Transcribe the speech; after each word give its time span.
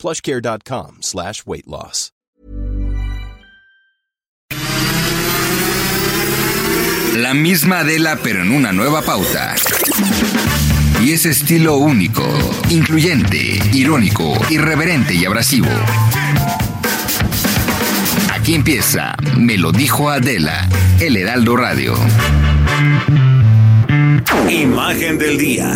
plushcare.com 0.00 0.98
slash 1.02 1.42
weight 1.46 1.66
loss. 1.66 2.12
La 7.16 7.34
misma 7.34 7.80
Adela, 7.80 8.18
pero 8.22 8.40
en 8.42 8.50
una 8.50 8.72
nueva 8.72 9.02
pauta. 9.02 9.54
Y 11.02 11.12
ese 11.12 11.30
estilo 11.30 11.76
único, 11.76 12.24
incluyente, 12.70 13.60
irónico, 13.72 14.32
irreverente 14.48 15.14
y 15.14 15.24
abrasivo. 15.24 15.68
Aquí 18.32 18.54
empieza 18.54 19.14
Me 19.36 19.58
lo 19.58 19.72
dijo 19.72 20.08
Adela, 20.08 20.68
el 21.00 21.16
Heraldo 21.16 21.56
Radio. 21.56 21.94
Imagen 24.48 25.18
del 25.18 25.36
día. 25.36 25.74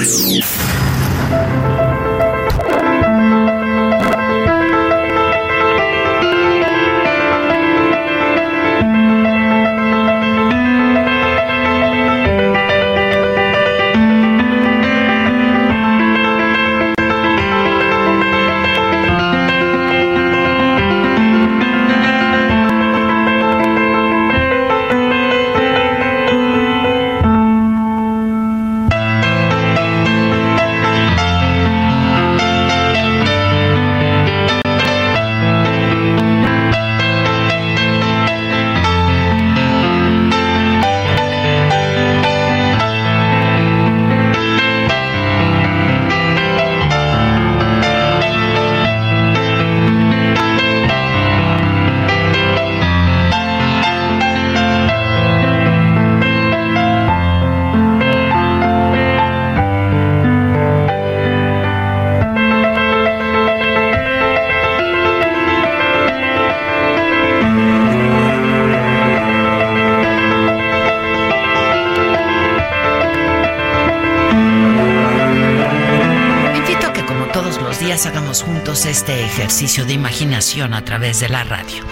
Ejercicio 79.55 79.85
de 79.85 79.93
imaginación 79.93 80.75
a 80.75 80.85
través 80.85 81.21
de 81.21 81.29
la 81.29 81.45
radio. 81.45 81.85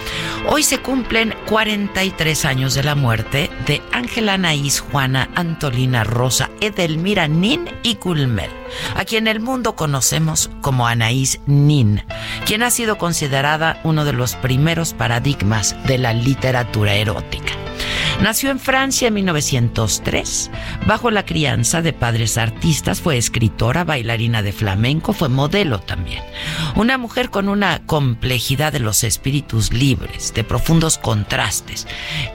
Hoy 0.49 0.63
se 0.63 0.79
cumplen 0.79 1.33
43 1.47 2.43
años 2.43 2.73
de 2.73 2.83
la 2.83 2.93
muerte 2.93 3.49
de 3.65 3.81
Ángela 3.93 4.33
Anaís 4.33 4.81
Juana 4.81 5.29
Antolina 5.33 6.03
Rosa 6.03 6.49
Edelmira 6.59 7.29
Nin 7.29 7.69
y 7.81 7.95
Culmel, 7.95 8.51
a 8.97 9.05
quien 9.05 9.27
el 9.27 9.39
mundo 9.39 9.77
conocemos 9.77 10.49
como 10.59 10.87
Anaís 10.87 11.39
Nin, 11.45 12.03
quien 12.45 12.63
ha 12.63 12.69
sido 12.69 12.97
considerada 12.97 13.79
uno 13.85 14.03
de 14.03 14.11
los 14.11 14.35
primeros 14.35 14.93
paradigmas 14.93 15.73
de 15.87 15.99
la 15.99 16.11
literatura 16.11 16.95
erótica. 16.95 17.52
Nació 18.23 18.51
en 18.51 18.59
Francia 18.59 19.09
en 19.09 19.15
1903. 19.15 20.49
Bajo 20.87 21.11
la 21.11 21.25
crianza 21.25 21.81
de 21.81 21.91
padres 21.91 22.37
artistas, 22.37 23.01
fue 23.01 23.17
escritora, 23.17 23.83
bailarina 23.83 24.41
de 24.41 24.53
flamenco, 24.53 25.11
fue 25.11 25.27
modelo 25.27 25.79
también. 25.79 26.23
Una 26.77 26.97
mujer 26.97 27.29
con 27.31 27.49
una 27.49 27.85
complejidad 27.85 28.71
de 28.71 28.79
los 28.79 29.03
espíritus 29.03 29.73
libres, 29.73 30.33
de 30.33 30.45
profundos 30.45 30.97
contrastes, 30.97 31.85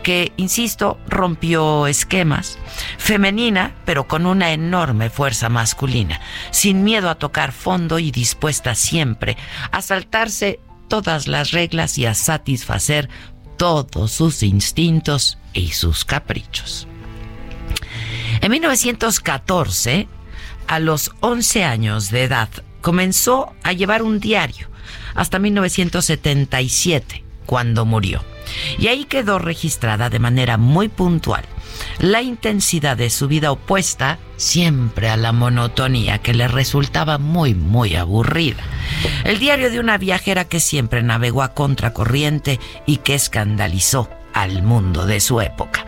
que, 0.03 0.33
insisto, 0.37 0.99
rompió 1.09 1.87
esquemas. 1.87 2.59
Femenina, 2.99 3.75
pero 3.87 4.07
con 4.07 4.27
una 4.27 4.53
enorme 4.53 5.09
fuerza 5.09 5.49
masculina, 5.49 6.21
sin 6.51 6.85
miedo 6.85 7.09
a 7.09 7.15
tocar 7.15 7.53
fondo 7.53 7.99
y 7.99 8.11
dispuesta 8.11 8.75
siempre 8.75 9.39
a 9.73 9.81
saltarse 9.81 10.61
todas 10.89 11.29
las 11.29 11.53
reglas 11.53 11.97
y 11.97 12.05
a 12.05 12.13
satisfacer 12.13 13.09
todos 13.57 14.13
sus 14.13 14.43
instintos 14.43 15.39
y 15.59 15.71
sus 15.73 16.05
caprichos. 16.05 16.87
En 18.41 18.51
1914, 18.51 20.09
a 20.67 20.79
los 20.79 21.13
11 21.21 21.65
años 21.65 22.11
de 22.11 22.25
edad, 22.25 22.49
comenzó 22.81 23.53
a 23.63 23.73
llevar 23.73 24.03
un 24.03 24.21
diario 24.21 24.69
hasta 25.15 25.39
1977, 25.39 27.25
cuando 27.47 27.85
murió. 27.85 28.25
Y 28.79 28.87
ahí 28.87 29.05
quedó 29.05 29.39
registrada 29.39 30.11
de 30.11 30.19
manera 30.19 30.57
muy 30.57 30.89
puntual 30.89 31.45
la 31.99 32.23
intensidad 32.23 32.97
de 32.97 33.11
su 33.11 33.29
vida 33.29 33.51
opuesta 33.51 34.19
siempre 34.37 35.09
a 35.09 35.17
la 35.17 35.33
monotonía 35.33 36.19
que 36.19 36.35
le 36.35 36.49
resultaba 36.49 37.19
muy, 37.19 37.55
muy 37.55 37.97
aburrida. 37.97 38.63
El 39.25 39.39
diario 39.39 39.71
de 39.71 39.81
una 39.81 39.99
viajera 39.99 40.45
que 40.45 40.61
siempre 40.61 41.03
navegó 41.03 41.43
a 41.43 41.55
contracorriente 41.55 42.61
y 42.87 42.99
que 42.99 43.15
escandalizó 43.15 44.09
al 44.43 44.63
mundo 44.63 45.07
de 45.07 45.21
su 45.21 45.41
época. 45.41 45.85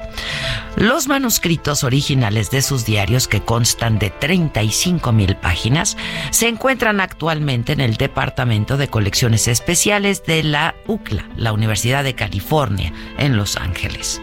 Los 0.76 1.08
manuscritos 1.08 1.84
originales 1.84 2.50
de 2.50 2.62
sus 2.62 2.84
diarios, 2.84 3.28
que 3.28 3.42
constan 3.42 3.98
de 3.98 4.10
35 4.10 5.12
mil 5.12 5.36
páginas, 5.36 5.96
se 6.30 6.48
encuentran 6.48 7.00
actualmente 7.00 7.72
en 7.72 7.80
el 7.80 7.96
Departamento 7.96 8.76
de 8.76 8.88
Colecciones 8.88 9.48
Especiales 9.48 10.24
de 10.24 10.42
la 10.42 10.74
UCLA, 10.86 11.28
la 11.36 11.52
Universidad 11.52 12.04
de 12.04 12.14
California, 12.14 12.92
en 13.18 13.36
Los 13.36 13.56
Ángeles. 13.56 14.22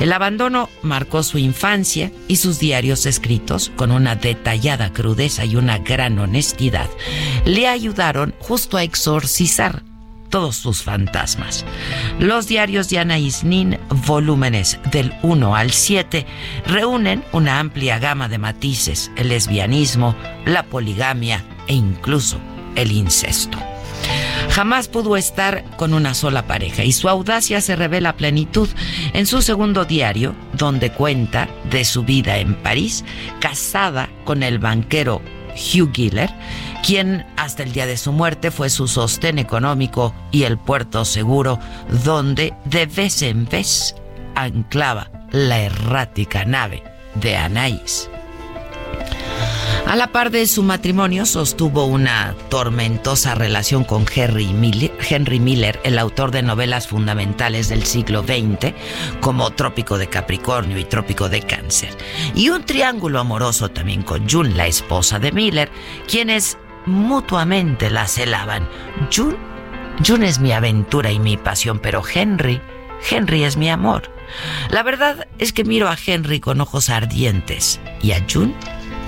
El 0.00 0.12
abandono 0.12 0.68
marcó 0.82 1.22
su 1.22 1.38
infancia 1.38 2.12
y 2.28 2.36
sus 2.36 2.58
diarios 2.58 3.06
escritos, 3.06 3.72
con 3.74 3.90
una 3.90 4.14
detallada 4.16 4.92
crudeza 4.92 5.44
y 5.44 5.56
una 5.56 5.78
gran 5.78 6.18
honestidad, 6.18 6.88
le 7.44 7.66
ayudaron 7.66 8.34
justo 8.38 8.76
a 8.76 8.82
exorcizar 8.82 9.82
todos 10.30 10.56
sus 10.56 10.82
fantasmas. 10.82 11.66
Los 12.18 12.46
diarios 12.46 12.88
de 12.88 12.98
Anaïs 12.98 13.42
Nin, 13.42 13.78
volúmenes 14.06 14.78
del 14.90 15.12
1 15.22 15.54
al 15.54 15.72
7, 15.72 16.26
reúnen 16.66 17.24
una 17.32 17.58
amplia 17.58 17.98
gama 17.98 18.28
de 18.28 18.38
matices, 18.38 19.10
el 19.16 19.28
lesbianismo, 19.28 20.16
la 20.46 20.62
poligamia 20.62 21.44
e 21.66 21.74
incluso 21.74 22.38
el 22.76 22.92
incesto. 22.92 23.58
Jamás 24.50 24.88
pudo 24.88 25.16
estar 25.16 25.64
con 25.76 25.94
una 25.94 26.14
sola 26.14 26.46
pareja 26.46 26.84
y 26.84 26.92
su 26.92 27.08
audacia 27.08 27.60
se 27.60 27.76
revela 27.76 28.10
a 28.10 28.16
plenitud 28.16 28.68
en 29.12 29.26
su 29.26 29.42
segundo 29.42 29.84
diario, 29.84 30.34
donde 30.54 30.90
cuenta 30.90 31.48
de 31.70 31.84
su 31.84 32.02
vida 32.02 32.38
en 32.38 32.54
París, 32.54 33.04
casada 33.40 34.08
con 34.24 34.42
el 34.42 34.58
banquero 34.58 35.22
Hugh 35.60 35.92
Giller, 35.92 36.30
quien 36.84 37.26
hasta 37.36 37.62
el 37.62 37.72
día 37.72 37.86
de 37.86 37.96
su 37.96 38.12
muerte 38.12 38.50
fue 38.50 38.70
su 38.70 38.88
sostén 38.88 39.38
económico 39.38 40.14
y 40.30 40.44
el 40.44 40.58
puerto 40.58 41.04
seguro 41.04 41.58
donde 42.04 42.54
de 42.64 42.86
vez 42.86 43.22
en 43.22 43.46
vez 43.46 43.94
anclaba 44.34 45.10
la 45.30 45.60
errática 45.60 46.44
nave 46.44 46.82
de 47.14 47.36
Anaís. 47.36 48.10
A 49.86 49.96
la 49.96 50.12
par 50.12 50.30
de 50.30 50.46
su 50.46 50.62
matrimonio 50.62 51.26
sostuvo 51.26 51.84
una 51.84 52.34
tormentosa 52.48 53.34
relación 53.34 53.84
con 53.84 54.06
Henry 54.14 54.48
Miller, 54.52 55.80
el 55.82 55.98
autor 55.98 56.30
de 56.30 56.42
novelas 56.42 56.86
fundamentales 56.86 57.68
del 57.68 57.84
siglo 57.84 58.22
XX, 58.22 58.72
como 59.20 59.50
Trópico 59.50 59.98
de 59.98 60.08
Capricornio 60.08 60.78
y 60.78 60.84
Trópico 60.84 61.28
de 61.28 61.42
Cáncer, 61.42 61.96
y 62.34 62.50
un 62.50 62.64
triángulo 62.64 63.18
amoroso 63.18 63.70
también 63.70 64.02
con 64.02 64.28
June, 64.28 64.54
la 64.54 64.68
esposa 64.68 65.18
de 65.18 65.32
Miller, 65.32 65.70
quienes 66.06 66.56
mutuamente 66.86 67.90
la 67.90 68.06
celaban. 68.06 68.68
June 69.14 69.36
June 70.06 70.26
es 70.26 70.38
mi 70.38 70.52
aventura 70.52 71.12
y 71.12 71.18
mi 71.18 71.36
pasión, 71.36 71.78
pero 71.78 72.02
Henry, 72.14 72.60
Henry 73.10 73.44
es 73.44 73.56
mi 73.56 73.68
amor. 73.68 74.10
La 74.70 74.82
verdad 74.82 75.26
es 75.38 75.52
que 75.52 75.64
miro 75.64 75.88
a 75.88 75.96
Henry 76.04 76.40
con 76.40 76.60
ojos 76.60 76.88
ardientes 76.88 77.80
y 78.02 78.12
a 78.12 78.24
June 78.30 78.54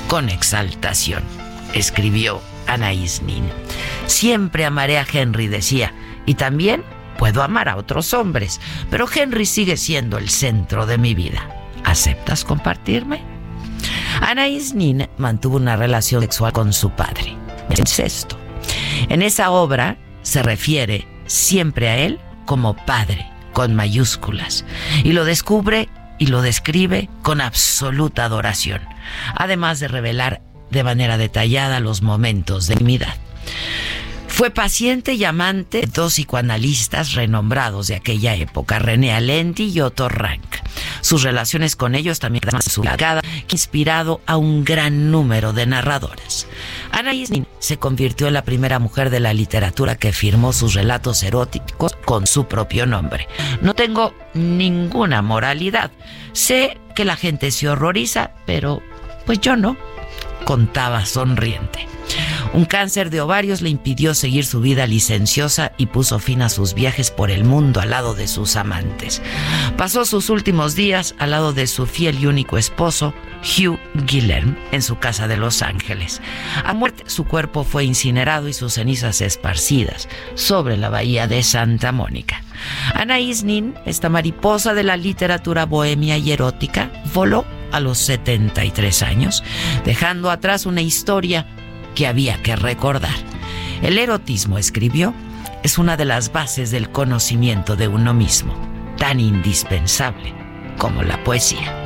con 0.08 0.28
exaltación, 0.28 1.22
escribió 1.75 2.40
Anaïs 2.66 3.22
Nin. 3.22 3.44
Siempre 4.06 4.64
amaré 4.64 4.99
a 4.99 5.06
Henry, 5.10 5.49
decía, 5.49 5.93
y 6.26 6.34
también 6.34 6.84
puedo 7.19 7.43
amar 7.43 7.69
a 7.69 7.76
otros 7.76 8.14
hombres, 8.14 8.60
pero 8.90 9.06
Henry 9.12 9.46
sigue 9.46 9.76
siendo 9.76 10.19
el 10.19 10.28
centro 10.28 10.87
de 10.87 10.99
mi 10.99 11.14
vida. 11.14 11.49
¿Aceptas 11.84 12.44
compartirme? 12.44 13.22
Anaïs 14.20 14.75
Nin 14.75 15.08
mantuvo 15.19 15.56
una 15.56 15.76
relación 15.76 16.22
sexual 16.22 16.52
con 16.52 16.72
su 16.72 16.90
padre, 16.90 17.37
incesto. 17.76 18.38
En 19.08 19.22
esa 19.22 19.50
obra 19.50 19.96
se 20.22 20.43
refiere 20.43 21.06
siempre 21.26 21.88
a 21.88 21.96
él 21.98 22.20
como 22.46 22.76
padre, 22.76 23.31
con 23.52 23.75
mayúsculas, 23.75 24.64
y 25.05 25.12
lo 25.12 25.25
descubre 25.25 25.88
y 26.22 26.26
lo 26.26 26.40
describe 26.40 27.08
con 27.22 27.40
absoluta 27.40 28.24
adoración, 28.24 28.80
además 29.34 29.80
de 29.80 29.88
revelar 29.88 30.40
de 30.70 30.84
manera 30.84 31.19
detallada 31.19 31.80
los 31.80 32.00
momentos 32.00 32.69
de 32.69 32.74
intimidad. 32.74 33.16
Fue 34.32 34.50
paciente 34.50 35.12
y 35.12 35.25
amante 35.25 35.82
de 35.82 35.87
dos 35.87 36.14
psicoanalistas 36.14 37.12
renombrados 37.12 37.87
de 37.88 37.96
aquella 37.96 38.34
época, 38.34 38.79
René 38.79 39.12
Alendi 39.12 39.64
y 39.64 39.81
Otto 39.81 40.08
Rank. 40.08 40.43
Sus 41.02 41.23
relaciones 41.23 41.76
con 41.76 41.94
ellos 41.94 42.19
también 42.19 42.43
su 42.62 42.82
inspirado 43.50 44.23
a 44.26 44.38
un 44.38 44.64
gran 44.64 45.11
número 45.11 45.52
de 45.52 45.67
narradores. 45.67 46.49
Ana 46.90 47.12
Isnin 47.12 47.46
se 47.58 47.76
convirtió 47.76 48.26
en 48.26 48.32
la 48.32 48.43
primera 48.43 48.79
mujer 48.79 49.11
de 49.11 49.20
la 49.20 49.34
literatura 49.34 49.96
que 49.96 50.12
firmó 50.12 50.55
sus 50.55 50.73
relatos 50.73 51.23
eróticos 51.23 51.93
con 52.06 52.26
su 52.26 52.46
propio 52.46 52.87
nombre. 52.87 53.29
No 53.61 53.75
tengo 53.75 54.14
ninguna 54.32 55.20
moralidad. 55.20 55.90
Sé 56.32 56.79
que 56.96 57.05
la 57.05 57.17
gente 57.17 57.50
se 57.50 57.69
horroriza, 57.69 58.31
pero 58.46 58.82
pues 59.26 59.40
yo 59.40 59.56
no, 59.56 59.76
contaba 60.46 61.05
sonriente. 61.05 61.91
Un 62.52 62.64
cáncer 62.64 63.10
de 63.10 63.20
ovarios 63.20 63.62
le 63.62 63.70
impidió 63.70 64.14
seguir 64.14 64.44
su 64.44 64.60
vida 64.60 64.86
licenciosa 64.86 65.72
y 65.78 65.86
puso 65.86 66.18
fin 66.18 66.42
a 66.42 66.48
sus 66.48 66.74
viajes 66.74 67.10
por 67.10 67.30
el 67.30 67.44
mundo 67.44 67.80
al 67.80 67.90
lado 67.90 68.14
de 68.14 68.28
sus 68.28 68.56
amantes. 68.56 69.22
Pasó 69.76 70.04
sus 70.04 70.30
últimos 70.30 70.74
días 70.74 71.14
al 71.18 71.30
lado 71.30 71.52
de 71.52 71.66
su 71.66 71.86
fiel 71.86 72.18
y 72.20 72.26
único 72.26 72.58
esposo, 72.58 73.14
Hugh 73.42 73.78
Guillerm, 74.06 74.56
en 74.70 74.82
su 74.82 74.98
casa 74.98 75.28
de 75.28 75.36
Los 75.36 75.62
Ángeles. 75.62 76.20
A 76.64 76.72
muerte, 76.74 77.04
su 77.06 77.24
cuerpo 77.24 77.64
fue 77.64 77.84
incinerado 77.84 78.48
y 78.48 78.52
sus 78.52 78.74
cenizas 78.74 79.20
esparcidas 79.20 80.08
sobre 80.34 80.76
la 80.76 80.90
bahía 80.90 81.26
de 81.26 81.42
Santa 81.42 81.92
Mónica. 81.92 82.42
Anaïs 82.94 83.42
Nin, 83.42 83.74
esta 83.86 84.08
mariposa 84.08 84.74
de 84.74 84.84
la 84.84 84.96
literatura 84.96 85.66
bohemia 85.66 86.18
y 86.18 86.32
erótica, 86.32 86.90
voló 87.12 87.44
a 87.72 87.80
los 87.80 87.98
73 87.98 89.02
años, 89.02 89.42
dejando 89.84 90.30
atrás 90.30 90.66
una 90.66 90.82
historia 90.82 91.46
que 91.94 92.06
había 92.06 92.42
que 92.42 92.56
recordar. 92.56 93.14
El 93.82 93.98
erotismo, 93.98 94.58
escribió, 94.58 95.14
es 95.62 95.78
una 95.78 95.96
de 95.96 96.04
las 96.04 96.32
bases 96.32 96.70
del 96.70 96.90
conocimiento 96.90 97.76
de 97.76 97.88
uno 97.88 98.14
mismo, 98.14 98.54
tan 98.96 99.20
indispensable 99.20 100.34
como 100.78 101.02
la 101.02 101.22
poesía. 101.24 101.81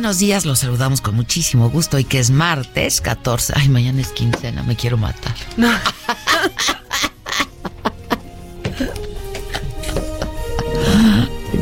Buenos 0.00 0.18
días, 0.18 0.46
los 0.46 0.60
saludamos 0.60 1.02
con 1.02 1.14
muchísimo 1.14 1.68
gusto 1.68 1.98
y 1.98 2.04
que 2.04 2.18
es 2.18 2.30
martes 2.30 3.02
14. 3.02 3.52
Ay, 3.54 3.68
mañana 3.68 4.00
es 4.00 4.08
quincena, 4.08 4.62
me 4.62 4.74
quiero 4.74 4.96
matar. 4.96 5.34
No. 5.58 5.70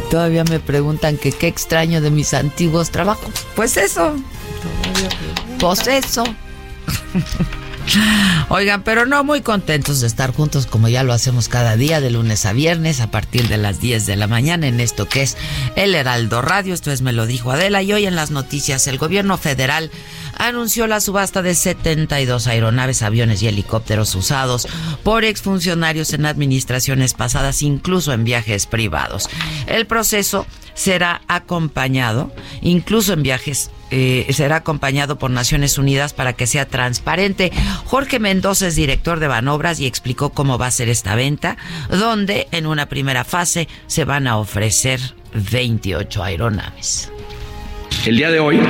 Todavía 0.08 0.44
me 0.44 0.60
preguntan 0.60 1.16
que 1.16 1.32
qué 1.32 1.48
extraño 1.48 2.00
de 2.00 2.12
mis 2.12 2.32
antiguos 2.32 2.90
trabajos. 2.90 3.44
Pues 3.56 3.76
eso. 3.76 4.14
Pues 5.58 5.88
eso. 5.88 6.22
Oigan, 8.50 8.82
pero 8.82 9.06
no 9.06 9.24
muy 9.24 9.40
contentos 9.40 10.00
de 10.00 10.06
estar 10.06 10.32
juntos 10.32 10.66
como 10.66 10.88
ya 10.88 11.02
lo 11.02 11.12
hacemos 11.12 11.48
cada 11.48 11.76
día 11.76 12.00
de 12.00 12.10
lunes 12.10 12.46
a 12.46 12.52
viernes 12.52 13.00
a 13.00 13.10
partir 13.10 13.48
de 13.48 13.58
las 13.58 13.80
10 13.80 14.06
de 14.06 14.16
la 14.16 14.26
mañana 14.26 14.66
en 14.66 14.80
esto 14.80 15.08
que 15.08 15.22
es 15.22 15.36
El 15.76 15.94
Heraldo 15.94 16.42
Radio. 16.42 16.74
Esto 16.74 16.90
es 16.90 17.02
Me 17.02 17.12
lo 17.12 17.26
dijo 17.26 17.50
Adela 17.50 17.82
y 17.82 17.92
hoy 17.92 18.06
en 18.06 18.16
las 18.16 18.30
noticias 18.30 18.86
el 18.86 18.98
gobierno 18.98 19.38
federal 19.38 19.90
anunció 20.36 20.86
la 20.86 21.00
subasta 21.00 21.42
de 21.42 21.54
72 21.54 22.46
aeronaves, 22.46 23.02
aviones 23.02 23.42
y 23.42 23.48
helicópteros 23.48 24.14
usados 24.14 24.66
por 25.02 25.24
exfuncionarios 25.24 26.12
en 26.12 26.26
administraciones 26.26 27.14
pasadas, 27.14 27.62
incluso 27.62 28.12
en 28.12 28.24
viajes 28.24 28.66
privados. 28.66 29.28
El 29.66 29.86
proceso 29.86 30.46
será 30.74 31.22
acompañado, 31.28 32.32
incluso 32.62 33.12
en 33.12 33.22
viajes 33.22 33.70
eh, 33.90 34.26
será 34.30 34.56
acompañado 34.56 35.18
por 35.18 35.30
Naciones 35.30 35.78
Unidas 35.78 36.12
para 36.12 36.34
que 36.34 36.46
sea 36.46 36.66
transparente. 36.66 37.52
Jorge 37.84 38.18
Mendoza 38.18 38.68
es 38.68 38.76
director 38.76 39.20
de 39.20 39.28
Banobras 39.28 39.80
y 39.80 39.86
explicó 39.86 40.30
cómo 40.30 40.58
va 40.58 40.66
a 40.66 40.70
ser 40.70 40.88
esta 40.88 41.14
venta, 41.14 41.56
donde 41.88 42.48
en 42.52 42.66
una 42.66 42.86
primera 42.86 43.24
fase 43.24 43.68
se 43.86 44.04
van 44.04 44.26
a 44.26 44.36
ofrecer 44.36 45.00
28 45.32 46.22
aeronaves. 46.22 47.10
El 48.06 48.16
día 48.16 48.30
de 48.30 48.38
hoy, 48.38 48.60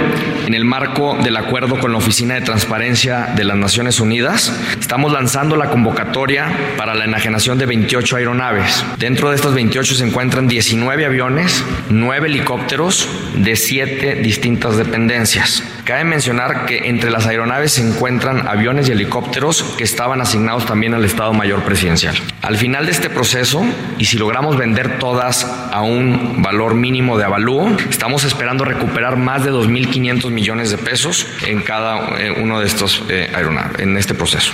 en 0.47 0.55
el 0.55 0.65
marco 0.65 1.17
del 1.23 1.37
acuerdo 1.37 1.79
con 1.79 1.93
la 1.93 1.99
Oficina 1.99 2.35
de 2.35 2.41
Transparencia 2.41 3.35
de 3.37 3.45
las 3.45 3.57
Naciones 3.57 4.01
Unidas, 4.01 4.53
estamos 4.81 5.13
lanzando 5.13 5.55
la 5.55 5.71
convocatoria 5.71 6.75
para 6.77 6.95
la 6.95 7.05
enajenación 7.05 7.59
de 7.59 7.67
28 7.67 8.17
aeronaves. 8.17 8.85
Dentro 8.99 9.31
de 9.31 9.37
estas 9.37 9.55
28 9.55 9.95
se 9.95 10.07
encuentran 10.07 10.49
19 10.49 11.05
aviones, 11.05 11.63
9 11.91 12.27
helicópteros 12.27 13.09
de 13.35 13.55
7 13.55 14.17
distintas 14.17 14.77
dependencias. 14.77 15.63
Cabe 15.89 16.05
mencionar 16.05 16.67
que 16.67 16.91
entre 16.91 17.11
las 17.11 17.27
aeronaves 17.27 17.73
se 17.73 17.81
encuentran 17.81 18.47
aviones 18.47 18.91
y 18.91 18.93
helicópteros 18.93 19.63
que 19.79 19.85
estaban 19.85 20.21
asignados 20.21 20.67
también 20.67 20.93
al 20.93 21.03
Estado 21.03 21.33
Mayor 21.33 21.63
Presidencial. 21.63 22.15
Al 22.43 22.59
final 22.59 22.85
de 22.85 22.93
este 22.93 23.09
proceso, 23.09 23.65
y 23.97 24.05
si 24.05 24.19
logramos 24.19 24.59
vender 24.59 24.99
todas 24.99 25.47
a 25.73 25.81
un 25.81 26.43
valor 26.43 26.75
mínimo 26.75 27.17
de 27.17 27.25
avalúo, 27.25 27.75
estamos 27.89 28.25
esperando 28.25 28.67
recuperar 28.67 29.17
más 29.17 29.45
de 29.45 29.51
2.500 29.51 30.31
millones 30.31 30.71
de 30.71 30.77
pesos 30.77 31.27
en 31.47 31.63
cada 31.63 32.21
eh, 32.21 32.35
uno 32.39 32.61
de 32.61 32.67
estos 32.67 33.03
eh, 33.09 33.33
aeronaves, 33.35 33.81
en 33.81 33.97
este 33.97 34.13
proceso. 34.13 34.53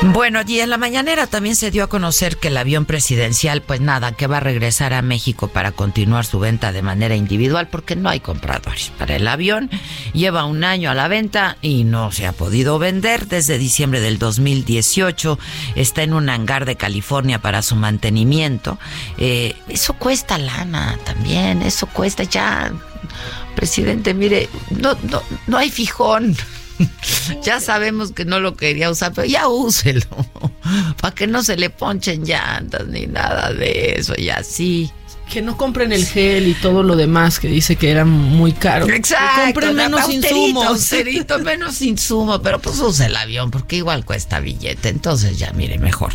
Bueno, 0.00 0.42
y 0.46 0.60
en 0.60 0.70
la 0.70 0.78
mañanera 0.78 1.26
también 1.26 1.56
se 1.56 1.72
dio 1.72 1.82
a 1.82 1.88
conocer 1.88 2.36
que 2.36 2.48
el 2.48 2.56
avión 2.56 2.84
presidencial, 2.84 3.62
pues 3.62 3.80
nada, 3.80 4.12
que 4.12 4.28
va 4.28 4.36
a 4.36 4.40
regresar 4.40 4.94
a 4.94 5.02
México 5.02 5.48
para 5.48 5.72
continuar 5.72 6.24
su 6.24 6.38
venta 6.38 6.70
de 6.70 6.82
manera 6.82 7.16
individual 7.16 7.66
porque 7.66 7.96
no 7.96 8.08
hay 8.08 8.20
compradores 8.20 8.92
para 8.96 9.16
el 9.16 9.26
avión. 9.26 9.68
Lleva 10.12 10.44
un 10.44 10.62
año 10.62 10.92
a 10.92 10.94
la 10.94 11.08
venta 11.08 11.56
y 11.62 11.82
no 11.82 12.12
se 12.12 12.28
ha 12.28 12.32
podido 12.32 12.78
vender 12.78 13.26
desde 13.26 13.58
diciembre 13.58 14.00
del 14.00 14.18
2018. 14.18 15.36
Está 15.74 16.04
en 16.04 16.14
un 16.14 16.30
hangar 16.30 16.64
de 16.64 16.76
California 16.76 17.40
para 17.40 17.60
su 17.62 17.74
mantenimiento. 17.74 18.78
Eh, 19.18 19.56
eso 19.68 19.94
cuesta 19.94 20.38
lana 20.38 20.96
también, 21.04 21.60
eso 21.62 21.86
cuesta 21.86 22.22
ya. 22.22 22.72
Presidente, 23.56 24.14
mire, 24.14 24.48
no, 24.70 24.96
no, 25.10 25.22
no 25.48 25.58
hay 25.58 25.70
fijón. 25.70 26.36
ya 27.42 27.60
sabemos 27.60 28.12
que 28.12 28.24
no 28.24 28.40
lo 28.40 28.56
quería 28.56 28.90
usar, 28.90 29.12
pero 29.14 29.26
ya 29.26 29.48
úselo. 29.48 30.06
Para 31.00 31.14
que 31.14 31.26
no 31.26 31.42
se 31.42 31.56
le 31.56 31.70
ponchen 31.70 32.24
llantas 32.24 32.86
ni 32.86 33.06
nada 33.06 33.52
de 33.52 33.94
eso, 33.96 34.14
y 34.16 34.30
así. 34.30 34.90
Que 35.30 35.42
no 35.42 35.58
compren 35.58 35.92
el 35.92 36.06
gel 36.06 36.48
y 36.48 36.54
todo 36.54 36.82
lo 36.82 36.96
demás 36.96 37.38
que 37.38 37.48
dice 37.48 37.76
que 37.76 37.90
era 37.90 38.06
muy 38.06 38.52
caro. 38.52 38.88
Exacto. 38.88 39.34
Que 39.36 39.44
compren 39.44 39.76
menos 39.76 40.08
insumos. 40.08 40.90
menos 41.44 41.82
insumo, 41.82 42.40
pero 42.40 42.58
pues 42.60 42.78
use 42.78 43.04
el 43.06 43.16
avión 43.16 43.50
porque 43.50 43.76
igual 43.76 44.06
cuesta 44.06 44.40
billete. 44.40 44.88
Entonces 44.88 45.38
ya 45.38 45.52
mire 45.52 45.78
mejor. 45.78 46.14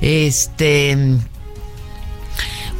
Este 0.00 0.96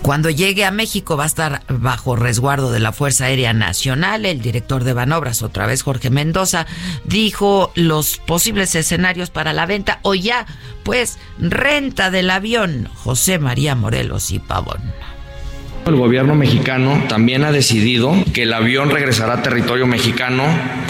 cuando 0.05 0.29
llegue 0.29 0.67
a 0.67 0.71
México 0.71 1.17
va 1.17 1.25
a 1.25 1.27
estar 1.27 1.63
bajo 1.67 2.15
resguardo 2.15 2.71
de 2.71 2.79
la 2.79 2.93
Fuerza 2.93 3.25
Aérea 3.25 3.55
Nacional. 3.55 4.27
El 4.27 4.43
director 4.43 4.85
de 4.85 4.93
Banobras, 4.93 5.41
otra 5.41 5.65
vez 5.65 5.83
Jorge 5.83 6.11
Mendoza, 6.11 6.67
dijo 7.05 7.73
los 7.75 8.19
posibles 8.19 8.75
escenarios 8.75 9.31
para 9.31 9.55
la 9.55 9.65
venta 9.65 10.01
o 10.03 10.15
ya, 10.15 10.45
pues, 10.83 11.17
renta 11.39 12.11
del 12.11 12.29
avión. 12.29 12.91
José 12.97 13.39
María 13.39 13.75
Morelos 13.75 14.31
y 14.31 14.41
Pavón. 14.41 14.83
El 15.87 15.97
gobierno 15.97 16.35
mexicano 16.35 17.05
también 17.09 17.45
ha 17.45 17.53
decidido 17.53 18.17
que 18.33 18.45
el 18.45 18.55
avión 18.55 18.89
regresará 18.89 19.35
a 19.35 19.43
territorio 19.43 19.87
mexicano 19.87 20.45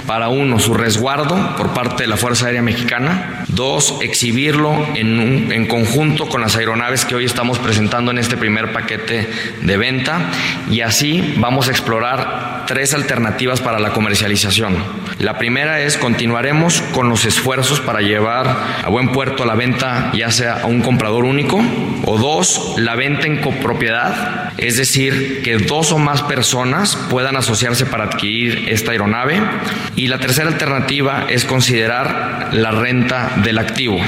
para 0.07 0.29
uno, 0.29 0.61
su 0.61 0.73
resguardo 0.73 1.57
por 1.57 1.73
parte 1.73 2.05
de 2.05 2.09
la 2.09 2.17
Fuerza 2.17 2.47
Aérea 2.47 2.63
Mexicana, 2.63 3.45
dos, 3.49 3.99
exhibirlo 4.03 4.87
en, 4.95 5.51
en 5.51 5.67
conjunto 5.67 6.29
con 6.29 6.43
las 6.43 6.55
aeronaves 6.55 7.05
que 7.05 7.17
hoy 7.17 7.25
estamos 7.25 7.59
presentando 7.59 8.13
en 8.13 8.19
este 8.19 8.37
primer 8.37 8.73
paquete 8.73 9.29
de 9.63 9.77
venta 9.77 10.31
y 10.71 10.83
así 10.83 11.35
vamos 11.39 11.67
a 11.67 11.73
explorar 11.73 12.65
tres 12.69 12.95
alternativas 12.95 13.61
para 13.61 13.81
la 13.81 13.93
comercialización. 13.93 14.77
La 15.19 15.39
primera 15.39 15.81
es 15.81 15.97
continuaremos 15.97 16.83
con 16.93 17.09
los 17.09 17.25
esfuerzos 17.25 17.81
para 17.81 18.01
llevar 18.01 18.47
a 18.85 18.89
buen 18.91 19.11
puerto 19.11 19.45
la 19.45 19.55
venta 19.55 20.13
ya 20.15 20.31
sea 20.31 20.61
a 20.63 20.67
un 20.67 20.83
comprador 20.83 21.25
único 21.25 21.61
o 22.05 22.19
dos, 22.19 22.75
la 22.79 22.95
venta 22.95 23.27
en 23.27 23.41
copropiedad, 23.41 24.53
es 24.59 24.77
decir, 24.77 24.84
que 25.43 25.59
dos 25.59 25.93
o 25.93 25.99
más 25.99 26.23
personas 26.23 26.97
puedan 27.11 27.37
asociarse 27.37 27.87
para 27.87 28.05
adquirir 28.05 28.69
esta 28.69 28.93
aeronave. 28.93 29.41
Y 29.97 30.09
la 30.09 30.19
tercera 30.19 30.49
alternativa 30.49 31.27
es 31.29 31.45
considerar 31.45 32.51
la 32.53 32.71
renta 32.71 33.35
del 33.43 33.59
activo. 33.59 33.99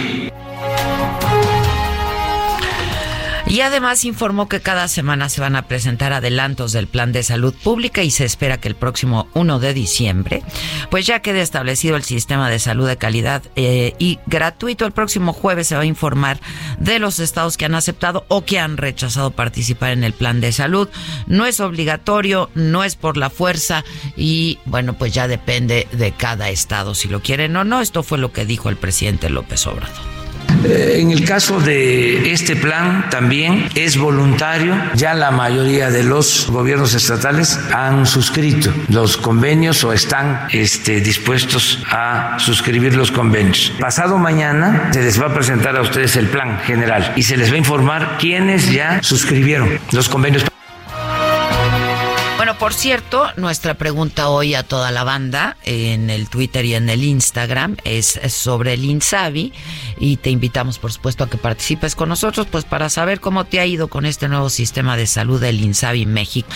Y 3.48 3.60
además 3.60 4.04
informó 4.04 4.48
que 4.48 4.60
cada 4.60 4.88
semana 4.88 5.28
se 5.28 5.40
van 5.40 5.54
a 5.54 5.68
presentar 5.68 6.12
adelantos 6.12 6.72
del 6.72 6.88
plan 6.88 7.12
de 7.12 7.22
salud 7.22 7.54
pública 7.54 8.02
y 8.02 8.10
se 8.10 8.24
espera 8.24 8.58
que 8.58 8.66
el 8.66 8.74
próximo 8.74 9.28
1 9.34 9.60
de 9.60 9.72
diciembre, 9.72 10.42
pues 10.90 11.06
ya 11.06 11.20
quede 11.20 11.42
establecido 11.42 11.96
el 11.96 12.02
sistema 12.02 12.50
de 12.50 12.58
salud 12.58 12.88
de 12.88 12.96
calidad 12.96 13.42
eh, 13.54 13.94
y 14.00 14.18
gratuito. 14.26 14.84
El 14.84 14.92
próximo 14.92 15.32
jueves 15.32 15.68
se 15.68 15.76
va 15.76 15.82
a 15.82 15.86
informar 15.86 16.40
de 16.80 16.98
los 16.98 17.20
estados 17.20 17.56
que 17.56 17.64
han 17.64 17.76
aceptado 17.76 18.24
o 18.28 18.44
que 18.44 18.58
han 18.58 18.76
rechazado 18.76 19.30
participar 19.30 19.92
en 19.92 20.02
el 20.02 20.12
plan 20.12 20.40
de 20.40 20.50
salud. 20.50 20.88
No 21.28 21.46
es 21.46 21.60
obligatorio, 21.60 22.50
no 22.54 22.82
es 22.82 22.96
por 22.96 23.16
la 23.16 23.30
fuerza 23.30 23.84
y 24.16 24.58
bueno, 24.64 24.94
pues 24.94 25.14
ya 25.14 25.28
depende 25.28 25.86
de 25.92 26.10
cada 26.12 26.48
estado 26.48 26.96
si 26.96 27.08
lo 27.08 27.22
quieren 27.22 27.56
o 27.56 27.62
no. 27.62 27.80
Esto 27.80 28.02
fue 28.02 28.18
lo 28.18 28.32
que 28.32 28.44
dijo 28.44 28.68
el 28.70 28.76
presidente 28.76 29.30
López 29.30 29.66
Obrador. 29.68 30.15
Eh, 30.64 31.00
en 31.00 31.10
el 31.10 31.24
caso 31.24 31.60
de 31.60 32.32
este 32.32 32.56
plan 32.56 33.08
también 33.10 33.68
es 33.74 33.96
voluntario. 33.96 34.74
Ya 34.94 35.14
la 35.14 35.30
mayoría 35.30 35.90
de 35.90 36.02
los 36.02 36.48
gobiernos 36.50 36.94
estatales 36.94 37.58
han 37.72 38.06
suscrito 38.06 38.72
los 38.88 39.16
convenios 39.16 39.84
o 39.84 39.92
están 39.92 40.46
este, 40.50 41.00
dispuestos 41.00 41.82
a 41.90 42.36
suscribir 42.38 42.96
los 42.96 43.10
convenios. 43.10 43.72
Pasado 43.78 44.18
mañana 44.18 44.90
se 44.92 45.02
les 45.02 45.20
va 45.20 45.26
a 45.26 45.34
presentar 45.34 45.76
a 45.76 45.82
ustedes 45.82 46.16
el 46.16 46.28
plan 46.28 46.60
general 46.60 47.12
y 47.16 47.22
se 47.22 47.36
les 47.36 47.50
va 47.50 47.54
a 47.54 47.58
informar 47.58 48.16
quiénes 48.18 48.72
ya 48.72 49.00
suscribieron 49.02 49.78
los 49.92 50.08
convenios. 50.08 50.44
Por 52.58 52.72
cierto, 52.72 53.26
nuestra 53.36 53.74
pregunta 53.74 54.30
hoy 54.30 54.54
a 54.54 54.62
toda 54.62 54.90
la 54.90 55.04
banda 55.04 55.58
en 55.64 56.08
el 56.08 56.30
Twitter 56.30 56.64
y 56.64 56.74
en 56.74 56.88
el 56.88 57.04
Instagram 57.04 57.76
es 57.84 58.18
sobre 58.28 58.72
el 58.72 58.84
Insabi 58.84 59.52
y 59.98 60.16
te 60.16 60.30
invitamos, 60.30 60.78
por 60.78 60.90
supuesto, 60.90 61.24
a 61.24 61.28
que 61.28 61.36
participes 61.36 61.94
con 61.94 62.08
nosotros, 62.08 62.46
pues 62.50 62.64
para 62.64 62.88
saber 62.88 63.20
cómo 63.20 63.44
te 63.44 63.60
ha 63.60 63.66
ido 63.66 63.88
con 63.88 64.06
este 64.06 64.28
nuevo 64.28 64.48
sistema 64.48 64.96
de 64.96 65.06
salud 65.06 65.38
del 65.38 65.60
Insabi 65.60 66.06
México. 66.06 66.48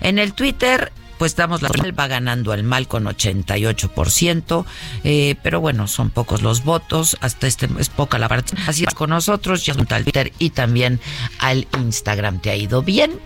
En 0.00 0.18
el 0.18 0.34
Twitter 0.34 0.92
pues 1.18 1.36
damos 1.36 1.62
la 1.62 1.70
va 1.98 2.06
ganando 2.06 2.54
el 2.54 2.62
mal 2.62 2.86
con 2.86 3.04
88%, 3.04 4.64
eh, 5.04 5.36
pero 5.42 5.60
bueno, 5.60 5.88
son 5.88 6.10
pocos 6.10 6.42
los 6.42 6.64
votos, 6.64 7.16
hasta 7.20 7.46
este 7.46 7.68
es 7.78 7.88
poca 7.88 8.18
la 8.18 8.28
parte. 8.28 8.56
Así 8.66 8.84
es 8.84 8.94
con 8.94 9.10
nosotros, 9.10 9.66
ya 9.66 9.74
al 9.74 10.04
Twitter 10.04 10.32
y 10.38 10.50
también 10.50 11.00
al 11.38 11.66
Instagram. 11.76 12.40
¿Te 12.40 12.50
ha 12.50 12.56
ido 12.56 12.82
bien? 12.82 13.18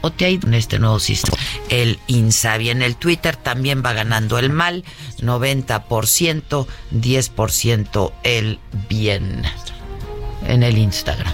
O 0.00 0.10
te 0.10 0.24
ha 0.24 0.30
ido 0.30 0.48
en 0.48 0.54
este 0.54 0.78
nuevo 0.78 0.98
sistema. 0.98 1.36
El 1.68 1.98
Insabi 2.06 2.70
en 2.70 2.82
el 2.82 2.96
Twitter 2.96 3.36
también 3.36 3.82
va 3.84 3.92
ganando 3.92 4.38
el 4.38 4.50
mal, 4.50 4.84
90%, 5.20 6.66
10% 6.92 8.12
el 8.22 8.58
bien 8.88 9.42
en 10.46 10.62
el 10.62 10.78
Instagram. 10.78 11.32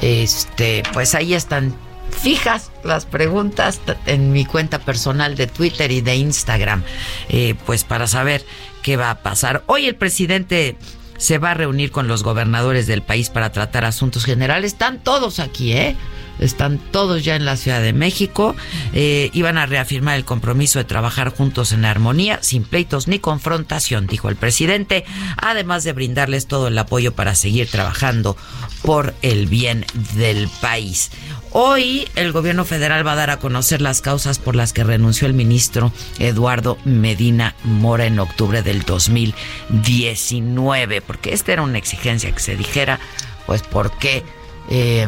Este, 0.00 0.82
pues 0.92 1.14
ahí 1.14 1.34
están 1.34 1.74
fijas 2.10 2.70
las 2.84 3.06
preguntas 3.06 3.80
en 4.06 4.32
mi 4.32 4.44
cuenta 4.44 4.78
personal 4.78 5.36
de 5.36 5.46
Twitter 5.46 5.90
y 5.90 6.00
de 6.00 6.16
Instagram, 6.16 6.82
eh, 7.28 7.54
pues 7.66 7.84
para 7.84 8.06
saber 8.06 8.44
qué 8.82 8.96
va 8.96 9.10
a 9.10 9.22
pasar. 9.22 9.62
Hoy 9.66 9.86
el 9.86 9.96
presidente 9.96 10.76
se 11.16 11.38
va 11.38 11.52
a 11.52 11.54
reunir 11.54 11.90
con 11.90 12.08
los 12.08 12.22
gobernadores 12.22 12.86
del 12.86 13.02
país 13.02 13.30
para 13.30 13.52
tratar 13.52 13.84
asuntos 13.84 14.24
generales. 14.24 14.72
Están 14.72 15.02
todos 15.02 15.38
aquí, 15.38 15.72
¿eh? 15.72 15.96
Están 16.38 16.78
todos 16.78 17.24
ya 17.24 17.34
en 17.36 17.44
la 17.44 17.56
Ciudad 17.56 17.82
de 17.82 17.92
México, 17.92 18.56
eh, 18.92 19.30
iban 19.32 19.58
a 19.58 19.66
reafirmar 19.66 20.16
el 20.16 20.24
compromiso 20.24 20.78
de 20.78 20.84
trabajar 20.84 21.30
juntos 21.30 21.72
en 21.72 21.84
armonía, 21.84 22.38
sin 22.42 22.62
pleitos 22.64 23.08
ni 23.08 23.18
confrontación, 23.18 24.06
dijo 24.06 24.28
el 24.28 24.36
presidente, 24.36 25.04
además 25.36 25.82
de 25.84 25.92
brindarles 25.92 26.46
todo 26.46 26.68
el 26.68 26.78
apoyo 26.78 27.14
para 27.14 27.34
seguir 27.34 27.68
trabajando 27.68 28.36
por 28.82 29.14
el 29.22 29.46
bien 29.46 29.86
del 30.14 30.48
país. 30.60 31.10
Hoy 31.52 32.08
el 32.16 32.32
gobierno 32.32 32.64
federal 32.64 33.06
va 33.06 33.12
a 33.12 33.16
dar 33.16 33.30
a 33.30 33.38
conocer 33.38 33.80
las 33.80 34.02
causas 34.02 34.40
por 34.40 34.56
las 34.56 34.72
que 34.72 34.82
renunció 34.82 35.28
el 35.28 35.34
ministro 35.34 35.92
Eduardo 36.18 36.78
Medina 36.84 37.54
Mora 37.62 38.06
en 38.06 38.18
octubre 38.18 38.62
del 38.62 38.82
2019, 38.82 41.00
porque 41.00 41.32
esta 41.32 41.52
era 41.52 41.62
una 41.62 41.78
exigencia 41.78 42.32
que 42.32 42.40
se 42.40 42.56
dijera, 42.56 42.98
pues 43.46 43.62
por 43.62 43.96
qué... 43.98 44.24
Eh, 44.68 45.06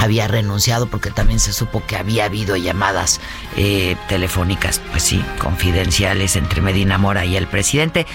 había 0.00 0.26
renunciado 0.26 0.86
porque 0.86 1.10
también 1.10 1.40
se 1.40 1.52
supo 1.52 1.84
que 1.86 1.94
había 1.94 2.24
habido 2.24 2.56
llamadas 2.56 3.20
eh, 3.56 3.96
telefónicas, 4.08 4.80
pues 4.90 5.02
sí, 5.02 5.22
confidenciales 5.38 6.36
entre 6.36 6.62
Medina 6.62 6.96
Mora 6.96 7.26
y 7.26 7.36
el 7.36 7.46
presidente. 7.46 8.06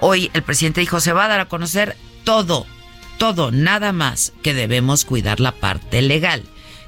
Hoy 0.00 0.30
el 0.32 0.42
presidente 0.42 0.80
dijo, 0.80 1.00
se 1.00 1.12
va 1.12 1.26
a 1.26 1.28
dar 1.28 1.40
a 1.40 1.48
conocer 1.48 1.98
todo, 2.24 2.64
todo, 3.18 3.50
nada 3.50 3.92
más 3.92 4.32
que 4.42 4.54
debemos 4.54 5.04
cuidar 5.04 5.38
la 5.38 5.52
parte 5.52 6.00
legal. 6.00 6.44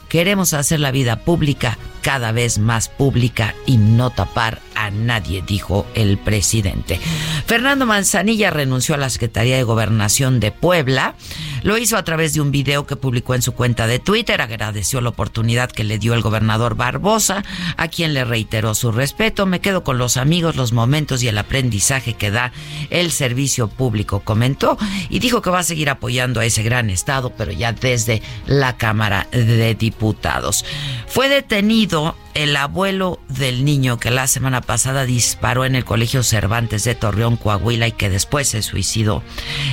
Queremos 0.09 0.55
hacer 0.55 0.81
la 0.81 0.91
vida 0.91 1.17
pública 1.17 1.77
cada 2.07 2.31
vez 2.31 2.59
más 2.59 2.89
pública 2.89 3.57
y 3.67 3.79
no 3.79 4.11
tapar 4.11 4.63
a 4.77 4.93
nadie, 4.93 5.43
dijo 5.45 5.87
el 5.95 6.19
presidente. 6.19 7.01
Fernando 7.47 7.85
Manzanilla 7.85 8.51
renunció 8.51 8.95
a 8.95 8.99
la 8.99 9.11
Secretaría 9.11 9.57
de 9.57 9.65
Gobernación 9.65 10.39
de 10.39 10.53
Puebla. 10.53 11.17
Lo 11.65 11.79
hizo 11.79 11.97
a 11.97 12.05
través 12.05 12.33
de 12.33 12.41
un 12.41 12.53
video 12.53 12.87
que 12.87 12.95
publicó 12.95 13.35
en 13.35 13.43
su 13.43 13.55
cuenta 13.55 13.89
de 13.89 13.99
Twitter. 13.99 14.41
Agradeció 14.41 15.01
la 15.01 15.09
oportunidad 15.09 15.73
que 15.73 15.83
le 15.83 15.99
dio 15.99 16.15
el 16.15 16.23
gobernador 16.23 16.77
Barbosa, 16.77 17.43
a 17.77 17.89
quien 17.89 18.15
le 18.15 18.25
reiteró 18.25 18.75
su 18.75 18.93
respeto. 18.93 19.45
Me 19.47 19.61
quedo 19.61 19.83
con 19.83 19.99
los 19.99 20.17
amigos, 20.17 20.55
los 20.55 20.73
momentos 20.73 21.25
y 21.25 21.29
el 21.29 21.39
aprendizaje 21.39 22.15
que 22.15 22.31
da 22.31 22.53
el 22.91 23.11
servicio 23.11 23.67
público, 23.67 24.21
comentó, 24.21 24.79
y 25.09 25.19
dijo 25.19 25.43
que 25.43 25.51
va 25.51 25.61
a 25.61 25.65
seguir 25.65 25.91
apoyando 25.91 26.39
a 26.39 26.45
ese 26.45 26.63
gran 26.63 26.89
Estado, 26.89 27.33
pero 27.37 27.51
ya 27.51 27.73
desde 27.73 28.23
la 28.47 28.77
Cámara 28.77 29.27
de 29.33 29.75
Diputados. 29.75 30.65
Fue 31.09 31.29
detenido 31.29 31.96
el 32.35 32.57
abuelo 32.57 33.21
del 33.29 33.65
niño 33.65 33.99
que 33.99 34.11
la 34.11 34.27
semana 34.27 34.61
pasada 34.61 35.05
disparó 35.05 35.65
en 35.65 35.75
el 35.75 35.85
Colegio 35.85 36.23
Cervantes 36.23 36.85
de 36.85 36.95
Torreón, 36.95 37.37
Coahuila, 37.37 37.89
y 37.89 37.93
que 37.93 38.11
después 38.11 38.49
se 38.49 38.63
suicidó. 38.63 39.23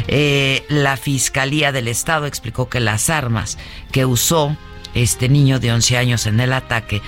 Eh, 0.08 0.65
la 0.70 0.98
Fiscalía 0.98 1.72
del 1.72 1.88
Estado 1.88 2.25
explicó 2.25 2.70
que 2.70 2.80
las 2.80 3.10
armas 3.10 3.58
que 3.92 4.06
usó 4.06 4.56
este 4.94 5.30
niño 5.30 5.60
de 5.60 5.72
11 5.72 5.98
años 5.98 6.25
en 6.27 6.39
el 6.39 6.53
ataque 6.53 7.01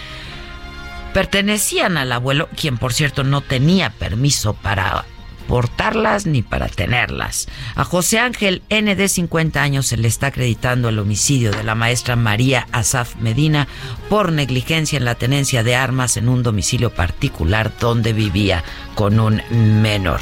pertenecían 1.14 1.98
al 1.98 2.12
abuelo, 2.12 2.50
quien 2.56 2.78
por 2.78 2.94
cierto 2.94 3.24
no 3.24 3.42
tenía 3.42 3.92
permiso 3.92 4.54
para 4.54 5.06
portarlas 5.48 6.26
ni 6.26 6.42
para 6.42 6.68
tenerlas. 6.68 7.48
A 7.76 7.84
José 7.84 8.20
Ángel 8.20 8.62
N 8.70 8.96
de 8.96 9.08
50 9.08 9.62
años 9.62 9.88
se 9.88 9.98
le 9.98 10.08
está 10.08 10.28
acreditando 10.28 10.90
el 10.90 11.00
homicidio 11.00 11.52
de 11.52 11.64
la 11.64 11.76
maestra 11.76 12.16
María 12.16 12.68
Asaf 12.72 13.16
Medina 13.18 13.68
por 14.10 14.32
negligencia 14.32 14.98
en 14.98 15.06
la 15.06 15.16
tenencia 15.16 15.64
de 15.64 15.76
armas 15.76 16.18
en 16.18 16.30
un 16.30 16.44
domicilio 16.44 16.90
particular 16.92 17.72
donde 17.80 18.14
vivía 18.14 18.64
con 18.96 19.20
un 19.20 19.42
menor. 19.50 20.22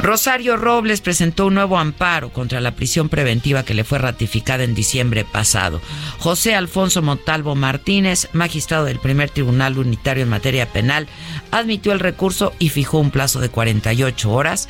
Rosario 0.00 0.56
Robles 0.56 1.00
presentó 1.00 1.46
un 1.46 1.54
nuevo 1.54 1.78
amparo 1.78 2.32
contra 2.32 2.60
la 2.60 2.72
prisión 2.72 3.08
preventiva 3.08 3.64
que 3.64 3.74
le 3.74 3.84
fue 3.84 3.98
ratificada 3.98 4.64
en 4.64 4.74
diciembre 4.74 5.24
pasado. 5.24 5.80
José 6.18 6.54
Alfonso 6.54 7.00
Montalvo 7.00 7.54
Martínez, 7.54 8.28
magistrado 8.32 8.84
del 8.84 8.98
primer 8.98 9.30
tribunal 9.30 9.78
unitario 9.78 10.24
en 10.24 10.28
materia 10.28 10.66
penal, 10.66 11.06
admitió 11.50 11.92
el 11.92 12.00
recurso 12.00 12.52
y 12.58 12.68
fijó 12.68 12.98
un 12.98 13.10
plazo 13.10 13.40
de 13.40 13.48
48 13.48 14.30
horas 14.30 14.68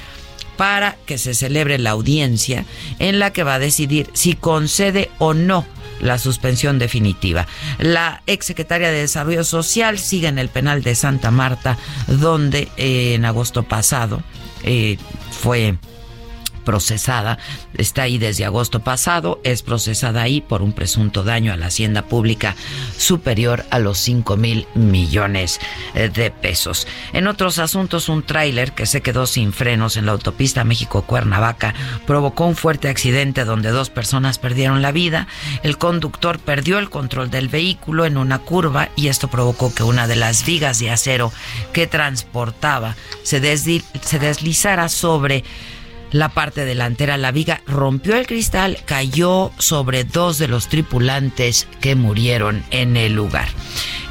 para 0.56 0.96
que 1.06 1.18
se 1.18 1.34
celebre 1.34 1.78
la 1.78 1.90
audiencia 1.90 2.66
en 2.98 3.18
la 3.18 3.32
que 3.32 3.42
va 3.42 3.54
a 3.54 3.58
decidir 3.58 4.10
si 4.12 4.34
concede 4.34 5.10
o 5.18 5.34
no 5.34 5.66
la 6.00 6.18
suspensión 6.18 6.78
definitiva. 6.78 7.46
La 7.78 8.22
exsecretaria 8.26 8.90
de 8.90 9.00
Desarrollo 9.00 9.44
Social 9.44 9.98
sigue 9.98 10.28
en 10.28 10.38
el 10.38 10.48
penal 10.48 10.82
de 10.82 10.94
Santa 10.94 11.30
Marta, 11.30 11.78
donde 12.06 12.68
eh, 12.76 13.14
en 13.14 13.24
agosto 13.24 13.62
pasado 13.62 14.22
eh, 14.64 14.98
fue 15.30 15.76
procesada, 16.64 17.38
está 17.74 18.02
ahí 18.02 18.18
desde 18.18 18.44
agosto 18.44 18.80
pasado, 18.80 19.40
es 19.44 19.62
procesada 19.62 20.22
ahí 20.22 20.40
por 20.40 20.62
un 20.62 20.72
presunto 20.72 21.24
daño 21.24 21.52
a 21.52 21.56
la 21.56 21.66
hacienda 21.66 22.02
pública 22.02 22.56
superior 22.96 23.64
a 23.70 23.78
los 23.78 23.98
5 23.98 24.36
mil 24.36 24.66
millones 24.74 25.60
eh, 25.94 26.08
de 26.08 26.30
pesos. 26.30 26.86
En 27.12 27.26
otros 27.26 27.58
asuntos, 27.58 28.08
un 28.08 28.22
tráiler 28.22 28.72
que 28.72 28.86
se 28.86 29.00
quedó 29.00 29.26
sin 29.26 29.52
frenos 29.52 29.96
en 29.96 30.06
la 30.06 30.12
autopista 30.12 30.64
México-Cuernavaca 30.64 31.74
provocó 32.06 32.46
un 32.46 32.56
fuerte 32.56 32.88
accidente 32.88 33.44
donde 33.44 33.70
dos 33.70 33.90
personas 33.90 34.38
perdieron 34.38 34.82
la 34.82 34.92
vida. 34.92 35.26
El 35.62 35.78
conductor 35.78 36.38
perdió 36.38 36.78
el 36.78 36.90
control 36.90 37.30
del 37.30 37.48
vehículo 37.48 38.04
en 38.04 38.16
una 38.16 38.38
curva 38.38 38.88
y 38.96 39.08
esto 39.08 39.28
provocó 39.28 39.74
que 39.74 39.82
una 39.82 40.06
de 40.06 40.16
las 40.16 40.44
vigas 40.44 40.78
de 40.78 40.90
acero 40.90 41.32
que 41.72 41.86
transportaba 41.86 42.96
se, 43.22 43.40
se 43.56 44.18
deslizara 44.18 44.88
sobre 44.88 45.44
la 46.12 46.28
parte 46.28 46.64
delantera. 46.64 47.16
La 47.16 47.32
viga 47.32 47.62
rompió 47.66 48.16
el 48.16 48.26
cristal, 48.26 48.78
cayó 48.84 49.50
sobre 49.58 50.04
dos 50.04 50.38
de 50.38 50.48
los 50.48 50.68
tripulantes 50.68 51.66
que 51.80 51.94
murieron 51.94 52.64
en 52.70 52.96
el 52.96 53.14
lugar. 53.14 53.48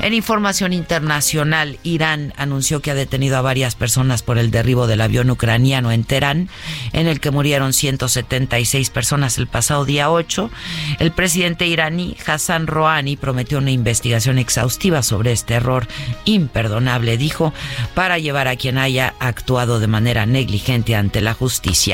En 0.02 0.16
información 0.16 0.74
internacional, 0.74 1.78
Irán 1.84 2.34
anunció 2.36 2.82
que 2.82 2.90
ha 2.90 2.96
detenido 2.96 3.38
a 3.38 3.44
varias 3.44 3.76
personas 3.76 4.24
por 4.24 4.40
el 4.40 4.50
derribo 4.50 4.88
del 4.88 5.00
avión 5.00 5.30
ucraniano 5.30 5.92
en 5.92 6.04
Teherán, 6.04 6.50
en 6.92 7.06
el 7.06 7.20
que 7.20 7.30
murieron 7.30 7.72
176 7.72 8.90
personas 8.90 9.38
el 9.38 9.46
pasado 9.46 9.86
día 9.86 10.10
8. 10.10 10.50
El 10.98 11.12
presidente 11.12 11.68
iraní 11.68 12.18
Hassan 12.26 12.66
Rouhani 12.66 13.16
prometió 13.16 13.60
una 13.60 13.70
investigación 13.70 14.40
exhaustiva 14.40 15.04
sobre 15.04 15.34
este 15.34 15.54
error 15.54 15.88
imperdonable, 16.26 17.18
dijo, 17.18 17.54
para 17.94 18.18
llevar 18.18 18.48
a 18.48 18.56
quien 18.56 18.80
haya 18.80 19.14
actuado 19.20 19.80
de 19.80 19.88
manera 19.88 20.26
negligente 20.26 20.96
ante 20.96 21.22
la 21.22 21.36
justicia. 21.36 21.91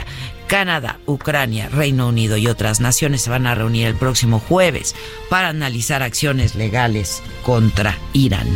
Canadá, 0.48 1.00
Ucrania, 1.06 1.70
Reino 1.70 2.08
Unido 2.08 2.38
y 2.38 2.48
otras 2.48 2.80
naciones 2.80 3.22
se 3.22 3.30
van 3.30 3.48
a 3.48 3.56
reunir 3.56 3.88
el 3.88 3.96
próximo 3.96 4.40
jueves 4.40 4.96
para 5.30 5.50
analizar 5.50 6.04
acciones 6.04 6.56
legales 6.56 7.22
contra 7.44 7.98
Irán. 8.14 8.48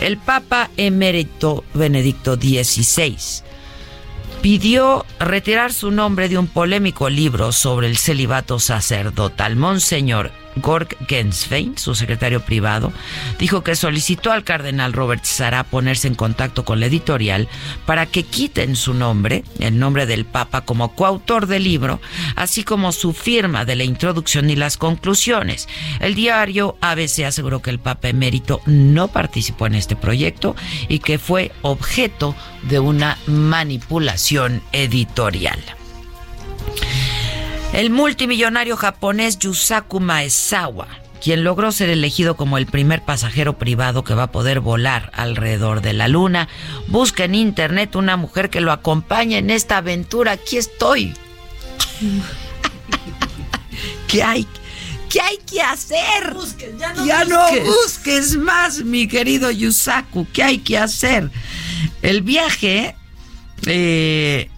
El 0.00 0.18
Papa 0.18 0.70
emérito 0.76 1.64
Benedicto 1.72 2.34
XVI 2.34 3.16
pidió 4.42 5.06
retirar 5.18 5.72
su 5.72 5.90
nombre 5.90 6.28
de 6.28 6.36
un 6.36 6.48
polémico 6.48 7.08
libro 7.08 7.52
sobre 7.52 7.86
el 7.86 7.96
celibato 7.96 8.58
sacerdotal. 8.58 9.56
Monseñor 9.56 10.32
Gorg 10.56 10.96
Genswein, 11.08 11.76
su 11.76 11.94
secretario 11.94 12.40
privado, 12.40 12.92
dijo 13.38 13.62
que 13.62 13.76
solicitó 13.76 14.32
al 14.32 14.44
cardenal 14.44 14.92
Robert 14.92 15.24
Sara 15.24 15.64
ponerse 15.64 16.08
en 16.08 16.14
contacto 16.14 16.64
con 16.64 16.80
la 16.80 16.86
editorial 16.86 17.48
para 17.86 18.06
que 18.06 18.22
quiten 18.22 18.76
su 18.76 18.94
nombre, 18.94 19.44
el 19.58 19.78
nombre 19.78 20.06
del 20.06 20.24
Papa 20.24 20.62
como 20.62 20.94
coautor 20.94 21.46
del 21.46 21.64
libro, 21.64 22.00
así 22.36 22.64
como 22.64 22.92
su 22.92 23.12
firma 23.12 23.64
de 23.64 23.76
la 23.76 23.84
introducción 23.84 24.50
y 24.50 24.56
las 24.56 24.76
conclusiones. 24.76 25.68
El 26.00 26.14
diario 26.14 26.76
ABC 26.80 27.24
aseguró 27.24 27.62
que 27.62 27.70
el 27.70 27.78
Papa 27.78 28.08
emérito 28.08 28.60
no 28.66 29.08
participó 29.08 29.66
en 29.66 29.74
este 29.74 29.96
proyecto 29.96 30.54
y 30.88 31.00
que 31.00 31.18
fue 31.18 31.52
objeto 31.62 32.34
de 32.62 32.78
una 32.78 33.18
manipulación 33.26 34.62
editorial. 34.72 35.60
El 37.74 37.90
multimillonario 37.90 38.76
japonés 38.76 39.36
Yusaku 39.40 39.98
Maezawa, 39.98 40.86
quien 41.20 41.42
logró 41.42 41.72
ser 41.72 41.90
elegido 41.90 42.36
como 42.36 42.56
el 42.56 42.66
primer 42.66 43.02
pasajero 43.02 43.58
privado 43.58 44.04
que 44.04 44.14
va 44.14 44.22
a 44.22 44.30
poder 44.30 44.60
volar 44.60 45.10
alrededor 45.12 45.80
de 45.80 45.92
la 45.92 46.06
luna, 46.06 46.48
busca 46.86 47.24
en 47.24 47.34
internet 47.34 47.96
una 47.96 48.16
mujer 48.16 48.48
que 48.48 48.60
lo 48.60 48.70
acompañe 48.70 49.38
en 49.38 49.50
esta 49.50 49.78
aventura. 49.78 50.30
Aquí 50.30 50.56
estoy. 50.56 51.14
¿Qué 54.06 54.22
hay? 54.22 54.46
¿Qué 55.10 55.20
hay 55.20 55.38
que 55.38 55.60
hacer? 55.60 56.32
ya 57.04 57.24
no, 57.24 57.44
busques. 57.64 58.36
más, 58.36 58.84
mi 58.84 59.08
querido 59.08 59.50
Yusaku. 59.50 60.28
¿Qué 60.32 60.44
hay 60.44 60.58
que 60.58 60.78
hacer? 60.78 61.28
El 62.02 62.22
viaje 62.22 62.94
eh, 63.66 64.48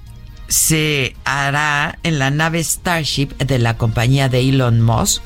se 0.48 1.16
hará 1.24 1.98
en 2.02 2.18
la 2.18 2.30
nave 2.30 2.62
Starship 2.62 3.28
de 3.38 3.59
la 3.59 3.76
compañía 3.76 4.28
de 4.28 4.40
Elon 4.40 4.80
Musk, 4.80 5.22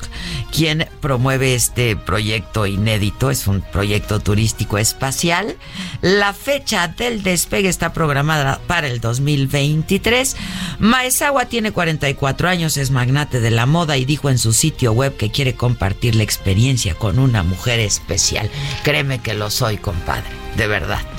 quien 0.51 0.87
promueve 0.99 1.55
este 1.55 1.95
proyecto 1.95 2.65
inédito, 2.65 3.29
es 3.29 3.47
un 3.47 3.61
proyecto 3.61 4.19
turístico 4.19 4.77
espacial. 4.77 5.55
La 6.01 6.33
fecha 6.33 6.87
del 6.87 7.23
despegue 7.23 7.69
está 7.69 7.93
programada 7.93 8.59
para 8.67 8.87
el 8.87 8.99
2023. 8.99 10.35
Maezawa 10.79 11.45
tiene 11.45 11.71
44 11.71 12.49
años, 12.49 12.77
es 12.77 12.91
magnate 12.91 13.39
de 13.39 13.51
la 13.51 13.65
moda 13.65 13.97
y 13.97 14.05
dijo 14.05 14.29
en 14.29 14.37
su 14.37 14.53
sitio 14.53 14.93
web 14.93 15.15
que 15.17 15.31
quiere 15.31 15.55
compartir 15.55 16.15
la 16.15 16.23
experiencia 16.23 16.95
con 16.95 17.19
una 17.19 17.43
mujer 17.43 17.79
especial. 17.79 18.49
Créeme 18.83 19.19
que 19.19 19.33
lo 19.33 19.49
soy, 19.49 19.77
compadre, 19.77 20.29
de 20.57 20.67
verdad. 20.67 21.01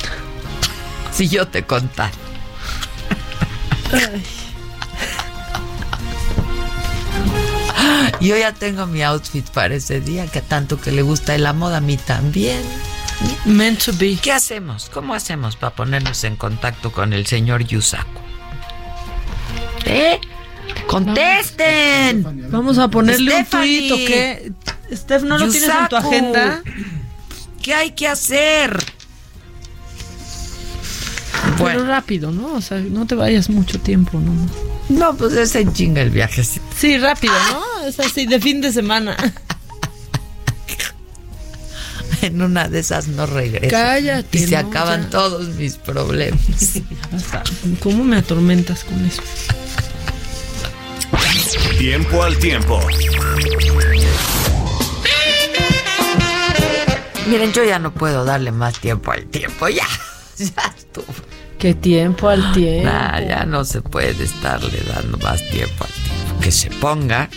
Si 1.12 1.28
yo 1.28 1.46
te 1.46 1.64
contara. 1.64 2.21
Yo 8.20 8.36
ya 8.36 8.52
tengo 8.52 8.86
mi 8.86 9.02
outfit 9.02 9.44
para 9.50 9.74
ese 9.74 10.00
día, 10.00 10.26
que 10.28 10.40
tanto 10.40 10.80
que 10.80 10.92
le 10.92 11.02
gusta 11.02 11.36
la 11.38 11.52
moda, 11.52 11.78
a 11.78 11.80
mí 11.80 11.96
también. 11.96 12.62
Meant 13.44 13.84
to 13.84 13.92
be. 13.98 14.16
¿Qué 14.20 14.32
hacemos? 14.32 14.88
¿Cómo 14.92 15.14
hacemos 15.14 15.56
para 15.56 15.74
ponernos 15.74 16.22
en 16.24 16.36
contacto 16.36 16.92
con 16.92 17.12
el 17.12 17.26
señor 17.26 17.64
Yusaku? 17.64 18.20
¿Eh? 19.84 20.20
¡Contesten! 20.86 22.48
Vamos 22.50 22.78
a 22.78 22.88
ponerle 22.88 23.36
un 23.36 23.44
tuit, 23.44 23.92
¿o 23.92 23.96
qué? 23.96 24.52
Steph, 24.92 25.22
¿no 25.22 25.38
lo 25.38 25.48
tienes 25.48 25.70
en 25.70 25.88
tu 25.88 25.96
agenda? 25.96 26.62
¿Qué 27.60 27.74
hay 27.74 27.92
que 27.92 28.08
hacer? 28.08 28.82
Pero 31.58 31.86
rápido, 31.86 32.30
¿no? 32.30 32.54
O 32.54 32.60
sea, 32.60 32.78
no 32.78 33.06
te 33.06 33.14
vayas 33.14 33.48
mucho 33.50 33.78
tiempo, 33.78 34.20
¿no? 34.20 34.32
No, 34.88 35.16
pues 35.16 35.32
es 35.34 35.54
en 35.54 35.72
chinga 35.72 36.02
el 36.02 36.10
viaje. 36.10 36.42
Sí, 36.44 36.98
rápido, 36.98 37.34
¿no? 37.50 37.86
Es 37.86 37.98
así, 38.00 38.26
de 38.26 38.40
fin 38.40 38.60
de 38.60 38.72
semana. 38.72 39.16
en 42.22 42.40
una 42.40 42.68
de 42.68 42.80
esas 42.80 43.08
no 43.08 43.26
regreso. 43.26 43.70
Cállate. 43.70 44.38
Y 44.38 44.46
se 44.46 44.56
acaban 44.56 45.10
todos 45.10 45.48
mis 45.56 45.76
problemas. 45.76 46.40
¿Cómo 47.80 48.04
me 48.04 48.16
atormentas 48.16 48.84
con 48.84 49.04
eso? 49.04 49.22
Tiempo 51.78 52.22
al 52.22 52.38
tiempo. 52.38 52.80
Miren, 57.28 57.52
yo 57.52 57.64
ya 57.64 57.78
no 57.78 57.92
puedo 57.92 58.24
darle 58.24 58.52
más 58.52 58.78
tiempo 58.78 59.10
al 59.10 59.24
tiempo. 59.26 59.68
Ya, 59.68 59.86
ya 60.56 60.74
estuvo. 60.76 61.06
¿Qué 61.58 61.74
tiempo 61.74 62.28
al 62.28 62.52
tiempo? 62.52 62.90
ya 63.28 63.44
no 63.46 63.64
se 63.64 63.82
puede 63.82 64.24
estarle 64.24 64.80
dando 64.92 65.16
más 65.18 65.40
tiempo 65.50 65.84
al 65.84 65.90
tiempo. 65.92 66.40
Que 66.40 66.50
se 66.50 66.70
ponga 66.70 67.30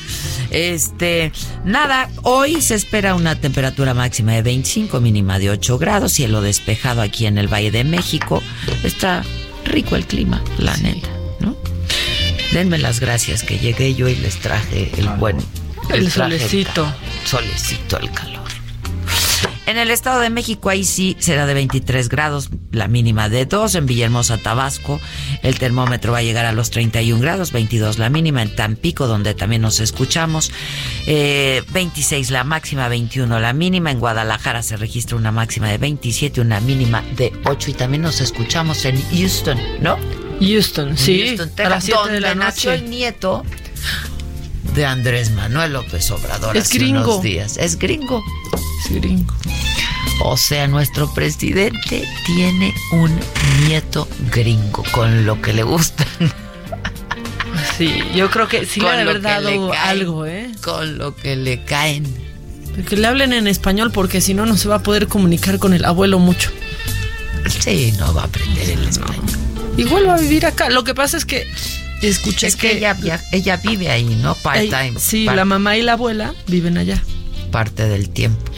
Este, 0.50 1.32
nada, 1.63 2.10
hoy 2.24 2.60
se 2.62 2.74
espera 2.74 3.13
una 3.13 3.36
temperatura 3.39 3.94
máxima 3.94 4.32
de 4.32 4.41
25, 4.41 5.00
mínima 5.00 5.38
de 5.38 5.52
8 5.52 5.78
grados, 5.78 6.13
cielo 6.13 6.41
despejado 6.41 7.02
aquí 7.04 7.28
en 7.28 7.38
el 7.38 7.48
Valle 7.54 7.70
de 7.70 7.84
México. 7.84 8.41
Está 8.84 9.24
rico 9.63 9.96
el 9.96 10.08
clima, 10.08 10.41
la 10.58 10.76
neta, 10.78 11.10
¿no? 11.39 11.56
Denme 12.52 12.80
las 12.80 13.00
gracias 13.00 13.44
que 13.44 13.60
llegué 13.60 13.94
yo 13.94 14.08
y 14.08 14.15
les 14.15 14.38
traje 14.38 14.91
el 14.98 15.08
buen 15.10 15.38
El 15.89 16.10
solecito. 16.10 16.91
solecito, 17.26 18.00
el 18.00 18.10
calor. 18.12 18.35
En 19.67 19.80
el 19.80 19.89
Estado 19.89 20.19
de 20.19 20.30
México 20.30 20.69
ahí 20.69 20.84
sí 20.84 21.17
será 21.19 21.47
de 21.47 21.56
23 21.56 22.08
grados, 22.08 22.49
la 22.71 22.88
mínima 22.88 23.30
de 23.30 23.45
2. 23.47 23.73
En 23.75 23.86
Villahermosa, 23.88 24.38
Tabasco, 24.38 25.01
el 25.41 25.58
termómetro 25.58 26.12
va 26.12 26.19
a 26.19 26.21
llegar 26.21 26.45
a 26.45 26.51
los 26.51 26.69
31 26.69 27.19
grados, 27.19 27.51
22 27.51 27.97
la 27.97 28.10
mínima. 28.12 28.43
En 28.43 28.56
Tampico, 28.56 29.08
donde 29.08 29.34
también 29.34 29.63
nos 29.63 29.80
escuchamos, 29.80 30.51
eh, 31.08 31.63
26 31.71 32.30
la 32.30 32.43
máxima, 32.43 32.88
21 32.89 33.39
la 33.39 33.54
mínima. 33.54 33.89
En 33.89 33.99
Guadalajara 33.99 34.62
se 34.62 34.78
registra 34.78 35.17
una 35.17 35.32
máxima 35.32 35.67
de 35.69 35.80
27, 35.80 36.41
una 36.41 36.60
mínima 36.60 37.04
de 37.15 37.34
8. 37.45 37.71
Y 37.71 37.73
también 37.73 38.04
nos 38.04 38.21
escuchamos 38.21 38.86
en 38.86 39.01
Houston, 39.17 39.60
¿no? 39.82 39.97
Houston, 40.41 40.95
sí. 40.95 41.23
Houston, 41.25 41.49
a 41.49 41.56
Texas, 41.56 41.69
las 41.71 41.84
7 41.86 41.97
de 41.97 42.04
donde 42.04 42.19
la 42.21 42.36
nació 42.36 42.69
noche. 42.71 42.84
el 42.84 42.89
nieto 42.91 43.43
de 44.75 44.86
Andrés 44.86 45.32
Manuel 45.32 45.73
López 45.73 46.12
Obrador 46.12 46.56
Es 46.56 46.65
hace 46.65 46.78
gringo. 46.78 46.99
unos 47.13 47.21
días. 47.23 47.58
Es 47.58 47.80
gringo. 47.80 48.21
Gringo. 48.89 49.34
O 50.24 50.38
sea, 50.38 50.67
nuestro 50.67 51.13
presidente 51.13 52.08
tiene 52.26 52.74
un 52.91 53.12
nieto 53.67 54.08
gringo, 54.32 54.84
con 54.93 55.26
lo 55.26 55.41
que 55.41 55.54
le 55.54 55.63
gusta, 55.63 56.06
Sí, 57.78 57.91
yo 58.15 58.30
creo 58.30 58.48
que 58.48 58.65
sí 58.65 58.80
le 58.80 58.86
Con 58.86 58.95
ha 58.95 59.02
haber 59.02 59.15
le 59.15 59.21
dado 59.21 59.69
cae. 59.71 59.80
algo, 59.80 60.26
¿eh? 60.26 60.50
con 60.63 60.98
lo 60.98 61.13
que 61.15 61.36
le 61.36 61.63
caen. 61.65 62.06
Que 62.88 62.95
le 62.95 63.06
hablen 63.08 63.34
en 63.34 63.48
español 63.48 63.91
porque 63.91 64.21
si 64.21 64.34
no, 64.34 64.45
no 64.45 64.56
se 64.56 64.69
va 64.69 64.76
a 64.76 64.84
poder 64.84 65.08
comunicar 65.08 65.60
con 65.60 65.74
el 65.74 65.84
abuelo 65.84 66.19
mucho. 66.19 66.52
Sí, 67.60 67.93
no 67.98 68.13
va 68.13 68.24
a 68.24 68.26
aprender 68.26 68.69
el 68.69 68.84
español. 68.88 69.24
Igual 69.78 70.08
va 70.08 70.15
a 70.15 70.19
vivir 70.19 70.45
acá. 70.45 70.69
Lo 70.69 70.84
que 70.86 70.93
pasa 70.95 71.17
es 71.17 71.26
que 71.26 71.48
escuché 72.02 72.48
Es 72.48 72.56
que 72.56 72.78
ella, 72.78 72.95
ella 73.32 73.58
vive 73.58 73.89
ahí, 73.89 74.06
¿no? 74.21 74.36
Part-time. 74.36 74.93
Sí, 74.98 75.26
la 75.26 75.43
mamá 75.45 75.76
y 75.78 75.82
la 75.82 75.93
abuela 75.93 76.34
viven 76.48 76.78
allá. 76.78 77.02
Parte 77.56 77.88
del 77.88 78.10
tiempo. 78.10 78.52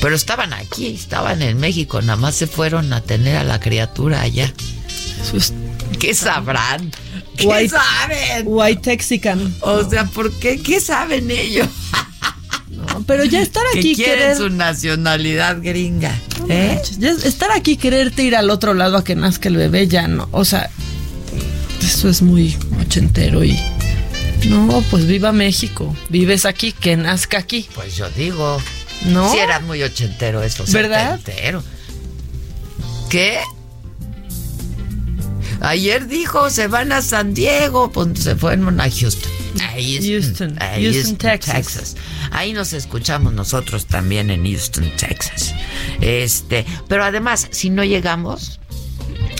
Pero 0.00 0.14
estaban 0.14 0.52
aquí, 0.52 0.94
estaban 0.94 1.42
en 1.42 1.58
México, 1.58 2.00
nada 2.00 2.14
más 2.14 2.36
se 2.36 2.46
fueron 2.46 2.92
a 2.92 3.00
tener 3.00 3.36
a 3.36 3.42
la 3.42 3.58
criatura 3.58 4.20
allá. 4.20 4.52
Es 5.34 5.52
¿Qué 5.98 6.14
sabrán? 6.14 6.92
¿Qué 7.36 7.44
White- 7.48 7.70
saben? 7.70 8.44
white 8.46 8.82
texican. 8.82 9.52
O 9.62 9.82
sea, 9.90 10.04
¿por 10.04 10.30
qué? 10.38 10.62
¿Qué 10.62 10.78
saben 10.80 11.28
ellos? 11.32 11.66
No, 12.70 13.02
pero 13.04 13.24
ya 13.24 13.40
estar 13.42 13.64
Que 13.72 13.80
aquí 13.80 13.96
quieren 13.96 14.14
querer 14.18 14.36
su 14.36 14.48
nacionalidad 14.48 15.56
gringa. 15.60 16.16
¿Eh? 16.48 16.80
ya 17.00 17.10
estar 17.10 17.50
aquí 17.50 17.76
quererte 17.76 18.22
ir 18.22 18.36
al 18.36 18.50
otro 18.50 18.74
lado 18.74 18.96
a 18.96 19.02
que 19.02 19.16
nazca 19.16 19.48
el 19.48 19.56
bebé 19.56 19.88
ya 19.88 20.06
no, 20.06 20.28
o 20.30 20.44
sea, 20.44 20.70
eso 21.82 22.08
es 22.08 22.22
muy 22.22 22.56
ochentero 22.80 23.42
y 23.42 23.58
no, 24.48 24.82
pues 24.90 25.06
viva 25.06 25.32
México, 25.32 25.94
vives 26.08 26.44
aquí, 26.44 26.72
que 26.72 26.96
nazca 26.96 27.38
aquí, 27.38 27.68
Pues 27.74 27.96
yo 27.96 28.08
digo. 28.10 28.60
¿no? 29.04 29.30
Sí, 29.30 29.38
era 29.38 29.60
muy 29.60 29.82
ochentero 29.82 30.42
eso. 30.42 30.64
¿Verdad? 30.68 31.18
setentero. 31.18 31.62
¿Qué? 33.10 33.40
Ayer 35.60 36.06
dijo, 36.06 36.50
se 36.50 36.66
van 36.68 36.92
a 36.92 37.02
San 37.02 37.34
Diego, 37.34 37.90
pues 37.90 38.20
se 38.20 38.36
fueron 38.36 38.80
a 38.80 38.90
Houston. 38.90 39.32
A 39.60 39.72
Houston, 39.72 40.56
a 40.60 40.74
Houston, 40.78 41.16
Texas. 41.16 41.96
Ahí 42.30 42.52
nos 42.52 42.72
escuchamos 42.72 43.32
nosotros 43.32 43.86
también 43.86 44.30
en 44.30 44.44
Houston, 44.44 44.90
Texas. 44.96 45.54
Este, 46.00 46.66
pero 46.88 47.04
además, 47.04 47.48
si 47.52 47.70
no 47.70 47.84
llegamos 47.84 48.60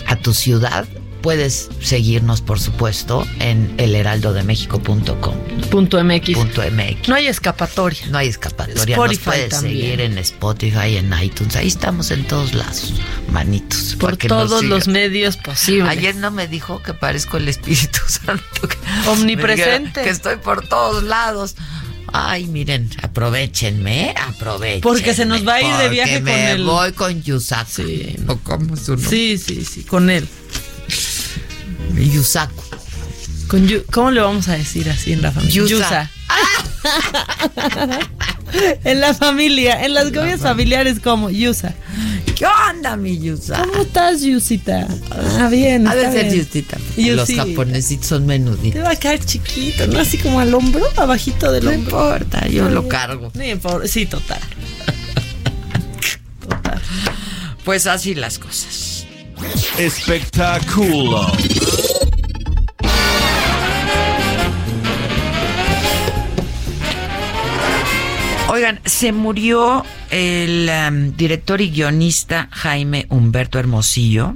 a 0.07 0.17
tu 0.17 0.33
ciudad, 0.33 0.87
puedes 1.27 1.69
seguirnos, 1.81 2.41
por 2.41 2.61
supuesto, 2.61 3.27
en 3.41 3.75
elheraldodemexico.com. 3.79 5.35
Punto 5.73 6.05
MX. 6.05 6.39
No 7.09 7.17
hay 7.17 7.27
escapatoria. 7.27 8.07
No 8.11 8.19
hay 8.19 8.29
escapatoria. 8.29 8.95
Spotify 8.95 9.17
Nos 9.17 9.25
puedes 9.25 9.49
también. 9.49 9.77
seguir 9.81 10.01
en 10.03 10.19
Spotify, 10.19 10.97
en 10.99 11.13
iTunes. 11.21 11.57
Ahí 11.57 11.67
estamos 11.67 12.13
en 12.13 12.23
todos 12.29 12.55
lados, 12.55 12.95
manitos. 13.33 13.97
Por 13.99 14.17
todos 14.17 14.63
los 14.63 14.87
medios 14.87 15.37
posibles. 15.37 15.89
Ayer 15.89 16.15
no 16.15 16.31
me 16.31 16.47
dijo 16.47 16.81
que 16.81 16.95
parezco 16.95 17.39
el 17.39 17.49
Espíritu 17.49 17.99
Santo. 18.07 18.69
que- 18.69 19.09
Omnipresente. 19.11 19.99
me 20.03 20.05
Que 20.07 20.11
estoy 20.11 20.37
por 20.37 20.69
todos 20.69 21.03
lados. 21.03 21.57
Ay, 22.13 22.47
miren, 22.47 22.89
aprovechenme, 23.03 24.15
aprovechen. 24.29 24.81
Porque 24.81 25.13
se 25.13 25.27
nos 25.27 25.45
va 25.45 25.55
a 25.55 25.61
ir 25.63 25.75
de 25.75 25.89
viaje 25.89 26.15
con 26.19 26.23
me 26.23 26.53
el- 26.53 26.63
voy 26.63 26.93
con 26.93 27.21
Yusaku. 27.21 27.83
Sí. 27.83 28.15
¿O 28.29 28.37
cómo 28.37 28.75
es 28.75 28.83
su 28.83 28.93
nombre? 28.93 29.11
Sí, 29.11 29.37
sí, 29.39 29.65
sí, 29.65 29.83
con 29.83 30.09
él. 30.09 30.29
Yusaku. 31.95 32.63
Con 33.49 33.67
Yu- 33.69 33.85
¿Cómo 33.93 34.11
le 34.11 34.21
vamos 34.21 34.49
a 34.49 34.55
decir 34.55 34.89
así 34.91 35.13
en 35.13 35.23
la 35.23 35.31
familia? 35.33 35.55
Yusa. 35.67 36.11
en 38.85 39.01
la 39.01 39.15
familia, 39.15 39.85
en 39.85 39.95
las 39.95 40.11
comidas 40.13 40.41
familiares 40.41 41.01
como 41.01 41.31
Yusa. 41.31 41.75
¿Qué 42.35 42.45
onda, 42.47 42.97
mi 42.97 43.19
Yusaku? 43.19 43.71
¿Cómo 43.71 43.83
estás, 43.83 44.23
Yusita? 44.23 44.87
Ah, 45.39 45.49
bien. 45.51 45.87
Ha 45.87 45.93
ser 45.93 46.25
bien. 46.27 46.35
Yusita. 46.45 46.77
Los 46.97 47.31
japonesitos 47.33 48.07
son 48.09 48.27
menuditos. 48.27 48.73
Te 48.75 48.81
va 48.83 48.91
a 48.91 48.97
caer 48.97 49.25
chiquito, 49.25 49.87
¿no? 49.87 49.99
Así 50.01 50.19
como 50.19 50.41
al 50.41 50.53
hombro, 50.53 50.85
abajito 50.97 51.51
del 51.51 51.65
No 51.65 51.71
hombro. 51.71 51.83
importa, 52.15 52.47
yo 52.49 52.69
lo 52.69 52.89
cargo. 52.89 53.31
No 53.35 53.45
importa, 53.45 53.89
Sí, 53.89 54.05
total. 54.07 54.41
Total. 56.47 56.81
Pues 57.65 57.87
así 57.87 58.15
las 58.15 58.39
cosas. 58.39 58.86
Espectáculo. 59.79 61.27
Oigan, 68.49 68.81
se 68.85 69.13
murió 69.13 69.85
el 70.11 70.69
am, 70.69 71.17
director 71.17 71.61
y 71.61 71.71
guionista 71.71 72.49
Jaime 72.53 73.07
Humberto 73.11 73.59
Hermosillo. 73.59 74.35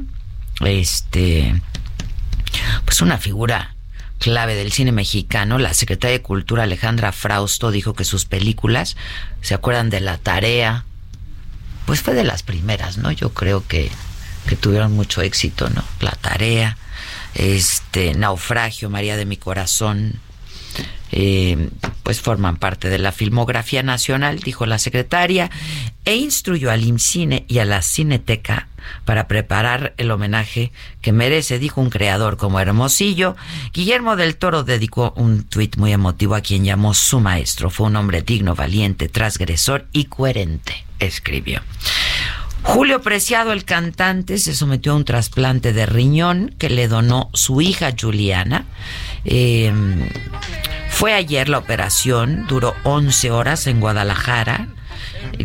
Este, 0.61 1.61
pues 2.85 3.01
una 3.01 3.19
figura 3.19 3.75
clave 4.19 4.55
del 4.55 4.73
cine 4.73 4.93
mexicano. 4.93 5.59
La 5.59 5.75
secretaria 5.75 6.19
de 6.19 6.23
Cultura 6.23 6.65
Alejandra 6.65 7.13
Frausto 7.13 7.71
dijo 7.71 7.95
que 7.95 8.05
sus 8.05 8.27
películas, 8.27 8.97
¿se 9.41 9.55
acuerdan 9.55 9.91
de 9.91 10.01
La 10.01 10.19
Tarea? 10.19 10.85
Pues 11.87 12.03
fue 12.03 12.15
de 12.15 12.25
las 12.25 12.43
primeras, 12.43 12.99
¿no? 12.99 13.11
Yo 13.11 13.31
creo 13.31 13.67
que, 13.67 13.91
que 14.51 14.57
tuvieron 14.57 14.93
mucho 14.93 15.23
éxito, 15.23 15.71
¿no? 15.71 15.85
La 16.01 16.11
Tarea, 16.11 16.77
este, 17.35 18.15
Naufragio, 18.15 18.91
María 18.91 19.17
de 19.17 19.25
mi 19.25 19.37
Corazón, 19.37 20.19
eh, 21.13 21.71
pues 22.03 22.21
forman 22.21 22.57
parte 22.57 22.89
de 22.89 22.99
la 22.99 23.13
filmografía 23.13 23.85
nacional, 23.85 24.41
dijo 24.41 24.67
la 24.67 24.81
secretaria, 24.81 25.53
e 26.05 26.17
instruyó 26.17 26.73
al 26.73 26.85
IMCINE 26.85 27.45
y 27.47 27.61
a 27.61 27.65
la 27.65 27.81
Cineteca 27.81 28.67
para 29.05 29.29
preparar 29.29 29.95
el 29.99 30.11
homenaje 30.11 30.73
que 31.01 31.13
merece, 31.13 31.61
dijo 31.61 31.81
un 31.81 31.91
creador 31.91 32.37
como 32.37 32.59
Hermosillo. 32.59 33.37
Guillermo 33.73 34.17
del 34.17 34.35
Toro 34.35 34.65
dedicó 34.65 35.13
un 35.15 35.45
tuit 35.45 35.77
muy 35.77 35.93
emotivo 35.93 36.35
a 36.35 36.41
quien 36.41 36.65
llamó 36.65 36.93
su 36.95 37.21
maestro. 37.21 37.71
Fue 37.71 37.87
un 37.87 37.95
hombre 37.95 38.23
digno, 38.23 38.57
valiente, 38.57 39.09
transgresor 39.09 39.87
y 39.93 40.07
coherente, 40.07 40.85
escribió. 40.99 41.63
Julio 42.63 43.01
Preciado, 43.01 43.53
el 43.53 43.65
cantante, 43.65 44.39
se 44.39 44.55
sometió 44.55 44.93
a 44.93 44.97
un 44.97 45.05
trasplante 45.05 45.73
de 45.73 45.87
riñón 45.87 46.55
que 46.59 46.71
le 46.71 46.89
donó 46.89 47.31
su 47.33 47.61
hija 47.61 47.93
Juliana. 47.99 48.67
Eh, 49.25 49.73
fue 50.91 51.15
ayer 51.15 51.49
la 51.49 51.59
operación, 51.59 52.47
duró 52.47 52.75
11 52.85 53.31
horas 53.31 53.67
en 53.67 53.81
Guadalajara. 53.81 54.69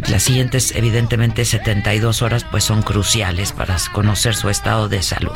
Las 0.09 0.23
siguientes, 0.23 0.73
evidentemente, 0.75 1.45
72 1.45 2.21
horas, 2.21 2.45
pues 2.49 2.63
son 2.63 2.81
cruciales 2.81 3.51
para 3.51 3.77
conocer 3.91 4.35
su 4.35 4.49
estado 4.49 4.89
de 4.89 5.01
salud. 5.01 5.31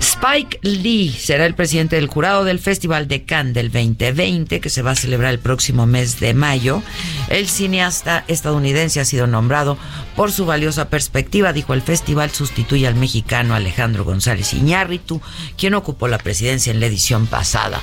Spike 0.00 0.58
Lee 0.62 1.10
será 1.10 1.46
el 1.46 1.54
presidente 1.54 1.96
del 1.96 2.06
jurado 2.06 2.44
del 2.44 2.58
Festival 2.58 3.08
de 3.08 3.24
Cannes 3.24 3.54
del 3.54 3.70
2020, 3.70 4.60
que 4.60 4.70
se 4.70 4.82
va 4.82 4.92
a 4.92 4.96
celebrar 4.96 5.32
el 5.32 5.38
próximo 5.38 5.86
mes 5.86 6.20
de 6.20 6.34
mayo. 6.34 6.82
El 7.28 7.48
cineasta 7.48 8.24
estadounidense 8.28 9.00
ha 9.00 9.04
sido 9.04 9.26
nombrado 9.26 9.78
por 10.16 10.32
su 10.32 10.46
valiosa 10.46 10.88
perspectiva, 10.88 11.52
dijo 11.52 11.74
el 11.74 11.82
festival, 11.82 12.30
sustituye 12.30 12.86
al 12.86 12.94
mexicano 12.94 13.54
Alejandro 13.54 14.04
González 14.04 14.52
Iñárritu, 14.52 15.20
quien 15.56 15.74
ocupó 15.74 16.08
la 16.08 16.18
presidencia 16.18 16.72
en 16.72 16.80
la 16.80 16.86
edición 16.86 17.26
pasada 17.26 17.80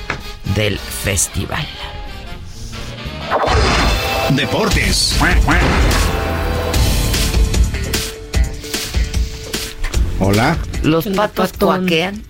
del 0.54 0.78
festival. 0.78 1.66
Deportes. 4.36 5.14
Hola. 10.18 10.58
Los 10.82 11.06
patos 11.06 11.52
cuaquean, 11.58 12.22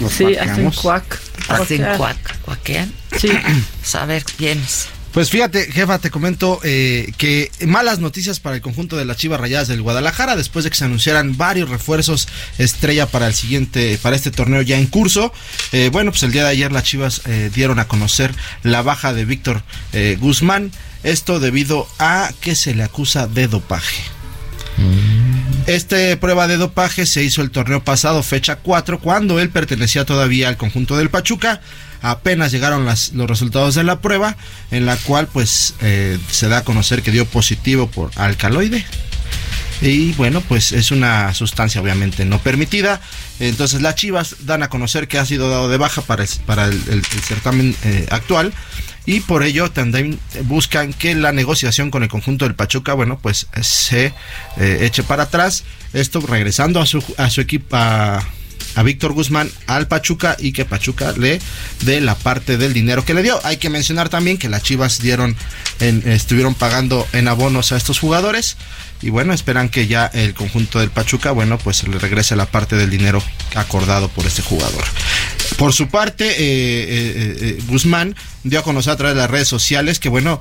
Nos 0.00 0.12
Sí, 0.12 0.36
hacen 0.36 0.70
cuac. 0.70 1.20
hacen 1.48 1.84
cuac, 1.96 2.40
cuaquean. 2.42 2.92
Sí. 3.18 3.30
Saber 3.82 4.24
quiénes. 4.24 4.86
Pues 5.12 5.28
fíjate, 5.28 5.72
jefa, 5.72 5.98
te 5.98 6.10
comento 6.10 6.60
eh, 6.62 7.12
que 7.18 7.50
malas 7.66 7.98
noticias 7.98 8.38
para 8.38 8.54
el 8.54 8.62
conjunto 8.62 8.96
de 8.96 9.04
las 9.04 9.16
Chivas 9.16 9.40
Rayadas 9.40 9.66
del 9.66 9.82
Guadalajara 9.82 10.36
después 10.36 10.64
de 10.64 10.70
que 10.70 10.76
se 10.76 10.84
anunciaran 10.84 11.36
varios 11.36 11.68
refuerzos 11.68 12.28
estrella 12.58 13.06
para 13.06 13.26
el 13.26 13.34
siguiente, 13.34 13.98
para 14.00 14.14
este 14.14 14.30
torneo 14.30 14.62
ya 14.62 14.78
en 14.78 14.86
curso. 14.86 15.32
Eh, 15.72 15.88
bueno, 15.92 16.12
pues 16.12 16.22
el 16.22 16.30
día 16.30 16.44
de 16.44 16.50
ayer 16.50 16.70
las 16.70 16.84
Chivas 16.84 17.22
eh, 17.26 17.50
dieron 17.52 17.80
a 17.80 17.88
conocer 17.88 18.32
la 18.62 18.82
baja 18.82 19.12
de 19.12 19.24
Víctor 19.24 19.62
Guzmán. 20.20 20.70
Esto 21.02 21.40
debido 21.40 21.86
a 21.98 22.30
que 22.40 22.54
se 22.54 22.74
le 22.74 22.82
acusa 22.82 23.26
de 23.26 23.48
dopaje. 23.48 24.02
Esta 25.66 25.96
prueba 26.20 26.48
de 26.48 26.56
dopaje 26.56 27.06
se 27.06 27.22
hizo 27.22 27.42
el 27.42 27.50
torneo 27.50 27.84
pasado, 27.84 28.22
fecha 28.22 28.56
4, 28.56 28.98
cuando 29.00 29.40
él 29.40 29.50
pertenecía 29.50 30.04
todavía 30.04 30.48
al 30.48 30.56
conjunto 30.56 30.96
del 30.96 31.10
Pachuca 31.10 31.60
apenas 32.02 32.52
llegaron 32.52 32.86
los 32.86 33.28
resultados 33.28 33.74
de 33.74 33.84
la 33.84 34.00
prueba, 34.00 34.36
en 34.70 34.86
la 34.86 34.96
cual 34.96 35.28
pues 35.28 35.74
eh, 35.80 36.18
se 36.30 36.48
da 36.48 36.58
a 36.58 36.64
conocer 36.64 37.02
que 37.02 37.10
dio 37.10 37.26
positivo 37.26 37.88
por 37.88 38.10
alcaloide. 38.16 38.84
Y 39.82 40.12
bueno, 40.12 40.42
pues 40.42 40.72
es 40.72 40.90
una 40.90 41.32
sustancia 41.32 41.80
obviamente 41.80 42.26
no 42.26 42.38
permitida. 42.38 43.00
Entonces 43.38 43.80
las 43.80 43.94
Chivas 43.94 44.36
dan 44.40 44.62
a 44.62 44.68
conocer 44.68 45.08
que 45.08 45.18
ha 45.18 45.24
sido 45.24 45.48
dado 45.48 45.70
de 45.70 45.78
baja 45.78 46.02
para 46.02 46.24
el, 46.24 46.28
para 46.44 46.66
el, 46.66 47.02
certamen 47.04 47.74
eh, 47.84 48.06
actual. 48.10 48.52
Y 49.10 49.18
por 49.18 49.42
ello 49.42 49.68
también 49.72 50.20
buscan 50.44 50.92
que 50.92 51.16
la 51.16 51.32
negociación 51.32 51.90
con 51.90 52.04
el 52.04 52.08
conjunto 52.08 52.44
del 52.44 52.54
Pachuca, 52.54 52.94
bueno, 52.94 53.18
pues 53.20 53.48
se 53.60 54.14
eh, 54.56 54.78
eche 54.82 55.02
para 55.02 55.24
atrás. 55.24 55.64
Esto 55.92 56.20
regresando 56.20 56.80
a 56.80 56.86
su, 56.86 57.02
a 57.16 57.28
su 57.28 57.40
equipo, 57.40 57.76
a 57.76 58.22
Víctor 58.84 59.12
Guzmán 59.12 59.50
al 59.66 59.88
Pachuca 59.88 60.36
y 60.38 60.52
que 60.52 60.64
Pachuca 60.64 61.12
le 61.16 61.40
dé 61.84 62.00
la 62.00 62.14
parte 62.14 62.56
del 62.56 62.72
dinero 62.72 63.04
que 63.04 63.14
le 63.14 63.24
dio. 63.24 63.44
Hay 63.44 63.56
que 63.56 63.68
mencionar 63.68 64.10
también 64.10 64.38
que 64.38 64.48
las 64.48 64.62
Chivas 64.62 65.00
dieron 65.00 65.36
estuvieron 65.80 66.54
pagando 66.54 67.04
en 67.12 67.26
abonos 67.26 67.72
a 67.72 67.76
estos 67.76 67.98
jugadores 67.98 68.56
y 69.02 69.10
bueno, 69.10 69.32
esperan 69.32 69.68
que 69.68 69.86
ya 69.86 70.06
el 70.06 70.34
conjunto 70.34 70.78
del 70.78 70.90
Pachuca, 70.90 71.30
bueno, 71.30 71.58
pues 71.58 71.86
le 71.86 71.98
regrese 71.98 72.36
la 72.36 72.46
parte 72.46 72.76
del 72.76 72.90
dinero 72.90 73.22
acordado 73.54 74.08
por 74.08 74.26
este 74.26 74.42
jugador. 74.42 74.84
Por 75.56 75.72
su 75.72 75.88
parte, 75.88 76.26
eh, 76.26 76.34
eh, 76.38 77.36
eh, 77.40 77.62
Guzmán 77.66 78.14
dio 78.44 78.60
a 78.60 78.62
conocer 78.62 78.92
a 78.92 78.96
través 78.96 79.14
de 79.14 79.20
las 79.20 79.30
redes 79.30 79.48
sociales 79.48 79.98
que, 79.98 80.08
bueno, 80.08 80.40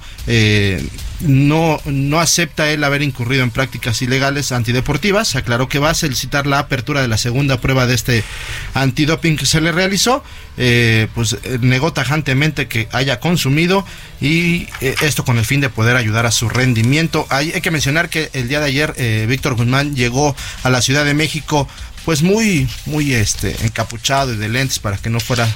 no, 1.22 1.82
no 1.86 2.19
acepta 2.19 2.72
él 2.72 2.84
haber 2.84 3.02
incurrido 3.02 3.43
en 3.43 3.52
prácticas 3.52 4.02
ilegales 4.02 4.52
antideportivas. 4.52 5.36
Aclaró 5.36 5.67
que 5.67 5.80
va 5.80 5.89
a 5.89 5.93
solicitar 5.93 6.48
la 6.48 6.60
apertura 6.60 7.02
de 7.02 7.08
la 7.08 7.17
segunda 7.17 7.60
prueba 7.60 7.86
de 7.86 7.95
este 7.95 8.24
antidoping 8.74 9.36
que 9.36 9.45
se 9.45 9.60
le 9.62 9.72
realizó. 9.72 10.24
Pues 11.13 11.38
negó 11.62 11.93
tajantemente 11.93 12.67
que 12.67 12.89
haya 12.91 13.19
consumido 13.19 13.86
y 14.19 14.67
esto 14.82 15.24
con 15.24 15.38
el 15.38 15.45
fin 15.45 15.62
de 15.62 15.69
poder 15.69 15.95
ayudar 15.95 16.26
a 16.26 16.32
su 16.32 16.50
rendimiento. 16.50 17.26
Hay, 17.30 17.52
hay 17.54 17.62
que 17.62 17.72
mencionar 17.72 18.10
que 18.10 18.30
el 18.34 18.50
día 18.50 18.60
de 18.60 18.65
ayer 18.65 19.28
Víctor 19.28 19.56
Guzmán 19.56 19.95
llegó 19.95 20.36
a 20.63 20.69
la 20.69 20.82
Ciudad 20.82 21.06
de 21.06 21.13
México 21.13 21.67
pues 22.06 22.24
muy, 22.24 22.67
muy 22.86 23.13
este, 23.13 23.56
encapuchado 23.65 24.34
y 24.34 24.38
de 24.38 24.50
lentes 24.50 24.80
para 24.80 24.98
que 24.98 25.10
no 25.10 25.19
fuera 25.19 25.48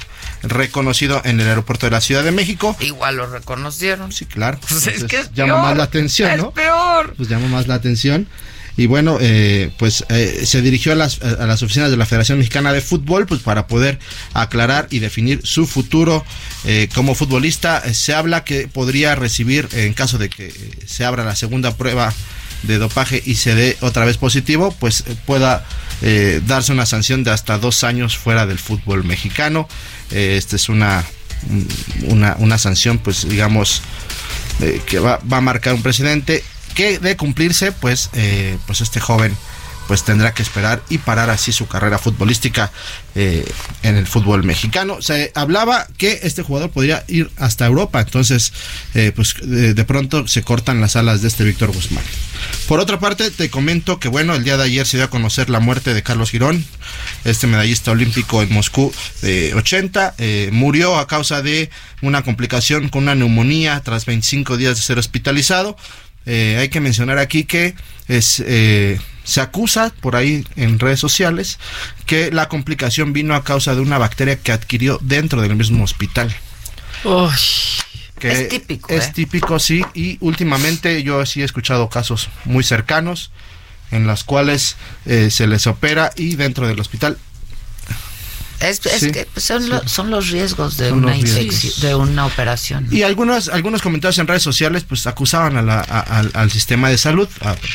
reconocido 0.42 1.20
en 1.24 1.40
el 1.40 1.48
aeropuerto 1.48 1.86
de 1.86 1.90
la 1.90 2.00
Ciudad 2.00 2.22
de 2.22 2.30
México. 2.30 2.76
Igual 2.80 3.16
lo 3.16 3.26
reconocieron. 3.26 4.12
Sí, 4.12 4.26
claro. 4.26 4.58
Pues 4.68 4.86
es 4.86 5.04
que 5.04 5.24
llama 5.34 5.60
más 5.62 5.76
la 5.76 5.84
atención, 5.84 6.30
es 6.30 6.44
peor. 6.54 7.14
Pues 7.16 7.28
llama 7.28 7.48
más 7.48 7.66
la 7.66 7.74
atención. 7.74 8.28
Y 8.76 8.86
bueno, 8.86 9.18
eh, 9.20 9.70
pues 9.78 10.04
eh, 10.08 10.42
se 10.44 10.62
dirigió 10.62 10.92
a 10.92 10.94
las, 10.96 11.22
a 11.22 11.46
las 11.46 11.62
oficinas 11.62 11.90
de 11.90 11.96
la 11.96 12.06
Federación 12.06 12.38
Mexicana 12.38 12.72
de 12.72 12.80
Fútbol 12.80 13.26
pues 13.26 13.40
para 13.40 13.66
poder 13.66 13.98
aclarar 14.32 14.88
y 14.90 14.98
definir 14.98 15.40
su 15.44 15.66
futuro 15.66 16.24
eh, 16.64 16.88
como 16.94 17.14
futbolista. 17.14 17.82
Se 17.94 18.14
habla 18.14 18.44
que 18.44 18.66
podría 18.66 19.14
recibir, 19.14 19.68
en 19.72 19.94
caso 19.94 20.18
de 20.18 20.28
que 20.28 20.52
se 20.86 21.04
abra 21.04 21.24
la 21.24 21.36
segunda 21.36 21.76
prueba 21.76 22.12
de 22.66 22.78
dopaje 22.78 23.22
y 23.24 23.36
se 23.36 23.54
dé 23.54 23.76
otra 23.80 24.04
vez 24.04 24.16
positivo, 24.16 24.74
pues 24.80 25.04
pueda 25.26 25.64
eh, 26.02 26.40
darse 26.46 26.72
una 26.72 26.86
sanción 26.86 27.24
de 27.24 27.30
hasta 27.30 27.58
dos 27.58 27.84
años 27.84 28.16
fuera 28.16 28.46
del 28.46 28.58
fútbol 28.58 29.04
mexicano. 29.04 29.68
Eh, 30.10 30.36
esta 30.36 30.56
es 30.56 30.68
una, 30.68 31.04
una, 32.02 32.36
una, 32.38 32.58
sanción, 32.58 32.98
pues 32.98 33.28
digamos, 33.28 33.82
eh, 34.60 34.80
que 34.86 34.98
va, 34.98 35.20
va, 35.30 35.38
a 35.38 35.40
marcar 35.40 35.74
un 35.74 35.82
presidente 35.82 36.42
que 36.74 36.98
de 36.98 37.16
cumplirse, 37.16 37.72
pues, 37.72 38.10
pues 38.66 38.80
este 38.80 39.00
joven 39.00 39.36
pues 39.86 40.04
tendrá 40.04 40.32
que 40.32 40.42
esperar 40.42 40.82
y 40.88 40.98
parar 40.98 41.30
así 41.30 41.52
su 41.52 41.66
carrera 41.66 41.98
futbolística 41.98 42.72
eh, 43.14 43.44
en 43.82 43.96
el 43.96 44.06
fútbol 44.06 44.42
mexicano. 44.42 45.02
Se 45.02 45.30
hablaba 45.34 45.86
que 45.98 46.20
este 46.22 46.42
jugador 46.42 46.70
podría 46.70 47.04
ir 47.08 47.30
hasta 47.36 47.66
Europa, 47.66 48.00
entonces 48.00 48.52
eh, 48.94 49.12
pues 49.14 49.34
de, 49.42 49.84
pronto 49.84 50.26
se 50.26 50.42
cortan 50.42 50.80
las 50.80 50.96
alas 50.96 51.22
de 51.22 51.28
este 51.28 51.44
Víctor 51.44 51.72
Guzmán. 51.72 52.04
Por 52.66 52.80
otra 52.80 52.98
parte, 52.98 53.30
te 53.30 53.50
comento 53.50 54.00
que 54.00 54.08
bueno, 54.08 54.34
el 54.34 54.44
día 54.44 54.56
de 54.56 54.64
ayer 54.64 54.86
se 54.86 54.96
dio 54.96 55.06
a 55.06 55.10
conocer 55.10 55.50
la 55.50 55.60
muerte 55.60 55.94
de 55.94 56.02
Carlos 56.02 56.30
Girón, 56.30 56.64
este 57.24 57.46
medallista 57.46 57.90
olímpico 57.90 58.42
en 58.42 58.52
Moscú 58.52 58.92
de 59.22 59.54
80, 59.54 60.14
eh, 60.18 60.48
murió 60.52 60.98
a 60.98 61.06
causa 61.06 61.42
de 61.42 61.70
una 62.02 62.22
complicación 62.22 62.88
con 62.88 63.04
una 63.04 63.14
neumonía 63.14 63.80
tras 63.80 64.06
25 64.06 64.56
días 64.56 64.76
de 64.76 64.82
ser 64.82 64.98
hospitalizado. 64.98 65.76
Hay 66.26 66.68
que 66.68 66.80
mencionar 66.80 67.18
aquí 67.18 67.44
que 67.44 67.74
es 68.08 68.42
se 69.24 69.40
acusa 69.40 69.92
por 70.00 70.16
ahí 70.16 70.46
en 70.56 70.78
redes 70.78 71.00
sociales 71.00 71.58
que 72.06 72.30
la 72.30 72.48
complicación 72.48 73.12
vino 73.12 73.34
a 73.34 73.42
causa 73.42 73.74
de 73.74 73.80
una 73.80 73.98
bacteria 73.98 74.36
que 74.36 74.52
adquirió 74.52 74.98
dentro 75.02 75.40
del 75.40 75.56
mismo 75.56 75.82
hospital. 75.82 76.34
es 78.20 78.48
típico. 78.48 78.92
Es 78.92 79.06
¿eh? 79.06 79.12
típico, 79.14 79.58
sí. 79.58 79.84
Y 79.94 80.18
últimamente 80.20 81.02
yo 81.02 81.24
sí 81.26 81.42
he 81.42 81.44
escuchado 81.44 81.88
casos 81.88 82.28
muy 82.44 82.62
cercanos 82.62 83.30
en 83.90 84.06
los 84.06 84.24
cuales 84.24 84.76
eh, 85.06 85.30
se 85.30 85.46
les 85.46 85.66
opera 85.66 86.12
y 86.16 86.36
dentro 86.36 86.68
del 86.68 86.80
hospital 86.80 87.18
es, 88.68 88.80
que 88.80 89.26
son, 89.36 90.10
los 90.10 90.30
riesgos 90.30 90.76
de 90.76 90.92
una 90.92 91.14
de 91.14 91.94
una 91.94 92.26
operación. 92.26 92.88
Y 92.90 93.02
algunos 93.02 93.48
algunos 93.48 93.82
comentarios 93.82 94.18
en 94.18 94.26
redes 94.26 94.42
sociales 94.42 94.84
pues 94.84 95.06
acusaban 95.06 95.56
al 95.68 96.50
sistema 96.50 96.88
de 96.88 96.98
salud, 96.98 97.28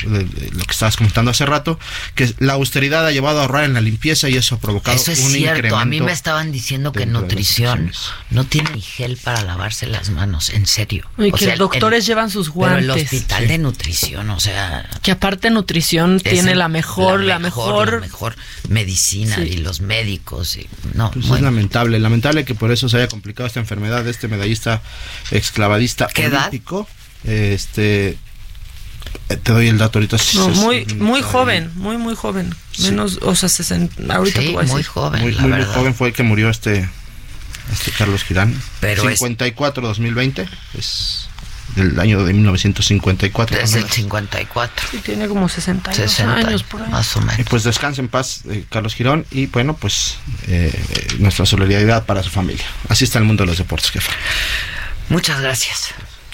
lo 0.06 0.63
que 0.65 0.71
estabas 0.71 0.97
comentando 0.97 1.32
hace 1.32 1.45
rato, 1.45 1.80
que 2.15 2.34
la 2.39 2.54
austeridad 2.54 3.06
ha 3.06 3.12
llevado 3.12 3.39
a 3.39 3.41
ahorrar 3.43 3.63
en 3.65 3.73
la 3.73 3.82
limpieza 3.82 4.30
y 4.30 4.36
eso 4.36 4.56
ha 4.56 4.60
provocado 4.60 4.97
eso 4.97 5.12
es 5.12 5.19
cierto. 5.19 5.78
A 5.78 5.86
mí 5.86 6.02
me 6.02 6.12
estaban 6.12 6.52
diciendo 6.52 6.91
que 6.91 7.06
nutrición 7.06 7.91
no 8.30 8.45
tiene 8.45 8.71
ni 8.71 8.82
gel 8.82 9.17
para 9.17 9.43
lavarse 9.43 9.88
las 9.88 10.10
manos, 10.10 10.49
en 10.49 10.65
serio. 10.65 11.10
Y 11.17 11.32
que 11.32 11.47
los 11.47 11.58
doctores 11.58 12.06
llevan 12.06 12.30
sus 12.30 12.49
guantes. 12.49 12.86
Pero 12.86 12.93
el 12.93 13.04
hospital 13.04 13.47
de 13.47 13.58
nutrición, 13.58 14.30
o 14.30 14.39
sea, 14.39 14.89
que 15.02 15.12
aparte 15.12 15.49
nutrición 15.49 16.19
tiene 16.19 16.56
la 16.56 16.67
mejor, 16.67 17.23
la 17.23 17.39
mejor, 17.39 17.93
la 17.93 17.99
mejor, 17.99 18.36
medicina 18.67 19.39
y 19.39 19.58
los 19.58 19.82
médicos 19.82 20.58
y 20.58 20.67
no, 20.94 21.12
pues 21.12 21.26
es 21.30 21.42
lamentable, 21.42 22.00
lamentable 22.00 22.46
que 22.46 22.56
por 22.56 22.72
eso 22.72 22.89
se 22.89 22.98
haya 22.98 23.08
complicado 23.08 23.48
esta 23.48 23.60
enfermedad 23.60 24.04
de 24.04 24.12
este 24.12 24.28
medallista 24.28 24.82
exclavadista 25.32 26.08
¿Qué 26.13 26.28
olímpico. 26.28 26.88
Este 27.24 28.18
eh, 29.30 29.38
te 29.38 29.52
doy 29.52 29.68
el 29.68 29.78
dato 29.78 30.00
ahorita. 30.00 30.18
muy 30.56 30.86
muy 30.98 31.22
joven, 31.22 31.72
muy 31.76 31.98
muy 31.98 32.15
joven. 32.15 32.54
Menos, 32.80 33.20
o 33.22 33.36
sea, 33.36 33.50
60, 33.50 34.13
ahorita 34.13 34.42
sí, 34.42 34.56
muy 34.68 34.84
joven, 34.84 35.22
muy, 35.22 35.34
la 35.34 35.42
muy, 35.42 35.52
verdad. 35.52 35.68
muy 35.68 35.76
joven 35.76 35.96
fue 35.96 36.08
el 36.10 36.13
que 36.13 36.24
murió 36.24 36.50
este 36.50 36.89
este 37.72 37.92
Carlos 37.92 38.24
Girán. 38.24 38.60
Pero 38.80 39.04
54 39.04 39.88
2020 39.88 40.48
es 40.78 41.29
del 41.76 42.00
año 42.00 42.24
de 42.24 42.34
1954. 42.34 43.60
Es 43.60 43.74
el 43.76 43.90
54. 43.90 44.88
Sí, 44.92 44.98
tiene 45.00 45.28
como 45.28 45.50
62 45.50 46.20
años 46.22 46.64
por 46.64 46.82
ahí. 46.82 46.90
Más 46.90 47.16
o 47.16 47.22
menos. 47.22 47.40
Y 47.40 47.44
pues 47.44 47.64
descanse 47.64 48.02
en 48.02 48.08
paz, 48.08 48.42
eh, 48.50 48.66
Carlos 48.70 48.96
Girón, 48.96 49.26
y 49.32 49.48
bueno, 49.48 49.76
pues 49.76 50.18
eh, 50.48 50.72
nuestra 51.20 51.46
solidaridad 51.46 52.06
para 52.06 52.24
su 52.24 52.30
familia. 52.30 52.66
Así 52.88 53.04
está 53.04 53.20
el 53.20 53.26
mundo 53.26 53.44
de 53.44 53.48
los 53.48 53.58
deportes, 53.58 53.92
jefa. 53.92 54.12
Muchas 55.10 55.42
gracias. 55.42 55.94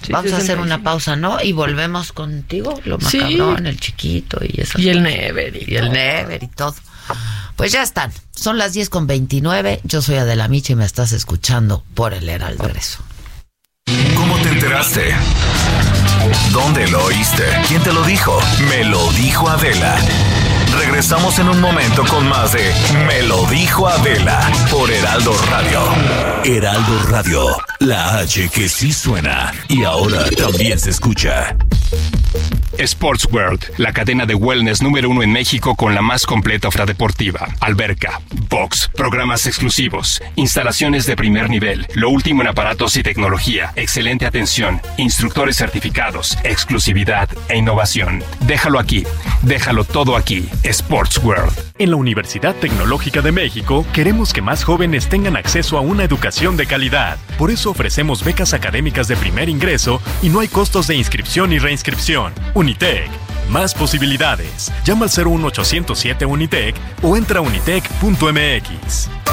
Vamos 0.10 0.34
a 0.34 0.38
hacer 0.38 0.60
una 0.60 0.84
pausa, 0.84 1.16
¿no? 1.16 1.42
Y 1.42 1.54
volvemos 1.54 2.12
contigo, 2.12 2.80
lo 2.86 2.98
macabrón, 2.98 3.66
el 3.66 3.80
chiquito 3.80 4.40
y 4.42 4.62
eso. 4.62 4.80
Y 4.80 4.90
el 4.90 5.02
Never. 5.02 5.56
Y, 5.68 5.76
el 5.76 5.92
Never 5.92 6.44
y 6.44 6.48
todo. 6.48 6.76
Pues 7.56 7.72
ya 7.72 7.82
están. 7.82 8.12
Son 8.36 8.58
las 8.58 8.74
10 8.74 8.90
con 8.90 9.08
29. 9.08 9.82
Yo 9.84 10.02
soy 10.02 10.16
Adela 10.16 10.48
Micha 10.48 10.74
y 10.74 10.76
me 10.76 10.86
estás 10.86 11.12
escuchando 11.12 11.84
por 11.94 12.14
el 12.14 12.28
Heraldo 12.28 12.68
Rezo. 12.68 13.04
¿Cómo 14.56 14.62
te 14.62 14.68
enteraste? 14.68 15.16
¿Dónde 16.52 16.88
lo 16.88 17.04
oíste? 17.04 17.44
¿Quién 17.68 17.84
te 17.84 17.92
lo 17.92 18.04
dijo? 18.04 18.40
Me 18.70 18.86
lo 18.86 19.12
dijo 19.12 19.50
Adela. 19.50 19.98
Regresamos 20.80 21.40
en 21.40 21.50
un 21.50 21.60
momento 21.60 22.06
con 22.06 22.28
más 22.30 22.54
de 22.54 22.72
Me 23.06 23.24
lo 23.24 23.46
dijo 23.48 23.86
Adela 23.86 24.50
por 24.72 24.90
Heraldo 24.90 25.34
Radio. 25.50 25.82
Heraldo 26.46 27.04
Radio, 27.10 27.58
la 27.80 28.20
H 28.20 28.50
que 28.50 28.70
sí 28.70 28.94
suena 28.94 29.54
y 29.68 29.84
ahora 29.84 30.30
también 30.38 30.80
se 30.80 30.92
escucha. 30.92 31.58
Sports 32.78 33.28
World, 33.32 33.74
la 33.78 33.94
cadena 33.94 34.26
de 34.26 34.36
wellness 34.36 34.82
número 34.82 35.10
uno 35.10 35.24
en 35.24 35.32
México 35.32 35.76
con 35.76 35.96
la 35.96 36.02
más 36.02 36.26
completa 36.26 36.68
oferta 36.68 36.86
deportiva. 36.86 37.48
Alberca, 37.62 38.22
box, 38.50 38.90
programas 38.94 39.48
exclusivos, 39.48 40.22
instalaciones 40.36 41.06
de 41.06 41.16
primer 41.16 41.50
nivel, 41.50 41.88
lo 41.94 42.10
último 42.10 42.42
en 42.42 42.50
aparatos 42.50 42.98
y 42.98 43.04
tecnología, 43.04 43.72
excelente 43.76 44.26
atención, 44.26 44.82
instructores 44.98 45.56
certificados, 45.58 46.38
exclusividad 46.44 47.30
e 47.50 47.58
innovación. 47.58 48.24
Déjalo 48.42 48.80
aquí, 48.80 49.06
déjalo 49.42 49.84
todo 49.84 50.16
aquí. 50.16 50.50
Sports 50.64 51.18
World. 51.24 51.75
En 51.78 51.90
la 51.90 51.98
Universidad 51.98 52.56
Tecnológica 52.56 53.22
de 53.22 53.34
México 53.34 53.86
queremos 53.94 54.32
que 54.32 54.42
más 54.42 54.64
jóvenes 54.64 55.10
tengan 55.10 55.36
acceso 55.36 55.78
a 55.78 55.82
una 55.82 56.06
educación 56.06 56.56
de 56.56 56.68
calidad. 56.68 57.18
Por 57.38 57.52
eso 57.52 57.70
ofrecemos 57.70 58.24
becas 58.24 58.54
académicas 58.54 59.10
de 59.10 59.18
primer 59.18 59.50
ingreso 59.50 60.02
y 60.22 60.30
no 60.30 60.40
hay 60.40 60.48
costos 60.48 60.88
de 60.88 60.96
inscripción 60.96 61.52
y 61.52 61.60
reinscripción. 61.60 62.32
Unitec. 62.54 63.10
Más 63.50 63.76
posibilidades. 63.76 64.72
Llama 64.86 65.08
al 65.08 65.12
01807 65.12 66.26
Unitec 66.26 66.76
o 67.04 67.18
entra 67.18 67.40
a 67.40 67.42
unitec.mx. 67.42 69.25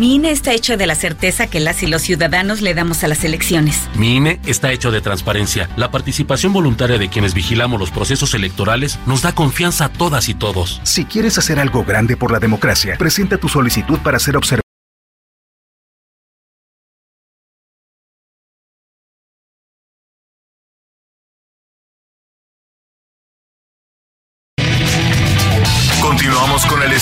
Mi 0.00 0.14
INE 0.14 0.30
está 0.30 0.54
hecho 0.54 0.78
de 0.78 0.86
la 0.86 0.94
certeza 0.94 1.46
que 1.46 1.60
las 1.60 1.82
y 1.82 1.86
los 1.86 2.00
ciudadanos 2.00 2.62
le 2.62 2.72
damos 2.72 3.04
a 3.04 3.08
las 3.08 3.22
elecciones. 3.22 3.86
Mi 3.96 4.16
INE 4.16 4.40
está 4.46 4.72
hecho 4.72 4.90
de 4.90 5.02
transparencia. 5.02 5.68
La 5.76 5.90
participación 5.90 6.54
voluntaria 6.54 6.96
de 6.96 7.10
quienes 7.10 7.34
vigilamos 7.34 7.78
los 7.78 7.90
procesos 7.90 8.32
electorales 8.32 8.98
nos 9.04 9.20
da 9.20 9.34
confianza 9.34 9.84
a 9.84 9.92
todas 9.92 10.30
y 10.30 10.34
todos. 10.34 10.80
Si 10.84 11.04
quieres 11.04 11.36
hacer 11.36 11.58
algo 11.58 11.84
grande 11.84 12.16
por 12.16 12.32
la 12.32 12.40
democracia, 12.40 12.96
presenta 12.96 13.36
tu 13.36 13.50
solicitud 13.50 13.98
para 13.98 14.18
ser 14.18 14.38
observado 14.38 14.69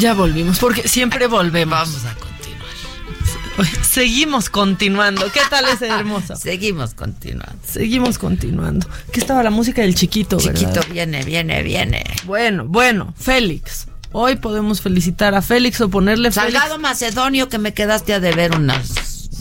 Ya 0.00 0.14
volvimos, 0.14 0.58
porque 0.58 0.88
siempre 0.88 1.26
volvemos. 1.26 1.78
Vamos 1.78 2.04
a 2.06 2.14
continuar. 2.14 3.84
Seguimos 3.84 4.48
continuando. 4.48 5.30
¿Qué 5.30 5.40
tal 5.50 5.66
ese 5.66 5.88
hermoso? 5.88 6.36
Seguimos 6.40 6.94
continuando. 6.94 7.58
Seguimos 7.66 8.18
continuando. 8.18 8.88
¿Qué 9.12 9.20
estaba 9.20 9.42
la 9.42 9.50
música 9.50 9.82
del 9.82 9.94
chiquito, 9.94 10.38
Chiquito 10.38 10.66
verdad? 10.68 10.86
viene, 10.90 11.22
viene, 11.24 11.62
viene. 11.62 12.04
Bueno, 12.24 12.64
bueno, 12.66 13.12
Félix. 13.18 13.88
Hoy 14.12 14.36
podemos 14.36 14.80
felicitar 14.80 15.34
a 15.34 15.42
Félix 15.42 15.80
o 15.82 15.90
ponerle 15.90 16.32
Félix. 16.32 16.54
Salgado 16.54 16.78
Macedonio, 16.78 17.48
que 17.50 17.58
me 17.58 17.74
quedaste 17.74 18.14
a 18.14 18.20
deber 18.20 18.56
unas, 18.56 18.88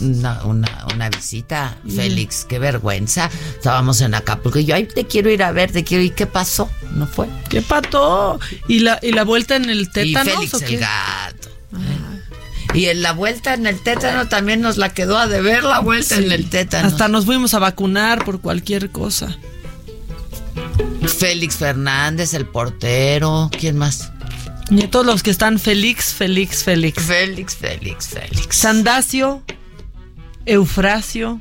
una, 0.02 0.44
una, 0.46 0.86
una 0.94 1.10
visita, 1.10 1.78
Félix, 1.88 2.46
qué 2.48 2.60
vergüenza. 2.60 3.30
Estábamos 3.56 4.02
en 4.02 4.16
Acapulco 4.16 4.60
y 4.60 4.66
yo, 4.66 4.76
ay, 4.76 4.86
te 4.86 5.06
quiero 5.06 5.30
ir 5.30 5.44
a 5.44 5.52
ver, 5.52 5.72
te 5.72 5.84
quiero 5.84 6.04
ir. 6.04 6.14
¿Qué 6.14 6.26
pasó? 6.26 6.70
¿No 6.94 7.08
fue? 7.08 7.28
¿Qué 7.50 7.62
pato? 7.62 8.40
¿Y 8.68 8.80
la, 8.80 9.00
y 9.02 9.12
la 9.12 9.24
vuelta 9.24 9.56
en 9.56 9.70
el 9.70 9.82
Y 9.82 9.86
tétanos 9.88 10.34
Félix 10.34 10.54
o 10.54 10.60
qué? 10.60 10.76
el 10.76 10.80
gato. 10.80 11.50
Y 12.74 12.86
en 12.86 13.02
la 13.02 13.14
vuelta 13.14 13.56
en 13.56 13.66
el 13.66 13.82
tétano 13.82 14.28
también 14.28 14.62
nos 14.62 14.78
la 14.78 14.94
quedó 14.94 15.18
a 15.18 15.28
deber 15.28 15.64
la 15.64 15.80
vuelta 15.80 16.18
en 16.18 16.32
el 16.32 16.50
tétano. 16.50 16.88
Hasta 16.88 17.08
nos 17.08 17.26
fuimos 17.26 17.54
a 17.56 17.60
vacunar 17.60 18.24
por 18.24 18.42
cualquier 18.42 18.92
cosa. 18.92 19.38
Félix 21.08 21.58
Fernández, 21.58 22.34
el 22.34 22.46
portero. 22.46 23.50
¿Quién 23.58 23.78
más? 23.78 24.12
Y 24.70 24.88
todos 24.88 25.06
los 25.06 25.24
que 25.24 25.32
están 25.32 25.58
Félix, 25.58 26.14
Félix, 26.14 26.64
Félix. 26.64 27.02
Félix, 27.02 27.56
Félix, 27.56 28.08
Félix. 28.08 28.56
Sandacio, 28.56 29.42
Eufrasio. 30.54 31.40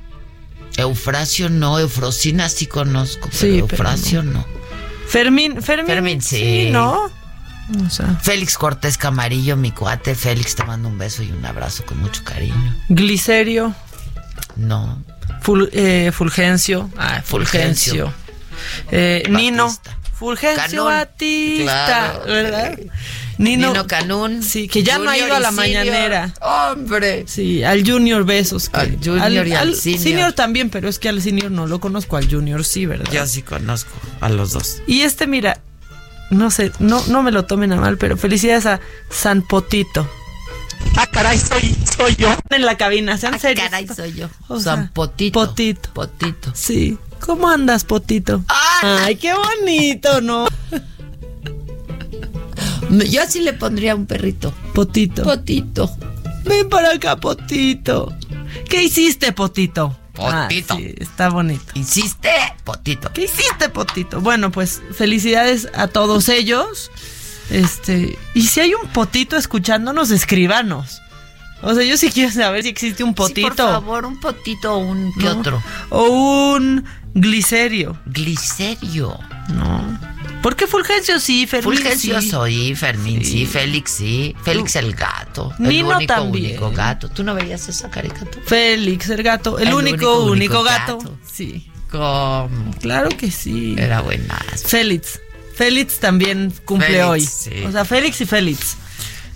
Eufrasio 0.76 1.48
no, 1.50 1.78
Eufrosina 1.78 2.48
sí 2.48 2.66
conozco, 2.66 3.28
pero 3.28 3.36
Sí, 3.38 3.46
pero 3.52 3.60
Eufrasio 3.66 4.22
no. 4.22 4.46
Fermín, 5.08 5.62
Fermín. 5.62 5.86
Fermín, 5.86 6.22
sí. 6.22 6.68
¿no? 6.70 7.10
O 7.86 7.90
sea, 7.90 8.18
Félix 8.22 8.56
Cortés 8.56 8.96
Camarillo, 8.96 9.56
mi 9.56 9.72
cuate. 9.72 10.14
Félix, 10.14 10.54
te 10.54 10.64
mando 10.64 10.88
un 10.88 10.96
beso 10.98 11.22
y 11.22 11.30
un 11.30 11.44
abrazo 11.44 11.84
con 11.84 11.98
mucho 12.00 12.22
cariño. 12.24 12.74
Glicerio, 12.88 13.74
No. 14.56 15.02
Ful- 15.42 15.68
eh, 15.72 16.10
Fulgencio. 16.12 16.90
Ah, 16.96 17.22
Fulgencio. 17.24 18.06
Fulgencio. 18.06 18.12
Eh, 18.90 19.22
Nino. 19.30 19.74
Fulgencio 20.14 20.84
Canún. 20.84 20.86
Batista, 20.86 21.84
Claro, 21.86 22.24
¿verdad? 22.26 22.78
Nino, 23.38 23.68
Nino 23.68 23.86
Canún. 23.86 24.42
Sí, 24.42 24.66
que 24.68 24.82
ya 24.82 24.98
no 24.98 25.08
ha 25.10 25.16
ido 25.16 25.32
a 25.34 25.40
la 25.40 25.50
Senior. 25.52 25.86
mañanera. 25.86 26.34
Hombre. 26.40 27.24
Sí, 27.28 27.62
al 27.62 27.88
Junior 27.88 28.24
besos. 28.24 28.68
que- 28.68 28.76
Al 28.80 28.98
Junior 29.02 29.46
y 29.46 29.52
al 29.52 29.74
Senior. 29.76 30.32
también, 30.32 30.70
pero 30.70 30.88
es 30.88 30.98
que 30.98 31.08
al 31.08 31.22
Senior 31.22 31.50
no 31.50 31.66
lo 31.66 31.78
conozco, 31.80 32.16
al 32.16 32.28
Junior 32.28 32.64
sí, 32.64 32.84
¿verdad? 32.86 33.10
Yo 33.12 33.26
sí 33.26 33.42
conozco 33.42 33.92
a 34.20 34.28
los 34.28 34.52
dos. 34.52 34.82
Y 34.86 35.02
este, 35.02 35.26
mira, 35.26 35.60
no 36.30 36.50
sé, 36.50 36.72
no, 36.80 37.02
no 37.06 37.22
me 37.22 37.30
lo 37.30 37.44
tomen 37.44 37.72
a 37.72 37.76
mal, 37.76 37.96
pero 37.96 38.16
felicidades 38.16 38.66
a 38.66 38.80
San 39.08 39.42
Potito. 39.42 40.08
Ah, 40.96 41.06
caray, 41.10 41.38
soy, 41.38 41.76
soy 41.96 42.16
yo. 42.16 42.28
En 42.50 42.64
la 42.64 42.76
cabina, 42.76 43.18
sean 43.18 43.34
Ah, 43.34 43.38
serios. 43.38 43.64
caray, 43.68 43.86
soy 43.88 44.12
yo. 44.14 44.28
O 44.48 44.58
San 44.60 44.78
sea, 44.84 44.90
Potito. 44.92 45.40
Potito. 45.46 45.90
Potito. 45.92 46.50
Sí. 46.54 46.98
¿Cómo 47.20 47.48
andas, 47.48 47.84
Potito? 47.84 48.44
Ay, 48.82 49.16
qué 49.16 49.32
bonito, 49.34 50.20
¿no? 50.20 50.46
Yo 52.90 53.22
así 53.22 53.40
le 53.40 53.52
pondría 53.52 53.94
un 53.94 54.06
perrito. 54.06 54.52
Potito. 54.74 55.22
Potito. 55.22 55.90
Ven 56.44 56.68
para 56.68 56.92
acá, 56.92 57.16
Potito. 57.16 58.12
¿Qué 58.68 58.84
hiciste, 58.84 59.32
Potito? 59.32 59.96
Potito. 60.14 60.74
Ah, 60.74 60.78
sí, 60.78 60.94
está 60.98 61.28
bonito. 61.28 61.64
¿Hiciste? 61.74 62.30
Potito. 62.64 63.12
¿Qué 63.12 63.24
hiciste, 63.24 63.68
Potito? 63.68 64.20
Bueno, 64.20 64.50
pues 64.50 64.82
felicidades 64.92 65.68
a 65.74 65.88
todos 65.88 66.28
ellos. 66.28 66.90
Este, 67.50 68.18
y 68.34 68.42
si 68.42 68.60
hay 68.60 68.74
un 68.74 68.88
potito 68.88 69.36
escuchándonos, 69.36 70.10
escríbanos. 70.10 71.00
O 71.62 71.74
sea, 71.74 71.84
yo 71.84 71.96
sí 71.96 72.10
quiero 72.10 72.30
saber 72.32 72.62
si 72.62 72.68
existe 72.68 73.02
un 73.02 73.14
potito. 73.14 73.48
Sí, 73.48 73.56
por 73.56 73.56
favor, 73.56 74.06
un 74.06 74.20
potito 74.20 74.74
o 74.74 74.78
un 74.78 75.12
¿qué 75.14 75.24
¿no? 75.24 75.38
otro? 75.38 75.62
O 75.90 76.02
un 76.54 76.84
glicerio. 77.14 77.98
Glicerio. 78.06 79.18
No. 79.48 79.98
¿Por 80.48 80.56
qué 80.56 80.66
Fulgencio 80.66 81.20
sí, 81.20 81.46
Fermín 81.46 81.74
Fulgencio 81.74 82.22
sí? 82.22 82.30
soy, 82.30 82.74
Fermín 82.74 83.22
sí. 83.22 83.30
Sí. 83.40 83.46
Félix 83.46 83.90
sí, 83.90 84.34
Félix 84.42 84.76
el 84.76 84.94
gato. 84.94 85.52
Nino 85.58 85.90
el 85.90 85.96
único, 85.98 86.14
también. 86.14 86.46
único 86.52 86.70
gato. 86.70 87.10
¿Tú 87.10 87.22
no 87.22 87.34
veías 87.34 87.68
esa 87.68 87.90
caricatura? 87.90 88.42
Félix, 88.46 89.10
el 89.10 89.22
gato. 89.22 89.58
El, 89.58 89.68
El 89.68 89.74
único, 89.74 90.24
único, 90.24 90.62
gato. 90.62 90.96
gato. 91.00 91.18
Sí. 91.30 91.70
¿Cómo? 91.90 92.70
Claro 92.80 93.10
que 93.10 93.30
sí. 93.30 93.74
Era 93.76 94.00
buenas. 94.00 94.62
Félix. 94.64 95.20
Félix 95.54 95.98
también 96.00 96.50
cumple 96.64 96.86
Félix, 96.86 97.04
hoy. 97.06 97.20
sí. 97.20 97.64
O 97.66 97.70
sea, 97.70 97.84
Félix 97.84 98.18
y 98.22 98.24
Félix. 98.24 98.76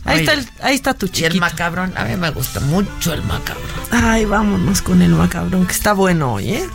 Ahí 0.06 0.14
Oye. 0.14 0.20
está, 0.22 0.32
el- 0.32 0.48
ahí 0.62 0.74
está 0.74 0.94
tu 0.94 1.04
Y 1.04 1.08
el 1.10 1.14
chiquito. 1.14 1.40
macabrón, 1.40 1.92
a 1.94 2.04
mí 2.06 2.16
me 2.16 2.30
gusta 2.30 2.58
mucho 2.60 3.12
el 3.12 3.22
macabrón. 3.24 3.66
Ay, 3.90 4.24
vámonos 4.24 4.80
con 4.80 5.02
el 5.02 5.10
macabrón, 5.10 5.66
que 5.66 5.72
está 5.74 5.92
bueno 5.92 6.32
hoy, 6.32 6.54
¿eh? 6.54 6.66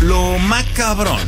Lo 0.00 0.38
macabrón. 0.40 1.20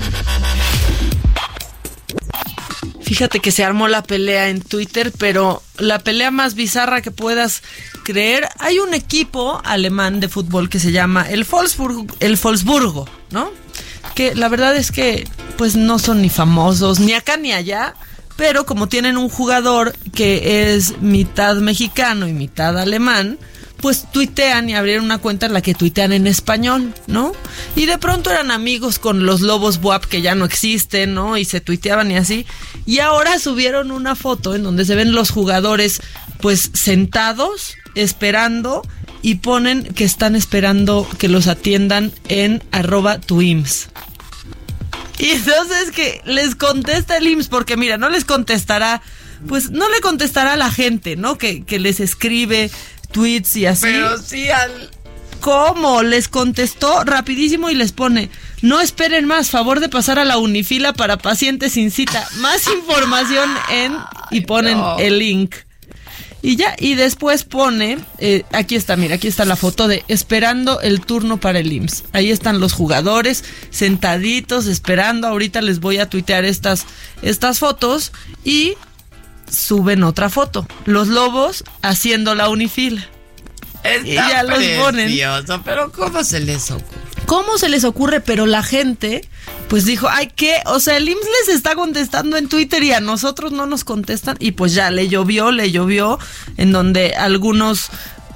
Fíjate 3.10 3.40
que 3.40 3.50
se 3.50 3.64
armó 3.64 3.88
la 3.88 4.04
pelea 4.04 4.50
en 4.50 4.60
Twitter, 4.60 5.10
pero 5.18 5.64
la 5.78 5.98
pelea 5.98 6.30
más 6.30 6.54
bizarra 6.54 7.02
que 7.02 7.10
puedas 7.10 7.60
creer, 8.04 8.48
hay 8.60 8.78
un 8.78 8.94
equipo 8.94 9.60
alemán 9.64 10.20
de 10.20 10.28
fútbol 10.28 10.68
que 10.68 10.78
se 10.78 10.92
llama 10.92 11.28
el 11.28 11.42
Wolfsburgo, 11.42 12.06
el 12.20 12.38
¿no? 13.32 13.50
Que 14.14 14.36
la 14.36 14.48
verdad 14.48 14.76
es 14.76 14.92
que 14.92 15.26
pues 15.58 15.74
no 15.74 15.98
son 15.98 16.22
ni 16.22 16.30
famosos 16.30 17.00
ni 17.00 17.12
acá 17.12 17.36
ni 17.36 17.52
allá, 17.52 17.96
pero 18.36 18.64
como 18.64 18.88
tienen 18.88 19.16
un 19.16 19.28
jugador 19.28 19.92
que 20.14 20.72
es 20.72 21.00
mitad 21.00 21.56
mexicano 21.56 22.28
y 22.28 22.32
mitad 22.32 22.78
alemán, 22.78 23.40
pues 23.80 24.06
tuitean 24.12 24.68
y 24.68 24.74
abrieron 24.74 25.04
una 25.04 25.18
cuenta 25.18 25.46
en 25.46 25.52
la 25.52 25.62
que 25.62 25.74
tuitean 25.74 26.12
en 26.12 26.26
español, 26.26 26.92
¿no? 27.06 27.32
Y 27.76 27.86
de 27.86 27.98
pronto 27.98 28.30
eran 28.30 28.50
amigos 28.50 28.98
con 28.98 29.24
los 29.26 29.40
lobos 29.40 29.80
WAP 29.82 30.04
que 30.04 30.22
ya 30.22 30.34
no 30.34 30.44
existen, 30.44 31.14
¿no? 31.14 31.36
Y 31.36 31.44
se 31.44 31.60
tuiteaban 31.60 32.10
y 32.10 32.16
así. 32.16 32.46
Y 32.86 32.98
ahora 32.98 33.38
subieron 33.38 33.90
una 33.90 34.14
foto 34.14 34.54
en 34.54 34.62
donde 34.62 34.84
se 34.84 34.94
ven 34.94 35.12
los 35.12 35.30
jugadores 35.30 36.00
pues 36.40 36.70
sentados, 36.74 37.76
esperando 37.94 38.82
y 39.22 39.36
ponen 39.36 39.84
que 39.84 40.04
están 40.04 40.36
esperando 40.36 41.06
que 41.18 41.28
los 41.28 41.46
atiendan 41.46 42.12
en 42.28 42.62
arroba 42.72 43.20
tuims. 43.20 43.88
Y 45.18 45.30
entonces 45.30 45.90
que 45.90 46.22
les 46.24 46.54
contesta 46.54 47.18
el 47.18 47.26
IMSS, 47.26 47.48
porque 47.48 47.76
mira, 47.76 47.98
no 47.98 48.08
les 48.08 48.24
contestará, 48.24 49.02
pues 49.46 49.70
no 49.70 49.88
le 49.90 50.00
contestará 50.00 50.54
a 50.54 50.56
la 50.56 50.70
gente, 50.70 51.16
¿no? 51.16 51.36
Que, 51.36 51.62
que 51.64 51.78
les 51.78 52.00
escribe 52.00 52.70
tweets 53.12 53.56
y 53.56 53.66
así. 53.66 53.82
Pero 53.82 54.18
sí 54.18 54.48
al... 54.50 54.90
¿Cómo? 55.40 56.02
Les 56.02 56.28
contestó 56.28 57.02
rapidísimo 57.04 57.70
y 57.70 57.74
les 57.74 57.92
pone, 57.92 58.28
no 58.60 58.80
esperen 58.80 59.24
más, 59.24 59.48
favor 59.48 59.80
de 59.80 59.88
pasar 59.88 60.18
a 60.18 60.24
la 60.26 60.36
unifila 60.36 60.92
para 60.92 61.16
pacientes 61.16 61.72
sin 61.72 61.90
cita. 61.90 62.28
Más 62.36 62.66
información 62.66 63.48
en... 63.70 63.96
y 64.30 64.42
ponen 64.42 64.78
el 64.98 65.18
link. 65.18 65.54
Y 66.42 66.56
ya, 66.56 66.74
y 66.78 66.94
después 66.94 67.44
pone, 67.44 67.98
eh, 68.18 68.44
aquí 68.52 68.74
está, 68.74 68.96
mira, 68.96 69.16
aquí 69.16 69.28
está 69.28 69.44
la 69.44 69.56
foto 69.56 69.88
de 69.88 70.04
esperando 70.08 70.80
el 70.80 71.02
turno 71.02 71.38
para 71.38 71.58
el 71.58 71.70
IMSS. 71.70 72.04
Ahí 72.12 72.30
están 72.30 72.60
los 72.60 72.72
jugadores 72.72 73.44
sentaditos, 73.70 74.66
esperando. 74.66 75.28
Ahorita 75.28 75.60
les 75.60 75.80
voy 75.80 75.98
a 75.98 76.08
tuitear 76.08 76.46
estas, 76.46 76.86
estas 77.20 77.58
fotos 77.58 78.12
y 78.42 78.74
suben 79.50 80.02
otra 80.02 80.30
foto. 80.30 80.66
Los 80.84 81.08
lobos 81.08 81.64
haciendo 81.82 82.34
la 82.34 82.48
unifila. 82.48 83.06
y 84.04 84.14
ya 84.14 84.42
los 84.42 84.62
ponen. 84.82 85.10
pero 85.64 85.92
¿cómo 85.92 86.24
se 86.24 86.40
les 86.40 86.70
ocurre? 86.70 87.00
¿Cómo 87.26 87.58
se 87.58 87.68
les 87.68 87.84
ocurre? 87.84 88.20
Pero 88.20 88.46
la 88.46 88.62
gente, 88.62 89.28
pues 89.68 89.84
dijo, 89.84 90.08
ay, 90.08 90.32
¿qué? 90.34 90.56
O 90.66 90.80
sea, 90.80 90.96
el 90.96 91.08
IMSS 91.08 91.28
les 91.46 91.54
está 91.54 91.76
contestando 91.76 92.36
en 92.36 92.48
Twitter 92.48 92.82
y 92.82 92.92
a 92.92 93.00
nosotros 93.00 93.52
no 93.52 93.66
nos 93.66 93.84
contestan. 93.84 94.36
Y 94.40 94.52
pues 94.52 94.74
ya 94.74 94.90
le 94.90 95.08
llovió, 95.08 95.52
le 95.52 95.70
llovió, 95.70 96.18
en 96.56 96.72
donde 96.72 97.14
algunos 97.14 97.90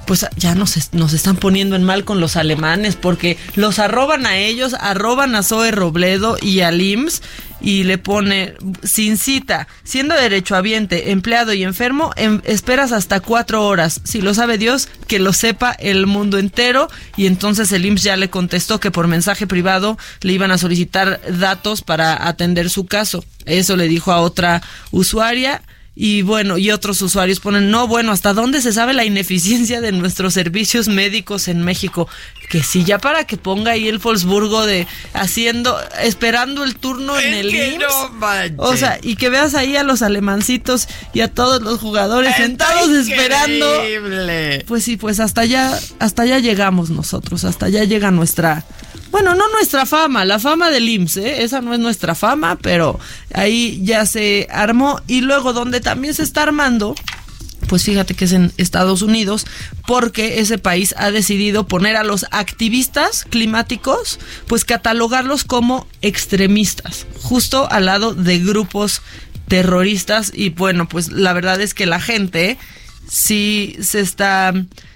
pues 0.05 0.25
ya 0.37 0.55
nos, 0.55 0.93
nos 0.93 1.13
están 1.13 1.37
poniendo 1.37 1.75
en 1.75 1.83
mal 1.83 2.05
con 2.05 2.19
los 2.19 2.35
alemanes 2.35 2.95
porque 2.95 3.37
los 3.55 3.79
arroban 3.79 4.25
a 4.25 4.37
ellos, 4.37 4.75
arroban 4.79 5.35
a 5.35 5.43
Zoe 5.43 5.71
Robledo 5.71 6.37
y 6.41 6.61
al 6.61 6.81
IMSS 6.81 7.21
y 7.61 7.83
le 7.83 7.97
pone 7.97 8.53
sin 8.83 9.17
cita, 9.17 9.67
siendo 9.83 10.13
derechohabiente, 10.13 11.11
empleado 11.11 11.53
y 11.53 11.63
enfermo, 11.63 12.11
em- 12.15 12.41
esperas 12.45 12.91
hasta 12.91 13.21
cuatro 13.21 13.65
horas. 13.65 14.01
Si 14.03 14.21
lo 14.21 14.33
sabe 14.33 14.57
Dios, 14.57 14.87
que 15.07 15.19
lo 15.19 15.33
sepa 15.33 15.71
el 15.71 16.05
mundo 16.05 16.37
entero. 16.37 16.89
Y 17.17 17.25
entonces 17.25 17.71
el 17.71 17.85
IMSS 17.85 18.03
ya 18.03 18.17
le 18.17 18.29
contestó 18.29 18.79
que 18.79 18.91
por 18.91 19.07
mensaje 19.07 19.47
privado 19.47 19.97
le 20.21 20.33
iban 20.33 20.51
a 20.51 20.57
solicitar 20.57 21.19
datos 21.39 21.81
para 21.81 22.27
atender 22.27 22.69
su 22.69 22.85
caso. 22.85 23.23
Eso 23.45 23.75
le 23.77 23.87
dijo 23.87 24.11
a 24.11 24.21
otra 24.21 24.61
usuaria. 24.91 25.63
Y 25.97 26.23
bueno, 26.23 26.57
y 26.57 26.71
otros 26.71 27.01
usuarios 27.01 27.39
ponen, 27.39 27.71
no, 27.71 27.87
bueno, 27.87 28.11
¿hasta 28.11 28.33
dónde 28.33 28.61
se 28.61 28.73
sabe 28.73 28.93
la 28.93 29.05
ineficiencia 29.05 29.79
de 29.79 29.93
nuestros 29.93 30.33
servicios 30.33 30.89
médicos 30.89 31.47
en 31.47 31.63
México? 31.63 32.09
Que 32.49 32.61
sí, 32.63 32.83
ya 32.83 32.99
para 32.99 33.25
que 33.25 33.37
ponga 33.37 33.71
ahí 33.71 33.87
el 33.87 33.99
Wolfsburgo 33.99 34.65
de 34.65 34.87
haciendo, 35.13 35.77
esperando 36.01 36.65
el 36.65 36.75
turno 36.75 37.17
en 37.17 37.33
el 37.33 37.49
que 37.49 37.69
IMSS. 37.69 37.79
no 38.57 38.63
o 38.63 38.75
sea, 38.75 38.99
y 39.01 39.15
que 39.15 39.29
veas 39.29 39.55
ahí 39.55 39.77
a 39.77 39.83
los 39.83 40.01
alemancitos 40.01 40.87
y 41.13 41.21
a 41.21 41.29
todos 41.33 41.61
los 41.61 41.79
jugadores 41.79 42.31
Está 42.31 42.43
sentados 42.43 42.89
esperando. 42.89 43.75
increíble. 43.75 44.65
Pues 44.67 44.83
sí, 44.83 44.97
pues 44.97 45.21
hasta 45.21 45.41
allá, 45.41 45.79
hasta 45.99 46.23
allá 46.23 46.39
llegamos 46.39 46.89
nosotros, 46.89 47.45
hasta 47.45 47.67
allá 47.67 47.85
llega 47.85 48.11
nuestra, 48.11 48.65
bueno, 49.11 49.35
no 49.35 49.49
nuestra 49.49 49.85
fama, 49.85 50.25
la 50.25 50.39
fama 50.39 50.69
del 50.69 50.89
IMSS, 50.89 51.17
¿eh? 51.17 51.43
esa 51.43 51.61
no 51.61 51.73
es 51.73 51.79
nuestra 51.79 52.15
fama, 52.15 52.57
pero 52.57 52.99
ahí 53.33 53.81
ya 53.83 54.05
se 54.05 54.47
armó 54.51 55.01
y 55.07 55.21
luego 55.21 55.53
donde 55.53 55.79
también 55.81 56.13
se 56.13 56.23
está 56.23 56.43
armando. 56.43 56.95
Pues 57.67 57.83
fíjate 57.83 58.13
que 58.13 58.25
es 58.25 58.31
en 58.31 58.51
Estados 58.57 59.01
Unidos, 59.01 59.47
porque 59.87 60.39
ese 60.39 60.59
país 60.59 60.93
ha 60.97 61.09
decidido 61.09 61.67
poner 61.67 61.95
a 61.95 62.03
los 62.03 62.27
activistas 62.29 63.25
climáticos, 63.27 64.19
pues 64.45 64.65
catalogarlos 64.65 65.45
como 65.45 65.87
extremistas, 66.01 67.07
justo 67.21 67.67
al 67.71 67.85
lado 67.85 68.13
de 68.13 68.37
grupos 68.37 69.01
terroristas. 69.47 70.31
Y 70.33 70.49
bueno, 70.49 70.87
pues 70.87 71.11
la 71.11 71.33
verdad 71.33 71.59
es 71.59 71.73
que 71.73 71.87
la 71.87 71.99
gente 71.99 72.59
sí 73.07 73.75
se 73.81 73.99
está 73.99 74.53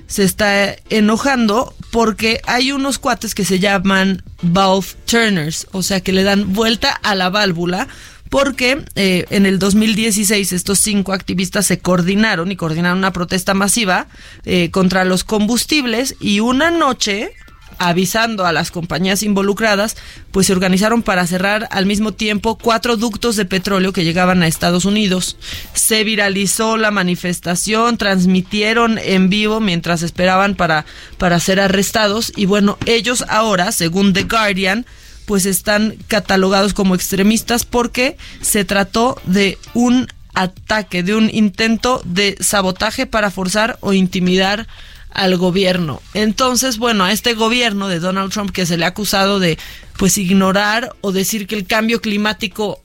se 0.09 0.23
está 0.23 0.75
enojando 0.89 1.73
porque 1.91 2.41
hay 2.45 2.71
unos 2.71 2.99
cuates 2.99 3.33
que 3.35 3.45
se 3.45 3.59
llaman 3.59 4.23
valve 4.41 4.87
turners, 5.05 5.67
o 5.71 5.83
sea 5.83 6.01
que 6.01 6.11
le 6.11 6.23
dan 6.23 6.53
vuelta 6.53 6.91
a 6.91 7.15
la 7.15 7.29
válvula 7.29 7.87
porque 8.29 8.83
eh, 8.95 9.25
en 9.31 9.45
el 9.45 9.57
2016 9.59 10.53
estos 10.53 10.79
cinco 10.79 11.13
activistas 11.13 11.65
se 11.65 11.79
coordinaron 11.79 12.51
y 12.51 12.55
coordinaron 12.55 12.99
una 12.99 13.11
protesta 13.11 13.53
masiva 13.53 14.07
eh, 14.45 14.69
contra 14.71 15.03
los 15.03 15.23
combustibles 15.23 16.15
y 16.19 16.39
una 16.39 16.69
noche 16.71 17.31
avisando 17.79 18.45
a 18.45 18.51
las 18.51 18.69
compañías 18.69 19.23
involucradas, 19.23 19.97
pues 20.31 20.47
se 20.47 20.53
organizaron 20.53 21.01
para 21.01 21.25
cerrar 21.25 21.67
al 21.71 21.85
mismo 21.85 22.11
tiempo 22.11 22.57
cuatro 22.57 22.97
ductos 22.97 23.35
de 23.35 23.45
petróleo 23.45 23.93
que 23.93 24.03
llegaban 24.03 24.43
a 24.43 24.47
Estados 24.47 24.85
Unidos. 24.85 25.37
Se 25.73 26.03
viralizó 26.03 26.77
la 26.77 26.91
manifestación, 26.91 27.97
transmitieron 27.97 28.99
en 28.99 29.29
vivo 29.29 29.59
mientras 29.61 30.03
esperaban 30.03 30.55
para, 30.55 30.85
para 31.17 31.39
ser 31.39 31.59
arrestados 31.59 32.31
y 32.35 32.45
bueno, 32.45 32.77
ellos 32.85 33.23
ahora, 33.29 33.71
según 33.71 34.13
The 34.13 34.23
Guardian, 34.23 34.85
pues 35.25 35.45
están 35.45 35.95
catalogados 36.07 36.73
como 36.73 36.95
extremistas 36.95 37.63
porque 37.63 38.17
se 38.41 38.65
trató 38.65 39.19
de 39.25 39.57
un 39.73 40.07
ataque, 40.33 41.03
de 41.03 41.15
un 41.15 41.29
intento 41.31 42.01
de 42.03 42.35
sabotaje 42.39 43.05
para 43.05 43.31
forzar 43.31 43.77
o 43.81 43.93
intimidar 43.93 44.67
al 45.11 45.37
gobierno. 45.37 46.01
Entonces, 46.13 46.77
bueno, 46.77 47.03
a 47.03 47.11
este 47.11 47.33
gobierno 47.33 47.87
de 47.87 47.99
Donald 47.99 48.31
Trump 48.31 48.51
que 48.51 48.65
se 48.65 48.77
le 48.77 48.85
ha 48.85 48.89
acusado 48.89 49.39
de 49.39 49.57
pues 49.97 50.17
ignorar 50.17 50.95
o 51.01 51.11
decir 51.11 51.47
que 51.47 51.55
el 51.55 51.65
cambio 51.65 52.01
climático 52.01 52.81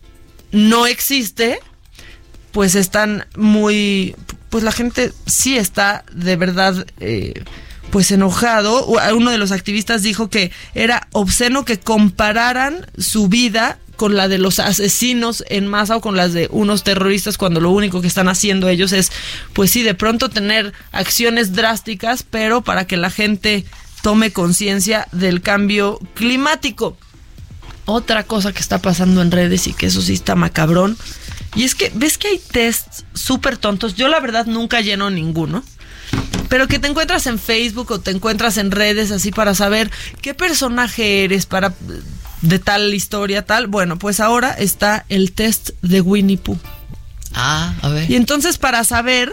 no 0.53 0.87
existe, 0.87 1.59
pues 2.53 2.75
están 2.75 3.27
muy 3.37 4.15
pues 4.49 4.63
la 4.63 4.71
gente 4.71 5.13
sí 5.27 5.57
está 5.57 6.05
de 6.13 6.37
verdad 6.37 6.87
eh, 7.01 7.43
pues 7.95 8.11
enojado. 8.11 8.87
Uno 8.87 9.31
de 9.31 9.39
los 9.39 9.53
activistas 9.53 10.03
dijo 10.03 10.29
que 10.29 10.51
era 10.75 11.07
obsceno 11.13 11.65
que 11.65 11.79
compararan 11.79 12.89
su 12.99 13.29
vida 13.29 13.79
con 13.95 14.17
la 14.17 14.27
de 14.27 14.39
los 14.39 14.59
asesinos 14.59 15.45
en 15.49 15.69
masa 15.69 15.95
o 15.95 16.01
con 16.01 16.17
las 16.17 16.33
de 16.33 16.49
unos 16.51 16.83
terroristas 16.83 17.39
cuando 17.39 17.61
lo 17.61 17.71
único 17.71 18.01
que 18.01 18.09
están 18.09 18.27
haciendo 18.27 18.69
ellos 18.69 18.91
es, 18.91 19.13
pues 19.53 19.71
sí, 19.71 19.85
de 19.85 19.95
pronto 19.95 20.29
tener 20.29 20.73
acciones 20.91 21.53
drásticas, 21.53 22.25
pero 22.25 22.63
para 22.63 22.85
que 22.85 22.97
la 22.97 23.11
gente 23.11 23.65
tome 24.03 24.33
conciencia 24.33 25.07
del 25.13 25.41
cambio 25.41 26.01
climático. 26.15 26.97
Otra 27.85 28.25
cosa 28.25 28.53
que 28.53 28.59
está 28.59 28.79
pasando 28.79 29.23
en 29.23 29.31
redes 29.31 29.69
y 29.69 29.73
que 29.73 29.87
eso 29.87 30.03
sí 30.03 30.15
está 30.15 30.35
macabrón, 30.35 30.99
y 31.55 31.63
es 31.63 31.77
que 31.77 31.93
ves 31.95 32.19
que 32.19 32.27
hay 32.27 32.41
tests 32.41 33.05
súper 33.15 33.57
tontos, 33.57 33.95
yo 33.95 34.09
la 34.09 34.19
verdad 34.19 34.47
nunca 34.47 34.81
lleno 34.81 35.11
ninguno, 35.11 35.63
pero 36.49 36.69
que 36.69 36.79
te 36.79 36.89
encuentras 36.89 37.27
en 37.27 37.39
Facebook 37.39 37.91
o 37.91 38.01
te 38.01 38.11
encuentras 38.11 38.59
en 38.59 38.71
redes 38.71 39.11
así 39.11 39.31
para 39.31 39.55
saber 39.55 39.91
qué 40.21 40.35
personaje 40.35 41.25
eres, 41.25 41.47
para 41.47 41.75
de 42.43 42.59
tal 42.59 42.95
historia, 42.95 43.45
tal. 43.45 43.67
Bueno, 43.67 43.99
pues 43.99 44.21
ahora 44.21 44.51
está 44.51 45.05
el 45.09 45.33
test 45.33 45.71
de 45.83 46.01
Winnie 46.01 46.39
Pooh. 46.39 46.59
Ah, 47.35 47.75
a 47.83 47.89
ver. 47.89 48.11
Y 48.11 48.17
entonces 48.17 48.59
para 48.59 48.85
saber 48.85 49.33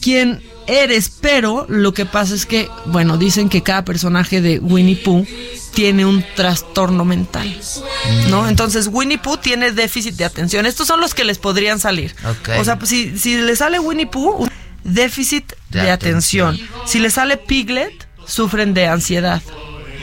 quién 0.00 0.42
eres, 0.66 1.12
pero 1.20 1.66
lo 1.68 1.94
que 1.94 2.06
pasa 2.06 2.34
es 2.34 2.46
que, 2.46 2.68
bueno, 2.86 3.18
dicen 3.18 3.48
que 3.48 3.62
cada 3.62 3.84
personaje 3.84 4.40
de 4.40 4.58
Winnie 4.58 4.96
Pooh 4.96 5.26
tiene 5.74 6.04
un 6.04 6.24
trastorno 6.34 7.04
mental, 7.04 7.60
¿no? 8.28 8.48
Entonces 8.48 8.88
Winnie 8.90 9.18
Pooh 9.18 9.36
tiene 9.36 9.72
déficit 9.72 10.16
de 10.16 10.24
atención. 10.24 10.66
Estos 10.66 10.86
son 10.88 11.00
los 11.00 11.14
que 11.14 11.24
les 11.24 11.38
podrían 11.38 11.78
salir. 11.78 12.14
O 12.58 12.64
sea, 12.64 12.78
pues, 12.78 12.90
si, 12.90 13.16
si 13.18 13.36
le 13.36 13.54
sale 13.54 13.78
Winnie 13.78 14.06
Pooh, 14.06 14.48
déficit 14.84 15.52
de, 15.70 15.82
De 15.82 15.90
atención. 15.90 16.54
atención. 16.54 16.86
Si 16.86 16.98
le 16.98 17.10
sale 17.10 17.36
Piglet, 17.36 18.08
sufren 18.26 18.74
de 18.74 18.86
ansiedad. 18.86 19.42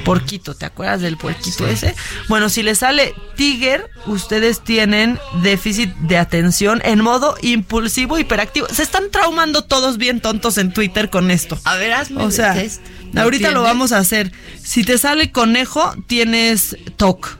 porquito, 0.05 0.53
¿te 0.55 0.65
acuerdas 0.65 1.01
del 1.01 1.17
puerquito 1.17 1.67
ese? 1.67 1.93
Bueno, 2.29 2.47
si 2.47 2.63
le 2.63 2.75
sale 2.75 3.13
Tiger, 3.35 3.89
ustedes 4.05 4.61
tienen 4.63 5.19
déficit 5.41 5.93
de 5.97 6.17
atención 6.17 6.81
en 6.85 7.01
modo 7.01 7.35
impulsivo 7.41 8.17
hiperactivo. 8.17 8.67
Se 8.71 8.83
están 8.83 9.11
traumando 9.11 9.63
todos 9.65 9.97
bien 9.97 10.21
tontos 10.21 10.57
en 10.59 10.71
Twitter 10.71 11.09
con 11.09 11.29
esto. 11.29 11.59
A 11.65 11.75
ver, 11.75 11.91
hazme 11.91 12.23
O 12.23 12.31
sea, 12.31 12.53
test. 12.53 12.81
¿No 13.11 13.21
ahorita 13.23 13.51
lo 13.51 13.63
vamos 13.63 13.91
a 13.91 13.97
hacer. 13.97 14.31
Si 14.63 14.83
te 14.85 14.97
sale 14.97 15.31
conejo, 15.33 15.93
tienes 16.07 16.77
TOC. 16.95 17.37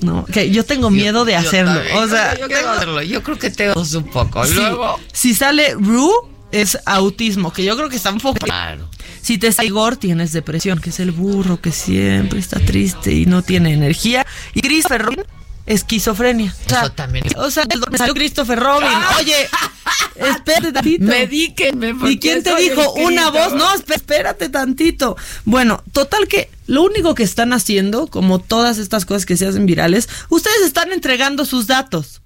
No, 0.00 0.24
que 0.24 0.50
yo 0.50 0.64
tengo 0.64 0.88
miedo 0.88 1.26
de 1.26 1.36
hacerlo. 1.36 1.74
también, 1.74 1.96
o 1.98 2.08
sea, 2.08 2.38
yo 2.38 2.46
quiero 2.46 2.70
hacerlo. 2.70 3.02
Yo 3.02 3.22
creo 3.22 3.38
que 3.38 3.50
te 3.50 3.66
dos 3.66 3.92
un 3.92 4.04
poco. 4.04 4.46
Sí. 4.46 4.54
Luego, 4.54 4.98
Si 5.12 5.34
sale 5.34 5.74
Ru, 5.74 6.10
es 6.52 6.78
autismo, 6.84 7.52
que 7.52 7.64
yo 7.64 7.76
creo 7.76 7.88
que 7.88 7.96
está 7.96 8.10
un 8.10 8.20
poco. 8.20 8.38
Claro. 8.46 8.88
Si 9.22 9.38
te 9.38 9.52
sale 9.52 9.68
Igor, 9.68 9.96
tienes 9.96 10.32
depresión, 10.32 10.80
que 10.80 10.90
es 10.90 11.00
el 11.00 11.10
burro 11.12 11.60
que 11.60 11.72
siempre 11.72 12.38
está 12.38 12.58
triste 12.60 13.12
y 13.12 13.26
no 13.26 13.42
tiene 13.42 13.72
energía. 13.72 14.26
Y 14.54 14.60
Christopher 14.62 15.02
Robin, 15.02 15.24
esquizofrenia. 15.66 16.54
O 16.66 16.68
sea, 16.68 16.80
Eso 16.82 16.92
también. 16.92 17.24
O 17.36 17.50
sea, 17.50 17.64
me 17.90 17.98
salió 17.98 18.14
Christopher 18.14 18.58
Robin. 18.58 18.88
Oye, 19.18 19.34
espérate 20.16 20.72
tantito. 20.72 21.04
Medíquenme, 21.04 21.94
¿Y 22.08 22.18
quién 22.18 22.42
te 22.42 22.54
dijo 22.56 22.92
una 22.94 23.30
voz? 23.30 23.52
No, 23.54 23.72
esp- 23.74 23.94
espérate 23.94 24.48
tantito. 24.48 25.16
Bueno, 25.44 25.82
total 25.92 26.26
que 26.28 26.50
lo 26.66 26.82
único 26.82 27.14
que 27.14 27.22
están 27.22 27.52
haciendo, 27.52 28.06
como 28.06 28.38
todas 28.38 28.78
estas 28.78 29.04
cosas 29.04 29.26
que 29.26 29.36
se 29.36 29.46
hacen 29.46 29.66
virales, 29.66 30.08
ustedes 30.28 30.62
están 30.62 30.92
entregando 30.92 31.44
sus 31.44 31.66
datos. 31.66 32.20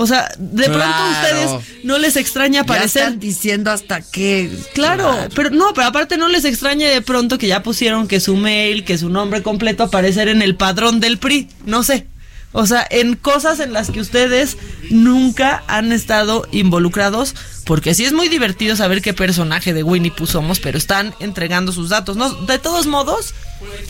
O 0.00 0.06
sea, 0.06 0.28
de 0.38 0.62
pronto 0.66 0.78
Claro. 0.86 1.10
ustedes 1.50 1.84
no 1.84 1.98
les 1.98 2.14
extraña 2.14 2.60
ya 2.60 2.60
aparecer. 2.60 3.02
están 3.02 3.18
diciendo 3.18 3.72
hasta 3.72 4.00
que. 4.00 4.48
Claro, 4.72 5.12
pero 5.34 5.50
no, 5.50 5.74
pero 5.74 5.88
aparte 5.88 6.16
no 6.16 6.28
les 6.28 6.44
extraña 6.44 6.88
de 6.88 7.02
pronto 7.02 7.36
que 7.36 7.48
ya 7.48 7.64
pusieron 7.64 8.06
que 8.06 8.20
su 8.20 8.36
mail, 8.36 8.84
que 8.84 8.96
su 8.96 9.08
nombre 9.08 9.42
completo 9.42 9.82
aparecer 9.82 10.28
en 10.28 10.40
el 10.40 10.54
padrón 10.54 11.00
del 11.00 11.18
PRI, 11.18 11.48
no 11.66 11.82
sé. 11.82 12.06
O 12.52 12.66
sea, 12.66 12.86
en 12.90 13.14
cosas 13.14 13.60
en 13.60 13.72
las 13.72 13.90
que 13.90 14.00
ustedes 14.00 14.56
nunca 14.90 15.62
han 15.66 15.92
estado 15.92 16.46
involucrados, 16.50 17.34
porque 17.64 17.94
sí 17.94 18.04
es 18.06 18.12
muy 18.12 18.28
divertido 18.28 18.74
saber 18.74 19.02
qué 19.02 19.12
personaje 19.12 19.74
de 19.74 19.82
Winnie 19.82 20.10
Pooh 20.10 20.26
somos, 20.26 20.58
pero 20.58 20.78
están 20.78 21.14
entregando 21.20 21.72
sus 21.72 21.90
datos, 21.90 22.16
¿no? 22.16 22.32
De 22.32 22.58
todos 22.58 22.86
modos, 22.86 23.34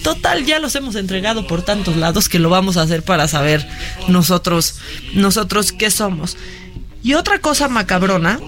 total, 0.02 0.44
ya 0.44 0.58
los 0.58 0.74
hemos 0.74 0.96
entregado 0.96 1.46
por 1.46 1.62
tantos 1.62 1.96
lados 1.96 2.28
que 2.28 2.40
lo 2.40 2.50
vamos 2.50 2.76
a 2.76 2.82
hacer 2.82 3.04
para 3.04 3.28
saber 3.28 3.66
nosotros, 4.08 4.76
nosotros 5.14 5.72
qué 5.72 5.90
somos. 5.90 6.36
Y 7.02 7.14
otra 7.14 7.40
cosa 7.40 7.68
macabrona 7.68 8.40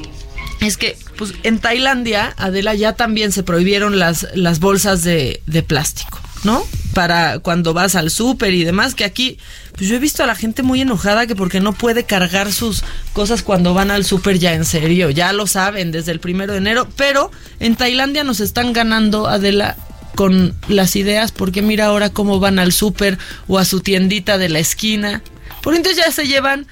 es 0.61 0.76
que 0.76 0.98
pues 1.16 1.34
en 1.42 1.58
Tailandia, 1.58 2.34
Adela, 2.36 2.74
ya 2.74 2.94
también 2.94 3.32
se 3.32 3.42
prohibieron 3.42 3.98
las, 3.98 4.26
las 4.34 4.61
bolsas 4.61 5.02
de, 5.04 5.42
de 5.46 5.62
plástico, 5.62 6.19
¿no? 6.45 6.64
Para 6.95 7.38
cuando 7.38 7.72
vas 7.72 7.95
al 7.95 8.11
súper 8.11 8.55
y 8.55 8.64
demás, 8.64 8.95
que 8.95 9.05
aquí, 9.05 9.38
pues 9.76 9.88
yo 9.88 9.97
he 9.97 9.99
visto 9.99 10.22
a 10.22 10.26
la 10.26 10.34
gente 10.34 10.62
muy 10.62 10.80
enojada 10.80 11.26
que 11.26 11.36
porque 11.36 11.61
no 11.61 11.72
puede 11.72 12.05
cargar 12.05 12.53
sus 12.53 12.82
cosas 13.12 13.43
cuando 13.43 13.74
van 13.74 13.91
al 13.91 14.05
súper 14.05 14.38
ya 14.38 14.55
en 14.55 14.64
serio, 14.64 15.11
ya 15.11 15.32
lo 15.32 15.47
saben 15.47 15.93
desde 15.93 16.12
el 16.12 16.20
primero 16.20 16.53
de 16.53 16.59
enero, 16.59 16.88
pero 16.97 17.30
en 17.61 17.76
Tailandia 17.76 18.24
nos 18.24 18.41
están 18.41 18.72
ganando, 18.72 19.28
Adela, 19.28 19.76
con 20.14 20.55
las 20.68 20.97
ideas, 20.97 21.32
porque 21.32 21.62
mira 21.62 21.86
ahora 21.86 22.11
cómo 22.11 22.41
van 22.41 22.59
al 22.59 22.72
súper 22.72 23.18
o 23.47 23.59
a 23.59 23.64
su 23.64 23.80
tiendita 23.80 24.38
de 24.38 24.49
la 24.49 24.59
esquina. 24.59 25.22
Por 25.62 25.74
entonces 25.74 26.05
ya 26.05 26.11
se 26.11 26.26
llevan 26.26 26.66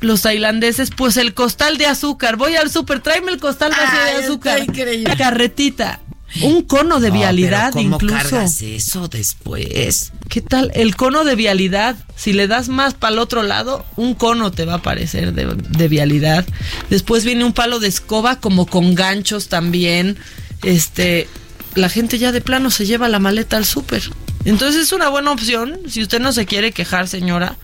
los 0.00 0.22
tailandeses, 0.22 0.90
pues 0.90 1.16
el 1.16 1.34
costal 1.34 1.78
de 1.78 1.86
azúcar. 1.86 2.36
Voy 2.36 2.56
al 2.56 2.70
súper, 2.70 3.00
tráeme 3.00 3.32
el 3.32 3.38
costal 3.38 3.70
vacío 3.70 4.00
de 4.00 4.24
azúcar. 4.24 4.62
increíble. 4.62 5.16
Carretita. 5.16 6.00
Un 6.42 6.62
cono 6.62 7.00
de 7.00 7.08
No, 7.08 7.14
vialidad 7.14 7.70
pero 7.72 7.84
¿cómo 7.84 7.94
incluso. 7.96 8.14
cargas 8.30 8.60
eso 8.60 9.08
después? 9.08 10.12
¿Qué 10.28 10.42
tal? 10.42 10.70
El 10.74 10.96
cono 10.96 11.24
de 11.24 11.34
vialidad. 11.36 11.96
Si 12.16 12.32
le 12.32 12.46
das 12.48 12.68
más 12.68 12.94
para 12.94 13.12
el 13.14 13.18
otro 13.20 13.42
lado, 13.42 13.84
un 13.96 14.14
cono 14.14 14.50
te 14.52 14.64
va 14.64 14.74
a 14.74 14.76
aparecer 14.76 15.32
de, 15.32 15.46
de 15.54 15.88
vialidad. 15.88 16.44
Después 16.90 17.24
viene 17.24 17.44
un 17.44 17.52
palo 17.52 17.78
de 17.78 17.88
escoba 17.88 18.40
como 18.40 18.66
con 18.66 18.94
ganchos 18.94 19.48
también. 19.48 20.16
Este, 20.62 21.28
la 21.74 21.88
gente 21.88 22.18
ya 22.18 22.32
de 22.32 22.40
plano 22.40 22.70
se 22.70 22.86
lleva 22.86 23.08
la 23.08 23.18
maleta 23.18 23.56
al 23.56 23.64
súper. 23.64 24.02
Entonces 24.44 24.82
es 24.82 24.92
una 24.92 25.08
buena 25.08 25.30
opción. 25.32 25.78
Si 25.88 26.02
usted 26.02 26.20
no 26.20 26.32
se 26.32 26.44
quiere 26.46 26.72
quejar, 26.72 27.08
señora, 27.08 27.56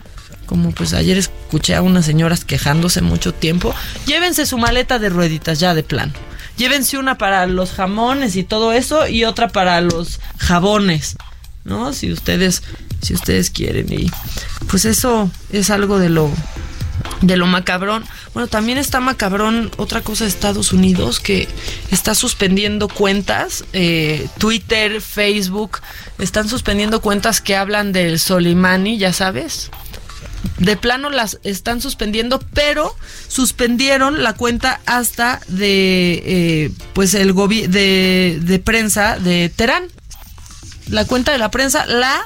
como 0.46 0.70
pues 0.72 0.94
ayer 0.94 1.18
escuché 1.18 1.74
a 1.74 1.82
unas 1.82 2.04
señoras 2.06 2.44
quejándose 2.44 3.00
mucho 3.02 3.32
tiempo, 3.34 3.74
llévense 4.06 4.46
su 4.46 4.56
maleta 4.58 4.98
de 4.98 5.08
rueditas 5.08 5.60
ya 5.60 5.74
de 5.74 5.82
plano. 5.82 6.12
Llévense 6.56 6.98
una 6.98 7.18
para 7.18 7.46
los 7.46 7.72
jamones 7.72 8.36
y 8.36 8.44
todo 8.44 8.72
eso 8.72 9.06
y 9.06 9.24
otra 9.24 9.48
para 9.48 9.80
los 9.80 10.20
jabones, 10.38 11.16
¿no? 11.64 11.92
Si 11.92 12.12
ustedes 12.12 12.62
si 13.02 13.14
ustedes 13.14 13.50
quieren 13.50 13.92
y 13.92 14.10
pues 14.68 14.84
eso 14.84 15.30
es 15.50 15.70
algo 15.70 15.98
de 15.98 16.08
lo 16.08 16.30
de 17.20 17.36
lo 17.36 17.46
macabrón. 17.46 18.04
Bueno, 18.34 18.48
también 18.48 18.78
está 18.78 19.00
macabrón 19.00 19.70
otra 19.76 20.02
cosa 20.02 20.24
de 20.24 20.30
Estados 20.30 20.72
Unidos 20.72 21.20
que 21.20 21.48
está 21.90 22.14
suspendiendo 22.14 22.88
cuentas, 22.88 23.64
eh, 23.72 24.28
Twitter, 24.38 25.00
Facebook, 25.00 25.78
están 26.18 26.48
suspendiendo 26.48 27.00
cuentas 27.00 27.40
que 27.40 27.56
hablan 27.56 27.92
del 27.92 28.18
Soleimani, 28.18 28.98
ya 28.98 29.12
sabes. 29.12 29.70
De 30.58 30.76
plano 30.76 31.10
las 31.10 31.38
están 31.44 31.80
suspendiendo, 31.80 32.40
pero 32.54 32.94
suspendieron 33.28 34.22
la 34.22 34.34
cuenta 34.34 34.80
hasta 34.86 35.40
de 35.48 36.22
eh, 36.24 36.70
pues 36.92 37.14
el 37.14 37.34
gobi- 37.34 37.66
de, 37.66 38.38
de 38.42 38.58
prensa 38.58 39.18
de 39.18 39.48
Teherán. 39.48 39.84
La 40.88 41.04
cuenta 41.04 41.32
de 41.32 41.38
la 41.38 41.50
prensa 41.50 41.86
la 41.86 42.20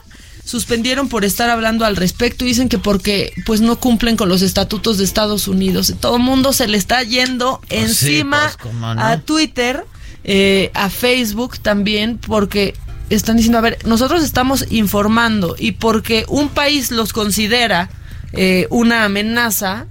suspendieron 0.44 1.08
por 1.08 1.24
estar 1.24 1.50
hablando 1.50 1.84
al 1.84 1.96
respecto 1.96 2.44
y 2.44 2.48
dicen 2.48 2.68
que 2.68 2.78
porque 2.78 3.32
pues 3.46 3.60
no 3.60 3.78
cumplen 3.80 4.16
con 4.16 4.28
los 4.28 4.42
estatutos 4.42 4.98
de 4.98 5.04
Estados 5.04 5.48
Unidos. 5.48 5.94
Todo 6.00 6.16
el 6.16 6.22
mundo 6.22 6.52
se 6.52 6.68
le 6.68 6.76
está 6.78 7.02
yendo 7.02 7.60
Pues 7.68 7.96
sí, 7.96 8.06
encima 8.16 8.52
pues, 8.62 8.74
no. 8.74 8.88
a 9.02 9.18
Twitter, 9.18 9.84
eh, 10.24 10.70
a 10.74 10.90
Facebook 10.90 11.58
también, 11.60 12.18
porque 12.18 12.74
están 13.10 13.36
diciendo, 13.36 13.58
a 13.58 13.62
ver, 13.62 13.78
nosotros 13.84 14.22
estamos 14.24 14.66
informando 14.70 15.56
y 15.58 15.72
porque 15.72 16.24
un 16.28 16.48
país 16.48 16.90
los 16.90 17.12
considera 17.12 17.88
eh, 18.32 18.66
una 18.70 19.04
amenaza, 19.04 19.86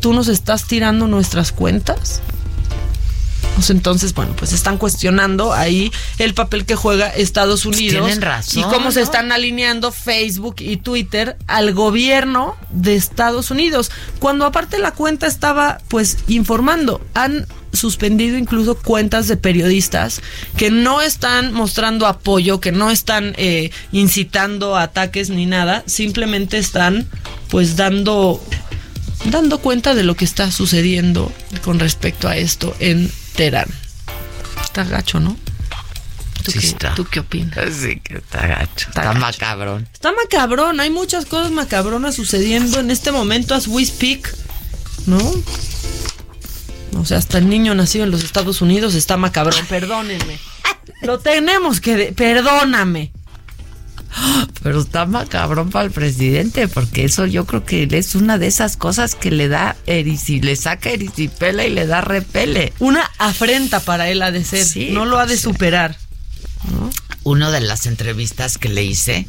tú 0.00 0.12
nos 0.12 0.28
estás 0.28 0.66
tirando 0.66 1.06
nuestras 1.06 1.52
cuentas. 1.52 2.20
Pues 3.54 3.70
entonces, 3.70 4.14
bueno, 4.14 4.34
pues 4.36 4.52
están 4.52 4.78
cuestionando 4.78 5.52
ahí 5.52 5.92
el 6.18 6.34
papel 6.34 6.64
que 6.64 6.74
juega 6.74 7.08
Estados 7.08 7.64
Unidos 7.64 8.00
Pues 8.00 8.12
tienen 8.12 8.22
razón, 8.22 8.60
y 8.60 8.62
cómo 8.64 8.90
se 8.90 9.00
están 9.00 9.30
alineando 9.30 9.92
Facebook 9.92 10.56
y 10.58 10.76
Twitter 10.76 11.36
al 11.46 11.72
gobierno 11.72 12.56
de 12.70 12.96
Estados 12.96 13.50
Unidos, 13.50 13.92
cuando 14.18 14.44
aparte 14.44 14.78
la 14.78 14.90
cuenta 14.90 15.26
estaba 15.26 15.78
pues 15.88 16.18
informando. 16.26 17.00
Han 17.14 17.46
suspendido 17.72 18.38
incluso 18.38 18.76
cuentas 18.76 19.28
de 19.28 19.36
periodistas 19.36 20.22
que 20.56 20.70
no 20.70 21.02
están 21.02 21.52
mostrando 21.52 22.06
apoyo, 22.06 22.60
que 22.60 22.72
no 22.72 22.90
están 22.90 23.34
eh, 23.36 23.70
incitando 23.92 24.76
a 24.76 24.82
ataques 24.82 25.30
ni 25.30 25.46
nada, 25.46 25.82
simplemente 25.86 26.58
están 26.58 27.06
pues 27.48 27.76
dando 27.76 28.42
dando 29.26 29.58
cuenta 29.58 29.94
de 29.94 30.02
lo 30.02 30.16
que 30.16 30.24
está 30.24 30.50
sucediendo 30.50 31.32
con 31.64 31.78
respecto 31.78 32.28
a 32.28 32.36
esto 32.36 32.74
en 32.78 33.10
Está 34.62 34.84
gacho, 34.84 35.20
¿no? 35.20 35.36
¿Tú, 36.42 36.52
Sí 36.52 36.58
qué, 36.58 36.66
está. 36.66 36.94
¿tú 36.94 37.04
qué 37.06 37.20
opinas? 37.20 37.56
Sí, 37.74 38.00
que 38.00 38.18
está 38.18 38.46
gacho. 38.46 38.88
Está, 38.90 39.04
gacho. 39.04 39.18
macabrón. 39.18 39.88
Está 39.92 40.12
macabrón, 40.12 40.78
hay 40.80 40.90
muchas 40.90 41.24
cosas 41.26 41.50
macabronas 41.52 42.14
sucediendo 42.16 42.80
en 42.80 42.90
este 42.90 43.12
momento 43.12 43.54
as 43.54 43.66
we 43.66 43.84
speak, 43.84 44.34
¿no? 45.06 45.18
O 46.98 47.04
sea, 47.04 47.18
hasta 47.18 47.38
el 47.38 47.48
niño 47.48 47.74
nacido 47.74 48.04
en 48.04 48.10
los 48.10 48.22
Estados 48.22 48.60
Unidos 48.60 48.94
está 48.94 49.16
macabrón, 49.16 49.64
perdónenme. 49.66 50.38
Lo 51.02 51.18
tenemos 51.18 51.80
que... 51.80 51.96
de- 51.96 52.12
perdóname. 52.12 53.12
Pero 54.62 54.80
está 54.80 55.06
macabrón 55.06 55.70
para 55.70 55.84
el 55.86 55.90
presidente, 55.90 56.68
porque 56.68 57.04
eso 57.04 57.26
yo 57.26 57.46
creo 57.46 57.64
que 57.64 57.88
es 57.90 58.14
una 58.14 58.38
de 58.38 58.46
esas 58.46 58.76
cosas 58.76 59.14
que 59.14 59.30
le 59.30 59.48
da 59.48 59.76
erisi, 59.86 60.40
le 60.40 60.56
saca 60.56 60.90
erisipela 60.90 61.64
y 61.64 61.70
le 61.70 61.86
da 61.86 62.00
repele. 62.00 62.72
Una 62.78 63.10
afrenta 63.18 63.80
para 63.80 64.08
él 64.08 64.22
ha 64.22 64.30
de 64.30 64.44
ser, 64.44 64.64
Sí, 64.64 64.90
no 64.92 65.04
lo 65.04 65.18
ha 65.18 65.26
de 65.26 65.36
sí. 65.36 65.42
superar. 65.42 65.96
Una 67.24 67.50
de 67.50 67.60
las 67.60 67.86
entrevistas 67.86 68.58
que 68.58 68.68
le 68.68 68.84
hice, 68.84 69.26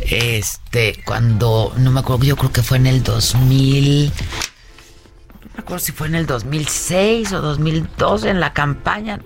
este, 0.00 1.02
cuando, 1.04 1.72
no 1.76 1.90
me 1.90 2.00
acuerdo, 2.00 2.24
yo 2.24 2.36
creo 2.36 2.52
que 2.52 2.62
fue 2.62 2.76
en 2.76 2.86
el 2.86 3.02
2000, 3.02 4.06
no 4.06 5.50
me 5.54 5.60
acuerdo 5.60 5.84
si 5.84 5.92
fue 5.92 6.06
en 6.06 6.14
el 6.14 6.26
2006 6.26 7.32
o 7.32 7.40
2012 7.40 8.30
en 8.30 8.40
la 8.40 8.52
campaña, 8.52 9.20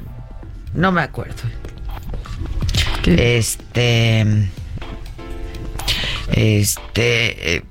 no 0.75 0.93
me 0.93 1.03
acuerdo. 1.03 1.43
Este, 3.05 4.49
este, 6.33 7.57
eh, 7.57 7.63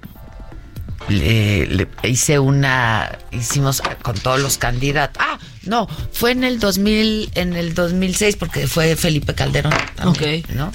le, 1.08 1.66
le 1.68 1.88
hice 2.04 2.40
una, 2.40 3.18
hicimos 3.32 3.82
con 4.02 4.16
todos 4.20 4.40
los 4.40 4.58
candidatos. 4.58 5.24
Ah, 5.26 5.40
no, 5.64 5.88
fue 6.12 6.32
en 6.32 6.44
el 6.44 6.60
2000, 6.60 7.32
en 7.36 7.54
el 7.54 7.74
2006 7.74 8.36
porque 8.36 8.68
fue 8.68 8.96
Felipe 8.96 9.36
Calderón 9.36 9.74
también, 9.96 10.44
¿no? 10.56 10.72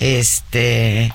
Este 0.00 1.12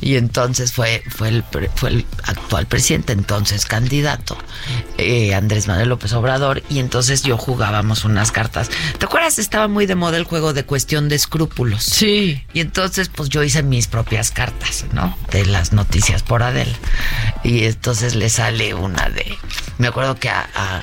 y 0.00 0.16
entonces 0.16 0.72
fue 0.72 1.02
fue 1.08 1.28
el 1.28 1.44
fue 1.74 1.90
el 1.90 2.06
actual 2.24 2.66
presidente 2.66 3.12
entonces 3.12 3.64
candidato 3.66 4.36
eh, 4.98 5.34
Andrés 5.34 5.68
Manuel 5.68 5.88
López 5.88 6.12
Obrador 6.12 6.62
y 6.68 6.78
entonces 6.80 7.22
yo 7.22 7.36
jugábamos 7.38 8.04
unas 8.04 8.32
cartas 8.32 8.68
¿te 8.98 9.06
acuerdas? 9.06 9.38
estaba 9.38 9.68
muy 9.68 9.86
de 9.86 9.94
moda 9.94 10.16
el 10.16 10.24
juego 10.24 10.52
de 10.52 10.64
cuestión 10.64 11.08
de 11.08 11.16
escrúpulos 11.16 11.84
sí 11.84 12.42
y 12.52 12.60
entonces 12.60 13.08
pues 13.08 13.28
yo 13.28 13.42
hice 13.42 13.62
mis 13.62 13.86
propias 13.86 14.30
cartas 14.30 14.84
¿no? 14.92 15.16
de 15.30 15.46
las 15.46 15.72
noticias 15.72 16.22
por 16.22 16.42
Adela 16.42 16.76
y 17.42 17.64
entonces 17.64 18.14
le 18.14 18.28
sale 18.28 18.74
una 18.74 19.08
de 19.08 19.36
me 19.78 19.88
acuerdo 19.88 20.16
que 20.16 20.28
a, 20.28 20.48
a- 20.54 20.82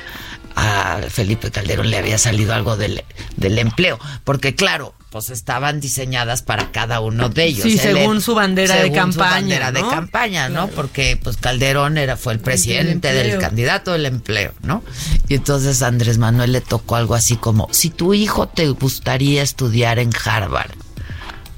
a 0.56 1.00
Felipe 1.10 1.50
Calderón 1.50 1.90
le 1.90 1.98
había 1.98 2.16
salido 2.16 2.54
algo 2.54 2.76
del, 2.76 3.02
del 3.36 3.58
empleo 3.58 3.98
porque 4.22 4.54
claro 4.54 4.94
pues 5.14 5.30
estaban 5.30 5.78
diseñadas 5.78 6.42
para 6.42 6.72
cada 6.72 6.98
uno 6.98 7.28
de 7.28 7.44
ellos. 7.44 7.62
Sí, 7.62 7.74
Él 7.74 7.78
según 7.78 8.20
su 8.20 8.34
bandera 8.34 8.74
de 8.74 8.90
según 8.90 9.12
su 9.12 9.20
campaña, 9.20 9.30
bandera 9.30 9.70
de 9.70 9.82
¿no? 9.82 9.88
campaña, 9.88 10.48
¿no? 10.48 10.66
Porque 10.66 11.16
pues 11.22 11.36
Calderón 11.36 11.98
era 11.98 12.16
fue 12.16 12.32
el 12.32 12.40
presidente 12.40 13.12
del 13.12 13.38
candidato 13.38 13.92
del 13.92 14.06
empleo, 14.06 14.54
¿no? 14.62 14.82
Y 15.28 15.34
entonces 15.34 15.82
a 15.82 15.86
Andrés 15.86 16.18
Manuel 16.18 16.50
le 16.50 16.60
tocó 16.60 16.96
algo 16.96 17.14
así 17.14 17.36
como, 17.36 17.68
si 17.70 17.90
tu 17.90 18.12
hijo 18.12 18.48
te 18.48 18.66
gustaría 18.70 19.44
estudiar 19.44 20.00
en 20.00 20.10
Harvard, 20.24 20.72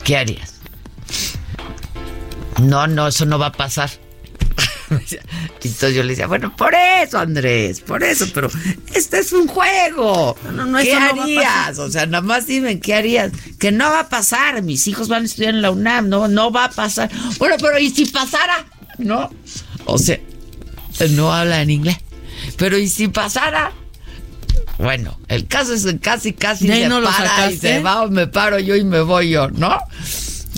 ¿qué 0.05 0.19
harías? 0.19 0.57
No, 2.61 2.87
no, 2.87 3.09
eso 3.09 3.25
no 3.25 3.39
va 3.39 3.47
a 3.47 3.53
pasar. 3.53 3.89
Entonces 4.91 5.95
yo 5.95 6.03
le 6.03 6.11
decía, 6.11 6.27
bueno, 6.27 6.55
por 6.57 6.75
eso, 6.75 7.19
Andrés, 7.19 7.81
por 7.81 8.03
eso, 8.03 8.27
pero 8.33 8.49
este 8.95 9.19
es 9.19 9.33
un 9.33 9.47
juego. 9.49 10.37
no, 10.53 10.79
¿Qué 10.79 10.95
no 10.95 11.01
va 11.01 11.07
a 11.07 11.09
harías? 11.11 11.79
o 11.79 11.91
sea, 11.91 12.07
nada 12.07 12.23
más 12.23 12.47
dime, 12.47 12.79
¿qué 12.81 12.95
harías? 12.95 13.33
Que 13.59 13.73
no 13.73 13.91
va 13.91 14.01
a 14.01 14.09
pasar, 14.09 14.63
mis 14.63 14.87
hijos 14.87 15.09
van 15.09 15.23
a 15.23 15.27
estudiar 15.27 15.55
en 15.55 15.63
la 15.63 15.71
UNAM, 15.71 16.09
no, 16.09 16.29
no 16.29 16.51
va 16.51 16.67
a 16.67 16.71
pasar. 16.71 17.11
Bueno, 17.39 17.57
pero 17.61 17.79
¿y 17.79 17.91
si 17.91 18.07
pasara? 18.07 18.67
¿No? 18.99 19.31
O 19.85 19.99
sea, 19.99 20.19
no 21.11 21.33
habla 21.33 21.63
en 21.63 21.71
inglés. 21.71 21.99
Pero 22.57 22.79
¿y 22.79 22.89
si 22.89 23.09
pasara? 23.09 23.73
Bueno, 24.79 25.19
el 25.29 25.47
caso 25.47 25.73
es 25.73 25.85
que 25.85 25.99
casi, 25.99 26.33
casi 26.33 26.67
¿De 26.67 26.75
ahí 26.75 26.83
se 26.83 26.89
no 26.89 27.03
para 27.03 27.51
y 27.51 27.57
se 27.57 27.81
va 27.81 28.03
o 28.03 28.11
me 28.11 28.27
paro 28.27 28.59
yo 28.59 28.77
y 28.77 28.85
me 28.85 29.01
voy 29.01 29.31
yo, 29.31 29.49
¿no? 29.51 29.79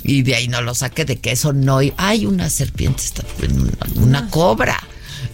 Y 0.09 0.23
de 0.23 0.37
ahí 0.37 0.49
no 0.49 0.63
lo 0.63 0.75
saqué 0.75 1.05
de 1.05 1.17
que 1.19 1.33
eso 1.33 1.53
no... 1.53 1.81
Hay 1.99 2.25
una 2.25 2.49
serpiente, 2.49 3.03
está, 3.03 3.23
una, 3.47 4.03
una 4.03 4.31
cobra. 4.31 4.83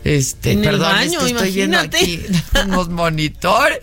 Este, 0.03 0.51
En 0.51 0.59
el 0.59 0.65
perdón, 0.65 0.91
baño, 0.93 1.21
es 1.21 1.25
que 1.27 1.31
estoy 1.31 1.51
viendo 1.53 1.79
aquí 1.79 2.21
unos 2.67 2.89
monitores. 2.89 3.79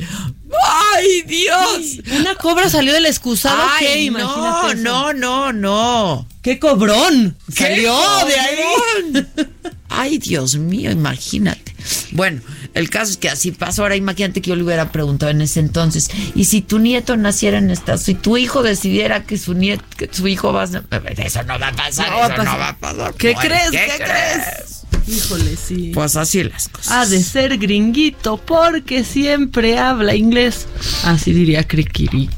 ¡Ay, 0.93 1.21
Dios! 1.21 2.01
Una 2.19 2.35
cobra 2.35 2.69
salió 2.69 2.91
del 2.91 3.05
excusado, 3.05 3.57
Ay, 3.79 3.85
¿qué? 3.87 4.11
no, 4.11 4.19
Imagínate 4.19 4.73
eso. 4.73 4.83
no, 4.83 5.13
no, 5.13 5.53
no. 5.53 6.27
¡Qué 6.41 6.59
cobrón! 6.59 7.37
¡Qué 7.55 7.63
Salió 7.63 7.95
de 8.27 8.39
ahí. 8.39 9.27
Ay, 9.87 10.17
Dios 10.17 10.57
mío, 10.57 10.91
imagínate. 10.91 11.73
Bueno, 12.11 12.41
el 12.73 12.89
caso 12.89 13.11
es 13.11 13.17
que 13.17 13.29
así 13.29 13.51
pasó. 13.51 13.83
Ahora 13.83 13.95
imagínate 13.95 14.41
que 14.41 14.49
yo 14.49 14.55
le 14.55 14.63
hubiera 14.63 14.91
preguntado 14.91 15.31
en 15.31 15.41
ese 15.41 15.59
entonces, 15.59 16.09
¿y 16.35 16.45
si 16.45 16.61
tu 16.61 16.79
nieto 16.79 17.17
naciera 17.17 17.57
en 17.57 17.69
esta, 17.71 17.97
si 17.97 18.13
tu 18.15 18.37
hijo 18.37 18.63
decidiera 18.63 19.23
que 19.23 19.37
su 19.37 19.53
nieto, 19.53 19.83
que 19.97 20.09
su 20.11 20.27
hijo 20.27 20.53
va 20.53 20.63
a... 20.63 20.65
Eso 20.65 21.43
no 21.43 21.59
va 21.59 21.67
a 21.69 21.73
pasar, 21.73 22.09
No 22.09 22.17
va 22.17 22.25
a 22.25 22.27
eso 22.27 22.35
pasar. 22.37 22.53
no 22.53 22.59
va 22.59 22.69
a 22.69 22.77
pasar. 22.77 23.13
¿Qué 23.15 23.35
crees? 23.35 23.71
¿Qué, 23.71 23.91
crees? 23.97 24.85
Híjole, 25.07 25.55
sí. 25.57 25.91
Pues 25.93 26.15
así 26.15 26.43
las 26.43 26.69
cosas. 26.69 26.91
Ha 26.91 27.05
de 27.07 27.21
ser 27.23 27.57
gringuito 27.57 28.37
porque 28.37 29.03
siempre 29.03 29.77
habla 29.77 30.15
inglés. 30.15 30.67
Así 31.03 31.33
diría 31.33 31.67
Crikiri. 31.67 32.29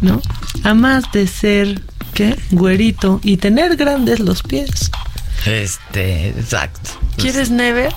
¿No? 0.00 0.20
A 0.64 0.74
más 0.74 1.04
de 1.12 1.26
ser, 1.26 1.80
¿qué? 2.14 2.36
Güerito 2.50 3.20
y 3.22 3.36
tener 3.36 3.76
grandes 3.76 4.20
los 4.20 4.42
pies. 4.42 4.90
Este, 5.46 6.28
exacto. 6.28 6.90
¿Quieres 7.16 7.50
Never? 7.50 7.92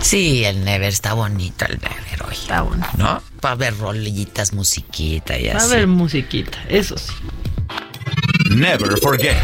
Sí, 0.00 0.44
el 0.44 0.64
Never 0.64 0.88
está 0.88 1.14
bonito, 1.14 1.64
el 1.66 1.78
Never 1.80 2.22
hoy. 2.26 2.34
Está 2.34 2.62
bueno. 2.62 2.86
¿No? 2.96 3.22
Para 3.40 3.54
ver 3.56 3.76
rollitas, 3.78 4.52
musiquita 4.52 5.38
y 5.38 5.48
Va 5.48 5.54
a 5.54 5.56
así. 5.58 5.72
haber 5.72 5.86
musiquita, 5.86 6.58
eso 6.68 6.96
sí. 6.96 7.12
Never 8.50 8.96
forget. 8.98 9.36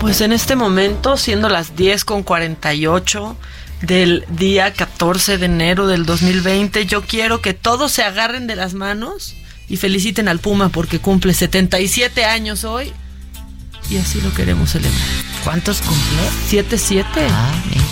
Pues 0.00 0.20
en 0.20 0.32
este 0.32 0.56
momento, 0.56 1.16
siendo 1.16 1.48
las 1.48 1.76
10 1.76 2.04
con 2.04 2.22
48 2.24 3.36
del 3.82 4.24
día 4.30 4.72
14 4.72 5.38
de 5.38 5.46
enero 5.46 5.86
del 5.86 6.04
2020, 6.06 6.86
yo 6.86 7.02
quiero 7.02 7.40
que 7.40 7.54
todos 7.54 7.92
se 7.92 8.02
agarren 8.02 8.46
de 8.48 8.56
las 8.56 8.74
manos 8.74 9.34
y 9.68 9.76
feliciten 9.76 10.28
al 10.28 10.40
Puma 10.40 10.70
porque 10.70 10.98
cumple 10.98 11.34
77 11.34 12.24
años 12.24 12.64
hoy 12.64 12.92
y 13.92 13.98
así 13.98 14.20
lo 14.22 14.32
queremos 14.32 14.70
celebrar. 14.70 15.00
¿Cuántos 15.44 15.82
cumple? 15.82 16.22
7-7. 16.48 17.04
Ah, 17.28 17.52
mira. 17.68 17.82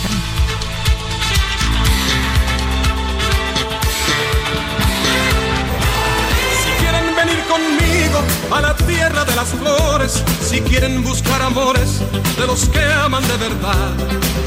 Si 6.62 6.70
quieren 6.82 7.14
venir 7.14 7.44
conmigo 7.44 8.22
a 8.50 8.60
la 8.62 8.76
tierra 8.76 9.24
de 9.26 9.36
las 9.36 9.48
flores, 9.50 10.24
si 10.40 10.60
quieren 10.62 11.02
buscar 11.02 11.42
amores 11.42 12.00
de 12.38 12.46
los 12.46 12.66
que 12.70 12.82
aman 12.82 13.26
de 13.28 13.36
verdad, 13.36 13.94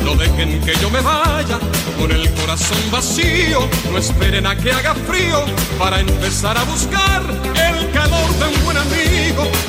no 0.04 0.16
dejen 0.16 0.60
que 0.62 0.74
yo 0.82 0.90
me 0.90 1.02
vaya 1.02 1.60
con 2.00 2.12
el 2.12 2.32
corazón 2.34 2.80
vacío, 2.92 3.70
no 3.92 3.98
esperen 4.00 4.48
a 4.48 4.56
que 4.56 4.72
haga 4.72 4.96
frío 5.08 5.46
para 5.78 6.00
empezar 6.00 6.58
a 6.58 6.64
buscar 6.64 7.22
el 7.70 7.92
calor 7.92 8.30
de 8.40 8.58
un 8.58 8.66
buen 8.66 8.78
amigo 8.78 9.13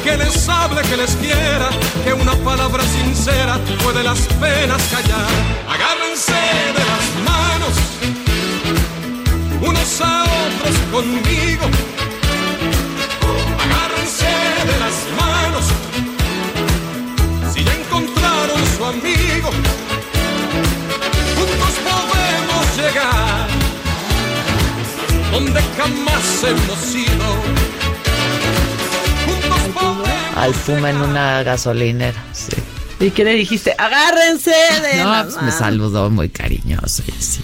que 0.05 0.16
les 0.18 0.48
hable, 0.50 0.82
que 0.82 0.96
les 0.98 1.16
quiera, 1.16 1.70
que 2.05 2.12
una 2.12 2.34
palabra 2.44 2.82
sincera 2.84 3.59
puede 3.82 4.02
las 4.05 4.20
penas 4.40 4.82
callar. 4.90 5.30
Agárrense 5.66 6.40
de 6.76 6.84
las 6.92 7.07
manos 7.30 7.74
unos 9.62 10.00
a 10.02 10.24
otros 10.24 10.76
conmigo. 10.92 11.64
Agárrense 13.64 14.32
de 14.70 14.76
las 14.84 14.96
manos 15.20 15.64
si 17.55 17.64
ya 17.64 17.74
encontraron 17.74 18.61
su 18.76 18.84
amigo. 18.84 19.50
Juntos 21.36 21.74
podemos 21.88 22.64
llegar 22.76 23.48
donde 25.32 25.61
jamás 25.78 26.44
hemos 26.44 26.94
ido. 26.94 27.84
Al 30.37 30.53
Puma 30.53 30.91
en 30.91 30.97
una 30.97 31.43
gasolinera. 31.43 32.22
Sí. 32.32 32.53
¿Y 33.01 33.11
qué 33.11 33.24
le 33.24 33.32
dijiste? 33.35 33.74
Agárrense 33.76 34.51
de 34.51 35.03
No, 35.03 35.11
las 35.11 35.26
pues 35.35 35.43
me 35.43 35.53
saludó 35.53 36.11
muy 36.11 36.28
cariñoso 36.28 37.03
y 37.07 37.11
así. 37.18 37.41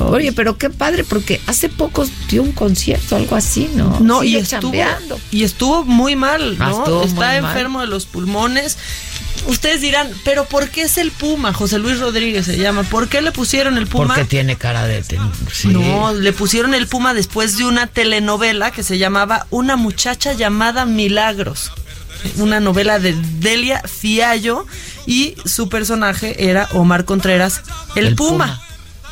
Oye, 0.00 0.32
pero 0.32 0.56
qué 0.58 0.68
padre, 0.70 1.04
porque 1.04 1.40
hace 1.46 1.68
poco 1.68 2.06
dio 2.28 2.42
un 2.42 2.52
concierto, 2.52 3.14
algo 3.14 3.36
así, 3.36 3.70
¿no? 3.74 4.00
No, 4.00 4.24
y 4.24 4.36
estuvo, 4.36 4.72
chambeando. 4.72 5.20
y 5.30 5.44
estuvo 5.44 5.84
muy 5.84 6.16
mal, 6.16 6.56
Ah, 6.58 6.70
¿no? 6.70 6.78
estuvo 6.78 6.98
muy 7.00 7.06
Está 7.06 7.20
mal. 7.20 7.36
enfermo 7.36 7.80
de 7.82 7.86
los 7.86 8.06
pulmones. 8.06 8.78
Ustedes 9.46 9.80
dirán, 9.82 10.10
¿pero 10.24 10.44
por 10.46 10.70
qué 10.70 10.82
es 10.82 10.98
el 10.98 11.12
Puma? 11.12 11.52
José 11.52 11.78
Luis 11.78 12.00
Rodríguez 12.00 12.46
se 12.46 12.56
llama. 12.56 12.82
¿Por 12.82 13.08
qué 13.08 13.20
le 13.20 13.30
pusieron 13.30 13.76
el 13.78 13.86
Puma? 13.86 14.08
Porque 14.08 14.24
tiene 14.24 14.56
cara 14.56 14.86
de... 14.86 15.04
sí. 15.52 15.68
No, 15.68 16.12
le 16.12 16.32
pusieron 16.32 16.74
el 16.74 16.88
Puma 16.88 17.14
después 17.14 17.56
de 17.56 17.64
una 17.64 17.86
telenovela 17.86 18.72
que 18.72 18.82
se 18.82 18.98
llamaba 18.98 19.46
Una 19.50 19.76
muchacha 19.76 20.32
llamada 20.32 20.84
Milagros. 20.84 21.70
Una 22.36 22.60
novela 22.60 22.98
de 22.98 23.14
Delia 23.38 23.82
Fiallo 23.82 24.66
y 25.06 25.36
su 25.44 25.68
personaje 25.68 26.48
era 26.48 26.68
Omar 26.72 27.04
Contreras, 27.04 27.62
el, 27.94 28.06
El 28.08 28.14
Puma. 28.16 28.30
Puma. 28.46 28.62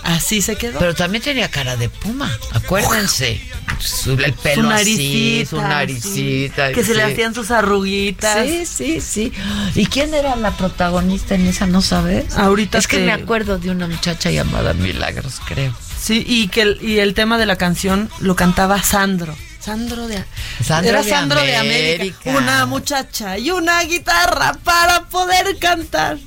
Así 0.03 0.43
se 0.43 0.57
quedó. 0.57 0.79
Pero 0.79 0.95
también 0.95 1.23
tenía 1.25 1.49
cara 1.51 1.77
de 1.79 1.89
Puma, 1.89 2.31
acuérdense. 2.53 3.41
Su- 3.81 4.13
el 4.13 4.33
pelo 4.35 4.63
su 4.65 4.71
así, 4.71 5.45
naricita, 5.47 5.51
su 5.51 5.57
naricita. 5.63 6.69
sí, 6.69 6.75
que 6.75 6.85
se 6.85 6.95
le 6.95 7.03
hacían 7.03 7.35
sus 7.35 7.51
arruguitas. 7.51 8.47
Sí, 8.47 8.67
sí, 8.67 9.01
sí. 9.01 9.33
¿Y 9.75 9.87
quién 9.87 10.13
era 10.15 10.37
la 10.37 10.57
protagonista 10.57 11.35
en 11.35 11.47
esa, 11.47 11.67
no 11.67 11.81
sabes? 11.83 12.37
Ahorita 12.37 12.79
Es 12.79 12.87
que 12.87 12.99
te- 12.99 13.07
me 13.07 13.13
acuerdo 13.13 13.59
de 13.59 13.71
una 13.71 13.87
muchacha 13.89 14.31
llamada 14.31 14.75
Milagros, 14.75 15.41
creo. 15.47 15.75
Sí, 16.01 16.23
y 16.27 16.49
que 16.49 16.63
el, 16.63 16.79
y 16.83 16.99
el 16.99 17.15
tema 17.15 17.39
de 17.39 17.47
la 17.47 17.57
canción 17.57 18.11
lo 18.21 18.37
cantaba 18.37 18.83
Sandro. 18.83 19.35
Sandro 19.65 20.07
de 20.09 20.23
Sandro 20.65 20.91
era 20.91 21.03
de 21.03 21.11
Sandro 21.11 21.41
de 21.41 21.57
América. 21.57 22.31
Una 22.37 22.67
muchacha 22.67 23.39
y 23.39 23.51
una 23.51 23.83
guitarra 23.83 24.59
para 24.63 25.05
poder 25.05 25.59
cantar. 25.59 26.19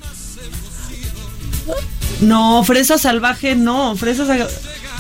No, 2.22 2.64
Fresa 2.64 2.98
Salvaje 2.98 3.56
no, 3.56 3.96
Fresa 3.96 4.26
Sal- 4.26 4.50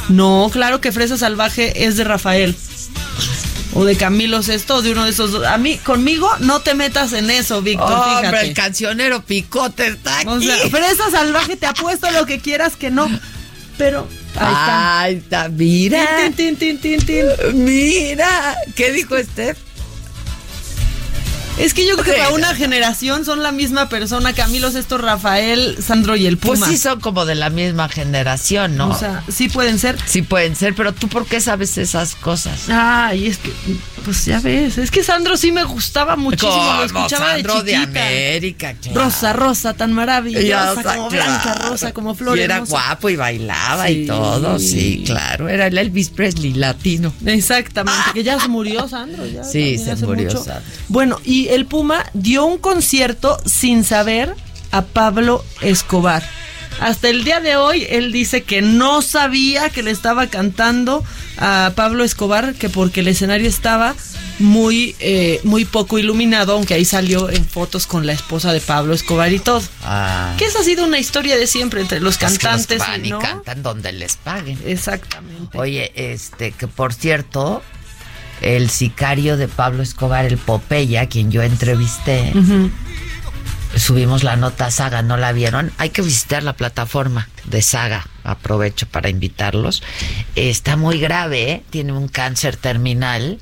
No, 0.10 0.50
claro 0.52 0.82
que 0.82 0.92
Fresa 0.92 1.18
Salvaje 1.18 1.86
es 1.86 1.98
de 1.98 2.04
Rafael. 2.04 2.56
O 3.74 3.86
de 3.86 3.96
Camilo 3.96 4.42
Sesto, 4.44 4.82
de 4.82 4.92
uno 4.92 5.04
de 5.04 5.12
esos 5.12 5.32
dos. 5.32 5.46
A 5.46 5.58
mí, 5.58 5.78
conmigo, 5.78 6.30
no 6.40 6.62
te 6.62 6.74
metas 6.74 7.14
en 7.14 7.30
eso, 7.30 7.62
Víctor, 7.62 7.92
Hombre, 7.92 8.42
el 8.42 8.54
cancionero 8.54 9.22
Picote 9.24 9.88
está 9.88 10.20
aquí. 10.20 10.28
O 10.28 10.40
sea, 10.42 10.58
Fresa 10.70 11.12
Salvaje, 11.12 11.58
te 11.58 11.66
apuesto 11.68 12.10
lo 12.12 12.26
que 12.26 12.40
quieras 12.40 12.76
que 12.76 12.90
no. 12.92 13.08
Pero 13.78 14.08
Ahí 14.40 15.16
está. 15.16 15.50
mira. 15.50 16.06
Tin, 16.18 16.34
tin, 16.34 16.56
tin, 16.58 16.80
tin, 16.80 17.06
tin. 17.06 17.26
Mira. 17.66 18.56
¿Qué 18.76 18.92
dijo 18.92 19.18
Steph? 19.18 19.66
Es 21.58 21.74
que 21.74 21.88
yo 21.88 21.95
creo 21.97 22.14
que 22.16 22.22
para 22.22 22.30
una 22.36 22.53
generación 22.53 23.26
son 23.26 23.41
la 23.41 23.51
misma 23.51 23.89
persona, 23.89 24.34
Camilo 24.34 24.70
Sesto, 24.72 24.97
Rafael, 24.99 25.78
Sandro 25.82 26.16
y 26.16 26.28
el 26.28 26.38
Puma. 26.38 26.55
Pues 26.60 26.70
sí 26.70 26.78
son 26.78 26.99
como 26.99 27.26
de 27.26 27.34
la 27.34 27.49
misma 27.49 27.89
generación, 27.89 28.78
¿no? 28.78 28.89
O 28.89 28.97
sea, 28.97 29.24
sí 29.28 29.49
pueden 29.49 29.80
ser. 29.80 29.97
Sí 30.05 30.22
pueden 30.22 30.55
ser, 30.55 30.76
pero 30.76 30.93
tú 30.93 31.08
¿por 31.08 31.26
qué 31.26 31.41
sabes 31.41 31.78
esas 31.80 32.14
cosas? 32.16 32.70
Ay, 32.70 33.26
es 33.28 33.38
que, 33.39 33.51
pues 34.05 34.26
ya 34.26 34.39
ves, 34.39 34.78
es 34.78 34.91
que 34.91 35.03
Sandro 35.03 35.36
sí 35.36 35.51
me 35.51 35.64
gustaba 35.64 36.16
muchísimo, 36.16 36.51
lo 36.53 36.88
Como 36.88 37.05
escuchaba 37.05 37.32
Sandro 37.34 37.64
de 37.64 37.72
de. 37.72 37.76
América, 37.78 38.74
claro. 38.76 39.01
Rosa, 39.05 39.34
rosa, 39.34 39.74
tan 39.74 39.93
maravillosa, 39.93 40.45
Ya, 40.45 40.70
como 40.76 41.08
claro. 41.08 41.10
blanca, 41.10 41.53
rosa, 41.70 41.91
como 41.91 42.14
flor 42.14 42.38
Y 42.38 42.41
era 42.41 42.55
hermosa. 42.58 42.72
guapo 42.72 43.10
y 43.10 43.16
bailaba 43.16 43.89
y 43.89 44.05
todo, 44.05 44.60
sí, 44.60 45.01
claro. 45.08 45.49
Era 45.49 45.68
el 45.68 45.78
Elvis 45.78 46.10
Presley 46.10 46.53
latino. 46.53 47.12
Exactamente, 47.26 47.99
que 48.14 48.24
ya 48.24 48.39
se 48.39 48.47
murió 48.47 48.88
Sandro. 48.88 49.26
Ya, 49.26 49.43
Sí, 49.43 49.78
se 49.80 49.95
murió. 50.05 50.30
Sandro. 50.32 50.62
Bueno, 50.88 51.20
y 51.26 51.47
el 51.50 51.66
Puma 51.66 52.06
dio 52.14 52.45
un 52.45 52.58
concierto 52.58 53.38
sin 53.45 53.84
saber 53.84 54.34
a 54.72 54.82
Pablo 54.84 55.43
Escobar. 55.62 56.24
Hasta 56.80 57.10
el 57.10 57.24
día 57.24 57.39
de 57.39 57.56
hoy 57.56 57.88
él 57.89 58.12
dice 58.12 58.43
que 58.43 58.62
no 58.62 59.02
sabía 59.02 59.70
que 59.72 59.82
le 59.82 59.89
estaba 59.89 60.28
cantando 60.28 61.04
a 61.39 61.72
Pablo 61.76 62.04
Escobar, 62.04 62.54
que 62.54 62.70
porque 62.70 63.00
el 63.00 63.08
escenario 63.08 63.50
estaba 63.50 63.95
muy, 64.38 64.95
eh, 65.00 65.39
muy 65.43 65.66
poco 65.66 65.98
iluminado, 65.98 66.54
aunque 66.54 66.76
ahí 66.76 66.86
salió 66.86 67.32
en 67.32 67.43
fotos 67.45 67.88
con 67.88 68.06
la 68.06 68.14
esposa 68.14 68.54
de 68.54 68.62
Pablo 68.62 68.93
Escobar 68.93 69.34
y 69.34 69.39
todo. 69.39 69.64
Ah. 69.84 70.36
Que 70.38 70.45
esa 70.45 70.60
ha 70.60 70.64
sido 70.64 70.86
una 70.86 71.00
historia 71.00 71.36
de 71.38 71.48
siempre 71.48 71.82
entre 71.82 72.00
los 72.00 72.14
Es 72.14 72.18
que 72.20 72.26
los 72.28 72.38
cantantes. 72.38 72.78
van 72.80 73.04
y 73.04 73.10
¿no? 73.10 73.18
cantan 73.20 73.64
donde 73.64 73.91
les 73.93 74.18
paguen. 74.18 74.60
Exactamente. 74.64 75.58
Oye, 75.58 75.91
este, 75.95 76.52
que 76.52 76.68
por 76.68 76.93
cierto, 76.93 77.64
el 78.42 78.70
sicario 78.70 79.38
de 79.38 79.48
Pablo 79.48 79.84
Escobar, 79.84 80.26
el 80.26 80.38
Popeya, 80.38 81.02
a 81.02 81.06
quien 81.08 81.32
yo 81.32 81.44
entrevisté, 81.44 82.34
subimos 83.76 84.24
la 84.24 84.36
nota 84.36 84.72
Saga, 84.72 85.02
¿no 85.02 85.18
la 85.18 85.32
vieron? 85.32 85.72
Hay 85.78 85.90
que 85.90 86.02
visitar 86.02 86.44
la 86.44 86.54
plataforma 86.54 87.28
de 87.46 87.62
Saga, 87.62 88.08
aprovecho 88.28 88.86
para 88.88 89.09
invitarlos. 89.09 89.82
Está 90.36 90.75
muy 90.75 90.99
grave, 90.99 91.51
¿eh? 91.51 91.63
tiene 91.69 91.93
un 91.93 92.07
cáncer 92.09 92.57
terminal 92.57 93.39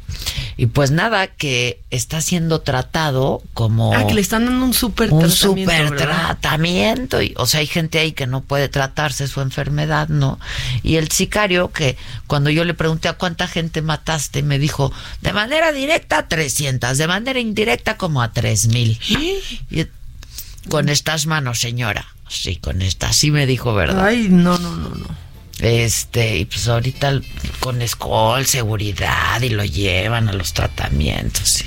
y 0.57 0.67
pues 0.67 0.91
nada, 0.91 1.27
que 1.27 1.81
está 1.89 2.21
siendo 2.21 2.61
tratado 2.61 3.41
como 3.53 3.93
Ah, 3.93 4.07
que 4.07 4.13
le 4.13 4.21
están 4.21 4.45
dando 4.45 4.65
un 4.65 4.73
súper 4.73 5.11
un 5.11 5.65
¿verdad? 5.65 5.97
tratamiento. 5.97 7.21
Y, 7.21 7.33
o 7.38 7.45
sea, 7.45 7.59
hay 7.59 7.67
gente 7.67 7.99
ahí 7.99 8.13
que 8.13 8.27
no 8.27 8.41
puede 8.41 8.69
tratarse 8.69 9.27
su 9.27 9.41
enfermedad, 9.41 10.07
¿no? 10.07 10.39
Y 10.81 10.95
el 10.95 11.09
sicario, 11.11 11.71
que 11.71 11.97
cuando 12.27 12.49
yo 12.51 12.63
le 12.63 12.73
pregunté 12.73 13.09
a 13.09 13.13
cuánta 13.13 13.47
gente 13.47 13.81
mataste, 13.81 14.43
me 14.43 14.57
dijo, 14.59 14.93
de 15.21 15.33
manera 15.33 15.71
directa 15.73 16.19
a 16.19 16.27
300, 16.27 16.97
de 16.97 17.07
manera 17.07 17.39
indirecta 17.39 17.97
como 17.97 18.21
a 18.21 18.31
3000. 18.31 18.99
Y 19.71 19.88
con 20.69 20.89
estas 20.89 21.25
manos, 21.25 21.59
señora. 21.59 22.14
Sí, 22.28 22.55
con 22.57 22.82
estas, 22.82 23.15
sí 23.15 23.32
me 23.32 23.45
dijo, 23.45 23.73
¿verdad? 23.73 24.05
Ay, 24.05 24.28
no, 24.30 24.57
no, 24.57 24.76
no, 24.76 24.89
no. 24.89 25.07
Este, 25.59 26.38
y 26.38 26.45
pues 26.45 26.67
ahorita 26.67 27.21
con 27.59 27.82
escol, 27.82 28.45
seguridad, 28.45 29.41
y 29.41 29.49
lo 29.49 29.63
llevan 29.63 30.28
a 30.28 30.34
los 30.34 30.53
tratamientos. 30.53 31.63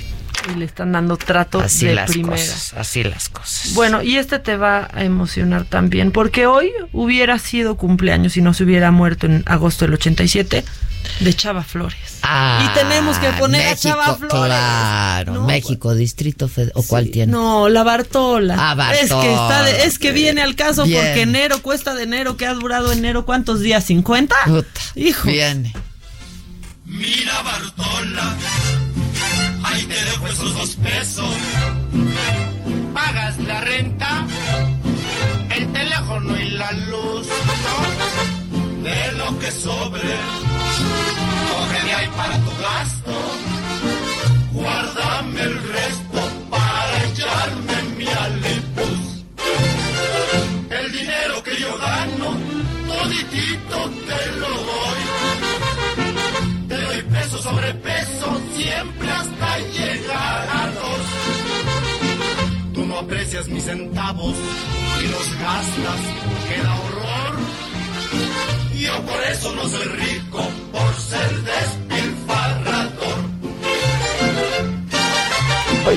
Y 0.53 0.55
le 0.59 0.65
están 0.65 0.91
dando 0.91 1.17
trato 1.17 1.59
Así 1.59 1.85
de 1.85 1.95
las 1.95 2.09
primera. 2.11 2.35
cosas, 2.35 2.73
así 2.77 3.03
las 3.03 3.29
cosas. 3.29 3.73
Bueno, 3.73 4.01
y 4.01 4.17
este 4.17 4.39
te 4.39 4.57
va 4.57 4.89
a 4.93 5.03
emocionar 5.03 5.65
también, 5.65 6.11
porque 6.11 6.45
hoy 6.47 6.71
hubiera 6.93 7.37
sido 7.39 7.75
cumpleaños 7.77 8.33
si 8.33 8.41
no 8.41 8.53
se 8.53 8.63
hubiera 8.63 8.91
muerto 8.91 9.25
en 9.27 9.43
agosto 9.45 9.85
del 9.85 9.93
87 9.95 10.63
de 11.21 11.33
Chava 11.33 11.63
Flores. 11.63 12.19
Ah, 12.23 12.63
y 12.69 12.77
tenemos 12.77 13.17
que 13.17 13.29
poner 13.33 13.67
a 13.67 13.75
Chava 13.75 14.15
Flores. 14.15 14.29
Claro, 14.31 15.33
No, 15.35 15.45
México, 15.47 15.95
Distrito 15.95 16.47
Federal. 16.47 16.73
¿O 16.75 16.83
cuál 16.83 17.09
tiene? 17.09 17.31
No, 17.31 17.69
la 17.69 17.83
Bartola. 17.83 18.55
Ah, 18.57 18.75
Bartola. 18.75 19.01
Es 19.01 19.09
que, 19.13 19.31
está 19.33 19.63
de- 19.63 19.83
es 19.85 19.99
que 19.99 20.11
viene 20.11 20.41
al 20.41 20.55
caso 20.55 20.83
Bien. 20.83 21.03
porque 21.03 21.21
enero 21.21 21.61
cuesta 21.61 21.93
de 21.95 22.03
enero, 22.03 22.37
que 22.37 22.45
ha 22.45 22.53
durado 22.53 22.91
enero, 22.91 23.25
¿cuántos 23.25 23.61
días? 23.61 23.87
¿50? 23.89 24.29
Puta, 24.45 24.81
Hijo. 24.95 25.27
Viene. 25.29 25.73
Mira 26.85 27.41
Bartola, 27.43 28.35
ahí 29.71 29.83
te 29.85 30.03
dejo 30.05 30.27
esos 30.27 30.53
dos 30.53 30.75
pesos. 30.75 31.35
Pagas 32.93 33.37
la 33.39 33.61
renta, 33.61 34.25
el 35.55 35.71
teléfono 35.71 36.39
y 36.39 36.49
la 36.51 36.71
luz. 36.71 37.27
De 38.83 39.11
lo 39.13 39.39
que 39.39 39.51
sobre, 39.51 40.11
coge 41.49 41.93
ahí 41.93 42.09
para 42.17 42.37
tu 42.45 42.51
gasto. 42.61 43.13
Guárdame 44.53 45.41
el 45.41 45.63
resto 45.73 46.08
aprecias 63.39 63.47
mis 63.49 63.63
centavos 63.63 64.35
y 65.01 65.07
los 65.07 65.39
gastas, 65.39 66.01
queda 66.47 66.75
horror. 66.75 67.39
Yo 68.77 69.01
por 69.05 69.23
eso 69.23 69.55
no 69.55 69.67
soy 69.67 69.87
rico, 69.87 70.47
por 70.71 70.95
ser 70.95 71.43
despilfarrador. 71.43 73.29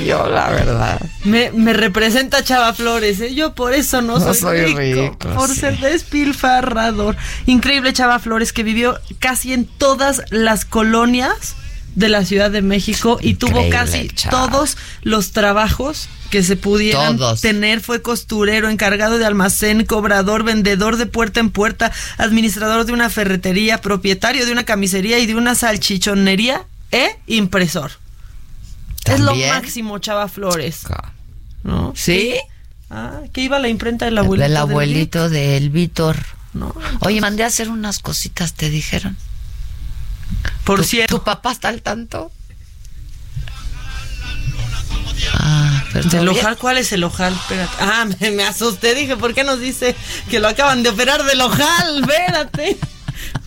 Yo, 0.06 0.26
la 0.26 0.50
verdad. 0.50 1.00
Me, 1.24 1.52
me 1.52 1.72
representa 1.74 2.42
Chava 2.42 2.72
Flores, 2.72 3.20
¿eh? 3.20 3.34
Yo 3.34 3.54
por 3.54 3.74
eso 3.74 4.00
no, 4.00 4.18
No 4.18 4.34
soy, 4.34 4.58
soy 4.58 4.74
rico, 4.74 5.02
rico, 5.02 5.28
Por 5.34 5.50
sí. 5.50 5.60
ser 5.60 5.78
despilfarrador. 5.78 7.16
Increíble 7.46 7.92
Chava 7.92 8.18
Flores 8.18 8.52
que 8.52 8.62
vivió 8.62 8.98
casi 9.18 9.52
en 9.52 9.66
todas 9.66 10.22
las 10.30 10.64
colonias 10.64 11.56
de 11.94 12.08
la 12.08 12.24
Ciudad 12.24 12.50
de 12.50 12.62
México 12.62 13.18
y 13.20 13.34
tuvo 13.34 13.68
casi 13.70 14.08
Chava. 14.08 14.48
todos 14.48 14.76
los 15.02 15.32
trabajos 15.32 16.08
que 16.30 16.42
se 16.42 16.56
pudieran 16.56 17.18
Todos. 17.18 17.40
tener. 17.42 17.80
Fue 17.80 18.00
costurero, 18.00 18.70
encargado 18.70 19.18
de 19.18 19.26
almacén, 19.26 19.84
cobrador, 19.84 20.44
vendedor 20.44 20.96
de 20.96 21.06
puerta 21.06 21.40
en 21.40 21.50
puerta, 21.50 21.92
administrador 22.16 22.86
de 22.86 22.92
una 22.92 23.10
ferretería, 23.10 23.80
propietario 23.80 24.46
de 24.46 24.52
una 24.52 24.64
camisería 24.64 25.18
y 25.18 25.26
de 25.26 25.34
una 25.34 25.54
salchichonería 25.54 26.64
e 26.90 27.18
impresor. 27.26 27.92
Es 29.04 29.20
lo 29.20 29.34
máximo, 29.34 29.98
Chava 29.98 30.28
Flores. 30.28 30.82
¿No? 31.64 31.92
¿Sí? 31.96 32.34
Ah, 32.88 33.20
que 33.32 33.42
iba 33.42 33.56
a 33.56 33.60
la 33.60 33.68
imprenta 33.68 34.04
del 34.04 34.18
abuelito. 34.18 34.42
Del 34.42 34.50
del 34.52 34.56
abuelito 34.56 35.28
del 35.28 35.70
Víctor. 35.70 36.16
No, 36.54 36.74
Oye, 37.00 37.20
mandé 37.20 37.44
a 37.44 37.46
hacer 37.46 37.70
unas 37.70 37.98
cositas, 37.98 38.52
te 38.54 38.68
dijeron. 38.68 39.16
Por 40.64 40.78
¿Tu- 40.80 40.84
cierto. 40.84 41.18
¿Tu 41.18 41.24
papá 41.24 41.52
está 41.52 41.68
al 41.68 41.82
tanto? 41.82 42.30
Ah, 45.34 45.84
pero 45.92 46.08
¿Del 46.08 46.20
todavía- 46.20 46.42
ojal? 46.42 46.56
¿Cuál 46.58 46.78
es 46.78 46.92
el 46.92 47.04
ojal? 47.04 47.32
Espérate. 47.32 47.72
Ah, 47.80 48.06
me, 48.20 48.30
me 48.32 48.44
asusté. 48.44 48.94
Dije, 48.94 49.16
¿por 49.16 49.34
qué 49.34 49.44
nos 49.44 49.60
dice 49.60 49.94
que 50.30 50.40
lo 50.40 50.48
acaban 50.48 50.82
de 50.82 50.90
operar 50.90 51.22
del 51.24 51.40
ojal? 51.40 52.00
Espérate. 52.00 52.76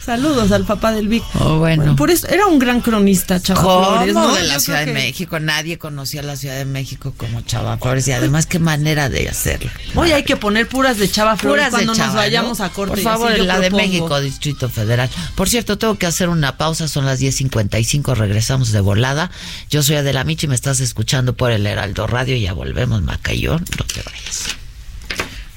Saludos 0.03 0.51
al 0.51 0.65
papá 0.65 0.91
del 0.91 1.07
Vic. 1.07 1.23
Oh, 1.39 1.57
bueno. 1.57 1.95
Por 1.95 2.11
eso 2.11 2.27
era 2.27 2.45
un 2.45 2.59
gran 2.59 2.81
cronista, 2.81 3.41
Chava 3.41 3.61
¿Cómo? 3.61 3.85
Flores, 3.95 4.13
¿no? 4.13 4.33
de 4.35 4.43
la 4.43 4.53
Yo 4.55 4.59
Ciudad 4.59 4.79
de 4.81 4.85
que- 4.85 4.93
México. 4.93 5.39
Nadie 5.39 5.77
conocía 5.79 6.21
la 6.21 6.35
Ciudad 6.35 6.55
de 6.57 6.65
México 6.65 7.13
como 7.17 7.41
Chava 7.41 7.77
Flores. 7.77 8.07
Y 8.07 8.11
además, 8.11 8.45
qué 8.45 8.59
manera 8.59 9.09
de 9.09 9.27
hacerlo. 9.29 9.71
Hoy 9.95 10.11
hay 10.11 10.23
que 10.23 10.37
poner 10.37 10.67
puras 10.67 10.97
de 10.97 11.09
Chava 11.09 11.37
Flores 11.37 11.65
Puras 11.67 11.71
de 11.71 11.85
cuando 11.85 11.93
Chava, 11.95 12.07
nos 12.07 12.15
vayamos 12.15 12.59
¿no? 12.59 12.65
a 12.65 12.69
corte. 12.69 12.91
Por 12.91 12.99
y 12.99 13.03
favor, 13.03 13.29
así 13.31 13.39
yo 13.39 13.45
la 13.45 13.59
de 13.59 13.69
propongo. 13.69 13.87
México, 13.87 14.19
Distrito 14.21 14.69
Federal. 14.69 15.09
Por 15.35 15.49
cierto, 15.49 15.77
tengo 15.77 15.95
que 15.97 16.05
hacer 16.05 16.29
una 16.29 16.57
pausa. 16.57 16.87
Son 16.87 17.05
las 17.05 17.19
10.55. 17.19 18.13
Regresamos 18.15 18.71
de 18.71 18.81
volada. 18.81 19.31
Yo 19.71 19.81
soy 19.81 19.95
Adela 19.95 20.23
Michi. 20.23 20.47
Me 20.47 20.55
estás 20.55 20.79
escuchando 20.81 21.35
por 21.35 21.51
el 21.51 21.65
Heraldo 21.65 22.05
Radio. 22.05 22.35
Ya 22.37 22.53
volvemos, 22.53 23.01
Macayón. 23.01 23.65
No 23.77 23.85
te 23.85 24.01
vayas. 24.03 24.45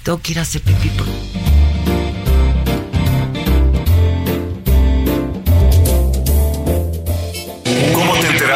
Tengo 0.02 0.22
que 0.22 0.32
ir 0.32 0.38
a 0.38 0.42
hacer 0.42 0.62
pipí. 0.62 0.88
por- 0.90 1.06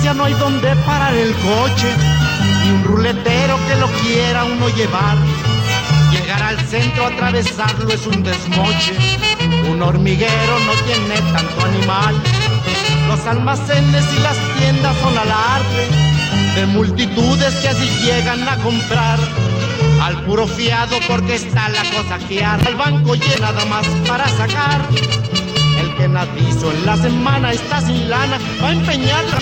Las 0.00 0.02
10 0.02 0.04
ya 0.04 0.14
no 0.14 0.24
hay 0.24 0.34
donde 0.34 0.74
parar 0.86 1.14
el 1.14 1.34
coche, 1.34 1.94
ni 2.64 2.70
un 2.70 2.84
ruletero 2.84 3.56
que 3.66 3.76
lo 3.76 3.86
quiera 4.02 4.44
uno 4.44 4.68
llevar. 4.70 5.16
Llegar 6.10 6.42
al 6.42 6.58
centro, 6.68 7.06
atravesarlo 7.06 7.92
es 7.92 8.06
un 8.06 8.22
desmoche. 8.22 8.96
Un 9.68 9.82
hormiguero 9.82 10.58
no 10.66 10.72
tiene 10.86 11.16
tanto 11.32 11.64
animal. 11.64 12.14
Los 13.08 13.26
almacenes 13.26 14.04
y 14.16 14.20
las 14.20 14.36
tiendas 14.58 14.96
son 14.98 15.16
alarde 15.16 15.88
de 16.54 16.66
multitudes 16.66 17.54
que 17.56 17.68
así 17.68 17.88
llegan 18.04 18.48
a 18.48 18.56
comprar. 18.56 19.18
Al 20.02 20.22
puro 20.24 20.46
fiado 20.46 20.96
porque 21.08 21.34
está 21.34 21.68
la 21.68 21.82
cosa 21.90 22.18
que. 22.26 22.40
El 22.40 22.74
banco 22.76 23.14
llena 23.14 23.52
nada 23.52 23.64
más 23.66 23.86
para 24.06 24.28
sacar. 24.28 24.80
El 25.78 25.94
que 25.96 26.08
nadizo 26.08 26.72
en 26.72 26.86
la 26.86 26.96
semana 26.96 27.52
está 27.52 27.80
sin 27.80 28.10
lana, 28.10 28.38
va 28.62 28.68
a 28.68 28.72
empeñarla. 28.72 29.38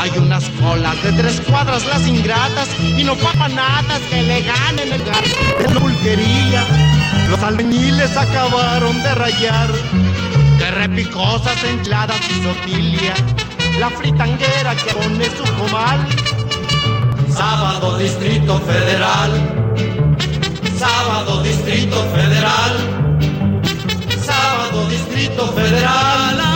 Hay 0.00 0.10
unas 0.18 0.44
colas 0.60 1.02
de 1.02 1.12
tres 1.12 1.40
cuadras 1.40 1.86
las 1.86 2.06
ingratas 2.06 2.68
y 2.96 3.04
no 3.04 3.14
papanatas 3.16 4.00
que 4.10 4.22
le 4.22 4.42
ganen 4.42 4.92
el 4.92 5.04
de 5.04 5.74
la 5.74 5.80
pulquería. 5.80 6.64
Los 7.30 7.42
albañiles 7.42 8.16
acabaron 8.16 9.02
de 9.02 9.14
rayar. 9.14 9.70
Que 10.58 10.70
repicosas 10.70 11.62
enchiladas 11.64 12.20
y 12.30 12.42
sotilia. 12.42 13.14
La 13.78 13.90
fritanguera 13.90 14.74
que 14.76 14.92
pone 14.92 15.24
su 15.24 15.44
comal. 15.54 16.06
Sábado, 17.32 17.98
Distrito 17.98 18.60
Federal. 18.60 19.30
Sábado, 20.78 21.42
Distrito 21.42 21.96
Federal. 22.14 22.72
Sábado, 24.22 24.88
Distrito 24.88 25.46
Federal. 25.52 26.53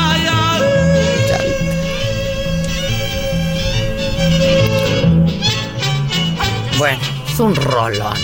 Bueno, 6.79 7.01
es 7.33 7.39
un 7.41 7.55
rolón. 7.57 8.17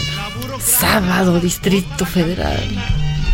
Sábado, 0.61 1.41
Distrito 1.41 2.07
Federal. 2.07 2.69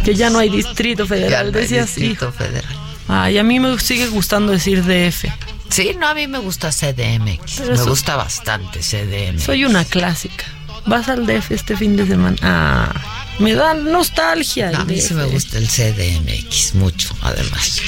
Que 0.05 0.15
ya 0.15 0.31
no 0.31 0.39
hay 0.39 0.49
Distrito 0.49 1.07
Federal, 1.07 1.31
Ya 1.31 1.43
no 1.53 1.59
hay 1.59 1.63
decía 1.65 1.83
así. 1.85 2.01
Distrito 2.01 2.33
Federal. 2.33 2.77
Ay, 3.09 3.39
a 3.39 3.43
mí 3.45 3.61
me 3.61 3.79
sigue 3.79 4.09
gustando 4.09 4.53
decir 4.53 4.83
DF. 4.85 5.27
Sí, 5.69 5.95
no, 5.99 6.09
a 6.09 6.15
mí 6.15 6.27
me 6.27 6.39
gusta 6.39 6.71
CDMX. 6.73 7.57
Pero 7.59 7.69
me 7.69 7.75
eso- 7.75 7.87
gusta 7.89 8.17
bastante 8.17 8.81
CDMX. 8.81 9.43
Soy 9.45 9.65
una 9.65 9.85
clásica. 9.85 10.45
¿Vas 10.87 11.09
al 11.09 11.27
DF 11.27 11.51
este 11.55 11.77
fin 11.77 11.97
de 11.97 12.07
semana? 12.07 12.37
Ah, 12.43 12.93
me 13.39 13.55
da 13.55 13.75
nostalgia. 13.75 14.71
el 14.71 14.77
a 14.77 14.85
mí 14.85 15.01
sí 15.01 15.09
DF. 15.09 15.17
me 15.17 15.25
gusta 15.27 15.59
el 15.59 15.69
CDMX 15.69 16.75
mucho, 16.75 17.15
además. 17.21 17.81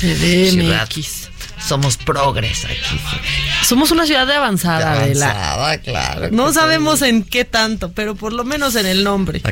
Ciudad- 0.00 0.86
CDMX. 0.88 1.28
Somos 1.66 1.98
progres 1.98 2.64
aquí. 2.64 3.00
Somos 3.64 3.90
una 3.90 4.06
ciudad 4.06 4.26
de 4.26 4.34
avanzada, 4.34 4.92
Adela. 4.92 5.30
Avanzada, 5.30 5.78
claro. 5.78 6.28
No 6.32 6.52
sabemos 6.52 7.02
en 7.02 7.22
qué 7.22 7.44
tanto, 7.44 7.92
pero 7.92 8.14
por 8.14 8.32
lo 8.32 8.44
menos 8.44 8.74
en 8.76 8.86
el 8.86 9.04
nombre. 9.04 9.42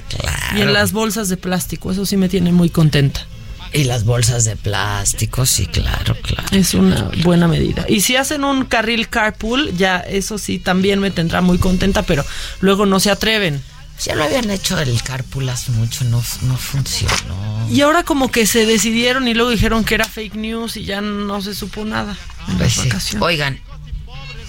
Y 0.56 0.60
en 0.60 0.72
las 0.72 0.92
bolsas 0.92 1.28
de 1.28 1.36
plástico, 1.36 1.92
eso 1.92 2.06
sí 2.06 2.16
me 2.16 2.28
tiene 2.28 2.52
muy 2.52 2.70
contenta. 2.70 3.26
Y 3.72 3.84
las 3.84 4.04
bolsas 4.04 4.44
de 4.44 4.56
plástico, 4.56 5.44
sí, 5.44 5.66
claro, 5.66 6.16
claro. 6.22 6.48
Es 6.52 6.72
una 6.72 7.10
buena 7.22 7.48
medida. 7.48 7.84
Y 7.86 8.00
si 8.00 8.16
hacen 8.16 8.44
un 8.44 8.64
carril 8.64 9.08
carpool, 9.08 9.76
ya 9.76 9.98
eso 9.98 10.38
sí 10.38 10.58
también 10.58 11.00
me 11.00 11.10
tendrá 11.10 11.42
muy 11.42 11.58
contenta, 11.58 12.02
pero 12.02 12.24
luego 12.60 12.86
no 12.86 12.98
se 12.98 13.10
atreven. 13.10 13.62
Ya 14.04 14.14
lo 14.14 14.24
habían 14.24 14.48
hecho 14.50 14.78
el 14.78 15.02
carpool 15.02 15.48
hace 15.48 15.72
mucho, 15.72 16.04
no, 16.04 16.22
no 16.42 16.56
funcionó. 16.56 17.68
Y 17.68 17.80
ahora 17.80 18.04
como 18.04 18.30
que 18.30 18.46
se 18.46 18.64
decidieron 18.64 19.26
y 19.26 19.34
luego 19.34 19.50
dijeron 19.50 19.84
que 19.84 19.96
era 19.96 20.04
fake 20.04 20.36
news 20.36 20.76
y 20.76 20.84
ya 20.84 21.00
no 21.00 21.42
se 21.42 21.54
supo 21.54 21.84
nada 21.84 22.16
en 22.46 22.58
Pues 22.58 22.74
sí. 22.74 23.16
Oigan, 23.18 23.60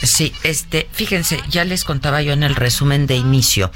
sí, 0.02 0.34
este, 0.44 0.88
fíjense, 0.92 1.40
ya 1.50 1.64
les 1.66 1.84
contaba 1.84 2.22
yo 2.22 2.34
en 2.34 2.44
el 2.44 2.56
resumen 2.56 3.08
de 3.08 3.16
inicio 3.16 3.72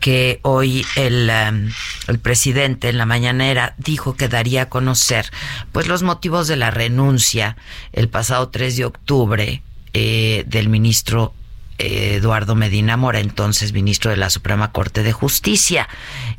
que 0.00 0.40
hoy 0.42 0.86
el, 0.96 1.28
em, 1.30 1.72
el 2.08 2.18
presidente 2.18 2.88
en 2.88 2.98
la 2.98 3.06
mañanera 3.06 3.74
dijo 3.78 4.16
que 4.16 4.28
daría 4.28 4.62
a 4.62 4.68
conocer 4.68 5.30
pues 5.72 5.86
los 5.86 6.02
motivos 6.02 6.48
de 6.48 6.56
la 6.56 6.70
renuncia 6.70 7.56
el 7.92 8.08
pasado 8.08 8.48
3 8.48 8.76
de 8.76 8.84
octubre 8.84 9.62
eh, 9.92 10.44
del 10.46 10.68
ministro 10.68 11.34
Eduardo 11.78 12.54
Medina 12.54 12.96
Mora, 12.96 13.20
entonces 13.20 13.72
ministro 13.72 14.10
de 14.10 14.16
la 14.16 14.30
Suprema 14.30 14.72
Corte 14.72 15.02
de 15.02 15.12
Justicia. 15.12 15.88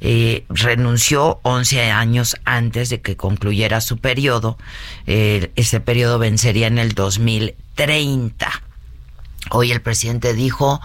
Eh, 0.02 0.46
renunció 0.50 1.40
11 1.44 1.92
años 1.92 2.38
antes 2.46 2.90
de 2.90 3.02
que 3.02 3.18
concluyera 3.18 3.82
su 3.82 3.98
periodo. 3.98 4.58
Eh, 5.06 5.52
ese 5.56 5.80
periodo 5.80 6.20
vencería 6.20 6.68
en 6.68 6.80
el 6.80 6.94
2030. 6.94 8.64
Hoy 9.52 9.72
el 9.72 9.82
presidente 9.82 10.34
dijo 10.34 10.82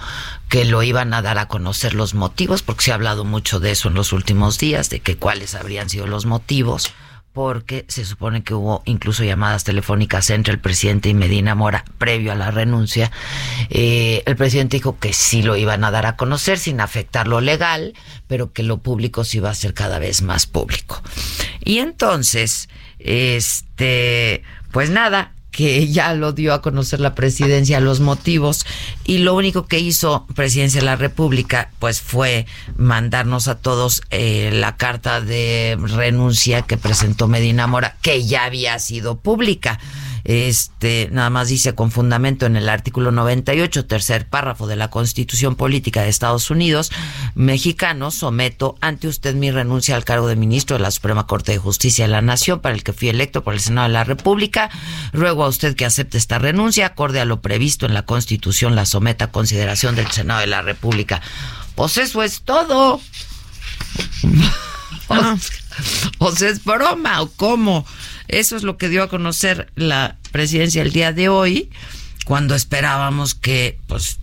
que 0.48 0.64
lo 0.64 0.82
iban 0.82 1.14
a 1.14 1.22
dar 1.22 1.38
a 1.38 1.48
conocer 1.48 1.94
los 1.94 2.14
motivos, 2.14 2.62
porque 2.62 2.84
se 2.84 2.92
ha 2.92 2.94
hablado 2.94 3.24
mucho 3.24 3.60
de 3.60 3.70
eso 3.70 3.88
en 3.88 3.94
los 3.94 4.12
últimos 4.12 4.58
días, 4.58 4.90
de 4.90 5.00
que 5.00 5.16
cuáles 5.16 5.54
habrían 5.54 5.88
sido 5.88 6.06
los 6.06 6.26
motivos, 6.26 6.92
porque 7.32 7.86
se 7.88 8.04
supone 8.04 8.42
que 8.42 8.52
hubo 8.52 8.82
incluso 8.84 9.24
llamadas 9.24 9.64
telefónicas 9.64 10.28
entre 10.30 10.52
el 10.52 10.60
presidente 10.60 11.08
y 11.08 11.14
Medina 11.14 11.54
Mora 11.54 11.84
previo 11.96 12.30
a 12.32 12.34
la 12.34 12.50
renuncia. 12.50 13.10
Eh, 13.70 14.22
el 14.26 14.36
presidente 14.36 14.76
dijo 14.76 14.98
que 14.98 15.14
sí 15.14 15.42
lo 15.42 15.56
iban 15.56 15.82
a 15.84 15.90
dar 15.90 16.04
a 16.04 16.16
conocer 16.16 16.58
sin 16.58 16.80
afectar 16.80 17.26
lo 17.28 17.40
legal, 17.40 17.94
pero 18.26 18.52
que 18.52 18.62
lo 18.62 18.78
público 18.78 19.24
sí 19.24 19.38
iba 19.38 19.48
a 19.48 19.54
ser 19.54 19.72
cada 19.72 19.98
vez 19.98 20.20
más 20.20 20.46
público. 20.46 21.02
Y 21.64 21.78
entonces, 21.78 22.68
este, 22.98 24.42
pues 24.70 24.90
nada, 24.90 25.32
que 25.52 25.86
ya 25.86 26.14
lo 26.14 26.32
dio 26.32 26.54
a 26.54 26.62
conocer 26.62 26.98
la 26.98 27.14
presidencia 27.14 27.78
los 27.78 28.00
motivos 28.00 28.66
y 29.04 29.18
lo 29.18 29.34
único 29.34 29.66
que 29.66 29.78
hizo 29.78 30.26
presidencia 30.34 30.80
de 30.80 30.86
la 30.86 30.96
república 30.96 31.70
pues 31.78 32.00
fue 32.00 32.46
mandarnos 32.76 33.46
a 33.46 33.56
todos 33.56 34.02
eh, 34.10 34.50
la 34.52 34.76
carta 34.76 35.20
de 35.20 35.76
renuncia 35.78 36.62
que 36.62 36.76
presentó 36.76 37.28
Medina 37.28 37.66
Mora 37.66 37.96
que 38.02 38.24
ya 38.24 38.44
había 38.44 38.78
sido 38.78 39.18
pública 39.18 39.78
este 40.24 41.08
nada 41.12 41.30
más 41.30 41.48
dice 41.48 41.74
con 41.74 41.90
fundamento 41.90 42.46
en 42.46 42.56
el 42.56 42.68
artículo 42.68 43.10
98 43.10 43.86
tercer 43.86 44.28
párrafo 44.28 44.66
de 44.66 44.76
la 44.76 44.88
Constitución 44.88 45.56
Política 45.56 46.02
de 46.02 46.08
Estados 46.08 46.50
Unidos 46.50 46.90
mexicano 47.34 48.10
someto 48.10 48.76
ante 48.80 49.08
usted 49.08 49.34
mi 49.34 49.50
renuncia 49.50 49.96
al 49.96 50.04
cargo 50.04 50.28
de 50.28 50.36
ministro 50.36 50.76
de 50.76 50.82
la 50.82 50.90
Suprema 50.90 51.26
Corte 51.26 51.52
de 51.52 51.58
Justicia 51.58 52.04
de 52.04 52.10
la 52.12 52.22
Nación 52.22 52.60
para 52.60 52.74
el 52.74 52.82
que 52.82 52.92
fui 52.92 53.08
electo 53.08 53.42
por 53.42 53.54
el 53.54 53.60
Senado 53.60 53.88
de 53.88 53.94
la 53.94 54.04
República. 54.04 54.70
Ruego 55.12 55.44
a 55.44 55.48
usted 55.48 55.74
que 55.76 55.84
acepte 55.84 56.18
esta 56.18 56.38
renuncia 56.38 56.86
acorde 56.86 57.20
a 57.20 57.24
lo 57.24 57.40
previsto 57.40 57.86
en 57.86 57.94
la 57.94 58.02
Constitución 58.02 58.74
la 58.74 58.86
someta 58.86 59.26
a 59.26 59.32
consideración 59.32 59.94
del 59.94 60.10
Senado 60.10 60.40
de 60.40 60.46
la 60.46 60.62
República. 60.62 61.20
Pues 61.74 61.96
eso 61.96 62.22
es 62.22 62.42
todo. 62.42 63.00
O, 65.08 65.38
o 66.18 66.32
sea, 66.32 66.48
es 66.48 66.64
broma 66.64 67.22
o 67.22 67.30
cómo. 67.30 67.86
Eso 68.28 68.56
es 68.56 68.62
lo 68.62 68.76
que 68.76 68.88
dio 68.88 69.02
a 69.02 69.08
conocer 69.08 69.70
la 69.74 70.16
presidencia 70.30 70.82
el 70.82 70.92
día 70.92 71.12
de 71.12 71.28
hoy, 71.28 71.70
cuando 72.24 72.54
esperábamos 72.54 73.34
que, 73.34 73.78
pues, 73.86 74.18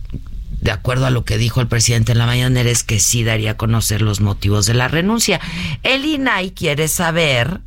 de 0.60 0.70
acuerdo 0.70 1.06
a 1.06 1.10
lo 1.10 1.24
que 1.24 1.38
dijo 1.38 1.60
el 1.60 1.68
presidente 1.68 2.12
en 2.12 2.18
la 2.18 2.26
mañanera, 2.26 2.70
es 2.70 2.82
que 2.82 3.00
sí 3.00 3.24
daría 3.24 3.52
a 3.52 3.56
conocer 3.56 4.02
los 4.02 4.20
motivos 4.20 4.66
de 4.66 4.74
la 4.74 4.88
renuncia. 4.88 5.40
El 5.82 6.04
INAI 6.04 6.50
quiere 6.50 6.88
saber, 6.88 7.60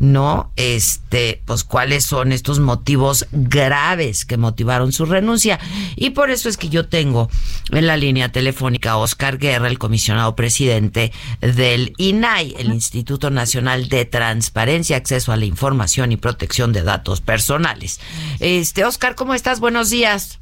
¿no? 0.00 0.50
Este, 0.56 1.42
pues 1.44 1.62
cuáles 1.62 2.06
son 2.06 2.32
estos 2.32 2.58
motivos 2.58 3.26
graves 3.32 4.24
que 4.24 4.38
motivaron 4.38 4.92
su 4.92 5.04
renuncia. 5.04 5.60
Y 5.94 6.10
por 6.10 6.30
eso 6.30 6.48
es 6.48 6.56
que 6.56 6.70
yo 6.70 6.88
tengo 6.88 7.28
en 7.70 7.86
la 7.86 7.98
línea 7.98 8.32
telefónica 8.32 8.92
a 8.92 8.96
Oscar 8.96 9.36
Guerra, 9.36 9.68
el 9.68 9.78
comisionado 9.78 10.34
presidente 10.34 11.12
del 11.40 11.92
INAI, 11.98 12.56
el 12.58 12.72
Instituto 12.72 13.30
Nacional 13.30 13.88
de 13.88 14.06
Transparencia, 14.06 14.96
Acceso 14.96 15.32
a 15.32 15.36
la 15.36 15.44
Información 15.44 16.12
y 16.12 16.16
Protección 16.16 16.72
de 16.72 16.82
Datos 16.82 17.20
Personales. 17.20 18.00
Este, 18.40 18.86
Oscar, 18.86 19.14
¿cómo 19.14 19.34
estás? 19.34 19.60
Buenos 19.60 19.90
días. 19.90 20.40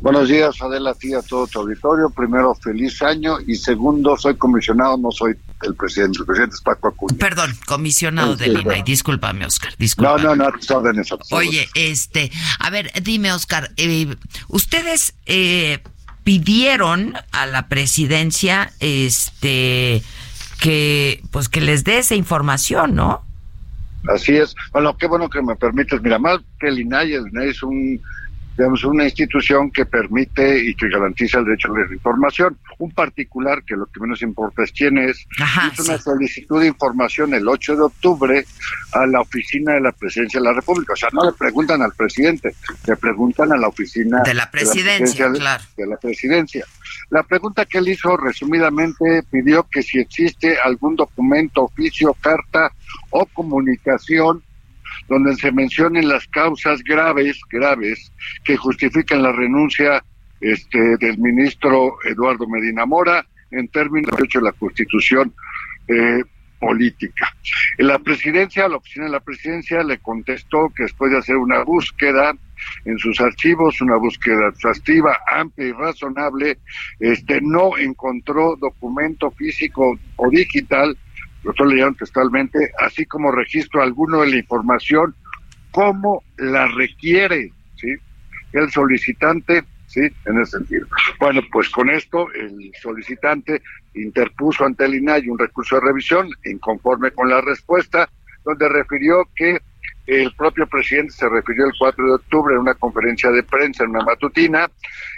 Buenos 0.00 0.28
días, 0.28 0.60
Adela, 0.60 0.94
ti, 0.94 1.14
a 1.14 1.22
todo 1.22 1.46
tu 1.46 1.60
auditorio. 1.60 2.10
Primero, 2.10 2.54
feliz 2.56 3.00
año. 3.02 3.36
Y 3.46 3.54
segundo, 3.54 4.16
soy 4.16 4.34
comisionado, 4.36 4.96
no 4.96 5.12
soy 5.12 5.34
el 5.62 5.74
presidente. 5.76 6.18
El 6.20 6.26
presidente 6.26 6.54
es 6.56 6.60
Paco 6.60 6.88
Acuña. 6.88 7.16
Perdón, 7.18 7.52
comisionado 7.66 8.34
Sí, 8.36 8.40
del 8.44 8.56
sí, 8.56 8.62
INAI. 8.62 8.76
sí. 8.78 8.82
Discúlpame, 8.86 9.46
Oscar. 9.46 9.70
No, 9.70 9.76
Discúlpame. 9.78 10.22
no, 10.24 10.36
no, 10.36 10.46
a 10.48 10.52
tus 10.52 10.70
órdenes. 10.72 11.08
Oye, 11.30 11.68
este, 11.74 12.32
a 12.58 12.70
ver, 12.70 12.90
dime, 13.02 13.32
Oscar, 13.32 13.70
eh, 13.76 14.16
ustedes 14.48 15.14
eh, 15.26 15.80
pidieron 16.24 17.14
a 17.30 17.46
la 17.46 17.68
presidencia, 17.68 18.72
este, 18.80 20.02
que, 20.60 21.22
pues, 21.30 21.48
que 21.48 21.60
les 21.60 21.84
dé 21.84 21.98
esa 21.98 22.14
información, 22.16 22.94
¿no? 22.96 23.22
Así 24.12 24.32
es. 24.36 24.54
Bueno, 24.72 24.96
qué 24.96 25.06
bueno 25.06 25.28
que 25.30 25.40
me 25.42 25.54
permites. 25.54 26.02
Mira, 26.02 26.18
más 26.18 26.38
que 26.58 26.66
el 26.68 26.80
INAI, 26.80 27.12
el 27.14 27.28
INAI 27.28 27.50
es 27.50 27.62
un 27.62 28.00
digamos, 28.56 28.84
una 28.84 29.04
institución 29.04 29.70
que 29.70 29.86
permite 29.86 30.58
y 30.68 30.74
que 30.74 30.88
garantiza 30.88 31.38
el 31.38 31.46
derecho 31.46 31.72
a 31.72 31.78
la 31.78 31.92
información. 31.92 32.58
Un 32.78 32.90
particular, 32.90 33.62
que 33.64 33.76
lo 33.76 33.86
que 33.86 34.00
menos 34.00 34.22
importa 34.22 34.62
es 34.64 34.72
quién 34.72 34.98
es, 34.98 35.26
hizo 35.72 35.82
una 35.84 35.98
solicitud 35.98 36.60
de 36.60 36.68
información 36.68 37.34
el 37.34 37.48
8 37.48 37.76
de 37.76 37.82
octubre 37.82 38.46
a 38.92 39.06
la 39.06 39.20
oficina 39.20 39.74
de 39.74 39.80
la 39.80 39.92
presidencia 39.92 40.40
de 40.40 40.44
la 40.44 40.52
República. 40.52 40.92
O 40.92 40.96
sea, 40.96 41.08
no 41.12 41.24
le 41.24 41.32
preguntan 41.32 41.82
al 41.82 41.92
presidente, 41.92 42.54
le 42.86 42.96
preguntan 42.96 43.52
a 43.52 43.56
la 43.56 43.68
oficina 43.68 44.22
de 44.22 44.34
la 44.34 44.50
presidencia, 44.50 45.26
de 45.26 45.32
la 45.32 45.38
claro. 45.38 45.64
De 45.76 45.86
la 45.86 45.96
presidencia. 45.96 46.66
La 47.10 47.22
pregunta 47.22 47.64
que 47.64 47.78
él 47.78 47.88
hizo 47.88 48.16
resumidamente 48.16 49.22
pidió 49.30 49.66
que 49.70 49.82
si 49.82 49.98
existe 49.98 50.58
algún 50.62 50.96
documento, 50.96 51.64
oficio, 51.64 52.14
carta 52.20 52.70
o 53.10 53.26
comunicación 53.26 54.42
donde 55.12 55.36
se 55.36 55.52
mencionen 55.52 56.08
las 56.08 56.26
causas 56.28 56.82
graves, 56.82 57.38
graves, 57.50 58.10
que 58.44 58.56
justifican 58.56 59.22
la 59.22 59.30
renuncia 59.30 60.02
este, 60.40 60.96
del 60.96 61.18
ministro 61.18 61.98
Eduardo 62.04 62.48
Medina 62.48 62.86
Mora 62.86 63.26
en 63.50 63.68
términos 63.68 64.16
de 64.16 64.40
la 64.40 64.52
Constitución 64.52 65.34
eh, 65.86 66.22
política. 66.58 67.28
La 67.76 67.98
presidencia, 67.98 68.68
la 68.68 68.76
oficina 68.76 69.04
de 69.04 69.12
la 69.12 69.20
presidencia 69.20 69.82
le 69.82 69.98
contestó 69.98 70.72
que 70.74 70.84
después 70.84 71.12
de 71.12 71.18
hacer 71.18 71.36
una 71.36 71.62
búsqueda 71.62 72.32
en 72.86 72.98
sus 72.98 73.20
archivos, 73.20 73.82
una 73.82 73.96
búsqueda 73.96 74.48
exhaustiva, 74.48 75.18
amplia 75.30 75.68
y 75.68 75.72
razonable, 75.72 76.58
este 77.00 77.40
no 77.42 77.76
encontró 77.76 78.56
documento 78.56 79.30
físico 79.32 79.98
o 80.16 80.30
digital 80.30 80.96
lo 81.44 81.50
estoy 81.50 81.70
leyendo 81.70 81.98
textualmente, 81.98 82.72
así 82.78 83.04
como 83.06 83.32
registro 83.32 83.82
alguno 83.82 84.20
de 84.20 84.30
la 84.30 84.36
información 84.36 85.14
como 85.70 86.22
la 86.36 86.66
requiere, 86.66 87.50
¿sí? 87.76 87.94
El 88.52 88.70
solicitante, 88.70 89.64
¿sí? 89.86 90.00
En 90.26 90.40
ese 90.40 90.58
sentido. 90.58 90.86
Bueno, 91.18 91.40
pues 91.50 91.68
con 91.70 91.90
esto 91.90 92.30
el 92.32 92.72
solicitante 92.80 93.62
interpuso 93.94 94.64
ante 94.64 94.84
el 94.84 94.94
INAI 94.94 95.28
un 95.28 95.38
recurso 95.38 95.76
de 95.76 95.86
revisión 95.86 96.28
inconforme 96.44 97.10
con 97.10 97.28
la 97.28 97.40
respuesta, 97.40 98.08
donde 98.44 98.68
refirió 98.68 99.28
que 99.34 99.58
el 100.20 100.34
propio 100.34 100.66
presidente 100.66 101.12
se 101.12 101.28
refirió 101.28 101.66
el 101.66 101.72
4 101.78 102.04
de 102.04 102.14
octubre 102.14 102.54
en 102.54 102.60
una 102.60 102.74
conferencia 102.74 103.30
de 103.30 103.42
prensa, 103.42 103.84
en 103.84 103.90
una 103.90 104.04
matutina, 104.04 104.70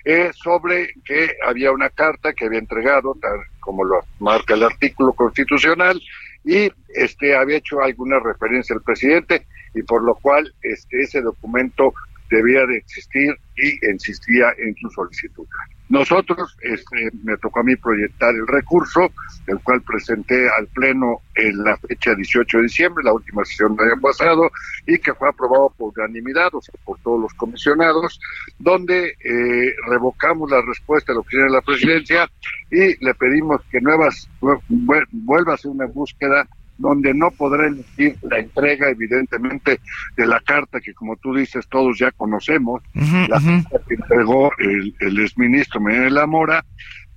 eh, 0.04 0.30
sobre 0.34 0.92
que 1.04 1.36
había 1.46 1.72
una 1.72 1.90
carta 1.90 2.32
que 2.32 2.46
había 2.46 2.58
entregado, 2.58 3.16
tal 3.20 3.38
como 3.60 3.84
lo 3.84 4.00
marca 4.20 4.54
el 4.54 4.62
artículo 4.62 5.12
constitucional, 5.12 6.00
y 6.44 6.70
este 6.88 7.34
había 7.34 7.56
hecho 7.56 7.80
alguna 7.80 8.20
referencia 8.20 8.76
al 8.76 8.82
presidente 8.82 9.46
y 9.74 9.82
por 9.82 10.02
lo 10.04 10.14
cual 10.14 10.54
este 10.62 11.00
ese 11.00 11.22
documento 11.22 11.94
debía 12.30 12.66
de 12.66 12.76
existir 12.76 13.34
y 13.56 13.90
insistía 13.90 14.54
en 14.58 14.74
su 14.76 14.90
solicitud. 14.90 15.46
Nosotros, 15.88 16.56
este, 16.62 17.10
me 17.22 17.36
tocó 17.36 17.60
a 17.60 17.62
mí 17.62 17.76
proyectar 17.76 18.34
el 18.34 18.46
recurso, 18.46 19.10
el 19.46 19.60
cual 19.60 19.82
presenté 19.82 20.48
al 20.48 20.66
Pleno 20.68 21.20
en 21.34 21.62
la 21.62 21.76
fecha 21.76 22.14
18 22.14 22.56
de 22.56 22.62
diciembre, 22.62 23.04
la 23.04 23.12
última 23.12 23.44
sesión 23.44 23.76
del 23.76 23.92
año 23.92 24.00
pasado, 24.00 24.50
y 24.86 24.98
que 24.98 25.12
fue 25.14 25.28
aprobado 25.28 25.72
por 25.76 25.92
unanimidad, 25.96 26.54
o 26.54 26.62
sea, 26.62 26.74
por 26.84 26.98
todos 27.00 27.20
los 27.20 27.34
comisionados, 27.34 28.18
donde 28.58 29.08
eh, 29.08 29.74
revocamos 29.88 30.50
la 30.50 30.62
respuesta 30.62 31.12
de 31.12 31.16
la 31.16 31.20
oficina 31.20 31.44
de 31.44 31.50
la 31.50 31.62
presidencia 31.62 32.30
y 32.70 33.04
le 33.04 33.14
pedimos 33.14 33.60
que 33.70 33.80
nuevas 33.80 34.28
vuelva 34.40 35.52
a 35.52 35.54
hacer 35.54 35.70
una 35.70 35.86
búsqueda 35.86 36.48
donde 36.78 37.14
no 37.14 37.30
podrá 37.30 37.66
elegir 37.66 38.16
la 38.22 38.38
entrega, 38.38 38.88
evidentemente, 38.90 39.80
de 40.16 40.26
la 40.26 40.40
carta 40.40 40.80
que, 40.80 40.94
como 40.94 41.16
tú 41.16 41.34
dices, 41.34 41.66
todos 41.68 41.98
ya 41.98 42.10
conocemos, 42.10 42.82
la 42.94 43.40
carta 43.40 43.78
que 43.88 43.94
entregó 43.94 44.50
el, 44.58 44.94
el 45.00 45.20
exministro 45.20 45.80
Miguel 45.80 46.18
Mora, 46.26 46.64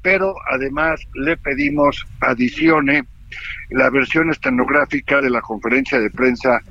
pero 0.02 0.36
además 0.52 1.02
le 1.16 1.38
pedimos 1.38 2.06
adicione 2.22 3.04
la 3.70 3.90
versión 3.90 4.30
estenográfica 4.30 5.22
de 5.22 5.30
la 5.30 5.42
conferencia 5.42 6.00
de 6.00 6.10
prensa 6.10 6.62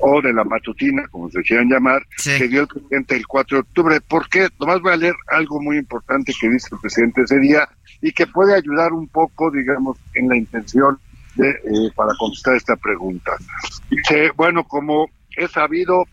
o 0.00 0.20
de 0.20 0.32
la 0.32 0.44
matutina, 0.44 1.06
como 1.08 1.30
se 1.30 1.42
quieran 1.42 1.68
llamar, 1.68 2.02
que 2.22 2.48
dio 2.48 2.62
el 2.62 2.68
presidente 2.68 3.16
el 3.16 3.26
4 3.26 3.56
de 3.56 3.60
octubre. 3.60 4.00
porque 4.06 4.48
Nomás 4.58 4.80
voy 4.80 4.92
a 4.92 4.96
leer 4.96 5.14
algo 5.28 5.60
muy 5.60 5.78
importante 5.78 6.32
que 6.38 6.48
dice 6.48 6.68
el 6.72 6.80
presidente 6.80 7.22
ese 7.22 7.38
día 7.38 7.68
y 8.00 8.12
que 8.12 8.26
puede 8.26 8.54
ayudar 8.54 8.92
un 8.92 9.08
poco, 9.08 9.50
digamos, 9.50 9.96
en 10.14 10.28
la 10.28 10.36
intención 10.36 10.98
eh, 11.38 11.90
para 11.94 12.12
contestar 12.18 12.56
esta 12.56 12.76
pregunta. 12.76 13.32
Dice, 13.90 14.30
bueno, 14.36 14.64
como 14.64 15.08
he 15.36 15.46
sabido, 15.48 16.04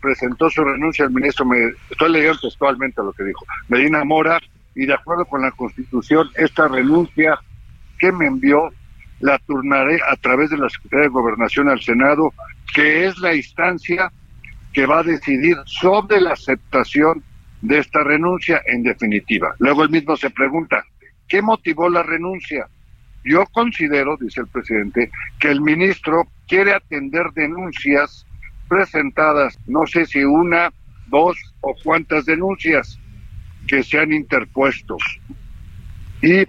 presentó 0.00 0.50
su 0.50 0.64
renuncia 0.64 1.04
al 1.04 1.12
ministro, 1.12 1.46
estoy 1.90 2.10
leyendo 2.10 2.38
textualmente 2.40 3.02
lo 3.02 3.12
que 3.12 3.24
dijo, 3.24 3.44
Medina 3.68 4.04
Mora, 4.04 4.40
y 4.74 4.86
de 4.86 4.94
acuerdo 4.94 5.24
con 5.26 5.42
la 5.42 5.50
Constitución, 5.52 6.28
esta 6.34 6.66
renuncia 6.66 7.38
que 7.98 8.10
me 8.10 8.26
envió 8.26 8.70
la 9.20 9.38
turnaré 9.38 10.00
a 10.08 10.16
través 10.16 10.50
de 10.50 10.58
la 10.58 10.68
Secretaría 10.68 11.04
de 11.04 11.12
Gobernación 11.12 11.68
al 11.68 11.80
Senado, 11.80 12.32
que 12.74 13.06
es 13.06 13.16
la 13.18 13.34
instancia 13.34 14.10
que 14.72 14.86
va 14.86 15.00
a 15.00 15.04
decidir 15.04 15.56
sobre 15.66 16.20
la 16.20 16.32
aceptación 16.32 17.22
de 17.60 17.78
esta 17.78 18.02
renuncia 18.02 18.60
en 18.66 18.82
definitiva. 18.82 19.54
Luego 19.58 19.84
él 19.84 19.90
mismo 19.90 20.16
se 20.16 20.30
pregunta, 20.30 20.82
¿qué 21.28 21.40
motivó 21.40 21.88
la 21.88 22.02
renuncia? 22.02 22.66
Yo 23.24 23.44
considero, 23.52 24.16
dice 24.20 24.40
el 24.40 24.48
presidente, 24.48 25.10
que 25.38 25.48
el 25.48 25.60
ministro 25.60 26.26
quiere 26.48 26.74
atender 26.74 27.26
denuncias 27.34 28.26
presentadas, 28.68 29.58
no 29.66 29.86
sé 29.86 30.06
si 30.06 30.24
una, 30.24 30.72
dos 31.06 31.36
o 31.60 31.74
cuántas 31.84 32.24
denuncias 32.24 32.98
que 33.66 33.82
se 33.82 33.98
han 33.98 34.12
interpuesto 34.12 34.96
y 36.20 36.44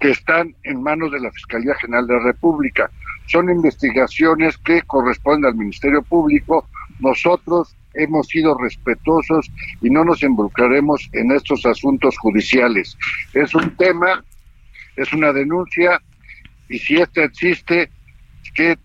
que 0.00 0.10
están 0.10 0.54
en 0.64 0.82
manos 0.82 1.12
de 1.12 1.20
la 1.20 1.30
Fiscalía 1.32 1.74
General 1.76 2.06
de 2.06 2.14
la 2.14 2.24
República. 2.24 2.90
Son 3.26 3.50
investigaciones 3.50 4.56
que 4.58 4.82
corresponden 4.82 5.50
al 5.50 5.56
Ministerio 5.56 6.02
Público. 6.02 6.68
Nosotros 7.00 7.76
hemos 7.94 8.26
sido 8.28 8.56
respetuosos 8.56 9.50
y 9.80 9.90
no 9.90 10.04
nos 10.04 10.22
involucraremos 10.22 11.08
en 11.12 11.32
estos 11.32 11.64
asuntos 11.66 12.16
judiciales. 12.18 12.96
Es 13.34 13.54
un 13.54 13.76
tema, 13.76 14.24
es 14.96 15.12
una 15.12 15.32
denuncia 15.32 16.00
y 16.68 16.78
si 16.78 16.96
esta 17.00 17.24
existe, 17.24 17.90
que 18.54 18.78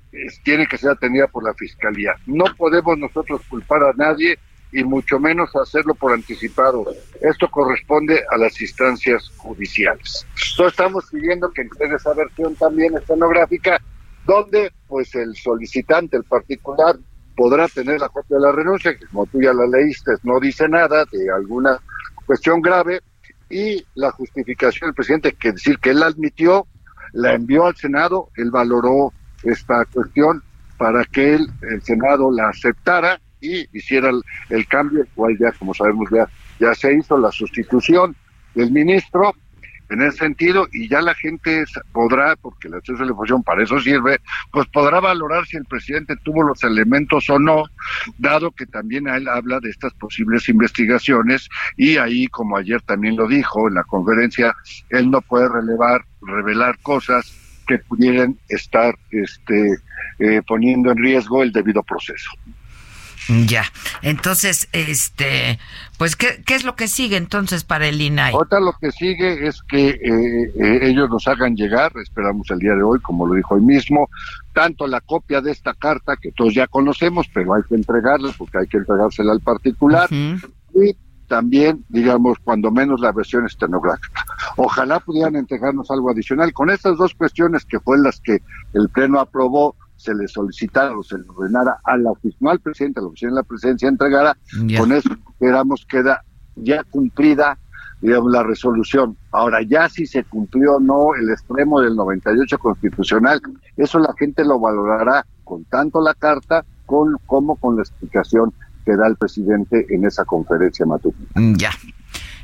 tiene 0.44 0.68
que 0.68 0.78
ser 0.78 0.92
atendida 0.92 1.28
por 1.28 1.44
la 1.44 1.54
Fiscalía. 1.54 2.14
No 2.26 2.46
podemos 2.58 2.98
nosotros 2.98 3.42
culpar 3.50 3.84
a 3.84 3.94
nadie 3.94 4.38
y 4.72 4.84
mucho 4.84 5.20
menos 5.20 5.56
hacerlo 5.56 5.94
por 5.96 6.14
anticipado. 6.14 6.86
Esto 7.22 7.50
corresponde 7.50 8.24
a 8.30 8.38
las 8.38 8.60
instancias 8.60 9.30
judiciales. 9.38 10.26
Entonces 10.52 10.74
estamos 10.74 11.06
pidiendo 11.12 11.52
que 11.52 11.62
entregue 11.62 11.96
esa 11.96 12.14
versión 12.14 12.56
también 12.56 12.96
estenográfica, 12.98 13.80
donde 14.26 14.72
pues 14.88 15.14
el 15.16 15.36
solicitante, 15.36 16.18
el 16.18 16.24
particular, 16.24 16.98
podrá 17.36 17.68
tener 17.68 18.00
la 18.00 18.10
copia 18.10 18.38
de 18.38 18.44
la 18.44 18.52
renuncia, 18.52 18.98
que 18.98 19.06
como 19.08 19.26
tú 19.26 19.42
ya 19.42 19.54
la 19.54 19.66
leíste, 19.66 20.12
no 20.24 20.40
dice 20.40 20.68
nada 20.68 21.06
de 21.12 21.32
alguna 21.32 21.80
cuestión 22.26 22.62
grave, 22.62 23.02
y 23.50 23.86
la 23.96 24.12
justificación 24.12 24.90
del 24.90 24.96
presidente, 24.96 25.34
que 25.34 25.52
decir 25.52 25.78
que 25.78 25.92
él 25.92 26.02
admitió 26.02 26.66
la 27.14 27.34
envió 27.34 27.66
al 27.66 27.76
Senado, 27.76 28.30
él 28.36 28.52
valoró 28.52 29.14
esta 29.44 29.86
cuestión 29.86 30.44
para 30.78 31.06
que 31.06 31.36
él, 31.36 31.48
el 31.62 31.82
Senado 31.82 32.32
la 32.32 32.50
aceptara 32.50 33.20
y 33.40 33.68
hiciera 33.78 34.12
el, 34.50 34.68
cambio, 34.68 35.02
el 35.02 35.08
cual 35.16 35.38
ya, 35.40 35.52
como 35.54 35.74
sabemos, 35.74 36.10
ya, 36.12 36.28
ya 36.60 36.74
se 36.76 36.94
hizo 36.94 37.18
la 37.18 37.32
sustitución 37.32 38.16
del 38.56 38.72
ministro 38.72 39.34
en 39.94 40.02
ese 40.02 40.18
sentido 40.18 40.68
y 40.72 40.88
ya 40.88 41.02
la 41.02 41.14
gente 41.16 41.64
podrá, 41.92 42.36
porque 42.36 42.70
la 42.70 42.78
acceso 42.78 43.02
a 43.02 43.06
la 43.06 43.12
información 43.12 43.44
para 43.44 43.64
eso 43.64 43.80
sirve, 43.80 44.20
pues 44.52 44.68
podrá 44.68 45.00
valorar 45.00 45.46
si 45.46 45.58
el 45.58 45.66
presidente 45.66 46.16
tuvo 46.24 46.44
los 46.44 46.64
elementos 46.64 47.30
o 47.30 47.40
no, 47.40 47.66
dado 48.18 48.52
que 48.52 48.66
también 48.66 49.08
él 49.08 49.28
habla 49.28 49.60
de 49.60 49.70
estas 49.70 49.94
posibles 49.94 50.50
investigaciones 50.50 51.48
y 51.78 51.98
ahí, 51.98 52.28
como 52.28 52.58
ayer 52.58 52.82
también 52.82 53.16
lo 53.16 53.28
dijo 53.28 53.68
en 53.68 53.76
la 53.76 53.84
conferencia, 53.84 54.56
él 54.90 55.10
no 55.12 55.22
puede 55.22 55.48
relevar, 55.50 56.02
revelar 56.22 56.78
cosas 56.80 57.32
que 57.68 57.78
pudieran 57.80 58.38
estar 58.50 58.96
este, 59.12 59.78
eh, 60.20 60.42
poniendo 60.48 60.92
en 60.92 60.98
riesgo 60.98 61.44
el 61.44 61.52
debido 61.52 61.84
proceso. 61.84 62.30
Ya, 63.48 63.64
entonces, 64.02 64.68
este, 64.74 65.60
pues, 65.98 66.16
¿qué, 66.16 66.44
¿qué, 66.46 66.56
es 66.56 66.64
lo 66.64 66.76
que 66.76 66.88
sigue 66.88 67.16
entonces 67.16 67.64
para 67.64 67.88
el 67.88 68.02
INAI? 68.02 68.34
Otra 68.34 68.60
lo 68.60 68.74
que 68.74 68.92
sigue 68.92 69.48
es 69.48 69.62
que 69.64 69.90
eh, 69.90 70.54
eh, 70.56 70.80
ellos 70.84 71.10
nos 71.10 71.28
hagan 71.28 71.56
llegar, 71.56 71.92
esperamos 72.02 72.50
el 72.52 72.60
día 72.60 72.76
de 72.76 72.84
hoy, 72.84 73.00
como 73.00 73.26
lo 73.26 73.36
dijo 73.36 73.56
hoy 73.56 73.62
mismo, 73.62 74.10
tanto 74.54 74.88
la 74.88 75.02
copia 75.02 75.42
de 75.42 75.52
esta 75.52 75.74
carta, 75.74 76.18
que 76.18 76.32
todos 76.32 76.54
ya 76.54 76.68
conocemos, 76.68 77.28
pero 77.34 77.54
hay 77.54 77.64
que 77.64 77.76
entregarla 77.76 78.34
porque 78.38 78.58
hay 78.60 78.68
que 78.68 78.78
entregársela 78.78 79.32
al 79.32 79.42
particular, 79.42 80.10
y 80.12 80.96
también, 81.28 81.84
digamos, 81.90 82.38
cuando 82.44 82.70
menos 82.70 83.00
la 83.00 83.12
versión 83.12 83.46
estenográfica. 83.46 84.26
Ojalá 84.58 85.00
pudieran 85.00 85.36
entregarnos 85.36 85.90
algo 85.90 86.12
adicional. 86.12 86.54
Con 86.54 86.70
estas 86.70 86.98
dos 86.98 87.16
cuestiones 87.16 87.66
que 87.66 87.80
fue 87.80 87.98
las 87.98 88.20
que 88.20 88.42
el 88.74 88.90
Pleno 88.90 89.20
aprobó, 89.20 89.76
se 90.04 90.14
le 90.14 90.28
solicitara 90.28 90.98
o 90.98 91.04
se 91.04 91.18
le 91.18 91.24
ordenara 91.28 91.78
a 91.84 91.98
la 91.98 92.12
oficina, 92.12 92.52
al 92.52 92.60
presidente, 92.60 93.00
a 93.00 93.04
la 93.04 93.10
oficina 93.10 93.32
de 93.32 93.36
la 93.38 93.44
presidencia 93.44 93.88
entregara, 93.88 94.38
con 94.78 94.92
eso 94.92 95.10
esperamos 95.32 95.86
queda 95.86 96.24
ya 96.56 96.84
cumplida 96.84 97.58
digamos, 98.02 98.34
la 98.34 98.44
resolución. 98.44 99.18
Ahora, 99.32 99.62
ya 99.62 99.88
si 99.88 100.06
se 100.06 100.26
cumplió 100.26 100.76
o 100.76 100.80
no 100.82 101.16
el 101.16 101.30
extremo 101.30 101.80
del 101.80 101.96
98 101.96 102.58
constitucional, 102.60 103.42
eso 103.78 103.98
la 103.98 104.14
gente 104.20 104.44
lo 104.44 104.60
valorará 104.60 105.26
con 105.46 105.64
tanto 105.66 106.02
la 106.02 106.14
carta 106.14 106.66
con, 106.86 107.18
como 107.26 107.56
con 107.56 107.78
la 107.78 107.82
explicación 107.82 108.54
que 108.86 108.98
da 108.98 109.08
el 109.08 109.16
presidente 109.16 109.86
en 109.90 110.06
esa 110.06 110.26
conferencia 110.26 110.86
matutina. 110.86 111.30
Ya. 111.58 111.72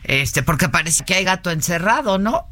Este, 0.04 0.44
porque 0.44 0.70
parece 0.70 1.04
que 1.04 1.16
hay 1.16 1.26
gato 1.26 1.52
encerrado, 1.52 2.18
¿no? 2.18 2.46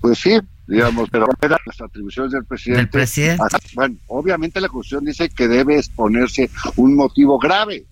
Pues 0.00 0.18
sí, 0.18 0.40
digamos, 0.66 1.08
pero 1.10 1.26
las 1.40 1.80
atribuciones 1.80 2.32
del 2.32 2.44
presidente. 2.44 2.82
Del 2.82 2.90
presidente. 2.90 3.42
Bueno, 3.74 3.96
obviamente 4.08 4.60
la 4.60 4.68
Constitución 4.68 5.04
dice 5.04 5.28
que 5.28 5.48
debe 5.48 5.78
exponerse 5.78 6.50
un 6.76 6.96
motivo 6.96 7.38
grave, 7.38 7.84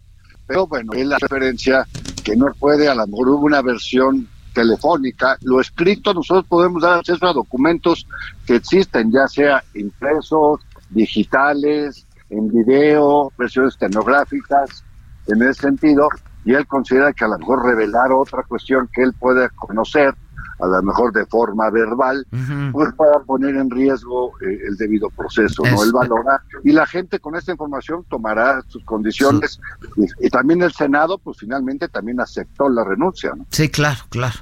pero 0.47 0.67
bueno, 0.67 0.93
es 0.93 1.07
la 1.07 1.19
referencia 1.19 1.87
que 2.25 2.37
no 2.37 2.47
puede, 2.59 2.89
a 2.89 2.95
lo 2.95 3.07
mejor 3.07 3.29
hubo 3.29 3.47
una 3.47 3.63
versión 3.63 4.29
telefónica, 4.53 5.37
lo 5.43 5.61
escrito 5.61 6.15
nosotros 6.15 6.47
podemos 6.47 6.83
dar 6.83 6.99
acceso 6.99 7.27
a 7.27 7.33
documentos 7.33 8.07
que 8.47 8.57
existen, 8.57 9.11
ya 9.13 9.27
sea 9.27 9.63
impresos, 9.75 10.61
digitales, 10.91 12.07
en 12.31 12.49
video, 12.49 13.33
versiones 13.37 13.77
tecnográficas, 13.77 14.85
en 15.27 15.43
ese 15.43 15.63
sentido, 15.63 16.09
y 16.45 16.55
él 16.55 16.67
considera 16.67 17.13
que 17.13 17.25
a 17.25 17.29
lo 17.29 17.39
mejor 17.39 17.65
revelar 17.65 18.13
otra 18.13 18.43
cuestión 18.43 18.89
que 18.93 19.03
él 19.03 19.13
puede 19.19 19.49
conocer, 19.51 20.15
a 20.61 20.67
lo 20.67 20.83
mejor 20.83 21.13
de 21.13 21.27
forma 21.27 21.71
verbal, 21.71 22.27
pues 22.73 22.93
para 22.95 23.21
poner 23.21 23.57
en 23.57 23.71
riesgo 23.71 24.33
eh, 24.41 24.59
el 24.69 24.77
debido 24.77 25.11
proceso, 25.11 25.63
¿no? 25.65 25.83
Él 25.83 25.93
valora, 25.93 26.43
y 26.63 26.73
la 26.73 26.87
gente 26.87 27.19
con 27.19 27.37
esta 27.37 27.53
información 27.53 28.05
tomará 28.09 28.63
sus 28.69 28.85
condiciones, 28.85 29.61
y, 29.97 30.27
y, 30.27 30.31
también 30.31 30.63
el 30.63 30.73
Senado, 30.73 31.19
pues 31.19 31.39
finalmente 31.39 31.89
también 31.89 32.21
aceptó 32.21 32.69
la 32.69 32.85
renuncia, 32.85 33.33
¿no? 33.37 33.47
Sí, 33.51 33.69
claro, 33.69 34.01
claro. 34.09 34.37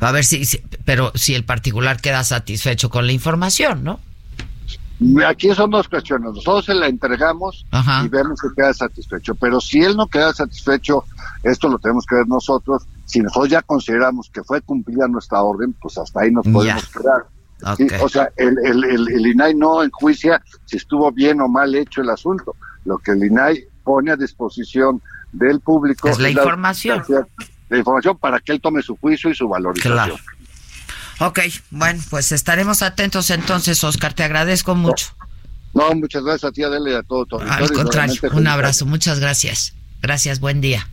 A 0.00 0.12
ver 0.12 0.24
si, 0.24 0.44
si 0.44 0.60
pero 0.84 1.12
si 1.14 1.34
el 1.34 1.44
particular 1.44 2.00
queda 2.00 2.22
satisfecho 2.24 2.90
con 2.90 3.06
la 3.06 3.12
información, 3.12 3.84
¿no? 3.84 4.00
Aquí 5.26 5.52
son 5.54 5.70
dos 5.70 5.88
cuestiones. 5.88 6.32
Nosotros 6.34 6.66
se 6.66 6.74
la 6.74 6.86
entregamos 6.86 7.66
y 8.04 8.08
vemos 8.08 8.40
que 8.40 8.48
queda 8.56 8.72
satisfecho. 8.72 9.34
Pero 9.34 9.60
si 9.60 9.80
él 9.80 9.96
no 9.96 10.06
queda 10.06 10.32
satisfecho, 10.32 11.04
esto 11.42 11.68
lo 11.68 11.78
tenemos 11.78 12.06
que 12.06 12.14
ver 12.14 12.28
nosotros. 12.28 12.84
Si 13.04 13.20
nosotros 13.20 13.50
ya 13.50 13.62
consideramos 13.62 14.30
que 14.30 14.42
fue 14.42 14.60
cumplida 14.60 15.06
nuestra 15.08 15.42
orden, 15.42 15.74
pues 15.74 15.98
hasta 15.98 16.22
ahí 16.22 16.30
nos 16.30 16.46
podemos 16.46 16.88
quedar. 16.88 17.26
Okay. 17.62 17.88
O 18.00 18.08
sea, 18.08 18.30
el, 18.36 18.56
el, 18.64 18.84
el, 18.84 19.08
el, 19.08 19.26
INAI 19.26 19.54
no 19.54 19.82
enjuicia 19.82 20.42
si 20.66 20.76
estuvo 20.76 21.10
bien 21.12 21.40
o 21.40 21.48
mal 21.48 21.74
hecho 21.74 22.02
el 22.02 22.10
asunto. 22.10 22.56
Lo 22.84 22.98
que 22.98 23.12
el 23.12 23.24
INAI 23.24 23.64
pone 23.82 24.10
a 24.10 24.16
disposición 24.16 25.00
del 25.32 25.60
público 25.60 26.08
es 26.08 26.18
la 26.18 26.28
es 26.28 26.36
información. 26.36 27.02
La, 27.08 27.26
la, 27.70 27.78
información 27.78 28.18
para 28.18 28.40
que 28.40 28.52
él 28.52 28.60
tome 28.60 28.82
su 28.82 28.96
juicio 28.96 29.30
y 29.30 29.34
su 29.34 29.48
valorización. 29.48 29.94
Claro. 29.94 30.16
Ok, 31.20 31.40
bueno, 31.70 32.02
pues 32.10 32.32
estaremos 32.32 32.82
atentos 32.82 33.30
entonces, 33.30 33.82
Oscar. 33.84 34.14
Te 34.14 34.24
agradezco 34.24 34.74
mucho. 34.74 35.14
No, 35.72 35.92
muchas 35.94 36.22
gracias 36.22 36.50
a 36.50 36.52
ti, 36.52 36.62
Adela, 36.62 36.90
y 36.90 36.94
a 36.94 37.02
todo 37.02 37.26
tu 37.26 37.38
Al 37.38 37.70
contrario, 37.72 38.14
un 38.32 38.46
abrazo, 38.46 38.86
muchas 38.86 39.20
gracias. 39.20 39.74
Gracias, 40.00 40.38
buen 40.38 40.60
día. 40.60 40.88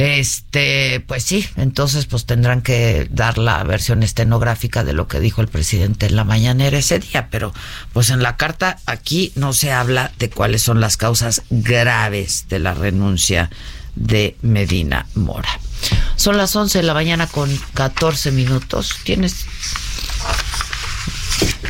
Este, 0.00 1.04
pues 1.06 1.24
sí, 1.24 1.46
entonces 1.56 2.06
pues 2.06 2.24
tendrán 2.24 2.62
que 2.62 3.06
dar 3.10 3.36
la 3.36 3.62
versión 3.64 4.02
estenográfica 4.02 4.82
de 4.82 4.94
lo 4.94 5.06
que 5.06 5.20
dijo 5.20 5.42
el 5.42 5.48
presidente 5.48 6.06
en 6.06 6.16
la 6.16 6.24
mañanera 6.24 6.78
ese 6.78 7.00
día, 7.00 7.28
pero 7.30 7.52
pues 7.92 8.08
en 8.08 8.22
la 8.22 8.38
carta 8.38 8.78
aquí 8.86 9.30
no 9.34 9.52
se 9.52 9.72
habla 9.72 10.10
de 10.18 10.30
cuáles 10.30 10.62
son 10.62 10.80
las 10.80 10.96
causas 10.96 11.42
graves 11.50 12.46
de 12.48 12.60
la 12.60 12.72
renuncia 12.72 13.50
de 13.94 14.38
Medina 14.40 15.04
Mora. 15.14 15.60
Son 16.16 16.38
las 16.38 16.56
11 16.56 16.78
de 16.78 16.84
la 16.84 16.94
mañana 16.94 17.26
con 17.26 17.54
14 17.74 18.32
minutos. 18.32 18.96
¿Tienes? 19.04 19.44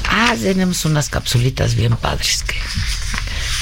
Ah, 0.09 0.37
tenemos 0.41 0.85
unas 0.85 1.09
capsulitas 1.09 1.75
bien 1.75 1.97
padres 1.97 2.45
que 2.45 2.55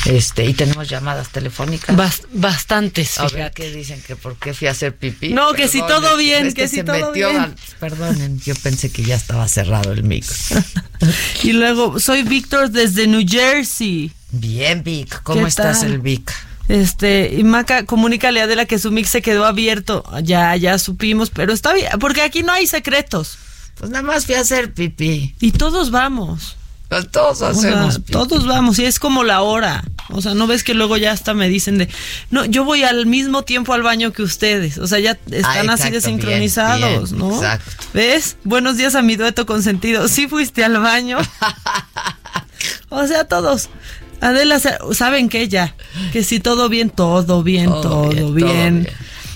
este, 0.06 0.44
y 0.46 0.54
tenemos 0.54 0.88
llamadas 0.88 1.28
telefónicas. 1.30 1.94
Bast 1.96 2.24
bastantes. 2.32 3.18
A 3.18 3.28
ver 3.28 3.52
qué 3.52 3.70
dicen 3.70 4.02
que 4.06 4.16
por 4.16 4.36
qué 4.36 4.54
fui 4.54 4.68
a 4.68 4.72
hacer 4.72 4.94
pipí. 4.96 5.30
No, 5.30 5.52
que 5.52 5.68
si 5.68 5.80
todo 5.80 6.16
bien, 6.16 6.46
este 6.46 6.62
que 6.62 6.68
si 6.68 6.76
se 6.76 6.84
todo 6.84 7.06
metió 7.08 7.28
bien. 7.30 7.40
al- 7.42 7.54
perdonen, 7.80 8.40
yo 8.40 8.54
pensé 8.56 8.90
que 8.90 9.02
ya 9.02 9.16
estaba 9.16 9.46
cerrado 9.48 9.92
el 9.92 10.02
micro. 10.04 10.34
Y 11.44 11.52
luego, 11.52 12.00
soy 12.00 12.24
Víctor 12.24 12.70
desde 12.70 13.06
New 13.06 13.24
Jersey. 13.26 14.10
Bien, 14.32 14.82
Vic. 14.82 15.22
¿Cómo 15.22 15.42
¿Qué 15.42 15.48
estás, 15.48 15.80
tal? 15.80 15.92
el 15.92 15.98
Vic? 16.00 16.32
Este, 16.68 17.32
y 17.34 17.44
Maca, 17.44 17.84
comunícale 17.86 18.40
a 18.42 18.44
Adela 18.44 18.66
que 18.66 18.78
su 18.78 18.90
mix 18.90 19.08
se 19.08 19.22
quedó 19.22 19.46
abierto. 19.46 20.04
Ya, 20.22 20.54
ya 20.56 20.78
supimos, 20.78 21.30
pero 21.30 21.52
está 21.54 21.72
bien, 21.72 21.88
porque 21.98 22.20
aquí 22.22 22.42
no 22.42 22.52
hay 22.52 22.66
secretos. 22.66 23.38
Pues 23.76 23.90
nada 23.90 24.02
más 24.02 24.26
fui 24.26 24.34
a 24.34 24.40
hacer 24.40 24.74
pipí. 24.74 25.34
Y 25.40 25.52
todos 25.52 25.90
vamos. 25.90 26.57
Pues 26.88 27.10
todos 27.10 27.42
O 27.42 27.52
sea, 27.54 27.70
hacemos 27.84 28.00
todos 28.10 28.46
vamos, 28.46 28.78
y 28.78 28.84
es 28.86 28.98
como 28.98 29.22
la 29.24 29.42
hora. 29.42 29.84
O 30.10 30.22
sea, 30.22 30.32
no 30.32 30.46
ves 30.46 30.64
que 30.64 30.72
luego 30.72 30.96
ya 30.96 31.12
hasta 31.12 31.34
me 31.34 31.48
dicen 31.50 31.76
de, 31.76 31.88
no, 32.30 32.46
yo 32.46 32.64
voy 32.64 32.82
al 32.82 33.04
mismo 33.04 33.42
tiempo 33.42 33.74
al 33.74 33.82
baño 33.82 34.10
que 34.12 34.22
ustedes. 34.22 34.78
O 34.78 34.86
sea, 34.86 34.98
ya 35.00 35.18
están 35.30 35.68
Ah, 35.68 35.74
así 35.74 35.84
de 35.84 35.90
bien, 35.90 36.02
sincronizados, 36.02 37.10
bien, 37.12 37.18
¿no? 37.28 37.34
exacto. 37.36 37.70
¿Ves? 37.92 38.38
Buenos 38.44 38.78
días 38.78 38.94
a 38.94 39.02
mi 39.02 39.16
dueto 39.16 39.44
consentido. 39.44 40.08
Sí 40.08 40.26
fuiste 40.28 40.64
al 40.64 40.78
baño. 40.78 41.18
o 42.88 43.06
sea, 43.06 43.24
todos. 43.24 43.68
Adela, 44.20 44.58
sa- 44.58 44.78
¿saben 44.92 45.28
qué 45.28 45.46
ya? 45.48 45.74
Que 46.12 46.24
si 46.24 46.40
todo 46.40 46.68
bien, 46.70 46.90
todo 46.90 47.42
bien, 47.42 47.66
Todo 47.66 47.80
todo, 47.82 48.08
bien, 48.08 48.22
todo 48.24 48.32
bien. 48.32 48.82
bien. 48.84 48.88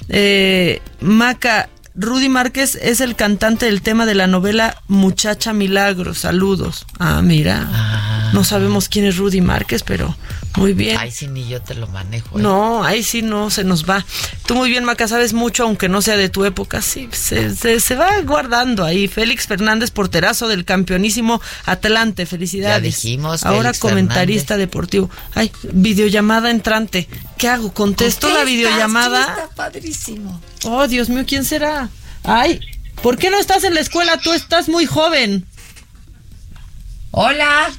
Eh, 0.09 0.82
Maca, 1.00 1.68
Rudy 1.95 2.28
Márquez 2.28 2.78
es 2.80 3.01
el 3.01 3.16
cantante 3.16 3.66
del 3.66 3.82
tema 3.82 4.07
de 4.07 4.14
la 4.14 4.26
novela 4.26 4.76
Muchacha 4.88 5.53
Milagro. 5.53 6.14
Saludos. 6.14 6.86
Ah, 6.99 7.20
mira. 7.22 8.30
No 8.32 8.45
sabemos 8.45 8.88
quién 8.88 9.05
es 9.05 9.18
Rudy 9.18 9.43
Márquez, 9.43 9.82
pero 9.82 10.16
muy 10.57 10.74
bien. 10.74 10.98
Ay, 10.98 11.11
sí, 11.11 11.28
ni 11.28 11.48
yo 11.48 11.62
te 11.62 11.74
lo 11.74 11.86
manejo. 11.88 12.38
¿eh? 12.38 12.42
No, 12.42 12.84
ahí 12.84 13.03
sí 13.03 13.22
no 13.22 13.48
se 13.50 13.64
nos 13.64 13.88
va. 13.88 14.05
Tú 14.46 14.55
muy 14.55 14.68
bien, 14.68 14.84
Maca, 14.84 15.09
sabes 15.09 15.32
mucho, 15.32 15.64
aunque 15.64 15.88
no 15.88 16.03
sea 16.03 16.16
de 16.16 16.28
tu 16.28 16.44
época, 16.44 16.82
sí, 16.82 17.09
se, 17.12 17.55
se, 17.55 17.80
se 17.80 17.94
va 17.94 18.20
guardando 18.20 18.84
ahí. 18.84 19.09
Félix 19.09 19.46
Fernández, 19.46 19.90
porterazo 19.90 20.48
del 20.48 20.64
campeonísimo 20.64 21.40
Atlante, 21.64 22.26
felicidades. 22.26 22.82
Ya 22.82 23.03
dijimos, 23.03 23.44
Ahora 23.44 23.70
Félix 23.70 23.78
comentarista 23.80 24.57
deportivo. 24.57 25.09
Ay, 25.34 25.50
videollamada 25.72 26.50
entrante. 26.50 27.09
¿Qué 27.38 27.48
hago? 27.48 27.72
¿Contesto 27.72 28.28
la 28.28 28.44
videollamada? 28.44 29.24
tú, 29.24 29.40
Está 29.42 29.55
padrísimo. 29.55 30.40
Oh, 30.64 30.86
Dios 30.86 31.09
mío, 31.09 31.24
¿quién 31.26 31.44
será? 31.44 31.88
Ay, 32.24 32.61
¿por 33.03 33.16
qué 33.16 33.30
no 33.30 33.38
estás 33.38 33.64
en 33.64 33.74
la 33.74 33.80
escuela? 33.80 34.18
Tú 34.18 34.32
estás 34.32 34.68
muy 34.68 34.86
joven. 34.86 35.46
Hola. 37.11 37.70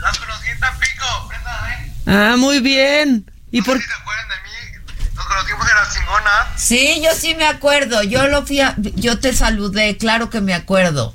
Las 0.00 0.18
conocí 0.18 0.48
en 0.48 0.60
Tampico, 0.60 1.28
Brenda, 1.28 1.70
¿eh? 1.72 1.92
Ah, 2.06 2.36
muy 2.36 2.60
bien. 2.60 3.30
¿Y 3.50 3.62
por 3.62 3.78
¿Se 3.78 3.92
acuerdan 3.92 4.28
de 4.28 4.34
mí? 4.36 5.10
Nos 5.14 5.26
conocimos 5.26 5.68
en 5.68 5.76
las 5.76 5.94
chingonas. 5.94 6.46
Sí, 6.56 7.02
yo 7.04 7.14
sí 7.14 7.34
me 7.34 7.46
acuerdo. 7.46 8.02
Yo 8.02 8.26
lo 8.28 8.46
fui 8.46 8.60
a, 8.60 8.74
yo 8.78 9.18
te 9.20 9.32
saludé, 9.34 9.96
claro 9.96 10.30
que 10.30 10.40
me 10.40 10.54
acuerdo. 10.54 11.14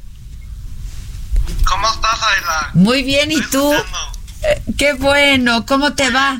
¿Cómo 1.65 1.91
estás, 1.91 2.21
Adela? 2.21 2.69
Muy 2.73 3.03
bien, 3.03 3.31
¿y 3.31 3.41
tú? 3.41 3.73
Eh, 4.43 4.61
qué 4.77 4.93
bueno, 4.93 5.65
¿cómo 5.65 5.93
te 5.93 6.09
va? 6.11 6.37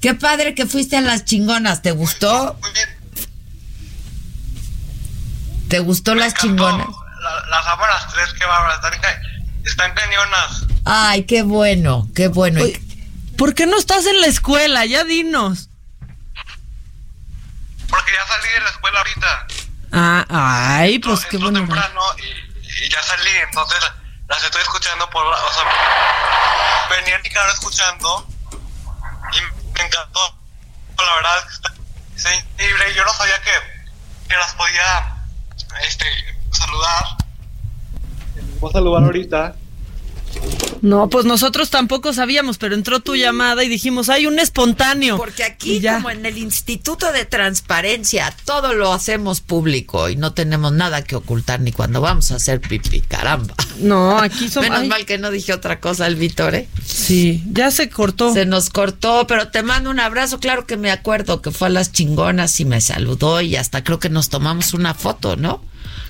Qué 0.00 0.14
padre 0.14 0.54
que 0.54 0.66
fuiste 0.66 0.96
a 0.96 1.00
las 1.00 1.24
chingonas, 1.24 1.82
¿te 1.82 1.90
gustó? 1.90 2.56
Muy 2.62 2.70
bien. 2.72 2.88
¿Te 5.68 5.80
gustó 5.80 6.14
las 6.14 6.34
chingonas? 6.34 6.86
La- 7.20 7.46
las 7.50 7.66
las 7.66 8.12
tres, 8.12 8.32
qué 8.38 8.46
bárbaras. 8.46 8.80
Están, 9.66 9.92
ca- 9.94 10.00
están 10.02 10.10
cañonas. 10.10 10.62
Ay, 10.84 11.24
qué 11.24 11.42
bueno, 11.42 12.08
qué 12.14 12.28
bueno. 12.28 12.62
Oye, 12.62 12.80
¿Por 13.36 13.54
qué 13.54 13.66
no 13.66 13.76
estás 13.76 14.06
en 14.06 14.20
la 14.20 14.28
escuela? 14.28 14.86
Ya 14.86 15.04
dinos. 15.04 15.68
Porque 17.88 18.12
ya 18.12 18.26
salí 18.26 18.48
de 18.52 18.60
la 18.60 18.70
escuela 18.70 18.98
ahorita. 18.98 19.46
Ah, 19.92 20.26
ay, 20.78 20.98
pues 20.98 21.24
qué 21.26 21.36
bueno. 21.36 21.60
temprano 21.60 22.00
y, 22.18 22.84
y 22.84 22.88
ya 22.88 23.02
salí, 23.02 23.30
entonces 23.46 23.78
las 24.28 24.42
estoy 24.42 24.62
escuchando 24.62 25.08
por... 25.10 25.24
O 25.24 25.52
sea, 25.52 25.64
venía 26.90 27.16
en 27.16 27.22
mi 27.22 27.30
carro 27.30 27.52
escuchando 27.52 28.26
y 29.32 29.40
me 29.78 29.84
encantó. 29.84 30.38
La 30.98 31.14
verdad, 31.16 31.44
está, 31.52 31.74
está 32.16 32.34
increíble. 32.34 32.94
Yo 32.94 33.04
no 33.04 33.12
sabía 33.12 33.40
que, 33.42 34.28
que 34.28 34.36
las 34.36 34.52
podía 34.54 35.14
este, 35.86 36.06
saludar. 36.52 37.04
Voy 38.60 38.70
a 38.70 38.72
saludar 38.72 39.04
ahorita. 39.04 39.56
No, 40.82 41.08
pues 41.08 41.24
nosotros 41.24 41.70
tampoco 41.70 42.12
sabíamos, 42.12 42.58
pero 42.58 42.74
entró 42.74 43.00
tu 43.00 43.16
llamada 43.16 43.64
y 43.64 43.68
dijimos, 43.68 44.08
hay 44.08 44.26
un 44.26 44.38
espontáneo. 44.38 45.16
Porque 45.16 45.42
aquí, 45.42 45.82
como 45.82 46.10
en 46.10 46.26
el 46.26 46.38
Instituto 46.38 47.12
de 47.12 47.24
Transparencia, 47.24 48.34
todo 48.44 48.74
lo 48.74 48.92
hacemos 48.92 49.40
público 49.40 50.08
y 50.08 50.16
no 50.16 50.32
tenemos 50.32 50.72
nada 50.72 51.02
que 51.02 51.16
ocultar 51.16 51.60
ni 51.60 51.72
cuando 51.72 52.00
vamos 52.00 52.30
a 52.30 52.36
hacer 52.36 52.60
pipí, 52.60 53.00
caramba. 53.00 53.54
No, 53.78 54.18
aquí 54.18 54.48
somos... 54.50 54.68
Menos 54.68 54.86
mal 54.86 55.06
que 55.06 55.18
no 55.18 55.30
dije 55.30 55.52
otra 55.52 55.80
cosa 55.80 56.06
el 56.06 56.16
Vítore. 56.16 56.68
Sí, 56.84 57.42
ya 57.50 57.70
se 57.70 57.88
cortó. 57.88 58.32
Se 58.32 58.44
nos 58.44 58.70
cortó, 58.70 59.26
pero 59.26 59.48
te 59.48 59.62
mando 59.62 59.90
un 59.90 60.00
abrazo. 60.00 60.38
Claro 60.40 60.66
que 60.66 60.76
me 60.76 60.90
acuerdo 60.90 61.42
que 61.42 61.50
fue 61.50 61.68
a 61.68 61.70
las 61.70 61.92
chingonas 61.92 62.60
y 62.60 62.64
me 62.64 62.80
saludó 62.80 63.40
y 63.40 63.56
hasta 63.56 63.82
creo 63.82 63.98
que 63.98 64.10
nos 64.10 64.28
tomamos 64.28 64.74
una 64.74 64.94
foto, 64.94 65.36
¿no? 65.36 65.62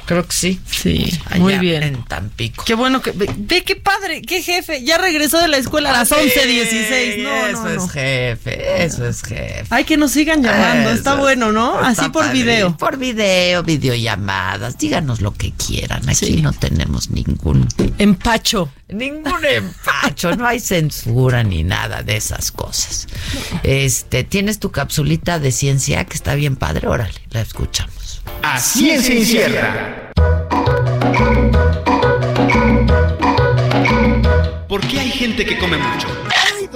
Creo 0.06 0.24
que 0.24 0.32
sí. 0.32 0.60
Sí, 0.70 1.18
muy 1.38 1.58
bien. 1.58 1.82
En 1.82 2.04
Tampico. 2.04 2.64
Qué 2.64 2.74
bueno 2.74 3.02
que. 3.02 3.10
Ve, 3.10 3.62
qué 3.62 3.74
padre, 3.74 4.22
qué 4.22 4.40
jefe. 4.40 4.84
Ya 4.84 4.98
regresó 4.98 5.38
de 5.38 5.48
la 5.48 5.56
escuela 5.56 5.90
a 5.90 5.92
las 5.92 6.12
11, 6.12 6.46
16. 6.46 7.24
No, 7.24 7.46
eso 7.46 7.64
no, 7.64 7.70
es 7.70 7.90
jefe, 7.90 8.84
eso 8.84 9.06
es 9.06 9.22
jefe. 9.22 9.66
Hay 9.70 9.82
que 9.82 9.96
nos 9.96 10.12
sigan 10.12 10.44
llamando. 10.44 10.90
está 10.90 11.16
bueno, 11.16 11.50
¿no? 11.50 11.76
Así 11.78 12.08
por 12.10 12.30
video. 12.30 12.76
Por 12.76 12.98
video, 12.98 13.64
videollamadas. 13.64 14.78
Díganos 14.78 15.20
lo 15.20 15.34
que 15.34 15.52
quieran. 15.52 16.08
Aquí 16.08 16.40
no 16.40 16.52
tenemos 16.52 17.10
ningún 17.10 17.66
empacho. 17.98 18.70
Ningún 18.88 19.44
empacho. 19.44 20.36
no 20.36 20.46
hay 20.46 20.60
censura 20.60 21.42
ni 21.42 21.64
nada 21.64 22.04
de 22.04 22.16
esas 22.16 22.52
cosas. 22.52 23.08
Este, 23.64 24.22
tienes 24.22 24.60
tu 24.60 24.70
capsulita 24.70 25.40
de 25.40 25.50
ciencia 25.50 26.04
que 26.04 26.14
está 26.14 26.36
bien 26.36 26.54
padre. 26.54 26.86
Órale, 26.86 27.20
la 27.30 27.40
escuchamos. 27.40 28.05
A 28.42 28.58
ciencia 28.58 29.14
incierta. 29.14 30.12
¿Por 34.68 34.80
qué 34.86 35.00
hay 35.00 35.10
gente 35.10 35.44
que 35.44 35.58
come 35.58 35.76
mucho? 35.76 36.25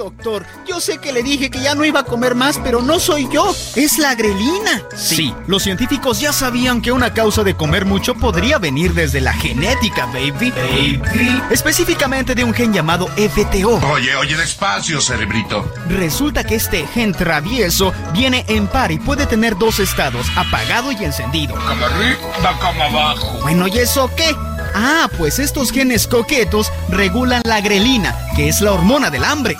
Doctor, 0.01 0.47
yo 0.67 0.79
sé 0.79 0.97
que 0.97 1.13
le 1.13 1.21
dije 1.21 1.51
que 1.51 1.61
ya 1.61 1.75
no 1.75 1.85
iba 1.85 1.99
a 1.99 2.03
comer 2.03 2.33
más, 2.33 2.57
pero 2.63 2.81
no 2.81 2.99
soy 2.99 3.29
yo, 3.31 3.55
es 3.75 3.99
la 3.99 4.15
grelina. 4.15 4.81
Sí, 4.95 5.31
los 5.45 5.61
científicos 5.61 6.19
ya 6.19 6.33
sabían 6.33 6.81
que 6.81 6.91
una 6.91 7.13
causa 7.13 7.43
de 7.43 7.53
comer 7.53 7.85
mucho 7.85 8.15
podría 8.15 8.57
venir 8.57 8.95
desde 8.95 9.21
la 9.21 9.31
genética, 9.31 10.07
baby. 10.07 10.49
Baby. 10.49 11.43
Específicamente 11.51 12.33
de 12.33 12.43
un 12.43 12.51
gen 12.51 12.73
llamado 12.73 13.09
FTO. 13.09 13.79
Oye, 13.91 14.15
oye, 14.15 14.35
despacio, 14.35 14.99
cerebrito. 15.01 15.71
Resulta 15.87 16.43
que 16.43 16.55
este 16.55 16.87
gen 16.87 17.11
travieso 17.11 17.93
viene 18.11 18.43
en 18.47 18.65
par 18.65 18.91
y 18.91 18.97
puede 18.97 19.27
tener 19.27 19.55
dos 19.55 19.77
estados, 19.77 20.25
apagado 20.35 20.91
y 20.91 20.95
encendido. 21.03 21.53
Como 21.53 21.85
arriba, 21.85 22.17
como 22.59 22.83
abajo. 22.85 23.39
Bueno, 23.43 23.67
¿y 23.67 23.77
eso 23.77 24.09
qué? 24.17 24.35
Ah, 24.73 25.07
pues 25.19 25.37
estos 25.37 25.71
genes 25.71 26.07
coquetos 26.07 26.71
regulan 26.89 27.43
la 27.45 27.61
grelina, 27.61 28.17
que 28.35 28.47
es 28.47 28.61
la 28.61 28.71
hormona 28.71 29.11
del 29.11 29.25
hambre. 29.25 29.57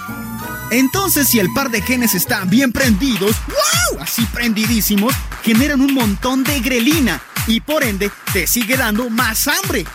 Entonces, 0.72 1.28
si 1.28 1.38
el 1.40 1.52
par 1.52 1.70
de 1.70 1.82
genes 1.82 2.16
están 2.16 2.50
bien 2.50 2.72
prendidos, 2.72 3.36
¡wow! 3.48 4.00
Así 4.02 4.26
prendidísimos, 4.34 5.14
generan 5.44 5.82
un 5.82 5.94
montón 5.94 6.46
de 6.46 6.62
grelina 6.62 7.22
y 7.46 7.60
por 7.60 7.84
ende 7.84 8.10
te 8.32 8.48
sigue 8.48 8.78
dando 8.78 9.10
más 9.10 9.50
hambre. 9.50 9.86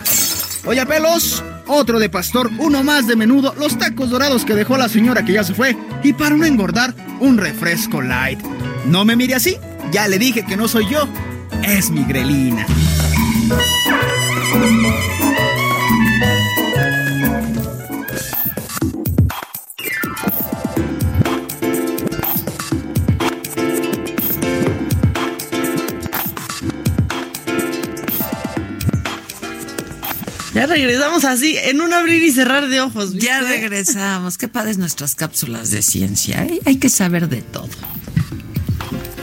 Oye, 0.65 0.85
pelos, 0.85 1.43
otro 1.65 1.97
de 1.97 2.09
pastor, 2.09 2.51
uno 2.59 2.83
más 2.83 3.07
de 3.07 3.15
menudo, 3.15 3.55
los 3.57 3.79
tacos 3.79 4.11
dorados 4.11 4.45
que 4.45 4.53
dejó 4.53 4.77
la 4.77 4.87
señora 4.87 5.25
que 5.25 5.33
ya 5.33 5.43
se 5.43 5.55
fue 5.55 5.75
y 6.03 6.13
para 6.13 6.35
no 6.35 6.45
engordar, 6.45 6.93
un 7.19 7.39
refresco 7.39 8.01
light. 8.01 8.39
No 8.85 9.03
me 9.03 9.15
mire 9.15 9.33
así, 9.33 9.57
ya 9.91 10.07
le 10.07 10.19
dije 10.19 10.45
que 10.45 10.57
no 10.57 10.67
soy 10.67 10.87
yo, 10.87 11.07
es 11.63 11.89
mi 11.89 12.03
grelina. 12.03 12.67
Ya 30.57 30.65
regresamos 30.65 31.23
así, 31.23 31.55
en 31.55 31.81
un 31.81 31.93
abrir 31.93 32.23
y 32.23 32.31
cerrar 32.31 32.67
de 32.67 32.81
ojos. 32.81 33.13
Ya 33.13 33.41
regresamos. 33.41 34.39
Qué 34.39 34.47
padres 34.47 34.79
nuestras 34.79 35.13
cápsulas 35.13 35.69
de 35.69 35.83
ciencia. 35.83 36.45
¿eh? 36.45 36.59
Hay 36.65 36.77
que 36.77 36.89
saber 36.89 37.29
de 37.29 37.43
todo. 37.43 37.69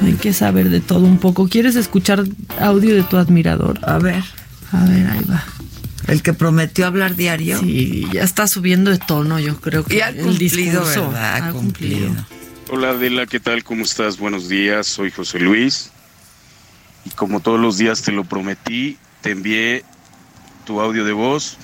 Hay 0.05 0.13
que 0.13 0.33
saber 0.33 0.71
de 0.71 0.81
todo 0.81 1.01
un 1.01 1.19
poco. 1.19 1.49
¿Quieres 1.49 1.75
escuchar 1.75 2.23
audio 2.61 2.95
de 2.95 3.03
tu 3.03 3.17
admirador? 3.17 3.81
A 3.83 3.99
ver. 3.99 4.23
A 4.71 4.85
ver, 4.85 5.09
ahí 5.09 5.25
va. 5.29 5.45
El 6.07 6.23
que 6.23 6.35
prometió 6.35 6.87
hablar 6.87 7.17
diario. 7.17 7.59
Sí, 7.59 8.07
ya 8.13 8.23
está 8.23 8.47
subiendo 8.47 8.93
de 8.93 8.99
tono, 8.99 9.41
yo 9.41 9.61
creo 9.61 9.85
que 9.85 9.97
y 9.97 10.01
ha 10.03 10.11
el 10.11 10.39
discurso 10.39 11.09
¿verdad? 11.09 11.49
Ha 11.49 11.51
cumplido. 11.51 12.15
Hola 12.71 12.91
Adela, 12.91 13.27
¿qué 13.27 13.41
tal? 13.41 13.65
¿Cómo 13.65 13.83
estás? 13.83 14.19
Buenos 14.19 14.49
días, 14.49 14.87
soy 14.87 15.11
José 15.11 15.41
Luis. 15.41 15.91
Y 17.05 17.11
como 17.11 17.41
todos 17.41 17.59
los 17.59 17.77
días 17.77 18.03
te 18.03 18.13
lo 18.13 18.23
prometí, 18.23 18.99
te 19.21 19.33
envié 19.33 19.85
tu 20.65 20.81
audio 20.81 21.05
de 21.05 21.13
voz, 21.13 21.57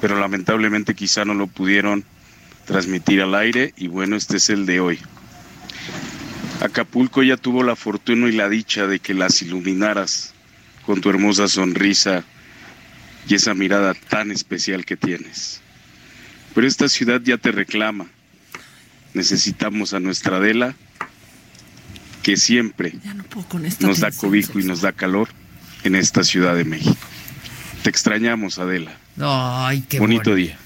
pero 0.00 0.18
lamentablemente 0.18 0.94
quizá 0.94 1.24
no 1.24 1.34
lo 1.34 1.46
pudieron 1.46 2.04
transmitir 2.66 3.20
al 3.20 3.34
aire 3.34 3.74
y 3.76 3.88
bueno, 3.88 4.16
este 4.16 4.36
es 4.36 4.50
el 4.50 4.66
de 4.66 4.80
hoy. 4.80 4.98
Acapulco 6.60 7.22
ya 7.22 7.36
tuvo 7.36 7.62
la 7.64 7.76
fortuna 7.76 8.28
y 8.28 8.32
la 8.32 8.48
dicha 8.48 8.86
de 8.86 9.00
que 9.00 9.14
las 9.14 9.42
iluminaras 9.42 10.32
con 10.86 11.00
tu 11.00 11.10
hermosa 11.10 11.48
sonrisa 11.48 12.24
y 13.28 13.34
esa 13.34 13.54
mirada 13.54 13.94
tan 13.94 14.30
especial 14.30 14.84
que 14.84 14.96
tienes. 14.96 15.60
Pero 16.54 16.66
esta 16.66 16.88
ciudad 16.88 17.20
ya 17.22 17.38
te 17.38 17.50
reclama. 17.50 18.06
Necesitamos 19.14 19.92
a 19.94 20.00
nuestra 20.00 20.36
Adela, 20.36 20.74
que 22.22 22.36
siempre 22.36 22.94
nos 23.80 24.00
da 24.00 24.10
cobijo 24.10 24.58
y 24.58 24.64
nos 24.64 24.80
da 24.80 24.92
calor 24.92 25.28
en 25.84 25.96
esta 25.96 26.22
Ciudad 26.22 26.54
de 26.54 26.64
México. 26.64 26.96
Te 27.82 27.90
extrañamos, 27.90 28.58
Adela. 28.58 28.92
Ay, 29.20 29.84
qué 29.88 29.98
bonito 29.98 30.34
día. 30.34 30.58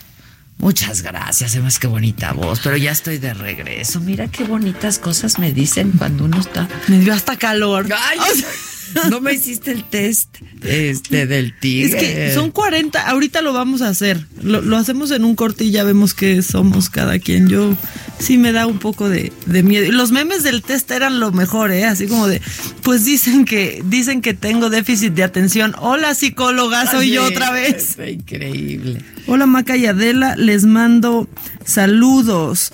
Muchas 0.59 1.03
gracias, 1.03 1.53
además 1.53 1.79
qué 1.79 1.87
bonita 1.87 2.33
voz, 2.33 2.61
pero 2.63 2.77
ya 2.79 2.91
estoy 2.91 3.19
de 3.19 3.35
regreso. 3.35 4.01
Mira 4.01 4.29
qué 4.29 4.45
bonitas 4.45 4.99
cosas 4.99 5.39
me 5.39 5.53
dicen 5.53 5.93
cuando 5.99 6.25
uno 6.25 6.41
está. 6.41 6.67
Me 6.89 6.99
dio 6.99 7.13
hasta 7.13 7.37
calor. 7.37 7.87
Ay, 7.95 8.19
no 9.11 9.21
me 9.21 9.33
hiciste 9.33 9.73
el 9.73 9.85
test 9.85 10.37
este 10.63 11.27
del 11.27 11.59
tigre. 11.59 11.89
Es 11.89 11.95
que 11.95 12.35
son 12.35 12.51
40, 12.51 13.09
ahorita 13.09 13.43
lo 13.43 13.53
vamos 13.53 13.83
a 13.83 13.89
hacer. 13.89 14.27
Lo, 14.43 14.61
lo 14.63 14.77
hacemos 14.77 15.11
en 15.11 15.25
un 15.25 15.37
corte 15.37 15.65
y 15.65 15.71
ya 15.71 15.85
vemos 15.85 16.15
qué 16.15 16.43
somos 16.43 16.91
cada 16.91 17.19
quien. 17.19 17.49
Yo 17.49 17.77
sí 18.19 18.39
me 18.39 18.53
da 18.53 18.67
un 18.67 18.79
poco 18.79 19.09
de, 19.09 19.33
de 19.47 19.63
miedo. 19.63 19.91
Los 19.93 20.13
memes 20.13 20.43
del 20.43 20.63
test 20.63 20.91
eran 20.91 21.21
lo 21.21 21.33
mejor, 21.33 21.71
¿eh? 21.71 21.85
Así 21.85 22.07
como 22.07 22.27
de, 22.27 22.41
pues 22.83 23.05
dicen 23.05 23.45
que, 23.45 23.83
dicen 23.87 24.23
que 24.23 24.35
tengo 24.35 24.71
déficit 24.71 25.13
de 25.15 25.25
atención. 25.25 25.75
Hola 25.79 26.15
psicóloga, 26.15 26.91
soy 26.91 27.11
yo 27.13 27.25
otra 27.25 27.51
vez. 27.51 27.99
Es 27.99 28.13
increíble. 28.13 29.03
Hola 29.27 29.47
Maca 29.47 29.77
y 29.77 29.87
Adela, 29.87 30.37
les 30.37 30.65
mando 30.65 31.29
saludos. 31.65 32.73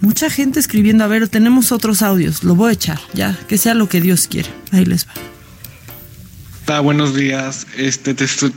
Mucha 0.00 0.30
gente 0.30 0.60
escribiendo, 0.60 1.02
a 1.02 1.08
ver, 1.08 1.28
tenemos 1.28 1.72
otros 1.72 2.02
audios, 2.02 2.44
lo 2.44 2.54
voy 2.54 2.70
a 2.70 2.72
echar, 2.74 3.00
ya, 3.14 3.36
que 3.48 3.58
sea 3.58 3.74
lo 3.74 3.88
que 3.88 4.00
Dios 4.00 4.28
quiere. 4.28 4.48
Ahí 4.70 4.84
les 4.84 5.06
va. 5.06 5.12
Buenos 6.68 7.14
días. 7.14 7.66
Este, 7.78 8.12
te, 8.12 8.24
estoy, 8.24 8.52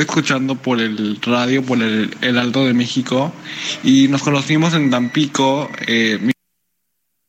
escuchando 0.00 0.54
por 0.54 0.80
el 0.80 1.18
radio, 1.20 1.64
por 1.64 1.82
el, 1.82 2.16
el 2.20 2.38
Alto 2.38 2.64
de 2.64 2.72
México, 2.72 3.32
y 3.82 4.06
nos 4.06 4.22
conocimos 4.22 4.72
en 4.74 4.88
Tampico. 4.88 5.68
Eh, 5.88 6.30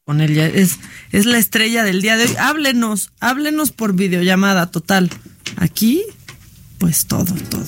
Con 0.06 0.22
él 0.22 0.38
es, 0.38 0.78
es 1.12 1.26
la 1.26 1.40
estrella 1.40 1.84
del 1.84 2.04
día 2.04 2.18
de 2.18 2.26
hoy. 2.26 2.36
Háblenos, 2.38 3.10
háblenos 3.20 3.72
por 3.72 3.96
videollamada, 3.96 4.70
total. 4.70 5.10
Aquí, 5.56 6.04
pues 6.78 7.08
todo, 7.08 7.34
todo. 7.50 7.66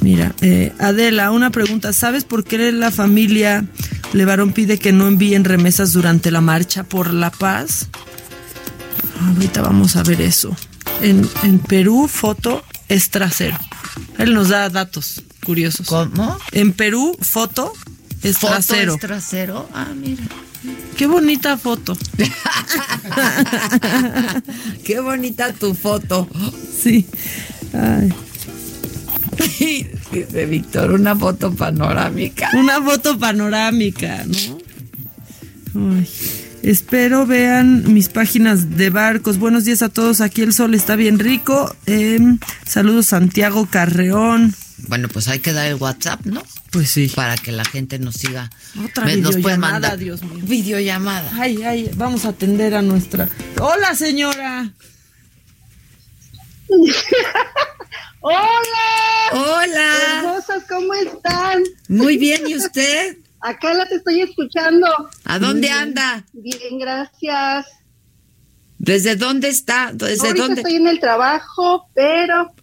Mira, 0.00 0.32
eh, 0.42 0.72
Adela, 0.78 1.32
una 1.32 1.50
pregunta. 1.50 1.92
¿Sabes 1.92 2.22
por 2.22 2.44
qué 2.44 2.70
la 2.70 2.92
familia 2.92 3.66
Levarón 4.12 4.52
pide 4.52 4.78
que 4.78 4.92
no 4.92 5.08
envíen 5.08 5.42
remesas 5.42 5.92
durante 5.92 6.30
la 6.30 6.40
marcha 6.40 6.84
por 6.84 7.12
la 7.12 7.30
paz? 7.30 7.88
Ahorita 9.20 9.60
vamos 9.60 9.96
a 9.96 10.04
ver 10.04 10.20
eso. 10.20 10.56
En, 11.02 11.28
en 11.42 11.58
Perú, 11.58 12.08
foto 12.08 12.62
es 12.88 13.10
trasero. 13.10 13.58
Él 14.18 14.32
nos 14.34 14.48
da 14.48 14.68
datos 14.70 15.22
curiosos. 15.44 15.86
¿Cómo? 15.86 16.38
En 16.52 16.72
Perú, 16.72 17.16
foto 17.20 17.72
es 18.22 18.38
¿Foto 18.38 18.52
trasero. 18.54 18.94
es 18.94 19.00
trasero? 19.00 19.68
Ah, 19.74 19.88
mira. 19.94 20.22
Qué 20.96 21.06
bonita 21.06 21.58
foto. 21.58 21.94
Qué 24.84 25.00
bonita 25.00 25.52
tu 25.52 25.74
foto. 25.74 26.26
Sí. 26.82 27.06
Ay. 27.74 28.12
Dice 30.12 30.46
Víctor, 30.46 30.92
una 30.92 31.14
foto 31.16 31.52
panorámica. 31.52 32.48
Una 32.54 32.80
foto 32.80 33.18
panorámica, 33.18 34.24
¿no? 34.24 34.58
Ay. 35.96 36.08
Espero 36.64 37.26
vean 37.26 37.92
mis 37.92 38.08
páginas 38.08 38.78
de 38.78 38.88
barcos. 38.88 39.36
Buenos 39.38 39.66
días 39.66 39.82
a 39.82 39.90
todos. 39.90 40.22
Aquí 40.22 40.40
el 40.40 40.54
sol 40.54 40.74
está 40.74 40.96
bien 40.96 41.18
rico. 41.18 41.76
Em, 41.84 42.38
saludos 42.66 43.04
Santiago 43.08 43.66
Carreón. 43.70 44.54
Bueno, 44.88 45.08
pues 45.08 45.28
hay 45.28 45.40
que 45.40 45.52
dar 45.52 45.66
el 45.66 45.74
WhatsApp, 45.74 46.24
¿no? 46.24 46.42
Pues 46.70 46.90
sí. 46.90 47.08
Para 47.14 47.36
que 47.36 47.52
la 47.52 47.66
gente 47.66 47.98
nos 47.98 48.14
siga. 48.14 48.48
Otra 48.82 49.04
Me- 49.04 49.16
nos 49.16 49.32
puede 49.32 49.38
videollamada, 49.42 49.72
mandar 49.74 49.98
Dios 49.98 50.22
mío. 50.22 50.42
videollamada. 50.46 51.30
Ay, 51.34 51.62
ay, 51.64 51.90
vamos 51.96 52.24
a 52.24 52.30
atender 52.30 52.74
a 52.74 52.80
nuestra. 52.80 53.28
Hola, 53.60 53.94
señora. 53.94 54.72
¡Hola! 58.20 59.32
¡Hola! 59.32 59.92
Hermosas, 60.22 60.62
¿cómo 60.66 60.94
están? 60.94 61.62
Muy 61.88 62.16
bien, 62.16 62.40
¿y 62.48 62.56
usted? 62.56 63.18
Acá 63.44 63.74
las 63.74 63.92
estoy 63.92 64.22
escuchando. 64.22 64.86
¿A 65.26 65.38
dónde 65.38 65.68
Bien, 65.68 65.78
anda? 65.78 66.24
Bien, 66.32 66.78
gracias. 66.78 67.66
¿Desde 68.78 69.16
dónde 69.16 69.48
está? 69.48 69.90
¿Desde 69.92 70.28
Ahorita 70.28 70.46
dónde? 70.46 70.60
estoy 70.62 70.76
en 70.76 70.86
el 70.86 70.98
trabajo, 70.98 71.86
pero 71.94 72.54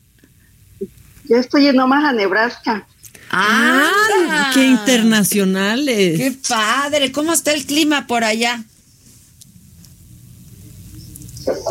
yo 1.25 1.37
estoy 1.37 1.67
en 1.67 1.79
Omaha, 1.79 2.13
Nebraska. 2.13 2.87
¡Ah! 3.29 4.49
¡Qué 4.55 4.65
internacionales! 4.65 6.17
¡Qué 6.17 6.35
padre! 6.49 7.11
¿Cómo 7.11 7.31
está 7.31 7.53
el 7.53 7.63
clima 7.67 8.07
por 8.07 8.23
allá? 8.23 8.63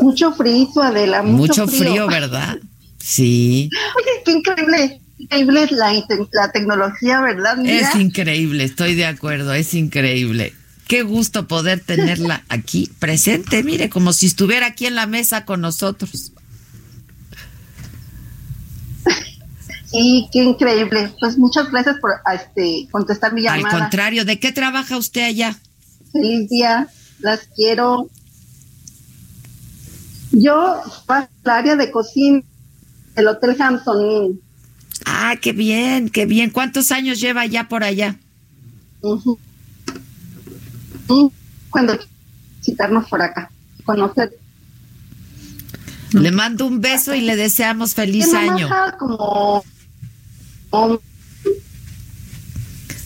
Mucho 0.02 0.32
frío, 0.34 0.68
Adela, 0.80 1.22
mucho, 1.22 1.66
Mucho 1.66 1.66
frío, 1.66 2.06
¿verdad? 2.06 2.58
Sí. 2.98 3.68
Oye, 3.96 4.22
qué 4.24 4.30
increíble, 4.30 4.99
increíble 5.22 5.62
es 5.64 5.72
la, 5.72 5.92
la 6.32 6.52
tecnología, 6.52 7.20
¿verdad? 7.20 7.56
Mira, 7.56 7.90
Es 7.90 7.94
increíble, 7.94 8.64
estoy 8.64 8.94
de 8.94 9.06
acuerdo, 9.06 9.52
es 9.54 9.74
increíble. 9.74 10.54
Qué 10.88 11.02
gusto 11.02 11.46
poder 11.46 11.80
tenerla 11.80 12.42
aquí 12.48 12.90
presente, 12.98 13.62
mire, 13.62 13.90
como 13.90 14.12
si 14.12 14.26
estuviera 14.26 14.66
aquí 14.66 14.86
en 14.86 14.94
la 14.94 15.06
mesa 15.06 15.44
con 15.44 15.60
nosotros. 15.60 16.32
sí, 19.86 20.28
qué 20.32 20.44
increíble. 20.44 21.12
Pues 21.20 21.36
muchas 21.38 21.70
gracias 21.70 21.96
por 22.00 22.12
este, 22.34 22.88
contestar 22.90 23.32
mi 23.32 23.46
Al 23.46 23.58
llamada. 23.58 23.78
contrario, 23.78 24.24
¿de 24.24 24.38
qué 24.38 24.52
trabaja 24.52 24.96
usted 24.96 25.22
allá? 25.24 25.56
Feliz 26.12 26.48
día, 26.48 26.88
las 27.20 27.40
quiero. 27.54 28.08
Yo 30.32 30.80
paso 31.06 31.28
al 31.44 31.50
área 31.50 31.76
de 31.76 31.90
cocina 31.90 32.42
del 33.14 33.28
Hotel 33.28 33.56
Hampton 33.60 34.10
Inn. 34.10 34.40
Ah, 35.12 35.34
qué 35.40 35.52
bien, 35.52 36.08
qué 36.08 36.24
bien. 36.24 36.50
¿Cuántos 36.50 36.92
años 36.92 37.20
lleva 37.20 37.44
ya 37.46 37.68
por 37.68 37.82
allá? 37.82 38.16
Cuando 41.70 41.98
visitarnos 42.58 43.08
por 43.08 43.20
acá, 43.22 43.50
conocer. 43.84 44.32
Le 46.12 46.30
mando 46.32 46.66
un 46.66 46.80
beso 46.80 47.14
y 47.14 47.20
le 47.20 47.36
deseamos 47.36 47.94
feliz 47.94 48.32
año. 48.34 48.66
Omaha, 48.66 48.96
como, 48.98 49.64
como 50.70 51.00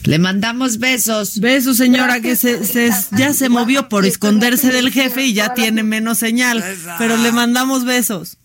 Le 0.03 0.19
mandamos 0.19 0.77
besos. 0.77 1.39
Besos, 1.39 1.77
señora, 1.77 2.19
que 2.21 2.35
se, 2.35 2.63
se- 2.63 2.91
ya 3.17 3.33
se 3.33 3.49
movió 3.49 3.89
por 3.89 4.05
esconderse 4.05 4.71
del 4.71 4.91
jefe 4.91 5.25
y 5.25 5.33
ya 5.33 5.53
tiene 5.55 5.81
menos 5.83 6.17
señal. 6.19 6.63
Pero 6.99 7.17
le 7.17 7.31
mandamos 7.31 7.85
besos. 7.85 8.37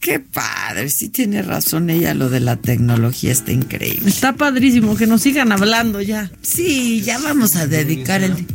Qué 0.00 0.18
padre, 0.18 0.88
sí 0.88 1.10
tiene 1.10 1.42
razón 1.42 1.90
ella, 1.90 2.14
lo 2.14 2.30
de 2.30 2.40
la 2.40 2.56
tecnología 2.56 3.32
está 3.32 3.52
increíble. 3.52 4.08
Está 4.08 4.32
padrísimo 4.32 4.96
que 4.96 5.06
nos 5.06 5.20
sigan 5.20 5.52
hablando 5.52 6.00
ya. 6.00 6.30
Sí, 6.40 7.02
ya 7.02 7.18
vamos 7.18 7.54
a 7.56 7.66
dedicar 7.66 8.22
el... 8.22 8.46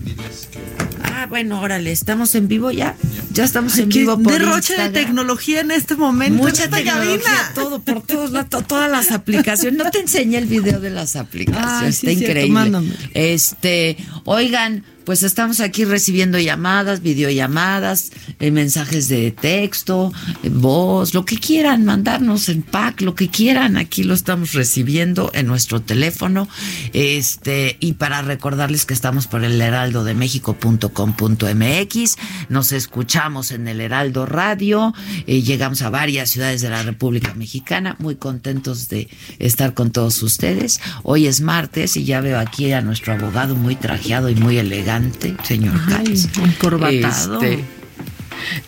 Ah, 1.04 1.28
bueno, 1.28 1.62
órale, 1.62 1.92
¿estamos 1.92 2.34
en 2.36 2.48
vivo 2.48 2.72
ya? 2.72 2.96
Ya 3.32 3.44
estamos 3.44 3.78
en 3.78 3.90
vivo 3.90 4.18
por 4.18 4.34
derroche 4.34 4.74
Instagram. 4.74 4.94
de 4.94 5.00
tecnología 5.02 5.62
en 5.62 5.72
este 5.72 5.96
momento. 5.96 6.42
Mucha 6.44 6.64
esta 6.66 6.78
tecnología, 6.78 7.20
cabina. 7.24 7.52
todo, 7.54 7.80
por 7.80 8.02
todos 8.02 8.50
to- 8.50 8.62
todas 8.64 8.90
las 8.90 9.12
aplicaciones. 9.12 9.78
No 9.84 9.92
te 9.92 10.00
enseñé 10.00 10.40
el 10.40 10.46
video 10.46 10.80
de 10.80 10.90
las 10.90 11.16
aplicaciones, 11.16 11.98
sí, 11.98 12.08
está 12.08 12.18
cierto, 12.18 12.24
increíble. 12.32 12.54
mándame. 12.54 12.90
Este, 13.14 13.98
oigan, 14.24 14.84
pues 15.06 15.23
estamos 15.23 15.60
aquí 15.60 15.84
recibiendo 15.86 16.40
llamadas, 16.40 17.02
videollamadas, 17.02 18.11
eh, 18.40 18.52
mensajes 18.52 19.07
de 19.07 19.32
texto, 19.32 20.11
eh, 20.44 20.49
voz, 20.49 21.14
lo 21.14 21.23
que 21.26 21.38
quieran, 21.38 21.86
mandarnos 21.86 22.49
en 22.49 22.64
pack, 22.64 23.02
lo 23.02 23.14
que 23.15 23.30
quieran, 23.30 23.77
aquí 23.77 24.03
lo 24.03 24.14
estamos 24.14 24.52
recibiendo 24.53 25.32
en 25.34 25.48
nuestro 25.48 25.82
teléfono. 25.82 26.48
Este, 26.94 27.77
y 27.80 27.94
para 27.94 28.22
recordarles 28.22 28.86
que 28.86 28.94
estamos 28.94 29.27
por 29.27 29.44
el 29.44 29.60
heraldodemexico.com.mx, 29.61 32.15
nos 32.49 32.72
escuchamos 32.72 33.52
en 33.52 33.68
el 33.68 33.82
Heraldo 33.82 34.26
Radio, 34.26 34.94
eh, 35.27 35.41
llegamos 35.41 35.82
a 35.82 35.90
varias 35.90 36.30
ciudades 36.32 36.61
de 36.61 36.69
la 36.69 36.84
República 36.84 37.34
Mexicana, 37.36 37.98
muy 37.99 38.15
contentos 38.15 38.88
de 38.90 39.10
estar 39.40 39.73
con 39.73 39.91
todos 39.91 40.22
ustedes. 40.23 40.80
Hoy 41.03 41.27
es 41.27 41.41
martes 41.41 41.98
y 41.98 42.06
ya 42.06 42.22
veo 42.22 42.40
aquí 42.40 42.72
a 42.72 42.82
nuestro 42.82 43.11
abogado 43.14 43.56
muy 43.56 43.76
trajeado 43.76 44.30
y 44.30 44.36
muy 44.36 44.57
elegante, 44.57 44.95
señor 45.44 45.80
Ay, 45.96 46.30
encorbatado. 46.44 47.42
Este, 47.42 47.64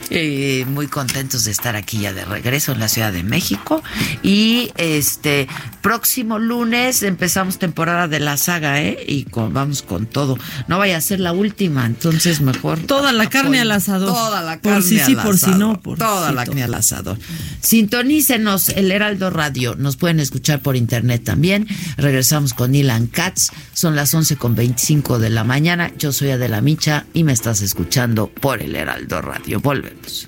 eh, 0.10 0.66
muy 0.68 0.88
contentos 0.88 1.44
de 1.44 1.52
estar 1.52 1.76
aquí 1.76 2.00
ya 2.00 2.14
de 2.14 2.26
regreso 2.26 2.72
en 2.72 2.80
la 2.80 2.88
Ciudad 2.88 3.12
de 3.12 3.24
México 3.24 3.84
y 4.24 4.72
este 4.78 5.48
próximo 5.88 6.38
lunes 6.38 7.02
empezamos 7.04 7.60
temporada 7.60 8.08
de 8.10 8.20
la 8.20 8.36
saga, 8.38 8.82
¿eh? 8.82 8.98
Y 9.08 9.24
con- 9.24 9.54
vamos 9.54 9.82
con 9.84 10.06
todo. 10.06 10.38
No 10.68 10.78
vaya 10.78 10.98
a 10.98 11.02
ser 11.02 11.20
la 11.22 11.32
última, 11.32 11.86
entonces 11.86 12.42
mejor 12.42 12.80
Toda 12.80 13.14
la 13.14 13.30
carne 13.30 13.62
al 13.62 13.72
asador. 13.72 14.10
Toda 14.14 14.42
la 14.42 14.60
Por 14.60 14.74
carne 14.74 14.88
si 14.88 15.00
sí, 15.00 15.16
al 15.16 15.24
por 15.24 15.38
si 15.38 15.52
no, 15.52 15.82
por 15.82 15.98
Toda 15.98 16.32
la 16.34 16.46
carne 16.46 16.64
al 16.64 16.74
asador. 16.74 17.18
Sintonícenos 17.62 18.70
el 18.70 18.92
Heraldo 18.92 19.30
Radio. 19.30 19.76
Nos 19.76 19.96
pueden 19.96 20.20
escuchar 20.20 20.62
por 20.62 20.76
internet 20.76 21.24
también. 21.24 21.68
Regresamos 21.96 22.54
con 22.54 22.76
Ilan 22.76 23.08
Katz. 23.08 23.50
Son 23.74 23.96
las 23.96 24.14
11 24.14 24.36
con 24.36 24.56
25 24.56 25.20
de 25.20 25.30
la 25.30 25.44
mañana. 25.46 25.92
Yo 25.98 26.12
soy 26.12 26.32
Adela 26.32 26.60
Micha 26.62 27.06
y 27.14 27.24
me 27.24 27.32
estás 27.32 27.62
escuchando 27.62 28.28
por 28.28 28.62
el 28.62 28.76
Heraldo 28.76 29.22
Radio. 29.22 29.62
Volvemos. 29.62 30.28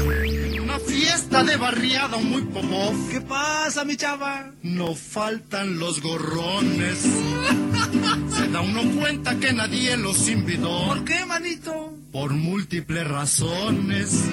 Fiesta 1.31 1.49
de 1.49 1.57
barriada 1.57 2.17
muy 2.17 2.41
popó. 2.41 2.93
¿Qué 3.09 3.21
pasa, 3.21 3.85
mi 3.85 3.95
chava? 3.95 4.51
No 4.63 4.93
faltan 4.95 5.79
los 5.79 6.01
gorrones. 6.01 6.99
Se 8.35 8.47
da 8.49 8.59
uno 8.59 8.81
cuenta 8.99 9.39
que 9.39 9.53
nadie 9.53 9.95
los 9.95 10.27
invitó. 10.27 10.87
¿Por 10.87 11.05
qué, 11.05 11.25
manito? 11.25 11.93
Por 12.11 12.33
múltiples 12.33 13.07
razones. 13.07 14.25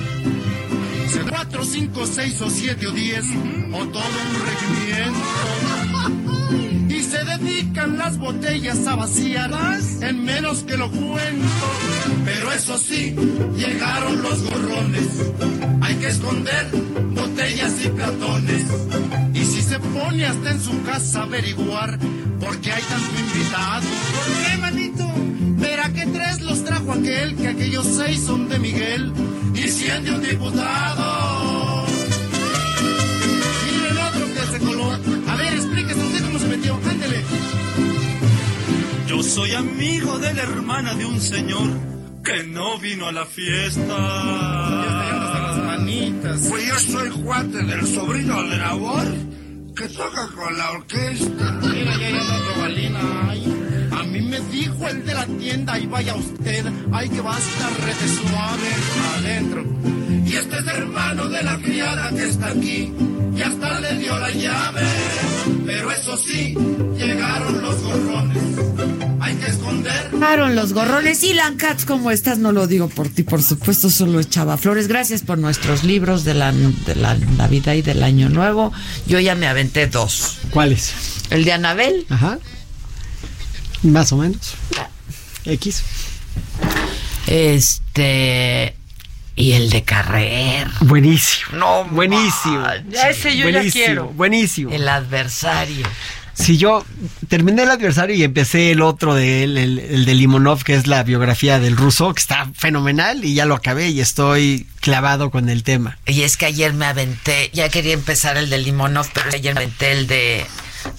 Se 1.09 1.21
cuatro, 1.21 1.65
cinco, 1.65 2.07
seis 2.07 2.41
o 2.43 2.51
siete 2.51 2.87
o 2.87 2.93
diez 2.93 3.25
o 3.73 3.87
todo 3.87 4.03
un 4.03 4.35
regimiento. 4.47 5.21
Y 6.95 7.03
se 7.03 7.25
dedican 7.25 7.97
las 7.97 8.19
botellas 8.19 8.87
a 8.87 8.95
vaciar 8.95 9.51
en 10.03 10.25
menos 10.25 10.65
que 10.65 10.77
lo 10.77 10.91
cuento. 10.91 11.47
Pero 12.25 12.53
eso 12.53 12.77
sí, 12.77 13.15
llegaron 13.57 14.23
los 14.23 14.43
gorrones. 14.43 15.09
Hay 15.81 15.95
que 15.97 16.09
esconder 16.09 16.67
botellas 17.15 17.73
y 17.85 17.89
platones. 17.89 18.67
Y 19.35 19.45
si 19.45 19.63
se 19.63 19.79
pone 19.79 20.27
hasta 20.27 20.51
en 20.51 20.61
su 20.61 20.83
casa 20.83 21.23
averiguar 21.23 21.99
por 22.39 22.61
qué 22.61 22.73
hay 22.73 22.83
tanto 22.83 23.19
invitado. 23.19 23.83
¿Por 23.83 24.45
qué, 24.45 24.57
manito? 24.59 25.08
Verá 25.59 25.93
que 25.93 26.07
tres 26.07 26.41
los 26.41 26.65
trajo 26.65 26.93
aquel, 26.93 27.37
que 27.37 27.49
aquellos 27.49 27.87
seis 27.87 28.23
son 28.25 28.49
de 28.49 28.59
Miguel. 28.59 29.13
Y 29.55 29.69
cien 29.69 30.05
de 30.05 30.13
un 30.13 30.23
diputado. 30.23 31.87
Miren 33.65 33.99
otro 33.99 34.27
que 34.35 34.53
se 34.53 34.59
coló. 34.65 34.91
A 35.29 35.37
ver, 35.37 35.55
explíquese 35.55 36.01
usted 36.01 36.25
cómo 36.25 36.39
se 36.39 36.47
metió. 36.49 36.75
Ándele. 36.89 37.23
Yo 39.09 39.23
soy 39.23 39.55
amigo 39.55 40.19
de 40.19 40.35
la 40.35 40.43
hermana 40.43 40.95
de 40.95 41.05
un 41.07 41.21
señor 41.21 41.69
que 42.23 42.45
no 42.45 42.79
vino 42.79 43.09
a 43.09 43.13
la 43.13 43.25
fiesta. 43.25 43.83
las 43.89 45.57
manitas. 45.65 46.47
Pues 46.49 46.67
yo 46.69 46.79
soy 46.79 47.09
Juate 47.11 47.59
del 47.65 47.87
sobrino 47.87 48.43
de 48.45 48.57
labor 48.59 49.05
que 49.75 49.89
toca 49.89 50.29
con 50.29 50.59
la 50.59 50.71
orquesta. 50.73 51.59
Mira, 51.63 51.97
ya 51.97 52.11
ya 52.11 52.23
no 52.23 52.55
Robalina. 52.55 53.31
Ay, 53.31 53.58
dijo 54.59 54.89
el 54.89 55.07
de 55.07 55.15
la 55.15 55.27
tienda, 55.27 55.79
y 55.79 55.87
vaya 55.87 56.15
usted, 56.15 56.67
ay 56.93 57.09
que 57.09 57.21
va 57.21 57.37
a 57.37 57.39
estar 57.39 57.71
rete 57.87 58.09
suave 58.09 58.71
adentro. 59.17 59.65
Y 60.27 60.35
este 60.35 60.59
es 60.59 60.67
hermano 60.67 61.29
de 61.29 61.43
la 61.43 61.57
criada 61.59 62.11
que 62.11 62.29
está 62.29 62.49
aquí, 62.49 62.93
y 63.37 63.43
hasta 63.43 63.81
le 63.81 63.99
dio 63.99 64.19
la 64.19 64.31
llave. 64.31 64.83
Pero 65.65 65.93
eso 65.93 66.17
sí, 66.17 66.55
llegaron 66.97 67.63
los 67.63 67.83
gorrones. 67.83 68.39
Hay 69.21 69.35
que 69.37 69.47
esconder. 69.47 70.11
Llegaron 70.13 70.55
los 70.57 70.73
gorrones 70.73 71.23
y 71.23 71.35
Lancats, 71.35 71.85
como 71.85 72.11
estás, 72.11 72.39
no 72.39 72.51
lo 72.51 72.67
digo 72.67 72.89
por 72.89 73.09
ti, 73.09 73.23
por 73.23 73.43
supuesto, 73.43 73.91
solo 73.91 74.19
echaba 74.19 74.57
flores. 74.57 74.89
Gracias 74.89 75.23
por 75.23 75.39
nuestros 75.39 75.85
libros 75.85 76.25
de 76.25 76.35
la, 76.35 76.53
de 76.53 76.95
la 76.97 77.15
Navidad 77.15 77.75
y 77.75 77.83
del 77.83 78.03
Año 78.03 78.29
Nuevo. 78.29 78.73
Yo 79.07 79.21
ya 79.21 79.35
me 79.35 79.47
aventé 79.47 79.87
dos. 79.87 80.39
¿Cuáles? 80.51 80.95
El 81.31 81.45
de 81.45 81.53
Anabel. 81.53 82.07
Ajá. 82.09 82.39
Más 83.83 84.13
o 84.13 84.17
menos. 84.17 84.55
X. 85.45 85.83
Este. 87.27 88.75
Y 89.37 89.53
el 89.53 89.71
de 89.71 89.85
Carrer. 89.85 90.67
Buenísimo. 90.81 91.59
No, 91.59 91.85
buenísimo. 91.85 92.65
Ya 92.91 93.09
ese 93.09 93.37
yo 93.37 93.49
ya 93.49 93.59
Buenísimo, 93.59 93.85
quiero. 93.85 94.07
Buenísimo. 94.09 94.73
El 94.73 94.89
adversario. 94.89 95.87
Si 96.35 96.57
yo 96.57 96.85
terminé 97.29 97.65
el 97.65 97.71
adversario 97.71 98.15
y 98.15 98.23
empecé 98.23 98.71
el 98.71 98.81
otro 98.81 99.15
de 99.15 99.43
él, 99.43 99.59
el, 99.59 99.79
el 99.79 100.05
de 100.05 100.15
Limonov, 100.15 100.63
que 100.63 100.75
es 100.75 100.87
la 100.87 101.03
biografía 101.03 101.59
del 101.59 101.77
ruso, 101.77 102.15
que 102.15 102.21
está 102.21 102.49
fenomenal, 102.55 103.25
y 103.25 103.35
ya 103.35 103.45
lo 103.45 103.55
acabé 103.55 103.89
y 103.89 104.01
estoy 104.01 104.67
clavado 104.81 105.31
con 105.31 105.49
el 105.49 105.65
tema. 105.65 105.99
Y 106.07 106.23
es 106.23 106.37
que 106.37 106.47
ayer 106.47 106.73
me 106.75 106.87
aventé, 106.87 107.51
ya 107.53 107.69
quería 107.69 107.93
empezar 107.93 108.37
el 108.37 108.51
de 108.51 108.59
Limonov, 108.59 109.09
pero 109.13 109.31
ayer 109.35 109.53
me 109.55 109.63
aventé 109.63 109.93
el 109.93 110.07
de 110.07 110.47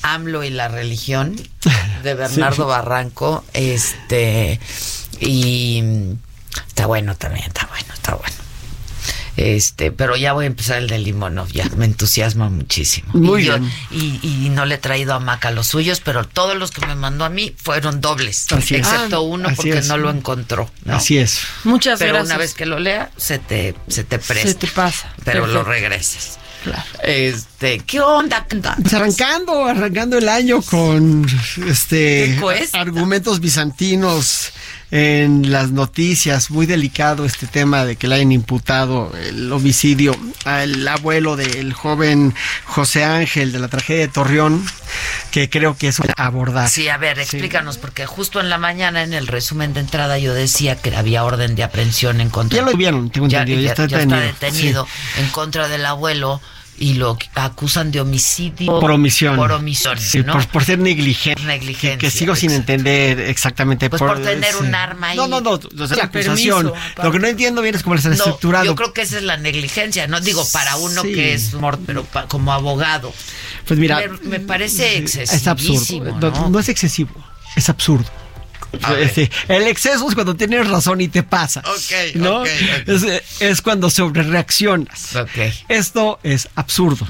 AMLO 0.02 0.44
y 0.44 0.50
la 0.50 0.68
religión, 0.68 1.36
de 2.04 2.14
Bernardo 2.14 2.64
Sí. 2.64 2.70
Barranco, 2.70 3.44
este, 3.54 4.60
y 5.20 5.84
está 6.68 6.86
bueno 6.88 7.16
también, 7.16 7.46
está 7.48 7.68
bueno, 7.68 7.94
está 7.94 8.16
bueno. 8.16 8.36
Este, 9.38 9.92
pero 9.94 10.18
ya 10.18 10.34
voy 10.34 10.44
a 10.44 10.48
empezar 10.48 10.80
el 10.80 10.88
de 10.88 10.98
Limonov, 11.00 11.48
ya 11.54 11.64
me 11.78 11.86
entusiasma 11.86 12.50
muchísimo. 12.50 13.08
Muy 13.14 13.44
y, 13.44 13.46
yo- 13.46 13.58
bien. 13.58 13.72
y, 13.90 14.20
y 14.46 14.50
no 14.50 14.66
le 14.66 14.76
he 14.76 14.78
traído 14.80 15.14
a 15.14 15.20
Maca 15.22 15.52
los 15.52 15.68
suyos, 15.68 16.02
pero 16.04 16.26
todos 16.28 16.58
los 16.58 16.72
que 16.72 16.86
me 16.86 16.94
mandó 16.96 17.24
a 17.24 17.30
mí 17.30 17.56
fueron 17.58 18.02
dobles, 18.02 18.52
Así 18.52 18.76
excepto 18.76 19.16
Ah, 19.18 19.22
uno 19.22 19.48
así 19.48 19.56
porque 19.56 19.78
es. 19.78 19.88
no 19.88 19.96
lo 19.96 20.10
encontró. 20.10 20.70
¿no? 20.84 20.96
Así 20.98 21.18
es. 21.20 21.40
Muchas 21.64 22.00
pero 22.00 22.12
gracias. 22.16 22.28
una 22.32 22.38
vez 22.38 22.54
que 22.54 22.66
lo 22.66 22.80
lea, 22.80 23.12
se 23.16 23.40
te, 23.40 23.76
se 23.88 24.04
te 24.04 24.20
presta. 24.20 24.48
Se 24.50 24.56
te 24.56 24.68
pasa. 24.68 25.14
Pero 25.24 25.48
lo 25.48 25.64
Perfecto. 25.64 25.70
Regresas. 26.66 27.00
Este, 27.04 27.80
¿qué 27.80 28.00
onda? 28.02 28.46
Pues 28.50 28.94
arrancando, 28.94 29.66
arrancando 29.66 30.18
el 30.18 30.30
año 30.30 30.62
con 30.62 31.26
este 31.68 32.40
argumentos 32.74 33.40
bizantinos 33.40 34.52
en 34.92 35.52
las 35.52 35.72
noticias, 35.72 36.50
muy 36.50 36.66
delicado 36.66 37.26
este 37.26 37.46
tema 37.46 37.86
de 37.86 37.96
que 37.96 38.08
le 38.08 38.16
hayan 38.16 38.32
imputado 38.32 39.12
el 39.16 39.52
homicidio 39.52 40.16
al 40.46 40.88
abuelo 40.88 41.36
del 41.36 41.74
joven 41.74 42.34
José 42.66 43.04
Ángel 43.04 43.52
de 43.52 43.60
la 43.60 43.68
tragedia 43.68 44.02
de 44.02 44.08
Torreón, 44.08 44.66
que 45.32 45.50
creo 45.50 45.78
que 45.78 45.90
es 45.90 46.00
un 46.00 46.08
abordar. 46.18 46.70
Sí, 46.70 46.88
a 46.88 46.98
ver, 46.98 47.20
explícanos, 47.20 47.78
porque 47.78 48.08
justo 48.08 48.40
en 48.40 48.50
la 48.50 48.58
mañana 48.58 49.04
en 49.04 49.14
el 49.14 49.28
resumen 49.28 49.74
de 49.74 49.82
entrada 49.82 50.18
yo 50.18 50.34
decía 50.34 50.76
que 50.76 50.96
había 50.96 51.24
orden 51.24 51.56
de 51.56 51.64
aprehensión 51.64 52.20
en 52.20 52.30
contra 52.30 52.60
Ya 52.60 52.66
lo 52.66 52.76
vieron, 52.76 53.12
tengo 53.12 53.28
ya, 53.28 53.42
entendido, 53.42 53.62
ya 53.62 53.70
está 53.70 53.86
ya 53.86 53.98
detenido, 54.00 54.28
detenido 54.28 54.88
en 55.20 55.30
contra 55.30 55.68
del 55.68 55.86
abuelo 55.86 56.42
y 56.80 56.94
lo 56.96 57.18
acusan 57.36 57.92
de 57.92 58.02
homicidio 58.02 58.80
Por 58.80 58.92
omisión. 58.92 59.36
Por 59.36 59.52
omisión, 59.52 59.98
Sí, 60.00 60.20
¿no? 60.24 60.34
por, 60.34 60.48
por 60.48 60.64
ser 60.64 60.80
negligente. 60.80 61.42
negligencia. 61.44 61.98
Que 61.98 62.10
sigo 62.10 62.36
sin 62.36 62.52
entender 62.52 63.20
exactamente. 63.20 63.90
Pues 63.90 64.00
por 64.02 64.22
tener 64.22 64.56
un 64.58 64.74
arma 64.74 65.10
ahí. 65.10 65.18
No, 65.18 65.28
no, 65.28 65.42
no. 65.42 65.60
la 65.74 66.04
acusación. 66.06 66.72
Lo 67.04 67.12
que 67.12 67.20
no 67.20 67.28
entiendo 67.28 67.62
bien 67.62 67.76
es 67.76 67.84
cómo 67.84 67.96
está 67.96 68.10
No, 68.10 68.16
estructurado. 68.16 68.66
yo 68.66 68.76
creo 68.76 68.94
que 68.94 69.02
esa 69.02 69.18
es 69.18 69.24
la 69.24 69.38
negligencia, 69.38 70.08
no 70.08 70.20
digo 70.22 70.46
para 70.52 70.76
uno 70.78 71.02
Sí. 71.02 71.14
que 71.14 71.34
es 71.34 71.52
pero 71.86 72.04
pa- 72.06 72.28
como 72.28 72.54
abogado. 72.54 73.14
Pues 73.68 73.80
mira, 73.80 74.00
me, 74.24 74.30
me 74.30 74.40
parece 74.40 74.98
excesivo. 74.98 75.36
es 75.36 75.48
absurdo. 75.48 76.20
No, 76.32 76.50
no 76.50 76.60
es 76.60 76.70
excesivo, 76.70 77.12
es 77.56 77.70
absurdo. 77.70 78.10
Sí, 79.14 79.30
El 79.48 79.64
exceso 79.68 80.08
es 80.10 80.16
cuando 80.16 80.36
tienes 80.36 80.68
razón 80.68 81.02
y 81.02 81.08
te 81.08 81.24
pasa. 81.24 81.62
Ok, 81.62 82.16
Es, 82.88 83.24
es 83.40 83.62
cuando 83.62 83.90
sobre 83.90 84.24
reaccionas. 84.24 85.16
Esto 85.68 86.20
es 86.24 86.50
absurdo. 86.56 87.08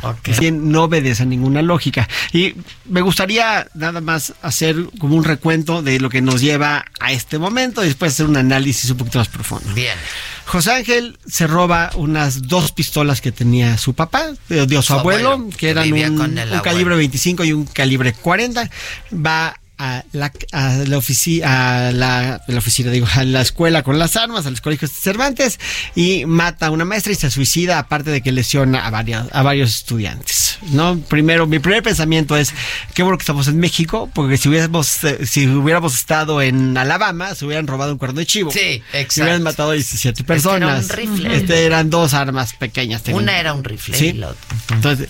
No 0.51 0.83
obedece 0.83 1.23
a 1.23 1.25
ninguna 1.25 1.61
lógica. 1.61 2.07
Y 2.33 2.55
me 2.85 3.01
gustaría 3.01 3.67
nada 3.73 4.01
más 4.01 4.33
hacer 4.41 4.75
como 4.99 5.15
un 5.15 5.23
recuento 5.23 5.81
de 5.81 5.99
lo 5.99 6.09
que 6.09 6.21
nos 6.21 6.41
lleva 6.41 6.85
a 6.99 7.11
este 7.11 7.37
momento 7.37 7.83
y 7.83 7.87
después 7.87 8.13
hacer 8.13 8.25
un 8.25 8.37
análisis 8.37 8.89
un 8.91 8.97
poquito 8.97 9.19
más 9.19 9.27
profundo. 9.27 9.73
Bien. 9.73 9.97
José 10.45 10.71
Ángel 10.71 11.19
se 11.27 11.45
roba 11.45 11.91
unas 11.93 12.47
dos 12.47 12.71
pistolas 12.71 13.21
que 13.21 13.31
tenía 13.31 13.77
su 13.77 13.93
papá, 13.93 14.31
de 14.47 14.67
su, 14.77 14.81
Su 14.81 14.93
abuelo, 14.93 15.33
abuelo, 15.33 15.55
que 15.55 15.69
eran 15.69 15.93
un, 15.93 16.21
un 16.21 16.59
calibre 16.61 16.95
25 16.95 17.43
y 17.43 17.53
un 17.53 17.65
calibre 17.65 18.13
40. 18.13 18.67
Va 19.13 19.58
a 19.79 20.03
la, 20.11 20.31
a 20.51 20.73
la, 20.85 20.97
ofici- 20.97 21.41
a 21.43 21.91
la, 21.93 22.41
oficina, 22.57 22.91
digo, 22.91 23.07
a 23.15 23.23
la 23.23 23.41
escuela 23.41 23.81
con 23.81 23.97
las 23.97 24.17
armas, 24.17 24.45
a 24.45 24.49
los 24.51 24.59
colegios 24.61 24.91
Cervantes, 24.91 25.57
y 25.95 26.25
mata 26.25 26.67
a 26.67 26.71
una 26.71 26.83
maestra 26.85 27.13
y 27.13 27.15
se 27.15 27.31
suicida, 27.31 27.79
aparte 27.79 28.11
de 28.11 28.21
que 28.21 28.31
lesiona 28.33 28.85
a, 28.85 28.89
varias, 28.89 29.25
a 29.31 29.41
varios 29.41 29.69
estudiantes. 29.73 30.59
¿no? 30.73 30.99
Primero, 30.99 31.47
mi 31.47 31.59
primer 31.59 31.81
pensamiento 31.81 32.35
es, 32.35 32.53
qué 32.93 33.03
bueno 33.03 33.17
que 33.17 33.23
estamos 33.23 33.47
en 33.47 33.57
México, 33.57 34.09
porque 34.13 34.35
si 34.37 34.49
hubiéramos, 34.49 35.03
eh, 35.05 35.25
si 35.25 35.47
hubiéramos 35.47 35.95
estado 35.95 36.41
en 36.41 36.77
Alabama, 36.77 37.33
se 37.33 37.45
hubieran 37.45 37.65
robado 37.65 37.93
un 37.93 37.97
cuerno 37.97 38.19
de 38.19 38.25
chivo. 38.25 38.51
Sí, 38.51 38.83
Se 38.91 38.99
exacto. 39.01 39.21
hubieran 39.21 39.43
matado 39.43 39.71
a 39.71 39.73
17 39.75 40.09
Este 40.09 40.33
era 40.33 40.33
un 40.33 40.43
personas. 40.59 40.89
rifle. 40.95 41.35
Este 41.37 41.65
eran 41.65 41.89
dos 41.89 42.13
armas 42.13 42.53
pequeñas. 42.53 43.01
Una 43.13 43.39
era 43.39 43.53
un 43.53 43.63
rifle 43.63 43.97
Sí. 43.97 44.07
y 44.07 44.13
la 44.13 44.27
otra. 44.29 44.41
Entonces, 44.73 45.07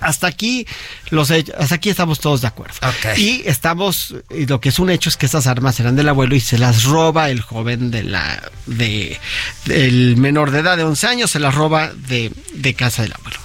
hasta 0.00 0.26
aquí 0.26 0.66
los 1.10 1.30
hechos- 1.30 1.54
hasta 1.58 1.74
aquí 1.76 1.90
estamos 1.90 2.20
todos 2.20 2.40
de 2.40 2.48
acuerdo. 2.48 2.74
Y 3.18 3.42
estamos, 3.46 4.14
y 4.30 4.46
lo 4.46 4.60
que 4.60 4.68
es 4.70 4.78
un 4.78 4.90
hecho 4.90 5.08
es 5.08 5.16
que 5.16 5.26
estas 5.26 5.46
armas 5.46 5.78
eran 5.80 5.96
del 5.96 6.08
abuelo 6.08 6.34
y 6.34 6.40
se 6.40 6.58
las 6.58 6.84
roba 6.84 7.30
el 7.30 7.40
joven 7.40 7.90
de 7.90 8.02
la, 8.04 8.42
de, 8.66 9.18
del 9.66 10.16
menor 10.16 10.50
de 10.50 10.60
edad 10.60 10.76
de 10.76 10.84
11 10.84 11.06
años, 11.06 11.30
se 11.30 11.40
las 11.40 11.54
roba 11.54 11.92
de, 11.94 12.32
de 12.54 12.74
casa 12.74 13.02
del 13.02 13.12
abuelo. 13.12 13.38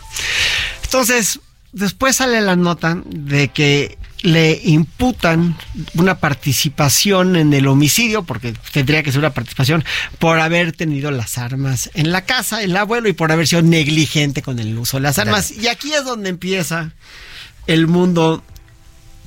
Entonces, 0.83 1.39
después 1.71 2.17
sale 2.17 2.39
la 2.41 2.55
nota 2.55 3.01
de 3.05 3.47
que 3.49 3.97
le 4.23 4.59
imputan 4.63 5.55
una 5.95 6.17
participación 6.17 7.35
en 7.35 7.53
el 7.53 7.67
homicidio, 7.67 8.23
porque 8.23 8.53
tendría 8.71 9.03
que 9.03 9.11
ser 9.11 9.19
una 9.19 9.33
participación, 9.33 9.83
por 10.17 10.39
haber 10.39 10.71
tenido 10.71 11.11
las 11.11 11.37
armas 11.37 11.91
en 11.93 12.11
la 12.11 12.23
casa, 12.23 12.63
el 12.63 12.75
abuelo, 12.75 13.09
y 13.09 13.13
por 13.13 13.31
haber 13.31 13.47
sido 13.47 13.61
negligente 13.61 14.41
con 14.41 14.59
el 14.59 14.77
uso 14.77 14.97
de 14.97 15.01
las 15.01 15.19
armas. 15.19 15.51
Y 15.51 15.67
aquí 15.67 15.93
es 15.93 16.05
donde 16.05 16.29
empieza 16.29 16.93
el 17.67 17.87
mundo 17.87 18.43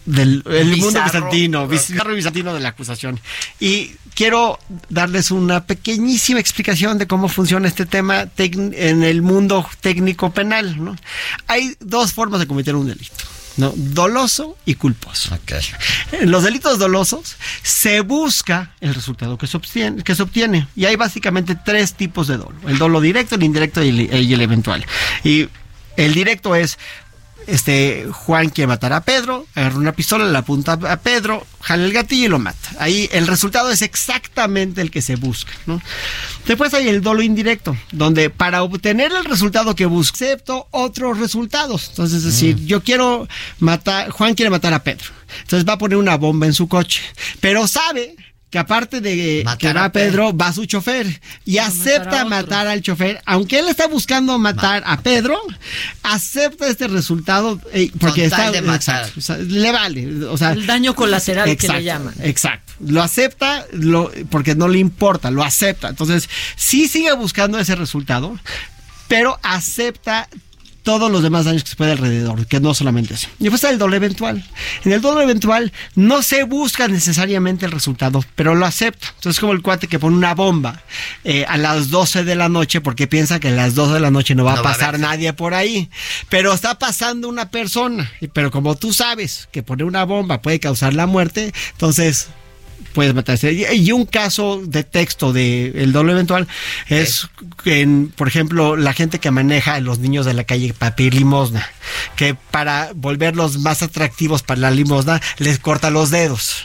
del 0.06 0.43
el 0.47 0.68
mundo 0.77 0.86
Bizarro. 0.86 1.27
bizantino, 1.27 1.68
bizarro 1.68 2.12
y 2.12 2.16
bizantino 2.16 2.55
de 2.55 2.60
la 2.60 2.70
acusación. 2.70 3.20
Y 3.60 3.93
quiero 4.14 4.59
darles 4.89 5.31
una 5.31 5.66
pequeñísima 5.66 6.40
explicación 6.40 6.97
de 6.97 7.06
cómo 7.06 7.28
funciona 7.28 7.68
este 7.68 7.85
tema 7.85 8.28
en 8.39 9.02
el 9.02 9.20
mundo 9.20 9.68
técnico 9.81 10.31
penal. 10.31 10.82
¿no? 10.82 10.97
Hay 11.48 11.77
dos 11.81 12.14
formas 12.14 12.40
de 12.40 12.47
cometer 12.47 12.74
un 12.74 12.86
delito. 12.86 13.36
¿No? 13.57 13.73
Doloso 13.77 14.57
y 14.65 14.74
culposo. 14.74 15.37
En 16.12 16.31
los 16.31 16.43
delitos 16.43 16.78
dolosos 16.78 17.37
se 17.62 18.01
busca 18.01 18.73
el 18.81 18.95
resultado 18.95 19.39
que 19.39 19.47
se, 19.47 19.57
obtiene, 19.57 20.03
que 20.03 20.15
se 20.15 20.23
obtiene. 20.23 20.69
Y 20.77 20.85
hay 20.85 20.97
básicamente 20.97 21.55
tres 21.55 21.95
tipos 21.95 22.28
de 22.28 22.37
dolo. 22.37 22.57
El 22.66 22.78
dolo 22.78 23.01
directo, 23.01 23.35
el 23.35 23.43
indirecto 23.43 23.83
y 23.83 23.89
el, 23.89 24.23
y 24.24 24.35
el 24.35 24.41
eventual. 24.41 24.85
Y 25.24 25.49
el 25.97 26.15
directo 26.15 26.55
es 26.55 26.78
este 27.47 28.06
Juan 28.10 28.48
quiere 28.51 28.68
matar 28.68 28.93
a 28.93 29.02
Pedro, 29.02 29.47
agarra 29.55 29.78
una 29.78 29.93
pistola, 29.93 30.24
la 30.24 30.40
apunta 30.40 30.73
a 30.73 30.97
Pedro, 30.98 31.47
jala 31.60 31.85
el 31.85 31.93
gatillo 31.93 32.27
y 32.27 32.28
lo 32.28 32.39
mata. 32.39 32.70
Ahí 32.78 33.09
el 33.12 33.27
resultado 33.27 33.70
es 33.70 33.82
exactamente 33.82 34.81
el 34.81 34.90
que 34.90 35.02
se 35.02 35.16
busca. 35.16 35.52
¿no? 35.66 35.81
Después 36.47 36.74
hay 36.74 36.89
el 36.89 37.02
dolo 37.02 37.23
indirecto, 37.23 37.77
donde 37.93 38.31
para 38.31 38.62
obtener 38.62 39.12
el 39.12 39.24
resultado 39.24 39.74
que 39.74 39.86
busco, 39.86 40.16
acepto 40.16 40.68
otros 40.70 41.18
resultados. 41.18 41.89
Entonces, 41.90 42.18
es 42.18 42.24
decir, 42.24 42.64
yo 42.64 42.82
quiero 42.82 43.28
matar, 43.59 44.10
Juan 44.10 44.35
quiere 44.35 44.51
matar 44.51 44.73
a 44.73 44.82
Pedro. 44.82 45.06
Entonces 45.43 45.68
va 45.68 45.74
a 45.74 45.78
poner 45.78 45.98
una 45.98 46.16
bomba 46.16 46.47
en 46.47 46.55
su 46.55 46.68
coche, 46.68 47.02
pero 47.40 47.66
sabe 47.66 48.16
que 48.51 48.59
aparte 48.59 49.01
de 49.01 49.43
Matar 49.44 49.59
que 49.59 49.73
va 49.73 49.85
a 49.86 49.93
Pedro, 49.93 50.36
va 50.36 50.52
su 50.52 50.66
chofer 50.66 51.20
y 51.44 51.59
acepta 51.59 52.24
matar, 52.24 52.68
al 52.68 52.81
chofer, 52.81 53.20
aunque 53.27 53.59
él 53.59 53.68
está 53.68 53.89
buscando 53.89 54.39
matar 54.39 54.85
a 54.86 55.01
Pedro, 55.01 55.36
acepta 56.02 56.68
este 56.68 56.86
resultado 56.86 57.60
eh, 57.73 57.90
porque 57.98 58.23
Con 58.23 58.31
tal 58.31 58.40
está 58.40 58.52
de 58.52 58.62
matar. 58.62 59.01
exacto, 59.06 59.18
o 59.18 59.23
sea, 59.23 59.39
le 59.39 59.73
vale, 59.73 60.24
o 60.27 60.39
sea, 60.39 60.52
El 60.52 60.66
daño 60.66 60.94
colateral 60.94 61.56
que 61.56 61.68
le 61.68 61.82
llaman. 61.82 62.14
Exacto. 62.23 62.73
Lo 62.81 63.02
acepta 63.02 63.66
lo, 63.73 64.12
porque 64.31 64.55
no 64.55 64.68
le 64.68 64.78
importa, 64.78 65.31
lo 65.31 65.43
acepta. 65.43 65.89
Entonces, 65.89 66.28
sí 66.56 66.89
sigue 66.89 67.12
buscando 67.14 67.59
ese 67.59 67.74
resultado, 67.74 68.39
pero 69.09 69.40
acepta 69.43 70.28
todos 70.87 71.11
los 71.11 71.21
demás 71.21 71.45
daños 71.45 71.65
que 71.65 71.71
se 71.71 71.75
puede 71.75 71.91
alrededor, 71.91 72.47
que 72.47 72.61
no 72.61 72.73
solamente 72.73 73.15
eso. 73.15 73.27
Y 73.41 73.43
después 73.43 73.59
está 73.61 73.71
el 73.71 73.79
doble 73.79 73.97
eventual. 73.97 74.45
En 74.85 74.93
el 74.93 75.01
doble 75.01 75.25
eventual 75.25 75.73
no 75.97 76.23
se 76.23 76.45
busca 76.45 76.87
necesariamente 76.87 77.67
el 77.67 77.73
resultado, 77.73 78.25
pero 78.37 78.55
lo 78.55 78.65
acepta. 78.65 79.09
Entonces 79.09 79.35
es 79.35 79.41
como 79.41 79.53
el 79.53 79.63
cuate 79.63 79.89
que 79.89 79.99
pone 79.99 80.17
una 80.17 80.37
bomba 80.37 80.81
eh, 81.25 81.45
a 81.49 81.57
las 81.57 81.91
12 81.91 82.23
de 82.23 82.37
la 82.37 82.49
noche 82.49 82.81
porque 82.81 83.09
piensa 83.09 83.41
que 83.41 83.49
a 83.49 83.51
las 83.51 83.75
12 83.75 83.95
de 83.95 84.01
la 84.01 84.13
noche 84.13 84.37
no 84.37 84.45
va 84.45 84.53
No 84.53 84.61
a 84.61 84.63
va 84.63 84.71
a 84.71 84.73
pasar 84.75 85.01
nadie 85.01 85.33
por 85.33 85.55
ahí. 85.55 85.91
Pero 86.29 86.53
está 86.53 86.79
pasando 86.79 87.29
una 87.29 87.51
persona. 87.51 88.09
Pero 88.33 88.53
como 88.53 88.77
tú 88.77 88.93
sabes 88.93 89.49
que 89.51 89.65
poner 89.65 89.87
una 89.87 90.05
bomba 90.05 90.41
puede 90.41 90.61
causar 90.61 90.95
la 90.95 91.07
muerte, 91.07 91.53
entonces 91.73 92.29
puedes 92.97 93.14
matarse. 93.14 93.52
Y, 93.52 93.66
y 93.66 93.93
un 93.93 94.06
caso 94.06 94.62
de 94.64 94.82
texto 94.82 95.35
de 95.35 95.66
el 95.82 95.93
doble 95.93 96.12
eventual 96.12 96.48
es 96.89 97.28
en, 97.66 98.09
por 98.09 98.27
ejemplo, 98.27 98.74
la 98.74 98.94
gente 98.94 99.18
que 99.18 99.31
maneja 99.31 99.74
a 99.74 99.81
los 99.81 99.98
niños 99.98 100.24
de 100.24 100.32
la 100.32 100.44
calle 100.44 100.73
para 100.73 100.97
pedir 100.97 101.12
limosna, 101.12 101.68
que 102.16 102.35
para 102.35 102.93
volverlos 102.94 103.59
más 103.59 103.82
atractivos 103.82 104.43
para 104.43 104.62
la 104.62 104.70
limosna 104.70 105.20
les 105.36 105.59
corta 105.59 105.90
los 105.90 106.09
dedos. 106.09 106.64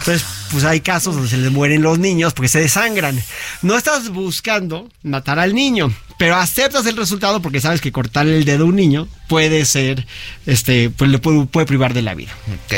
Entonces, 0.00 0.26
pues 0.50 0.64
hay 0.64 0.80
casos 0.80 1.14
donde 1.14 1.30
se 1.30 1.36
les 1.36 1.52
mueren 1.52 1.82
los 1.82 2.00
niños 2.00 2.32
porque 2.32 2.48
se 2.48 2.58
desangran. 2.58 3.22
No 3.62 3.76
estás 3.76 4.08
buscando 4.08 4.88
matar 5.04 5.38
al 5.38 5.54
niño, 5.54 5.94
pero 6.18 6.34
aceptas 6.34 6.86
el 6.86 6.96
resultado 6.96 7.40
porque 7.40 7.60
sabes 7.60 7.80
que 7.80 7.92
cortarle 7.92 8.36
el 8.38 8.44
dedo 8.44 8.64
a 8.64 8.66
un 8.66 8.74
niño 8.74 9.06
puede 9.28 9.64
ser, 9.64 10.08
este, 10.44 10.90
pues 10.90 11.08
le 11.08 11.18
puede, 11.18 11.46
puede 11.46 11.66
privar 11.66 11.94
de 11.94 12.02
la 12.02 12.14
vida. 12.14 12.32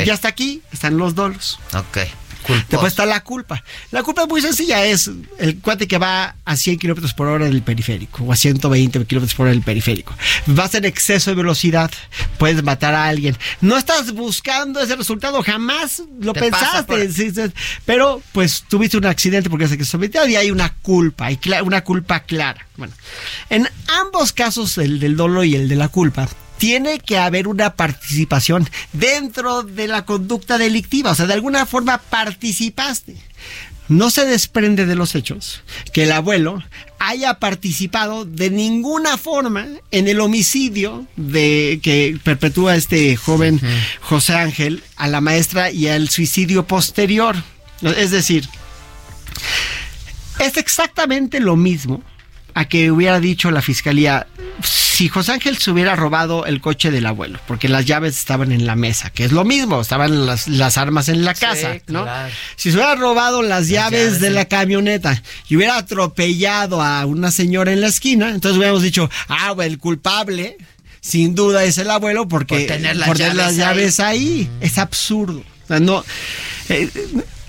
Y 0.05 0.09
hasta 0.11 0.27
aquí 0.27 0.61
están 0.71 0.97
los 0.97 1.15
dolos. 1.15 1.59
Ok. 1.73 1.97
Después 2.69 2.93
está 2.93 3.05
la 3.05 3.23
culpa. 3.23 3.63
La 3.91 4.03
culpa 4.03 4.23
es 4.23 4.27
muy 4.27 4.41
sencilla, 4.41 4.85
es 4.85 5.09
el 5.37 5.59
cuate 5.59 5.87
que 5.87 5.97
va 5.97 6.35
a 6.45 6.55
100 6.55 6.79
kilómetros 6.79 7.13
por 7.13 7.27
hora 7.27 7.45
en 7.45 7.53
el 7.53 7.61
periférico 7.61 8.23
o 8.23 8.31
a 8.31 8.35
120 8.35 9.05
kilómetros 9.05 9.35
por 9.35 9.45
hora 9.45 9.53
en 9.53 9.59
el 9.59 9.63
periférico. 9.63 10.15
Vas 10.47 10.75
en 10.75 10.85
exceso 10.85 11.31
de 11.31 11.35
velocidad, 11.35 11.91
puedes 12.37 12.63
matar 12.63 12.93
a 12.93 13.05
alguien. 13.05 13.37
No 13.61 13.77
estás 13.77 14.11
buscando 14.11 14.79
ese 14.81 14.95
resultado, 14.95 15.43
jamás 15.43 16.03
lo 16.19 16.33
Te 16.33 16.41
pensaste. 16.41 16.83
por-. 16.83 17.53
Pero 17.85 18.21
pues 18.31 18.63
tuviste 18.67 18.97
un 18.97 19.05
accidente 19.05 19.49
porque 19.49 19.67
se 19.67 19.77
velocidad 19.77 20.29
y 20.29 20.35
hay 20.35 20.51
una 20.51 20.73
culpa, 20.73 21.27
hay 21.27 21.39
una 21.63 21.83
culpa 21.83 22.21
clara. 22.21 22.67
Bueno, 22.77 22.93
en 23.49 23.67
ambos 23.87 24.33
casos, 24.33 24.77
el 24.77 24.99
del 24.99 25.15
dolo 25.15 25.43
y 25.43 25.55
el 25.55 25.69
de 25.69 25.75
la 25.75 25.87
culpa, 25.89 26.27
tiene 26.61 26.99
que 26.99 27.17
haber 27.17 27.47
una 27.47 27.73
participación 27.73 28.69
dentro 28.93 29.63
de 29.63 29.87
la 29.87 30.05
conducta 30.05 30.59
delictiva. 30.59 31.09
O 31.09 31.15
sea, 31.15 31.25
de 31.25 31.33
alguna 31.33 31.65
forma 31.65 31.97
participaste. 31.97 33.15
No 33.87 34.11
se 34.11 34.27
desprende 34.27 34.85
de 34.85 34.93
los 34.93 35.15
hechos 35.15 35.63
que 35.91 36.03
el 36.03 36.11
abuelo 36.11 36.63
haya 36.99 37.39
participado 37.39 38.25
de 38.25 38.51
ninguna 38.51 39.17
forma 39.17 39.65
en 39.89 40.07
el 40.07 40.19
homicidio 40.19 41.07
de 41.15 41.79
que 41.81 42.19
perpetúa 42.23 42.75
este 42.75 43.15
joven 43.15 43.59
José 44.01 44.35
Ángel 44.35 44.83
a 44.97 45.07
la 45.07 45.19
maestra 45.19 45.71
y 45.71 45.87
al 45.87 46.09
suicidio 46.09 46.67
posterior. 46.67 47.37
Es 47.81 48.11
decir, 48.11 48.47
es 50.37 50.57
exactamente 50.57 51.39
lo 51.39 51.55
mismo 51.55 52.03
a 52.53 52.65
que 52.65 52.91
hubiera 52.91 53.19
dicho 53.19 53.49
la 53.49 53.63
fiscalía 53.63 54.27
si 55.01 55.09
José 55.09 55.31
Ángel 55.31 55.57
se 55.57 55.71
hubiera 55.71 55.95
robado 55.95 56.45
el 56.45 56.61
coche 56.61 56.91
del 56.91 57.07
abuelo, 57.07 57.39
porque 57.47 57.67
las 57.67 57.87
llaves 57.87 58.19
estaban 58.19 58.51
en 58.51 58.67
la 58.67 58.75
mesa, 58.75 59.09
que 59.09 59.25
es 59.25 59.31
lo 59.31 59.43
mismo, 59.43 59.81
estaban 59.81 60.27
las, 60.27 60.47
las 60.47 60.77
armas 60.77 61.09
en 61.09 61.25
la 61.25 61.33
casa, 61.33 61.73
¿no? 61.87 62.03
claro. 62.03 62.31
Si 62.55 62.69
se 62.69 62.77
hubiera 62.77 62.93
robado 62.93 63.41
las, 63.41 63.67
llaves, 63.67 63.99
llaves 63.99 64.19
de 64.19 64.29
la 64.29 64.45
camioneta 64.45 65.19
y 65.49 65.55
hubiera 65.55 65.77
atropellado 65.77 66.83
a 66.83 67.07
una 67.07 67.31
señora 67.31 67.73
en 67.73 67.81
la 67.81 67.87
esquina, 67.87 68.29
entonces 68.29 68.59
hubiéramos 68.59 68.83
dicho, 68.83 69.09
ah, 69.27 69.55
el 69.63 69.79
culpable 69.79 70.57
sin 70.99 71.33
duda 71.33 71.63
es 71.63 71.79
el 71.79 71.89
abuelo 71.89 72.27
porque 72.27 72.59
Por 72.59 72.67
tener 72.67 72.95
las 72.95 73.07
por 73.07 73.17
llaves 73.17 73.35
las 73.35 73.55
llaves 73.55 73.99
ahí. 73.99 74.51
Es 74.59 74.77
absurdo. 74.77 75.39
O 75.63 75.67
sea, 75.67 75.79
no, 75.79 76.05
eh, 76.69 76.87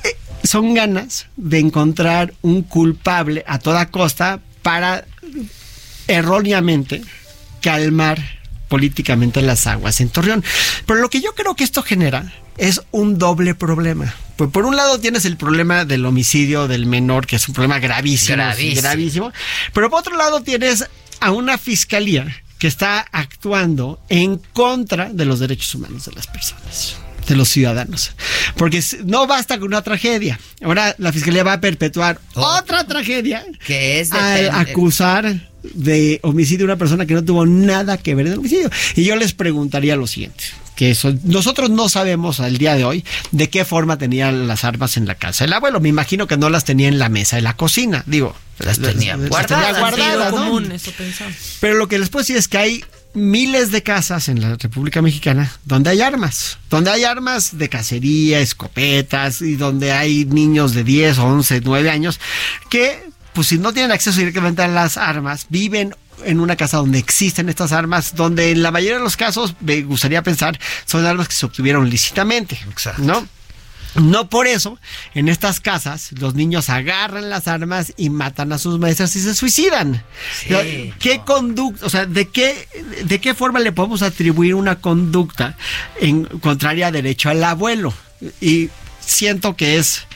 eh, 0.04 0.16
son 0.42 0.72
ganas 0.72 1.26
de 1.36 1.58
encontrar 1.58 2.32
un 2.40 2.62
culpable 2.62 3.44
a 3.46 3.58
toda 3.58 3.90
costa 3.90 4.40
para 4.62 5.04
erróneamente 6.08 7.02
calmar 7.62 8.22
políticamente 8.68 9.42
las 9.42 9.66
aguas 9.66 10.00
en 10.00 10.08
Torreón. 10.08 10.44
Pero 10.86 11.00
lo 11.00 11.10
que 11.10 11.20
yo 11.20 11.34
creo 11.34 11.54
que 11.54 11.64
esto 11.64 11.82
genera 11.82 12.32
es 12.58 12.82
un 12.90 13.18
doble 13.18 13.54
problema. 13.54 14.14
Pues 14.36 14.50
por 14.50 14.64
un 14.64 14.76
lado 14.76 14.98
tienes 14.98 15.24
el 15.24 15.36
problema 15.36 15.84
del 15.84 16.04
homicidio 16.04 16.68
del 16.68 16.86
menor, 16.86 17.26
que 17.26 17.36
es 17.36 17.48
un 17.48 17.54
problema 17.54 17.78
gravísimo, 17.78 18.36
Gravísimo. 18.36 18.80
gravísimo. 18.82 19.32
Pero 19.72 19.90
por 19.90 20.00
otro 20.00 20.16
lado 20.16 20.42
tienes 20.42 20.86
a 21.20 21.30
una 21.32 21.58
fiscalía 21.58 22.26
que 22.58 22.66
está 22.66 23.00
actuando 23.12 24.00
en 24.08 24.38
contra 24.52 25.10
de 25.12 25.24
los 25.24 25.40
derechos 25.40 25.74
humanos 25.74 26.04
de 26.06 26.12
las 26.12 26.26
personas 26.26 26.96
de 27.26 27.36
los 27.36 27.48
ciudadanos. 27.48 28.12
Porque 28.56 28.82
no 29.04 29.26
basta 29.26 29.58
con 29.58 29.68
una 29.68 29.82
tragedia. 29.82 30.38
Ahora 30.62 30.94
la 30.98 31.12
fiscalía 31.12 31.44
va 31.44 31.54
a 31.54 31.60
perpetuar 31.60 32.20
otra 32.34 32.84
tragedia 32.84 33.44
Que 33.66 34.00
es 34.00 34.12
al 34.12 34.50
acusar 34.50 35.51
de 35.62 36.20
homicidio 36.22 36.64
a 36.64 36.68
una 36.68 36.76
persona 36.76 37.06
que 37.06 37.14
no 37.14 37.24
tuvo 37.24 37.46
nada 37.46 37.98
que 37.98 38.14
ver 38.14 38.26
en 38.26 38.32
el 38.32 38.38
homicidio. 38.38 38.70
Y 38.96 39.04
yo 39.04 39.16
les 39.16 39.32
preguntaría 39.32 39.96
lo 39.96 40.06
siguiente. 40.06 40.44
Que 40.76 40.90
eso, 40.90 41.12
nosotros 41.24 41.70
no 41.70 41.88
sabemos 41.88 42.40
al 42.40 42.56
día 42.56 42.74
de 42.74 42.84
hoy 42.84 43.04
de 43.30 43.50
qué 43.50 43.64
forma 43.64 43.98
tenían 43.98 44.48
las 44.48 44.64
armas 44.64 44.96
en 44.96 45.06
la 45.06 45.14
casa. 45.14 45.44
El 45.44 45.52
abuelo 45.52 45.80
me 45.80 45.88
imagino 45.88 46.26
que 46.26 46.36
no 46.36 46.48
las 46.48 46.64
tenía 46.64 46.88
en 46.88 46.98
la 46.98 47.08
mesa 47.08 47.36
de 47.36 47.42
la 47.42 47.56
cocina, 47.56 48.02
digo. 48.06 48.34
Las 48.58 48.78
tenía 48.78 49.16
guardadas. 49.16 49.78
guardadas, 49.78 50.32
¿no? 50.32 50.44
común, 50.44 50.72
eso 50.72 50.92
pensamos. 50.96 51.34
Pero 51.60 51.74
lo 51.74 51.88
que 51.88 51.98
les 51.98 52.10
puedo 52.10 52.22
decir 52.22 52.36
es 52.36 52.48
que 52.48 52.58
hay 52.58 52.84
miles 53.14 53.70
de 53.70 53.82
casas 53.82 54.28
en 54.28 54.40
la 54.40 54.56
República 54.56 55.02
Mexicana 55.02 55.52
donde 55.64 55.90
hay 55.90 56.00
armas, 56.00 56.58
donde 56.70 56.90
hay 56.90 57.04
armas 57.04 57.58
de 57.58 57.68
cacería, 57.68 58.40
escopetas 58.40 59.42
y 59.42 59.56
donde 59.56 59.92
hay 59.92 60.24
niños 60.24 60.72
de 60.74 60.84
10, 60.84 61.18
11, 61.18 61.60
9 61.62 61.90
años 61.90 62.20
que 62.70 63.11
pues 63.32 63.48
si 63.48 63.58
no 63.58 63.72
tienen 63.72 63.92
acceso 63.92 64.18
directamente 64.18 64.62
a 64.62 64.68
las 64.68 64.96
armas, 64.96 65.46
viven 65.48 65.94
en 66.24 66.40
una 66.40 66.56
casa 66.56 66.76
donde 66.76 66.98
existen 66.98 67.48
estas 67.48 67.72
armas, 67.72 68.14
donde 68.14 68.50
en 68.50 68.62
la 68.62 68.70
mayoría 68.70 68.98
de 68.98 69.04
los 69.04 69.16
casos, 69.16 69.54
me 69.60 69.82
gustaría 69.82 70.22
pensar, 70.22 70.58
son 70.84 71.04
armas 71.06 71.28
que 71.28 71.34
se 71.34 71.46
obtuvieron 71.46 71.88
lícitamente, 71.88 72.58
¿no? 72.98 73.26
No 73.94 74.30
por 74.30 74.46
eso, 74.46 74.78
en 75.14 75.28
estas 75.28 75.60
casas, 75.60 76.12
los 76.12 76.34
niños 76.34 76.70
agarran 76.70 77.28
las 77.28 77.46
armas 77.46 77.92
y 77.98 78.08
matan 78.08 78.52
a 78.52 78.58
sus 78.58 78.78
maestras 78.78 79.14
y 79.16 79.20
se 79.20 79.34
suicidan. 79.34 80.02
Sí, 80.34 80.94
¿Qué 80.98 81.20
conducta, 81.24 81.84
o 81.84 81.90
sea, 81.90 82.06
de 82.06 82.28
qué, 82.28 82.68
de 83.04 83.20
qué 83.20 83.34
forma 83.34 83.60
le 83.60 83.72
podemos 83.72 84.00
atribuir 84.00 84.54
una 84.54 84.76
conducta 84.76 85.56
en 86.00 86.24
contraria 86.24 86.86
a 86.86 86.90
derecho 86.90 87.28
al 87.28 87.44
abuelo? 87.44 87.92
Y 88.40 88.70
siento 89.00 89.56
que 89.56 89.76
es, 89.76 90.06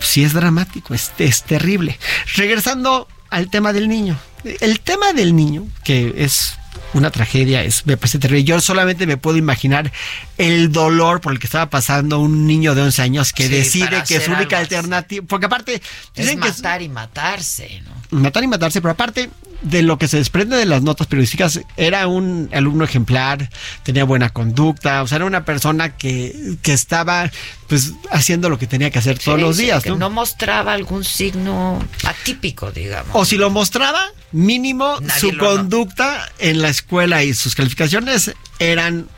sí 0.00 0.24
es 0.24 0.32
dramático, 0.32 0.94
es, 0.94 1.12
es 1.18 1.42
terrible. 1.42 1.98
Regresando 2.36 3.08
al 3.30 3.50
tema 3.50 3.72
del 3.72 3.88
niño. 3.88 4.18
El 4.60 4.80
tema 4.80 5.12
del 5.12 5.34
niño, 5.34 5.66
que 5.84 6.14
es 6.18 6.54
una 6.92 7.10
tragedia, 7.10 7.64
es, 7.64 7.84
me 7.86 7.96
parece 7.96 8.18
terrible. 8.18 8.44
Yo 8.44 8.60
solamente 8.60 9.06
me 9.06 9.16
puedo 9.16 9.36
imaginar 9.36 9.92
el 10.38 10.70
dolor 10.72 11.20
por 11.20 11.32
el 11.32 11.38
que 11.38 11.46
estaba 11.46 11.68
pasando 11.68 12.20
un 12.20 12.46
niño 12.46 12.74
de 12.74 12.82
11 12.82 13.02
años 13.02 13.32
que 13.32 13.44
Sí, 13.48 13.48
decide 13.48 14.02
que 14.06 14.20
su 14.20 14.30
única 14.32 14.58
alternativa, 14.58 15.24
porque 15.28 15.46
aparte 15.46 15.74
Es 15.74 15.82
dicen 16.14 16.40
que 16.40 16.48
es- 16.48 16.58
matar 16.58 16.82
y 16.82 16.88
matarse, 16.88 17.82
¿no? 17.84 18.20
matar 18.20 18.44
y 18.44 18.46
matarse, 18.46 18.80
pero 18.80 18.92
aparte 18.92 19.30
de 19.62 19.82
lo 19.82 19.98
que 19.98 20.08
se 20.08 20.18
desprende 20.18 20.56
de 20.56 20.66
las 20.66 20.82
notas 20.82 21.06
periodísticas, 21.06 21.60
era 21.76 22.06
un 22.06 22.48
alumno 22.52 22.84
ejemplar, 22.84 23.50
tenía 23.82 24.04
buena 24.04 24.30
conducta, 24.30 25.02
o 25.02 25.06
sea, 25.06 25.16
era 25.16 25.24
una 25.24 25.44
persona 25.44 25.96
que, 25.96 26.56
que 26.62 26.72
estaba 26.72 27.30
pues 27.68 27.92
haciendo 28.10 28.48
lo 28.48 28.58
que 28.58 28.66
tenía 28.66 28.90
que 28.90 28.98
hacer 28.98 29.18
todos 29.18 29.38
Sí, 29.38 29.42
los 29.44 29.56
sí, 29.56 29.62
días, 29.64 29.82
que 29.82 29.90
¿no? 29.90 29.96
no 29.96 30.10
mostraba 30.10 30.72
algún 30.72 31.04
signo 31.04 31.82
atípico, 32.04 32.70
digamos. 32.70 33.10
O 33.14 33.24
si 33.24 33.36
lo 33.36 33.50
mostraba, 33.50 34.00
mínimo 34.32 34.98
Nadie 35.00 35.20
su 35.20 35.36
conducta 35.36 36.30
en 36.38 36.62
la 36.62 36.68
escuela 36.68 37.24
y 37.24 37.34
sus 37.34 37.54
calificaciones 37.54 38.32
eran 38.58 39.08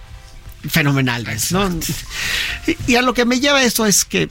fenomenales, 0.69 1.52
¿no? 1.52 1.69
Y, 2.66 2.93
y 2.93 2.97
a 2.97 3.02
lo 3.02 3.15
que 3.15 3.24
me 3.24 3.40
lleva 3.40 3.62
esto 3.62 3.86
es 3.86 4.05
que, 4.05 4.28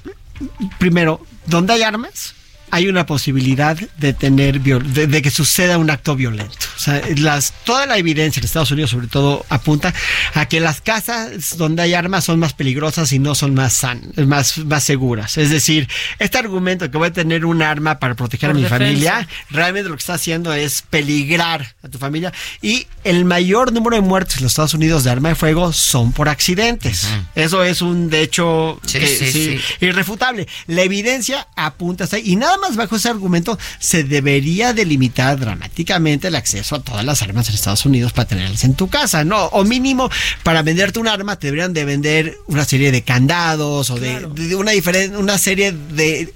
primero, 0.80 1.26
donde 1.46 1.74
hay 1.74 1.84
armas, 1.84 2.34
hay 2.72 2.88
una 2.88 3.06
posibilidad 3.06 3.78
de 3.98 4.14
tener 4.14 4.60
de, 4.62 5.08
de 5.08 5.22
que 5.22 5.32
suceda 5.32 5.78
un 5.78 5.90
acto 5.90 6.16
violento. 6.16 6.56
O 6.76 6.80
sea, 6.80 7.02
las, 7.18 7.54
toda 7.64 7.86
la 7.86 7.98
evidencia 7.98 8.40
en 8.40 8.46
Estados 8.46 8.72
Unidos, 8.72 8.92
sobre 8.92 9.08
todo, 9.08 9.46
apunta 9.50 9.94
a 10.34 10.48
que 10.48 10.60
las 10.60 10.82
casas 10.82 11.58
donde 11.58 11.82
hay 11.82 11.94
armas 11.94 12.26
son 12.26 12.40
más 12.40 12.54
peligrosas 12.54 13.12
y 13.14 13.20
no 13.20 13.36
son 13.36 13.54
más 13.54 13.74
san, 13.74 14.02
más, 14.26 14.58
más 14.60 14.84
seguras. 14.84 15.38
Es 15.38 15.50
decir, 15.50 15.88
este 16.20 16.38
argumento 16.38 16.86
de 16.86 16.92
que 16.92 16.98
voy 16.98 17.08
a 17.08 17.14
tener 17.14 17.46
un 17.46 17.62
arma 17.62 18.00
para 18.00 18.16
proteger 18.16 18.50
Por 18.50 18.56
a 18.56 18.58
mi 18.58 18.64
defensa. 18.64 18.86
familia, 18.86 19.28
realmente 19.50 19.90
lo 19.90 19.96
que 19.96 20.02
está 20.02 20.14
haciendo 20.16 20.54
es 20.54 20.82
peligrar 20.82 21.76
a 21.84 21.88
tu 21.90 21.98
familia. 21.98 22.34
Y 22.62 22.88
el 23.04 23.26
mayor 23.26 23.72
número 23.74 23.96
de 23.96 24.02
muertes 24.02 24.38
en 24.38 24.44
los 24.44 24.52
Estados 24.52 24.74
Unidos 24.74 25.04
de 25.04 25.12
arma 25.12 25.30
de 25.30 25.36
fuego 25.36 25.72
son 25.74 26.12
por 26.12 26.30
accidentes. 26.30 27.08
Eso 27.36 27.64
es 27.64 27.82
un 27.82 28.10
de 28.10 28.22
hecho 28.22 28.80
Sí, 28.86 29.00
que- 29.00 29.08
sí, 29.08 29.32
sí. 29.32 29.60
irrefutable. 29.86 30.48
La 30.68 30.82
evidencia 30.84 31.48
apunta 31.56 32.04
hasta 32.04 32.18
ahí. 32.18 32.24
Y 32.26 32.36
nada 32.36 32.57
más 32.58 32.76
bajo 32.76 32.96
ese 32.96 33.10
argumento 33.10 33.58
se 33.80 34.04
debería 34.04 34.74
delimitar 34.74 35.40
dramáticamente 35.40 36.28
el 36.28 36.36
acceso 36.36 36.76
a 36.76 36.82
todas 36.82 37.04
las 37.06 37.22
armas 37.22 37.50
en 37.50 37.56
Estados 37.56 37.86
Unidos 37.86 38.14
para 38.14 38.28
tenerlas 38.28 38.64
en 38.64 38.76
tu 38.76 38.88
casa, 38.90 39.24
¿no? 39.24 39.46
O 39.48 39.64
mínimo, 39.64 40.10
para 40.44 40.62
venderte 40.62 41.00
un 41.00 41.08
arma 41.08 41.38
te 41.38 41.48
deberían 41.48 41.74
de 41.74 41.86
vender 41.86 42.38
una 42.48 42.66
serie 42.66 42.92
de 42.92 43.02
candados 43.04 43.90
o 43.90 44.00
de, 44.00 44.28
de 44.28 44.56
una 44.56 44.72
diferente, 44.72 45.18
una 45.18 45.38
serie 45.38 45.72
de, 45.72 46.34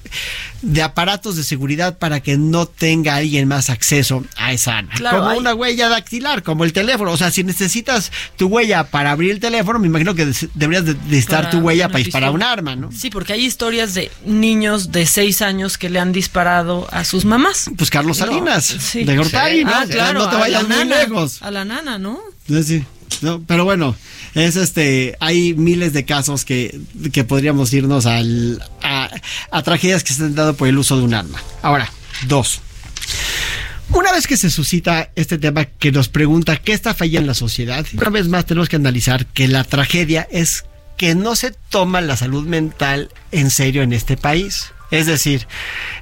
de 0.62 0.82
aparatos 0.82 1.36
de 1.36 1.44
seguridad 1.44 1.98
para 1.98 2.20
que 2.22 2.38
no 2.38 2.66
tenga 2.68 3.16
alguien 3.16 3.48
más 3.48 3.70
acceso 3.70 4.24
a 4.38 4.54
esa 4.54 4.78
arma. 4.80 4.94
Claro, 4.96 5.18
como 5.20 5.30
hay- 5.32 5.40
una 5.40 5.56
huella 5.56 5.90
dactilar, 5.90 6.44
como 6.44 6.64
el 6.64 6.74
teléfono. 6.74 7.12
O 7.12 7.18
sea, 7.18 7.32
si 7.32 7.44
necesitas 7.44 8.12
tu 8.38 8.48
huella 8.48 8.84
para 8.86 9.12
abrir 9.12 9.32
el 9.32 9.40
teléfono, 9.40 9.80
me 9.80 9.88
imagino 9.88 10.14
que 10.16 10.32
deberías 10.54 10.86
de 10.86 10.96
Para 11.28 11.50
tu 11.50 11.60
huella 11.60 11.88
para 11.88 12.00
disparar 12.04 12.32
un 12.32 12.44
arma, 12.44 12.76
¿no? 12.76 12.92
Sí, 12.92 13.10
porque 13.10 13.34
hay 13.34 13.46
historias 13.46 13.94
de 13.94 14.12
niños 14.26 14.92
de 14.92 15.06
seis 15.06 15.42
años 15.42 15.78
que 15.78 15.90
le 15.90 16.00
han 16.00 16.11
disparado 16.12 16.88
a 16.92 17.04
sus 17.06 17.26
mamás. 17.26 17.70
Pues 17.78 17.90
Carlos 17.90 18.20
No, 18.20 18.26
Salinas, 18.26 18.66
sí. 18.66 19.04
de 19.04 19.18
Gortari, 19.18 19.64
¿no? 19.64 19.72
Ah, 19.74 19.86
claro. 19.90 20.20
No 20.20 20.30
te 20.30 20.36
vayas 20.38 20.68
muy 20.68 20.78
nana, 20.78 21.00
lejos. 21.00 21.42
A 21.42 21.52
la 21.52 21.66
nana, 21.66 21.98
¿no? 21.98 22.20
No, 22.48 22.64
sí. 22.64 22.84
No, 23.22 23.42
pero 23.46 23.66
bueno, 23.66 23.96
es 24.34 24.56
este, 24.56 25.16
hay 25.20 25.54
miles 25.54 25.94
de 25.94 26.06
casos 26.06 26.46
que, 26.46 26.80
que 27.12 27.24
podríamos 27.24 27.72
irnos 27.74 28.06
al, 28.06 28.64
a, 28.82 29.10
a 29.52 29.62
tragedias 29.64 30.04
que 30.04 30.14
se 30.14 30.24
han 30.24 30.34
dado 30.36 30.56
por 30.56 30.68
el 30.68 30.78
uso 30.78 30.98
de 30.98 31.04
un 31.04 31.14
arma. 31.14 31.42
Ahora, 31.62 31.92
dos. 32.28 32.62
Una 33.90 34.14
vez 34.14 34.26
que 34.28 34.38
se 34.38 34.50
suscita 34.50 35.10
este 35.16 35.38
tema 35.38 35.66
que 35.66 35.92
nos 35.92 36.08
pregunta 36.08 36.56
qué 36.56 36.72
está 36.72 36.94
fallando 36.94 37.22
en 37.24 37.28
la 37.28 37.34
sociedad, 37.34 37.86
una 37.94 38.10
vez 38.10 38.30
más 38.30 38.46
tenemos 38.46 38.70
que 38.70 38.78
analizar 38.78 39.26
que 39.26 39.50
la 39.50 39.66
tragedia 39.66 40.26
es 40.32 40.64
que 40.98 41.14
no 41.14 41.36
se 41.36 41.52
toma 41.70 42.00
la 42.00 42.16
salud 42.16 42.48
mental 42.48 43.10
en 43.34 43.52
serio 43.52 43.82
en 43.84 43.92
este 43.92 44.16
país. 44.16 44.72
Es 44.92 45.06
decir, 45.06 45.48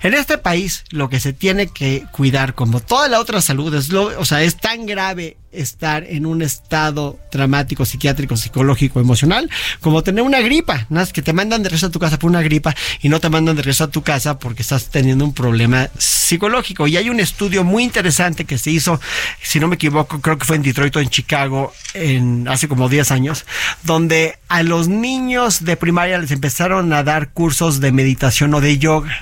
en 0.02 0.16
este 0.16 0.38
país 0.38 0.84
lo 0.90 1.10
que 1.10 1.20
se 1.20 1.32
tiene 1.32 1.68
que 1.68 2.06
cuidar, 2.12 2.56
como 2.56 2.80
toda 2.80 3.08
la 3.08 3.20
otra 3.20 3.40
salud, 3.40 3.74
es 3.76 3.90
lo, 3.90 4.20
o 4.20 4.26
sea, 4.26 4.42
es 4.42 4.58
tan 4.58 4.86
grave 4.88 5.38
estar 5.52 6.04
en 6.04 6.26
un 6.26 6.42
estado 6.42 7.20
dramático, 7.32 7.86
psiquiátrico, 7.86 8.38
psicológico, 8.38 9.00
emocional, 9.00 9.50
como 9.82 10.04
tener 10.04 10.24
una 10.24 10.40
gripa. 10.42 10.86
¿no? 10.90 11.02
Es 11.02 11.14
que 11.14 11.22
te 11.22 11.34
mandan 11.34 11.64
de 11.64 11.70
regreso 11.70 11.88
a 11.88 11.92
tu 11.92 12.00
casa 12.00 12.20
por 12.20 12.30
una 12.30 12.42
gripa 12.42 12.76
y 13.02 13.10
no 13.10 13.20
te 13.20 13.30
mandan 13.30 13.56
de 13.56 13.62
regreso 13.62 13.86
a 13.86 13.88
tu 13.88 14.02
casa 14.02 14.40
porque 14.40 14.62
estás 14.62 14.90
teniendo 14.90 15.26
un 15.26 15.34
problema 15.34 15.90
psicológico. 15.98 16.88
Y 16.88 16.98
hay 16.98 17.10
un 17.10 17.20
estudio 17.20 17.64
muy 17.64 17.84
interesante 17.84 18.46
que 18.46 18.58
se 18.58 18.72
hizo, 18.72 19.00
si 19.42 19.60
no 19.60 19.68
me 19.68 19.76
equivoco, 19.76 20.22
creo 20.22 20.38
que 20.38 20.46
fue 20.46 20.56
en 20.56 20.64
Detroit 20.64 20.96
o 20.96 21.00
en 21.00 21.10
Chicago, 21.10 21.74
en, 21.94 22.48
hace 22.48 22.68
como 22.68 22.90
10 22.90 23.12
años, 23.12 23.46
donde 23.84 24.38
a 24.48 24.64
los 24.64 24.88
niños 24.88 25.64
de 25.64 25.78
primaria 25.78 26.18
les 26.18 26.32
empezaron 26.32 26.94
a 26.94 27.04
dar 27.04 27.32
cursos 27.32 27.80
de 27.80 27.92
meditación 27.92 28.54
o 28.54 28.62
de 28.62 28.78
yoga. 28.78 29.18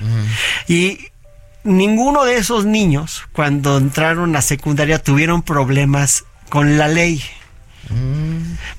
Y 0.67 0.99
ninguno 1.67 2.25
de 2.25 2.37
esos 2.37 2.65
niños, 2.65 3.23
cuando 3.33 3.77
entraron 3.77 4.35
a 4.35 4.41
secundaria, 4.41 5.03
tuvieron 5.03 5.43
problemas 5.43 6.25
con 6.49 6.77
la 6.77 6.87
ley. 6.87 7.21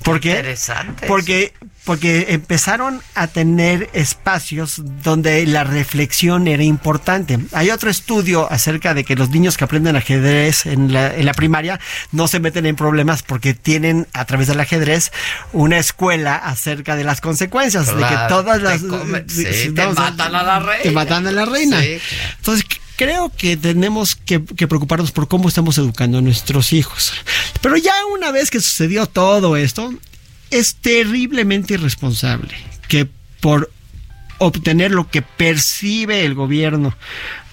¿Por 0.02 0.20
qué? 0.20 0.30
Interesante. 0.30 1.06
Porque, 1.06 1.52
porque 1.88 2.26
empezaron 2.34 3.00
a 3.14 3.28
tener 3.28 3.88
espacios 3.94 4.82
donde 5.02 5.46
la 5.46 5.64
reflexión 5.64 6.46
era 6.46 6.62
importante. 6.62 7.38
Hay 7.52 7.70
otro 7.70 7.88
estudio 7.88 8.46
acerca 8.52 8.92
de 8.92 9.04
que 9.04 9.16
los 9.16 9.30
niños 9.30 9.56
que 9.56 9.64
aprenden 9.64 9.96
ajedrez 9.96 10.66
en 10.66 10.92
la, 10.92 11.14
en 11.16 11.24
la 11.24 11.32
primaria 11.32 11.80
no 12.12 12.28
se 12.28 12.40
meten 12.40 12.66
en 12.66 12.76
problemas 12.76 13.22
porque 13.22 13.54
tienen 13.54 14.06
a 14.12 14.26
través 14.26 14.48
del 14.48 14.60
ajedrez 14.60 15.12
una 15.54 15.78
escuela 15.78 16.36
acerca 16.36 16.94
de 16.94 17.04
las 17.04 17.22
consecuencias, 17.22 17.86
de 17.86 18.02
que 18.06 18.16
todas 18.28 18.58
te 18.58 18.64
las... 18.64 18.82
come- 18.82 19.22
de- 19.22 19.54
sí, 19.54 19.68
no, 19.70 19.74
te 19.74 19.94
matan 19.94 20.34
a 20.34 20.42
la 20.42 20.58
reina. 20.58 20.82
Te 20.82 20.90
matan 20.90 21.26
a 21.26 21.32
la 21.32 21.46
reina. 21.46 21.80
Sí, 21.80 21.98
Entonces, 22.36 22.66
creo 22.96 23.32
que 23.34 23.56
tenemos 23.56 24.14
que, 24.14 24.44
que 24.44 24.68
preocuparnos 24.68 25.10
por 25.10 25.26
cómo 25.26 25.48
estamos 25.48 25.78
educando 25.78 26.18
a 26.18 26.20
nuestros 26.20 26.74
hijos. 26.74 27.14
Pero 27.62 27.78
ya 27.78 27.94
una 28.14 28.30
vez 28.30 28.50
que 28.50 28.60
sucedió 28.60 29.06
todo 29.06 29.56
esto, 29.56 29.90
es 30.50 30.76
terriblemente 30.76 31.74
irresponsable 31.74 32.54
que 32.88 33.08
por 33.40 33.70
obtener 34.38 34.92
lo 34.92 35.08
que 35.08 35.22
percibe 35.22 36.24
el 36.24 36.34
gobierno 36.34 36.94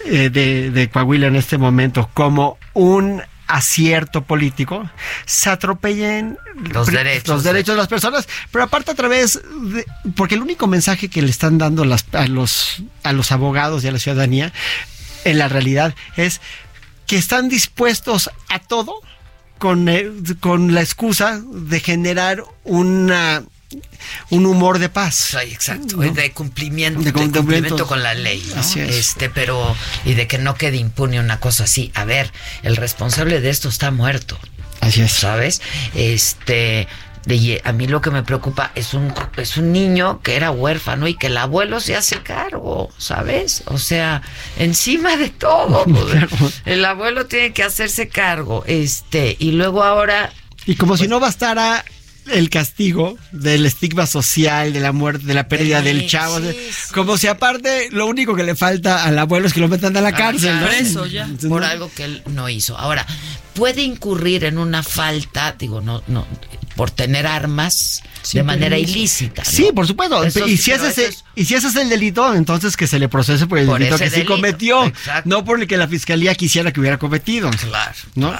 eh, 0.05 0.29
de, 0.29 0.71
de 0.71 0.89
Coahuila 0.89 1.27
en 1.27 1.35
este 1.35 1.57
momento 1.57 2.09
como 2.13 2.57
un 2.73 3.21
acierto 3.47 4.23
político, 4.23 4.89
se 5.25 5.49
atropellen 5.49 6.37
Los 6.73 6.87
derechos. 6.87 7.27
los 7.27 7.43
derechos 7.43 7.75
de 7.75 7.79
las 7.79 7.87
personas, 7.87 8.27
pero 8.51 8.63
aparte 8.63 8.91
a 8.91 8.95
través 8.95 9.39
de, 9.73 9.85
porque 10.15 10.35
el 10.35 10.41
único 10.41 10.67
mensaje 10.67 11.09
que 11.09 11.21
le 11.21 11.29
están 11.29 11.57
dando 11.57 11.85
las, 11.85 12.05
a 12.13 12.27
los 12.27 12.83
a 13.03 13.13
los 13.13 13.31
abogados 13.31 13.83
y 13.83 13.87
a 13.87 13.91
la 13.91 13.99
ciudadanía 13.99 14.51
en 15.25 15.37
la 15.37 15.47
realidad 15.47 15.93
es 16.17 16.41
que 17.05 17.17
están 17.17 17.49
dispuestos 17.49 18.31
a 18.49 18.59
todo 18.59 19.01
con, 19.65 19.89
eh, 19.89 20.11
con 20.41 20.75
la 20.75 20.81
excusa 20.81 21.41
de 21.51 21.79
generar 21.79 22.43
una 22.65 23.43
un 24.29 24.45
humor 24.45 24.77
de 24.77 24.89
paz. 24.89 25.33
Exacto, 25.41 25.97
¿no? 25.97 26.03
de 26.11 26.31
cumplimiento, 26.31 26.99
De 26.99 27.05
de 27.05 27.11
cumplimiento. 27.11 27.39
cumplimiento 27.39 27.87
con 27.87 28.03
la 28.03 28.13
ley, 28.13 28.47
¿no? 28.53 28.61
Así 28.61 28.79
es. 28.79 28.95
Este, 28.95 29.27
pero 29.31 29.75
y 30.05 30.13
de 30.13 30.27
que 30.27 30.37
no 30.37 30.53
quede 30.53 30.77
impune 30.77 31.19
una 31.19 31.39
cosa 31.39 31.63
así. 31.63 31.91
A 31.95 32.05
ver, 32.05 32.31
el 32.61 32.75
responsable 32.75 33.41
de 33.41 33.49
esto 33.49 33.67
está 33.67 33.89
muerto. 33.89 34.37
Así 34.81 35.01
es. 35.01 35.11
¿Sabes? 35.13 35.63
Este, 35.95 36.87
de- 37.25 37.61
a 37.63 37.71
mí 37.71 37.87
lo 37.87 38.01
que 38.01 38.11
me 38.11 38.23
preocupa 38.23 38.71
es 38.75 38.93
un 38.93 39.13
es 39.37 39.57
un 39.57 39.71
niño 39.71 40.21
que 40.21 40.35
era 40.35 40.51
huérfano 40.51 41.07
y 41.07 41.15
que 41.15 41.27
el 41.27 41.37
abuelo 41.37 41.79
se 41.79 41.95
hace 41.95 42.17
cargo, 42.21 42.89
¿sabes? 42.97 43.63
O 43.67 43.77
sea, 43.77 44.21
encima 44.57 45.17
de 45.17 45.29
todo, 45.29 45.83
pues, 46.39 46.61
el 46.65 46.85
abuelo 46.85 47.25
tiene 47.25 47.51
que 47.53 47.63
hacerse 47.63 48.07
cargo, 48.09 48.63
este, 48.67 49.35
y 49.39 49.51
luego 49.51 49.83
ahora 49.83 50.31
Y 50.65 50.75
como 50.75 50.97
si 50.97 51.07
no 51.07 51.19
bastara 51.19 51.83
el 52.31 52.49
castigo 52.49 53.17
del 53.31 53.67
estigma 53.67 54.07
social, 54.07 54.73
de 54.73 54.79
la 54.79 54.91
muerte, 54.91 55.27
de 55.27 55.35
la 55.35 55.47
pérdida 55.47 55.79
Sí, 55.79 55.85
del 55.85 56.07
chavo. 56.07 56.39
sí, 56.39 56.55
como 56.91 57.17
si 57.17 57.27
aparte 57.27 57.89
lo 57.91 58.07
único 58.07 58.35
que 58.35 58.43
le 58.43 58.55
falta 58.55 59.03
al 59.03 59.19
abuelo 59.19 59.45
es 59.45 59.53
que 59.53 59.59
lo 59.59 59.67
metan 59.67 59.95
a 59.95 60.01
la 60.01 60.11
cárcel. 60.11 60.59
¿no? 60.59 60.65
Preso 60.65 61.05
ya. 61.05 61.23
Entonces, 61.25 61.49
por 61.49 61.63
algo 61.63 61.91
que 61.95 62.05
él 62.05 62.23
no 62.25 62.49
hizo. 62.49 62.75
Ahora, 62.79 63.05
puede 63.55 63.81
incurrir 63.81 64.43
en 64.43 64.57
una 64.57 64.83
falta, 64.83 65.55
digo, 65.57 65.81
no, 65.81 66.03
no, 66.07 66.27
por 66.75 66.91
tener 66.91 67.25
armas 67.25 68.03
de 68.33 68.43
manera 68.43 68.77
ilícita. 68.77 69.43
¿no? 69.43 69.49
Sí, 69.49 69.69
por 69.73 69.87
supuesto. 69.87 70.23
Eso 70.23 70.47
y, 70.47 70.57
si 70.57 70.71
ese, 70.71 70.89
es, 71.05 71.23
y 71.35 71.45
si 71.45 71.55
ese 71.55 71.67
es 71.67 71.75
el 71.75 71.89
delito, 71.89 72.33
entonces 72.33 72.75
que 72.75 72.87
se 72.87 72.99
le 72.99 73.07
procese 73.07 73.47
por 73.47 73.57
el 73.57 73.65
Por 73.65 73.79
delito 73.79 73.97
que 73.97 74.09
sí 74.09 74.25
cometió, 74.25 74.85
exacto. 74.85 75.29
no 75.29 75.45
por 75.45 75.61
el 75.61 75.67
que 75.67 75.77
la 75.77 75.87
fiscalía 75.87 76.35
quisiera 76.35 76.71
que 76.71 76.79
hubiera 76.79 76.97
cometido. 76.97 77.49
Claro, 77.51 77.95
¿no? 78.15 78.33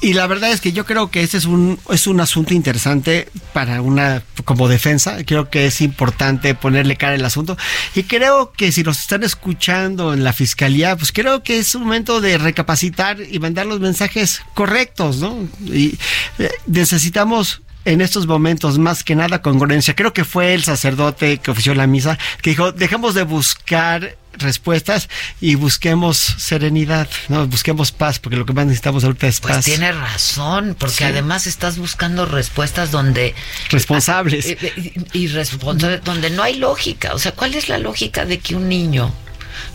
Y 0.00 0.14
la 0.14 0.26
verdad 0.26 0.50
es 0.50 0.60
que 0.60 0.72
yo 0.72 0.86
creo 0.86 1.10
que 1.10 1.22
ese 1.22 1.36
es 1.36 1.44
un 1.44 1.78
es 1.90 2.06
un 2.06 2.20
asunto 2.20 2.54
interesante 2.54 3.28
para 3.52 3.82
una 3.82 4.22
como 4.44 4.68
defensa. 4.68 5.24
Creo 5.24 5.50
que 5.50 5.66
es 5.66 5.80
importante 5.80 6.54
ponerle 6.54 6.96
cara 6.96 7.14
al 7.14 7.24
asunto 7.24 7.56
y 7.94 8.04
creo 8.04 8.52
que 8.52 8.72
si 8.72 8.82
nos 8.82 8.98
están 9.00 9.22
escuchando 9.22 10.14
en 10.14 10.24
la 10.24 10.32
fiscalía, 10.32 10.96
pues 10.96 11.12
creo 11.12 11.42
que 11.42 11.58
es 11.58 11.74
un 11.74 11.82
momento 11.82 12.20
de 12.20 12.38
recapacitar 12.38 13.18
y 13.20 13.38
mandar 13.38 13.66
los 13.66 13.80
mensajes 13.80 14.23
correctos, 14.54 15.16
¿no? 15.18 15.48
Y 15.66 15.98
eh, 16.38 16.50
necesitamos 16.66 17.62
en 17.84 18.00
estos 18.00 18.26
momentos 18.26 18.78
más 18.78 19.04
que 19.04 19.14
nada 19.14 19.42
congruencia. 19.42 19.94
Creo 19.94 20.12
que 20.12 20.24
fue 20.24 20.54
el 20.54 20.64
sacerdote 20.64 21.38
que 21.38 21.50
ofició 21.50 21.74
la 21.74 21.86
misa 21.86 22.18
que 22.40 22.50
dijo, 22.50 22.72
dejemos 22.72 23.14
de 23.14 23.24
buscar 23.24 24.16
respuestas 24.36 25.08
y 25.40 25.54
busquemos 25.54 26.16
serenidad, 26.16 27.08
no 27.28 27.46
busquemos 27.46 27.92
paz, 27.92 28.18
porque 28.18 28.36
lo 28.36 28.44
que 28.46 28.52
más 28.52 28.66
necesitamos 28.66 29.04
ahorita 29.04 29.28
es 29.28 29.38
Pues 29.40 29.54
paz. 29.56 29.64
tiene 29.64 29.92
razón, 29.92 30.74
porque 30.78 30.96
Sí. 30.96 31.04
además 31.04 31.46
estás 31.46 31.78
buscando 31.78 32.26
respuestas 32.26 32.90
donde... 32.90 33.34
Responsables. 33.70 34.46
Eh, 34.48 34.58
eh, 34.60 34.92
Y, 35.12 35.28
responsables, 35.28 36.02
donde 36.04 36.30
no 36.30 36.42
hay 36.42 36.56
lógica. 36.56 37.14
O 37.14 37.18
sea, 37.18 37.32
¿cuál 37.32 37.54
es 37.54 37.68
la 37.68 37.78
lógica 37.78 38.24
de 38.24 38.38
que 38.40 38.56
un 38.56 38.68
niño 38.68 39.12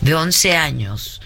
de 0.02 0.14
11 0.14 0.56
años 0.56 1.20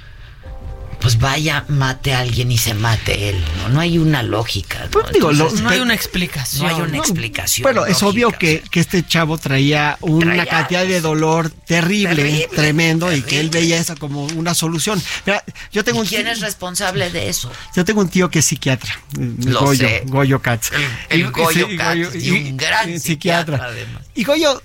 pues 1.04 1.18
vaya, 1.18 1.66
mate 1.68 2.14
a 2.14 2.20
alguien 2.20 2.50
y 2.50 2.56
se 2.56 2.72
mate 2.72 3.28
él. 3.28 3.36
No, 3.58 3.68
no 3.68 3.80
hay 3.80 3.98
una 3.98 4.22
lógica. 4.22 4.88
¿no? 4.92 5.02
digo, 5.12 5.32
lo- 5.32 5.50
no 5.52 5.68
hay 5.68 5.80
una 5.80 5.92
explicación. 5.92 6.66
No 6.66 6.74
hay 6.74 6.80
una 6.80 6.92
No, 6.96 7.02
explicación. 7.02 7.62
Bueno, 7.62 7.84
es 7.84 8.02
obvio 8.02 8.30
que, 8.32 8.62
que 8.70 8.80
este 8.80 9.06
chavo 9.06 9.36
traía 9.36 9.98
una 10.00 10.24
Traía 10.34 10.46
cantidad 10.46 10.86
de 10.86 11.02
dolor 11.02 11.50
terrible, 11.50 12.16
Terrible, 12.16 12.48
tremendo, 12.56 13.14
y 13.14 13.20
que 13.20 13.38
él 13.38 13.50
veía 13.50 13.76
esa 13.78 13.96
como 13.96 14.24
una 14.24 14.54
solución. 14.54 15.00
Mira, 15.26 15.44
yo 15.70 15.84
tengo 15.84 16.00
un 16.00 16.06
¿Quién 16.06 16.22
tío, 16.22 16.32
es 16.32 16.40
responsable 16.40 17.10
de 17.10 17.28
eso? 17.28 17.52
yo 17.76 17.84
tengo 17.84 18.00
un 18.00 18.08
tío 18.08 18.30
que 18.30 18.38
es 18.38 18.46
psiquiatra, 18.46 18.98
Lo 19.44 19.60
Goyo, 19.60 19.86
sé. 19.86 20.02
Goyo 20.06 20.40
Katz. 20.40 20.70
El 21.10 21.20
Y- 21.20 21.22
Goyo 21.24 21.66
sí, 21.68 21.76
Katz, 21.76 21.98
Goyo- 22.14 22.14
y 22.18 22.30
un 22.30 22.56
gran 22.56 22.98
psiquiatra, 22.98 23.60
además. 23.62 24.04
Y 24.14 24.24
Goyo 24.24 24.62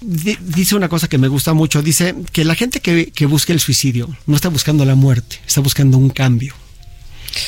di- 0.00 0.36
dice 0.40 0.76
una 0.76 0.88
cosa 0.88 1.08
que 1.08 1.18
me 1.18 1.26
gusta 1.26 1.52
mucho, 1.52 1.82
dice 1.82 2.14
que 2.32 2.44
la 2.44 2.54
gente 2.54 2.80
que, 2.80 3.10
que 3.10 3.26
busca 3.26 3.52
el 3.52 3.58
suicidio 3.60 4.08
no 4.26 4.36
está 4.36 4.48
buscando 4.50 4.84
la 4.84 4.94
muerte, 4.94 5.40
está 5.46 5.60
buscando 5.62 5.79
un 5.98 6.10
cambio. 6.10 6.54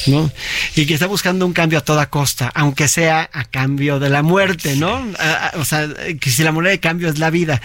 ¿no? 0.07 0.31
Y 0.77 0.87
que 0.87 0.95
está 0.95 1.07
buscando 1.09 1.45
un 1.45 1.53
cambio 1.53 1.79
a 1.79 1.83
toda 1.85 2.09
costa, 2.09 2.53
aunque 2.55 2.87
sea 2.87 3.29
a 3.33 3.45
cambio 3.45 3.99
de 3.99 4.11
la 4.11 4.23
muerte, 4.23 4.77
¿no? 4.77 5.05
A- 5.19 5.49
a- 5.49 5.59
o 5.59 5.65
sea, 5.65 5.89
que 6.21 6.31
si 6.31 6.45
la 6.45 6.53
moneda 6.53 6.71
de 6.71 6.79
cambio 6.81 7.09
es 7.09 7.19
la 7.19 7.31
vida. 7.31 7.61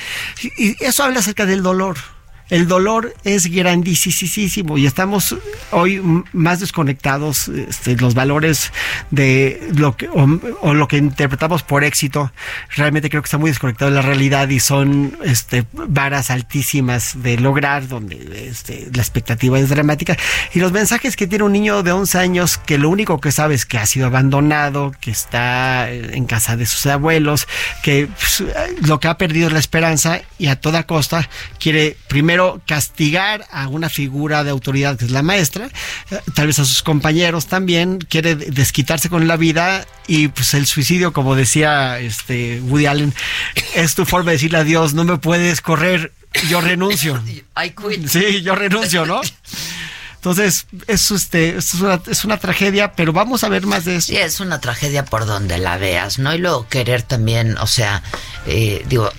Y 0.58 0.70
y 0.70 0.76
eso 0.80 1.04
habla 1.04 1.20
acerca 1.20 1.46
del 1.46 1.62
dolor. 1.62 1.98
El 2.50 2.68
dolor 2.68 3.14
es 3.26 3.48
grandísimo 3.48 4.78
y 4.78 4.86
estamos 4.86 5.36
hoy 5.72 6.02
más 6.32 6.62
desconectados 6.62 7.50
este, 7.50 7.98
los 7.98 8.14
valores 8.14 8.72
de 9.12 9.70
lo 9.76 9.98
que 9.98 10.08
o, 10.10 10.74
lo 10.74 10.88
que 10.88 10.98
interpretamos 10.98 11.64
por 11.64 11.84
éxito. 11.84 12.32
Realmente 12.76 13.10
creo 13.10 13.22
que 13.22 13.28
está 13.28 13.38
muy 13.38 13.50
desconectado 13.50 13.92
de 13.92 13.96
la 13.96 14.02
realidad 14.02 14.48
y 14.48 14.62
son 14.62 15.18
este, 15.26 15.66
varas 15.74 16.30
altísimas 16.30 17.22
de 17.22 17.38
lograr 17.38 17.88
donde 17.90 18.48
este, 18.50 18.88
la 18.94 19.02
expectativa 19.02 19.60
es 19.60 19.68
dramática. 19.68 20.16
Y 20.54 20.60
los 20.60 20.72
mensajes 20.72 21.18
que 21.18 21.28
tiene 21.28 21.44
un 21.44 21.52
niño 21.52 21.84
de 21.84 21.92
11 21.92 22.18
años 22.18 22.58
que 22.58 22.78
lo 22.78 22.90
único 22.90 23.20
que 23.20 23.34
sabe 23.34 23.56
es 23.56 23.66
que 23.66 23.78
ha 23.78 23.86
sido 23.86 24.08
abandonado, 24.08 24.94
que 25.02 25.12
está 25.12 25.92
en 25.92 26.26
casa 26.26 26.56
de 26.56 26.66
sus 26.66 26.86
abuelos, 26.86 27.48
que 27.84 28.08
pues, 28.08 28.44
lo 28.86 29.02
que 29.02 29.10
ha 29.10 29.18
perdido 29.18 29.48
es 29.48 29.54
la 29.54 29.60
esperanza 29.60 30.22
y 30.38 30.48
a 30.48 30.56
toda 30.60 30.84
costa 30.84 31.30
quiere 31.60 31.98
primero 32.08 32.37
castigar 32.66 33.46
a 33.52 33.68
una 33.68 33.90
figura 33.90 34.44
de 34.44 34.52
autoridad 34.52 34.98
que 34.98 35.06
es 35.06 35.12
la 35.12 35.24
maestra, 35.24 35.70
eh, 36.12 36.20
tal 36.34 36.48
vez 36.48 36.60
a 36.60 36.66
sus 36.66 36.84
compañeros 36.84 37.48
también, 37.48 38.00
quiere 38.00 38.36
desquitarse 38.36 39.10
con 39.10 39.28
la 39.28 39.38
vida 39.38 39.86
y 40.08 40.30
pues 40.30 40.54
el 40.54 40.66
suicidio, 40.66 41.14
como 41.14 41.36
decía 41.36 42.00
este 42.00 42.62
Woody 42.62 42.86
Allen, 42.86 43.14
es 43.76 43.96
tu 43.96 44.06
forma 44.06 44.32
de 44.32 44.38
decirle 44.38 44.60
a 44.60 44.64
Dios, 44.64 44.94
no 44.94 45.04
me 45.04 45.18
puedes 45.18 45.62
correr, 45.62 46.12
yo 46.50 46.62
renuncio. 46.62 47.22
I 47.64 47.72
quit. 47.72 48.08
Sí, 48.08 48.42
yo 48.42 48.56
renuncio, 48.56 49.06
¿no? 49.06 49.22
Entonces, 50.30 50.68
es, 50.88 51.10
este, 51.12 51.56
es, 51.58 51.74
una, 51.76 52.02
es 52.06 52.26
una 52.26 52.38
tragedia, 52.38 52.92
pero 52.94 53.14
vamos 53.14 53.44
a 53.46 53.50
ver 53.50 53.66
más 53.66 53.86
de 53.86 53.96
eso. 53.96 54.08
Sí, 54.08 54.18
es 54.18 54.40
una 54.42 54.60
tragedia 54.60 55.06
por 55.06 55.26
donde 55.26 55.58
la 55.58 55.78
veas, 55.78 56.20
¿no? 56.20 56.34
Y 56.36 56.38
luego 56.38 56.68
querer 56.68 57.02
también, 57.02 57.58
o 57.60 57.68
sea, 57.68 58.04
eh, 58.46 58.84
digo, 58.90 59.10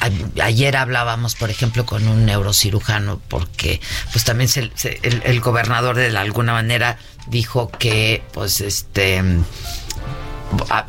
ayer 0.43 0.76
hablábamos, 0.76 1.35
por 1.35 1.48
ejemplo, 1.51 1.86
con 1.86 2.06
un 2.09 2.26
neurocirujano, 2.26 3.20
porque 3.28 3.80
pues 4.12 4.24
también 4.24 4.48
se- 4.48 4.70
se- 4.74 5.01
el, 5.02 5.22
el 5.24 5.40
gobernador 5.40 5.97
de 5.97 6.16
alguna 6.16 6.52
manera 6.52 6.98
dijo 7.26 7.70
que, 7.70 8.22
pues, 8.32 8.60
este 8.60 9.22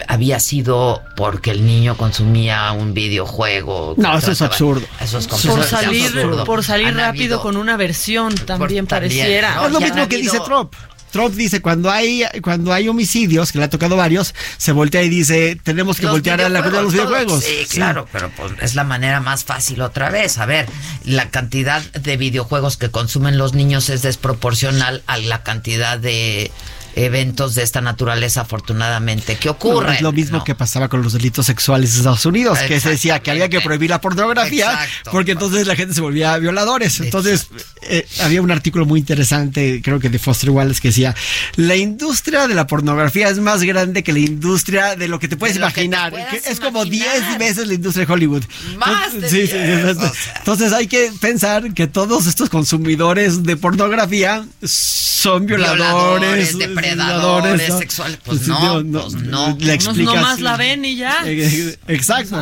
había 0.07 0.39
sido 0.39 1.01
porque 1.15 1.51
el 1.51 1.65
niño 1.65 1.95
consumía 1.97 2.71
un 2.71 2.93
videojuego. 2.93 3.93
No, 3.97 4.17
eso 4.17 4.31
es 4.31 4.41
absurdo. 4.41 4.85
Eso 5.01 5.17
es 5.19 5.27
Por 5.27 5.63
salir, 5.63 6.05
absurdo. 6.05 6.43
por 6.45 6.63
salir 6.63 6.87
Han 6.87 6.95
rápido 6.97 7.35
habido- 7.35 7.41
con 7.41 7.57
una 7.57 7.77
versión 7.77 8.33
también 8.35 8.47
también, 8.47 8.87
pareciera. 8.87 9.55
¿no? 9.55 9.65
es 9.67 9.71
lo 9.73 9.79
mismo 9.81 10.07
que 10.07 10.15
habido- 10.15 10.31
dice 10.33 10.43
Trump. 10.45 10.73
Trump 11.11 11.33
dice, 11.33 11.59
cuando 11.59 11.89
hay, 11.89 12.23
cuando 12.43 12.71
hay 12.71 12.87
homicidios, 12.87 13.51
que 13.51 13.57
le 13.57 13.63
ha 13.65 13.69
tocado 13.71 13.97
varios, 13.97 14.35
se 14.57 14.71
voltea 14.73 15.01
y 15.01 15.09
dice, 15.09 15.59
tenemos 15.63 15.97
que 15.97 16.03
Los 16.03 16.11
voltear 16.11 16.39
a 16.39 16.49
la 16.49 16.59
cuenta 16.59 16.77
de 16.77 16.83
los 16.83 16.93
videojuegos, 16.93 17.39
videojuegos. 17.39 17.67
Sí, 17.67 17.75
claro, 17.75 18.07
pero 18.11 18.29
pues 18.37 18.51
es 18.61 18.75
la 18.75 18.83
manera 18.83 19.19
más 19.19 19.43
fácil 19.43 19.81
otra 19.81 20.11
vez. 20.11 20.37
A 20.37 20.45
ver, 20.45 20.67
la 21.05 21.31
cantidad 21.31 21.81
de 21.81 22.15
videojuegos 22.15 22.77
que 22.77 22.91
consumen 22.91 23.39
los 23.39 23.55
niños 23.55 23.89
es 23.89 24.03
desproporcional 24.03 25.01
a 25.07 25.17
la 25.17 25.41
cantidad 25.41 25.97
de 25.97 26.51
eventos 26.95 27.55
de 27.55 27.63
esta 27.63 27.81
naturaleza, 27.81 28.41
afortunadamente, 28.41 29.35
que 29.37 29.47
No, 29.47 29.53
ocurren. 29.53 29.93
es 29.95 30.01
lo 30.01 30.11
mismo 30.11 30.43
que 30.43 30.55
pasaba 30.55 30.87
con 30.89 31.01
los 31.01 31.13
delitos 31.13 31.45
sexuales 31.45 31.91
en 31.93 31.97
Estados 31.99 32.25
Unidos, 32.25 32.59
que 32.59 32.79
se 32.79 32.89
decía 32.89 33.19
que 33.19 33.31
había 33.31 33.49
que 33.49 33.61
prohibir 33.61 33.89
la 33.89 34.01
pornografía 34.01 34.71
Exacto. 34.71 35.11
porque 35.11 35.31
entonces 35.31 35.67
la 35.67 35.75
gente 35.75 35.93
se 35.93 36.01
volvía 36.01 36.37
violadores. 36.37 36.99
Entonces 36.99 37.47
eh, 37.81 38.07
había 38.21 38.41
un 38.41 38.51
artículo 38.51 38.85
muy 38.85 38.99
interesante, 38.99 39.81
creo 39.83 39.99
que 39.99 40.09
de 40.09 40.19
Foster 40.19 40.49
Wallace, 40.49 40.81
que 40.81 40.89
decía, 40.89 41.15
la 41.55 41.75
industria 41.75 42.47
de 42.47 42.55
la 42.55 42.67
pornografía 42.67 43.29
es 43.29 43.39
más 43.39 43.63
grande 43.63 44.03
que 44.03 44.13
la 44.13 44.19
industria 44.19 44.95
de 44.95 45.07
lo 45.07 45.19
que 45.19 45.27
te 45.27 45.37
puedes 45.37 45.55
imaginar. 45.55 46.13
es 46.45 46.59
como 46.59 46.83
imaginar. 46.83 47.13
10 47.29 47.37
veces 47.39 47.67
la 47.67 47.73
industria 47.73 48.05
de 48.05 48.13
Hollywood. 48.13 48.43
Más 48.77 49.13
de 49.19 49.29
Sí, 49.29 49.47
sí, 49.47 49.53
10, 49.57 49.59
entonces, 49.59 50.11
entonces 50.37 50.73
hay 50.73 50.87
que 50.87 51.11
pensar 51.19 51.73
que 51.73 51.87
todos 51.87 52.27
estos 52.27 52.49
consumidores 52.49 53.43
de 53.43 53.55
pornografía 53.57 54.45
son 54.63 55.45
violadores, 55.45 56.55
Violadores, 56.55 56.55
depredadores, 56.81 57.69
¿no? 57.69 57.77
sexuales. 57.79 58.19
Pues 58.23 58.47
no, 58.47 58.81
no, 58.83 59.01
pues 59.01 59.13
no. 59.15 59.57
La 59.59 59.75
nomás 59.77 60.39
la 60.39 60.57
ven 60.57 60.85
y 60.85 60.95
ya. 60.95 61.19
Eh, 61.25 61.77
Exacto. 61.87 62.41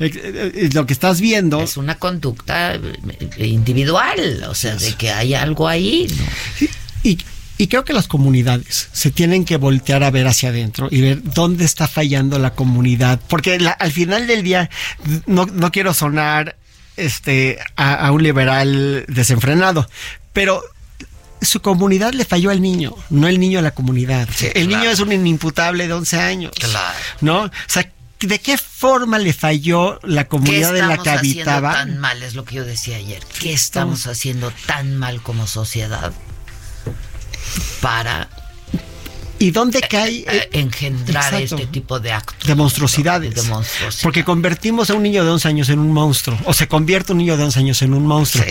Eh, 0.00 0.10
eh, 0.54 0.70
Lo 0.72 0.86
que 0.86 0.92
estás 0.92 1.20
viendo. 1.20 1.60
Es 1.60 1.76
una 1.76 1.96
conducta 1.96 2.74
eh, 2.74 3.46
individual, 3.46 4.44
o 4.48 4.54
sea, 4.54 4.76
de 4.76 4.92
que 4.94 5.10
hay 5.10 5.34
algo 5.34 5.68
ahí. 5.68 6.06
¿no? 6.16 6.66
Y, 7.02 7.18
y 7.58 7.66
creo 7.68 7.84
que 7.84 7.92
las 7.92 8.08
comunidades 8.08 8.88
se 8.92 9.10
tienen 9.10 9.44
que 9.44 9.56
voltear 9.56 10.02
a 10.02 10.10
ver 10.10 10.26
hacia 10.26 10.48
adentro 10.48 10.88
y 10.90 11.00
ver 11.00 11.22
dónde 11.22 11.64
está 11.64 11.86
fallando 11.86 12.38
la 12.38 12.54
comunidad. 12.54 13.20
Porque 13.28 13.58
la- 13.60 13.70
al 13.72 13.92
final 13.92 14.26
del 14.26 14.42
día, 14.42 14.70
no, 15.26 15.46
no 15.46 15.70
quiero 15.70 15.94
sonar 15.94 16.56
este, 16.96 17.58
a, 17.76 17.94
a 17.94 18.12
un 18.12 18.22
liberal 18.22 19.04
desenfrenado, 19.08 19.88
pero 20.32 20.62
su 21.44 21.60
comunidad 21.60 22.12
le 22.12 22.24
falló 22.24 22.50
al 22.50 22.60
niño, 22.60 22.94
no 23.10 23.28
el 23.28 23.38
niño 23.40 23.58
a 23.58 23.62
la 23.62 23.72
comunidad. 23.72 24.28
el 24.54 24.68
niño 24.68 24.90
es 24.90 25.00
un 25.00 25.12
inimputable 25.12 25.86
de 25.86 25.92
11 25.92 26.20
años. 26.20 26.52
Claro. 26.58 26.98
¿No? 27.20 27.42
O 27.44 27.50
sea, 27.66 27.90
¿de 28.20 28.38
qué 28.40 28.56
forma 28.58 29.18
le 29.18 29.32
falló 29.32 29.98
la 30.02 30.24
¿Qué 30.24 30.28
comunidad 30.28 30.76
en 30.76 30.88
la 30.88 30.94
estamos 30.94 31.04
que 31.04 31.10
haciendo 31.10 31.50
habitaba? 31.50 31.72
tan 31.74 31.98
mal? 31.98 32.22
Es 32.22 32.34
lo 32.34 32.44
que 32.44 32.56
yo 32.56 32.64
decía 32.64 32.96
ayer. 32.96 33.22
¿Qué 33.40 33.52
estamos 33.52 34.06
haciendo 34.06 34.52
tan 34.66 34.96
mal 34.96 35.22
como 35.22 35.46
sociedad 35.46 36.12
para 37.80 38.28
¿Y 39.44 39.50
dónde 39.50 39.80
cae? 39.80 40.24
eh, 40.26 40.48
engendrar 40.52 41.34
Exacto. 41.34 41.56
este 41.56 41.66
tipo 41.66 42.00
de 42.00 42.12
actos? 42.12 42.46
de 42.48 42.54
monstruosidades. 42.54 43.34
De 43.34 43.42
monstruosidad. 43.42 44.02
Porque 44.02 44.24
convertimos 44.24 44.88
a 44.90 44.94
un 44.94 45.02
niño 45.02 45.22
de 45.24 45.30
11 45.30 45.48
años 45.48 45.68
en 45.68 45.78
un 45.80 45.92
monstruo. 45.92 46.38
O 46.44 46.54
se 46.54 46.66
convierte 46.68 47.12
un 47.12 47.18
niño 47.18 47.36
de 47.36 47.44
11 47.44 47.58
años 47.58 47.82
en 47.82 47.92
un 47.94 48.06
monstruo. 48.06 48.44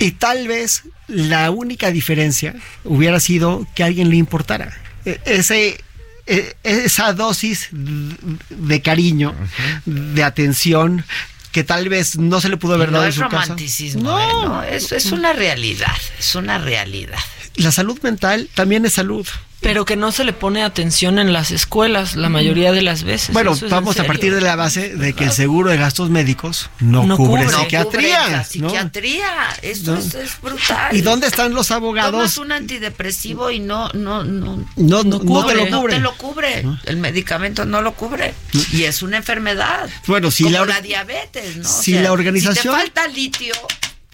Y 0.00 0.12
tal 0.12 0.48
vez 0.48 0.82
la 1.06 1.50
única 1.50 1.90
diferencia 1.90 2.54
hubiera 2.84 3.20
sido 3.20 3.66
que 3.74 3.82
a 3.82 3.86
alguien 3.86 4.10
le 4.10 4.16
importara. 4.16 4.76
E- 5.04 5.20
Ese, 5.24 5.78
e- 6.26 6.56
esa 6.64 7.12
dosis 7.12 7.68
de 7.70 8.82
cariño, 8.82 9.34
de 9.84 10.24
atención, 10.24 11.04
que 11.52 11.62
tal 11.64 11.88
vez 11.88 12.18
no 12.18 12.40
se 12.40 12.48
le 12.48 12.56
pudo 12.56 12.74
haber 12.74 12.88
no 12.90 12.94
dado 12.98 13.04
en 13.04 13.08
es 13.10 13.14
su 13.14 13.20
casa. 13.22 13.42
romanticismo, 13.42 14.18
¿eh? 14.18 14.26
No, 14.44 14.62
es, 14.64 14.90
es 14.92 15.12
una 15.12 15.32
realidad, 15.32 15.94
es 16.18 16.34
una 16.34 16.58
realidad. 16.58 17.18
La 17.54 17.70
salud 17.72 17.98
mental 18.02 18.50
también 18.54 18.84
es 18.84 18.94
salud. 18.94 19.26
Pero 19.62 19.84
que 19.84 19.96
no 19.96 20.12
se 20.12 20.22
le 20.24 20.32
pone 20.32 20.62
atención 20.62 21.18
en 21.18 21.32
las 21.32 21.50
escuelas 21.50 22.14
la 22.14 22.28
mayoría 22.28 22.72
de 22.72 22.82
las 22.82 23.02
veces. 23.04 23.32
Bueno, 23.32 23.52
Eso 23.52 23.66
es 23.66 23.72
vamos 23.72 23.98
a 23.98 24.04
partir 24.04 24.34
de 24.34 24.40
la 24.40 24.54
base 24.54 24.94
de 24.96 25.12
que 25.14 25.24
el 25.24 25.32
seguro 25.32 25.70
de 25.70 25.76
gastos 25.78 26.10
médicos 26.10 26.68
no, 26.78 27.04
No 27.04 27.16
cubre, 27.16 27.44
cubre. 27.46 27.56
psiquiatría. 27.56 28.18
No 28.18 28.24
cubre 28.24 28.30
la 28.32 28.38
¿no? 28.38 28.44
psiquiatría, 28.44 29.28
esto 29.62 29.92
No. 29.92 29.98
es, 29.98 30.14
es 30.14 30.40
brutal. 30.40 30.94
¿Y 30.94 31.00
dónde 31.00 31.26
están 31.26 31.54
los 31.54 31.68
Tomas 31.68 31.76
abogados? 31.82 32.38
un 32.38 32.52
antidepresivo 32.52 33.50
y 33.50 33.58
no, 33.58 33.88
no, 33.94 34.22
no, 34.24 34.56
No, 34.76 35.02
no, 35.04 35.18
no 35.20 35.46
te 35.46 35.54
lo 35.54 35.66
no 35.66 35.80
cubre. 35.80 35.94
te 35.94 36.00
lo 36.00 36.14
cubre. 36.16 36.64
El 36.84 36.96
medicamento 36.98 37.64
no 37.64 37.80
lo 37.82 37.94
cubre. 37.94 38.34
Y 38.72 38.84
es 38.84 39.02
una 39.02 39.16
enfermedad. 39.16 39.88
Bueno, 40.06 40.30
si 40.30 40.44
Como 40.44 40.58
la 40.58 40.66
la, 40.66 40.80
diabetes, 40.80 41.56
¿no? 41.56 41.68
O 41.68 41.72
si 41.82 41.92
la 41.94 42.12
organización- 42.12 42.56
Si 42.62 42.68
te 42.68 42.68
falta 42.68 43.08
litio, 43.08 43.54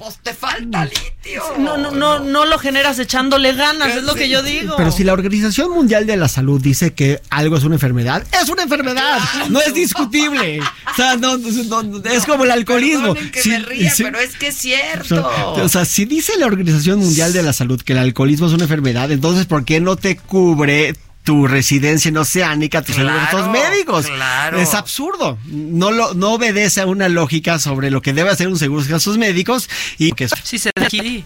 pues 0.02 0.18
te 0.22 0.34
falta 0.34 0.84
litio. 0.84 1.42
No, 1.58 1.76
no, 1.76 1.90
no, 1.92 2.18
no 2.18 2.44
lo 2.44 2.58
generas 2.58 2.98
echándole 2.98 3.52
ganas, 3.52 3.94
es 3.96 4.02
lo 4.02 4.14
que 4.14 4.28
yo 4.28 4.42
digo. 4.42 4.74
Pero 4.76 4.90
si 4.90 5.04
la 5.04 5.12
Organización 5.12 5.70
Mundial 5.70 6.06
de 6.06 6.16
la 6.16 6.28
Salud 6.28 6.60
dice 6.60 6.92
que 6.92 7.20
algo 7.30 7.56
es 7.56 7.64
una 7.64 7.76
enfermedad, 7.76 8.24
es 8.42 8.48
una 8.48 8.64
enfermedad, 8.64 9.18
no 9.50 9.60
es 9.60 9.72
discutible. 9.74 10.60
O 10.60 10.94
sea, 10.96 11.16
no, 11.16 11.38
no- 11.38 11.82
no- 11.82 12.04
es 12.10 12.24
como 12.26 12.44
el 12.44 12.50
alcoholismo. 12.50 13.14
Que 13.14 13.42
Sí, 13.42 13.50
me 13.50 13.58
ría, 13.60 13.90
sí. 13.94 14.02
pero 14.02 14.18
es 14.18 14.36
que 14.36 14.48
es 14.48 14.56
cierto. 14.56 15.30
o 15.54 15.68
sea, 15.68 15.84
si 15.84 16.04
dice 16.04 16.32
la 16.38 16.46
Organización 16.46 16.98
Mundial 16.98 17.32
de 17.32 17.42
la 17.42 17.52
Salud 17.52 17.80
que 17.80 17.92
el 17.92 17.98
alcoholismo 18.00 18.46
es 18.48 18.52
una 18.52 18.64
enfermedad, 18.64 19.10
entonces 19.12 19.46
¿por 19.46 19.64
qué 19.64 19.80
no 19.80 19.96
te 19.96 20.16
cubre 20.16 20.94
tu 21.24 21.46
residencia 21.46 22.08
en 22.08 22.16
Oceánica, 22.16 22.82
tus 22.82 22.96
Claro, 22.96 23.30
seguros 23.30 23.50
médicos? 23.52 24.06
claro. 24.06 24.58
Es 24.58 24.74
absurdo. 24.74 25.38
No 25.46 25.90
lo, 25.92 26.14
no 26.14 26.32
obedece 26.32 26.80
a 26.80 26.86
una 26.86 27.08
lógica 27.08 27.58
sobre 27.60 27.90
lo 27.90 28.02
que 28.02 28.12
debe 28.12 28.30
hacer 28.30 28.48
un 28.48 28.58
seguro 28.58 28.82
de 28.82 28.90
gastos 28.90 29.18
médicos 29.18 29.68
y 29.98 30.12
que 30.12 30.28
Si 30.42 30.58
se 30.58 30.70
aquí. 30.80 31.24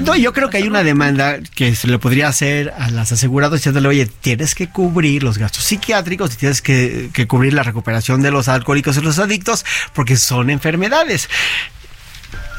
No, 0.00 0.16
yo 0.16 0.32
creo 0.32 0.48
que 0.48 0.56
hay 0.58 0.66
una 0.66 0.82
demanda 0.82 1.38
que 1.54 1.74
se 1.74 1.88
le 1.88 1.98
podría 1.98 2.28
hacer 2.28 2.72
a 2.78 2.90
las 2.90 3.12
aseguradoras 3.12 3.60
diciéndole, 3.60 3.88
oye, 3.88 4.06
tienes 4.06 4.54
que 4.54 4.68
cubrir 4.70 5.22
los 5.22 5.36
gastos 5.38 5.64
psiquiátricos 5.64 6.32
y 6.34 6.36
tienes 6.36 6.62
que, 6.62 7.10
que 7.12 7.26
cubrir 7.26 7.52
la 7.52 7.62
recuperación 7.62 8.22
de 8.22 8.30
los 8.30 8.48
alcohólicos 8.48 8.96
y 8.96 9.00
los 9.02 9.18
adictos 9.18 9.64
porque 9.92 10.16
son 10.16 10.48
enfermedades. 10.50 11.28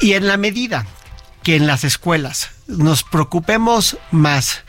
Y 0.00 0.12
en 0.12 0.26
la 0.26 0.36
medida 0.36 0.86
que 1.42 1.56
en 1.56 1.66
las 1.66 1.84
escuelas 1.84 2.50
nos 2.66 3.02
preocupemos 3.04 3.96
más 4.10 4.62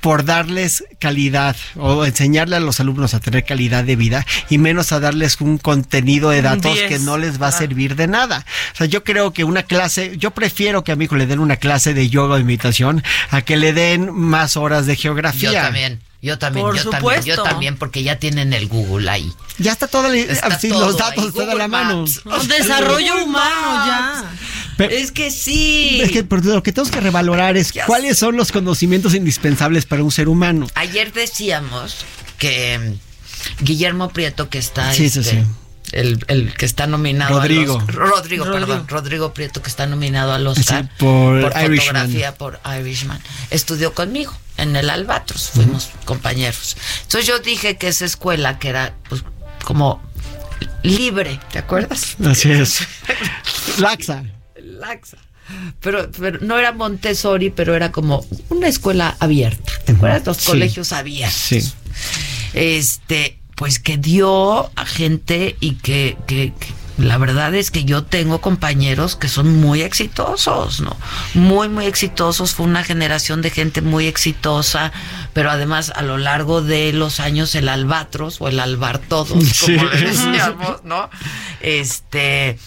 por 0.00 0.24
darles 0.24 0.84
calidad 0.98 1.56
o 1.76 2.04
enseñarle 2.04 2.56
a 2.56 2.60
los 2.60 2.80
alumnos 2.80 3.14
a 3.14 3.20
tener 3.20 3.44
calidad 3.44 3.84
de 3.84 3.96
vida 3.96 4.26
y 4.48 4.58
menos 4.58 4.92
a 4.92 5.00
darles 5.00 5.40
un 5.40 5.58
contenido 5.58 6.30
de 6.30 6.42
datos 6.42 6.74
10. 6.74 6.88
que 6.88 6.98
no 6.98 7.18
les 7.18 7.40
va 7.40 7.46
a 7.46 7.50
Ah. 7.50 7.52
servir 7.52 7.96
de 7.96 8.06
nada. 8.06 8.44
O 8.72 8.76
sea, 8.76 8.86
yo 8.86 9.04
creo 9.04 9.32
que 9.32 9.44
una 9.44 9.62
clase, 9.64 10.16
yo 10.16 10.30
prefiero 10.30 10.84
que 10.84 10.92
a 10.92 10.96
mi 10.96 11.04
hijo 11.04 11.16
le 11.16 11.26
den 11.26 11.38
una 11.40 11.56
clase 11.56 11.94
de 11.94 12.08
yoga 12.08 12.34
o 12.34 12.38
de 12.38 12.44
meditación 12.44 13.02
a 13.30 13.42
que 13.42 13.56
le 13.56 13.72
den 13.72 14.12
más 14.14 14.56
horas 14.56 14.86
de 14.86 14.96
geografía. 14.96 15.52
Yo 15.52 15.60
también. 15.60 16.00
Yo 16.22 16.38
también, 16.38 16.66
Por 16.66 16.76
yo 16.76 16.90
también, 16.90 17.22
yo 17.24 17.42
también, 17.42 17.76
porque 17.78 18.02
ya 18.02 18.16
tienen 18.16 18.52
el 18.52 18.68
Google 18.68 19.08
ahí. 19.10 19.32
Ya 19.56 19.72
está 19.72 19.86
Está 19.86 20.58
sí, 20.58 20.68
todo 20.68 20.86
los 20.88 20.98
datos 20.98 21.24
ahí, 21.24 21.28
están 21.28 21.42
a 21.42 21.44
Google 21.46 21.58
la 21.58 21.68
mano. 21.68 22.04
Maps. 22.26 22.46
Desarrollo 22.48 23.24
humano 23.24 23.86
ya. 23.86 24.24
Pero- 24.88 24.94
es 24.96 25.12
que 25.12 25.30
sí. 25.30 26.00
Es 26.02 26.10
que 26.10 26.24
pero 26.24 26.42
lo 26.42 26.62
que 26.62 26.72
tenemos 26.72 26.90
que 26.90 27.00
revalorar 27.00 27.56
es 27.56 27.72
cuáles 27.86 28.18
son 28.18 28.36
los 28.36 28.50
conocimientos 28.52 29.14
indispensables 29.14 29.86
para 29.86 30.02
un 30.02 30.10
ser 30.10 30.28
humano. 30.28 30.66
Ayer 30.74 31.12
decíamos 31.12 31.96
que 32.38 32.78
mm, 32.78 33.64
Guillermo 33.64 34.08
Prieto, 34.10 34.48
que 34.48 34.58
está 34.58 34.92
Sí, 34.92 35.08
sí, 35.10 35.20
este, 35.20 35.30
sí. 35.42 35.46
El, 35.92 36.24
el 36.28 36.54
que 36.54 36.66
está 36.66 36.86
nominado 36.86 37.36
Rodrigo. 37.38 37.78
a 37.78 37.82
los, 37.84 37.94
Rodrigo, 37.94 38.44
Rodrigo. 38.44 38.66
perdón, 38.66 38.88
Rodrigo 38.88 39.34
Prieto, 39.34 39.60
que 39.60 39.68
está 39.68 39.86
nominado 39.86 40.32
al 40.32 40.46
Oscar 40.46 40.84
Sí, 40.84 40.88
por 40.98 41.38
Irishman. 41.40 41.76
fotografía 41.78 42.34
por 42.36 42.60
Irishman, 42.80 43.20
estudió 43.50 43.92
conmigo 43.92 44.32
en 44.56 44.76
el 44.76 44.88
Albatros, 44.88 45.50
fuimos 45.52 45.90
compañeros. 46.04 46.76
Entonces 47.02 47.26
yo 47.26 47.38
dije 47.40 47.76
que 47.76 47.88
esa 47.88 48.04
escuela 48.04 48.58
que 48.60 48.68
era 48.68 48.94
pues 49.08 49.24
como 49.64 50.00
libre, 50.84 51.40
¿te 51.50 51.58
acuerdas? 51.58 52.14
Así 52.24 52.52
es. 52.52 52.80
Laxa. 53.78 54.22
Laxa. 54.80 55.18
Pero, 55.80 56.10
pero 56.18 56.38
no 56.42 56.58
era 56.58 56.72
Montessori, 56.72 57.50
pero 57.50 57.74
era 57.74 57.90
como 57.92 58.24
una 58.50 58.68
escuela 58.68 59.16
abierta. 59.18 59.72
¿Te 59.84 59.92
acuerdas? 59.92 60.24
Los 60.26 60.36
Sí. 60.36 60.46
colegios 60.46 60.92
abiertos. 60.92 61.34
Sí. 61.40 61.72
Este, 62.54 63.38
pues 63.56 63.78
que 63.78 63.96
dio 63.96 64.70
a 64.76 64.86
gente 64.86 65.56
y 65.60 65.74
que, 65.74 66.16
que- 66.26 66.52
que 66.58 66.80
la 66.98 67.16
verdad 67.18 67.54
es 67.54 67.70
que 67.70 67.84
yo 67.84 68.04
tengo 68.04 68.40
compañeros 68.42 69.16
que 69.16 69.28
son 69.28 69.56
muy 69.58 69.80
exitosos, 69.80 70.80
¿no? 70.82 70.96
Muy, 71.34 71.68
muy 71.70 71.86
exitosos. 71.86 72.52
Fue 72.54 72.66
una 72.66 72.84
generación 72.84 73.40
de 73.40 73.50
gente 73.50 73.80
muy 73.80 74.06
exitosa, 74.06 74.92
pero 75.32 75.50
además 75.50 75.92
a 75.96 76.02
lo 76.02 76.18
largo 76.18 76.60
de 76.62 76.92
los 76.92 77.18
años 77.18 77.54
el 77.54 77.68
albatros 77.70 78.40
o 78.40 78.48
el 78.48 78.60
albartodos, 78.60 79.48
Sí. 79.48 79.76
como 79.76 79.88
le 79.90 80.00
decíamos, 80.10 80.84
¿no? 80.84 81.08
Este, 81.60 82.58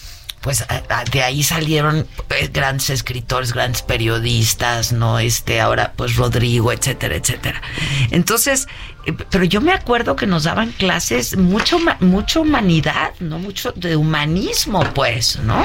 pues 0.44 0.62
de 1.10 1.22
ahí 1.22 1.42
salieron 1.42 2.06
eh, 2.28 2.50
grandes 2.52 2.90
escritores, 2.90 3.54
grandes 3.54 3.80
periodistas, 3.80 4.92
¿no? 4.92 5.18
Este, 5.18 5.58
ahora 5.58 5.94
pues 5.96 6.16
Rodrigo, 6.16 6.70
etcétera, 6.70 7.16
etcétera. 7.16 7.62
Entonces, 8.10 8.68
eh, 9.06 9.14
pero 9.30 9.44
yo 9.44 9.62
me 9.62 9.72
acuerdo 9.72 10.16
que 10.16 10.26
nos 10.26 10.44
daban 10.44 10.72
clases 10.72 11.38
mucho, 11.38 11.78
mucho 12.00 12.42
humanidad, 12.42 13.12
¿no? 13.20 13.38
Mucho 13.38 13.72
de 13.72 13.96
humanismo, 13.96 14.84
pues, 14.92 15.38
¿no? 15.38 15.64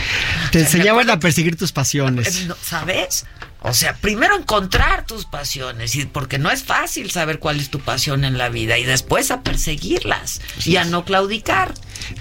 Te 0.53 0.61
enseñaban 0.61 1.09
a 1.09 1.19
perseguir 1.19 1.57
tus 1.57 1.73
pasiones. 1.73 2.43
Eh, 2.43 2.53
¿Sabes? 2.61 3.25
O 3.61 3.73
sea, 3.73 3.95
primero 3.95 4.37
encontrar 4.37 5.05
tus 5.05 5.25
pasiones, 5.25 5.95
y 5.95 6.05
porque 6.05 6.37
no 6.39 6.49
es 6.49 6.63
fácil 6.63 7.11
saber 7.11 7.39
cuál 7.39 7.59
es 7.59 7.69
tu 7.69 7.79
pasión 7.79 8.23
en 8.23 8.37
la 8.37 8.49
vida, 8.49 8.77
y 8.77 8.85
después 8.85 9.31
a 9.31 9.41
perseguirlas 9.41 10.39
y 10.65 10.77
a 10.77 10.85
no 10.85 11.03
claudicar. 11.03 11.73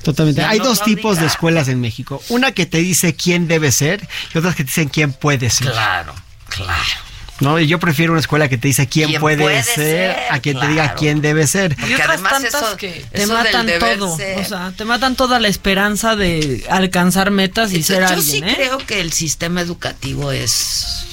Totalmente. 0.02 0.42
Hay 0.42 0.58
no 0.58 0.64
dos 0.64 0.82
tipos 0.82 1.18
de 1.18 1.26
escuelas 1.26 1.68
en 1.68 1.80
México. 1.80 2.20
Una 2.28 2.52
que 2.52 2.66
te 2.66 2.78
dice 2.78 3.14
quién 3.14 3.46
debe 3.46 3.70
ser 3.70 4.06
y 4.34 4.38
otras 4.38 4.56
que 4.56 4.64
te 4.64 4.70
dicen 4.70 4.88
quién 4.88 5.12
puede 5.12 5.48
ser. 5.50 5.70
Claro, 5.70 6.14
claro. 6.48 7.07
¿No? 7.40 7.58
Y 7.60 7.66
yo 7.68 7.78
prefiero 7.78 8.12
una 8.12 8.20
escuela 8.20 8.48
que 8.48 8.58
te 8.58 8.66
dice 8.68 8.88
quién, 8.88 9.08
¿Quién 9.10 9.20
puede, 9.20 9.42
puede 9.42 9.62
ser, 9.62 9.74
ser? 9.74 10.16
a 10.30 10.40
quien 10.40 10.58
te 10.58 10.66
diga 10.66 10.94
quién 10.94 11.20
debe 11.20 11.46
ser. 11.46 11.76
Y 11.88 11.94
otras 11.94 12.08
además 12.08 12.32
tantas 12.32 12.54
eso- 12.62 12.76
que 12.76 13.04
te 13.12 13.22
eso 13.22 13.32
matan 13.32 13.68
todo. 13.78 14.16
ser. 14.16 14.38
O 14.40 14.44
sea, 14.44 14.72
te 14.76 14.84
matan 14.84 15.14
toda 15.14 15.38
la 15.38 15.46
esperanza 15.48 16.16
de 16.16 16.64
alcanzar 16.68 17.30
metas 17.30 17.72
y 17.72 17.82
ser 17.84 18.00
Yo 18.00 18.08
alguien, 18.08 18.24
sí 18.24 18.38
¿eh? 18.50 18.54
creo 18.56 18.78
que 18.78 19.00
el 19.00 19.12
sistema 19.12 19.60
educativo 19.60 20.32
es 20.32 21.04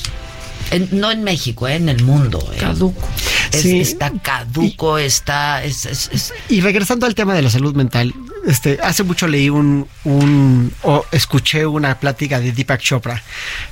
en- 0.72 0.90
no 0.94 1.12
en 1.12 1.24
México, 1.24 1.68
eh, 1.68 1.76
en 1.76 1.90
el 1.90 2.02
mundo. 2.04 2.40
eh. 2.56 2.58
Caduco. 2.60 3.08
Es- 3.52 3.62
Sí. 3.62 3.80
Está 3.80 4.12
caduco, 4.22 4.98
está... 4.98 5.64
Es, 5.64 5.86
es- 5.86 6.10
es- 6.12 6.34
Y 6.50 6.62
regresando 6.62 7.06
al 7.06 7.14
tema 7.16 7.36
de 7.36 7.44
la 7.44 7.50
salud 7.52 7.76
mental, 7.76 8.14
este, 8.48 8.80
hace 8.84 9.04
mucho 9.04 9.28
leí 9.28 9.50
un, 9.50 9.88
un 10.04 10.74
o 10.82 11.06
escuché 11.12 11.66
una 11.68 12.00
plática 12.00 12.40
de 12.40 12.52
Deepak 12.52 12.82
Chopra 12.82 13.22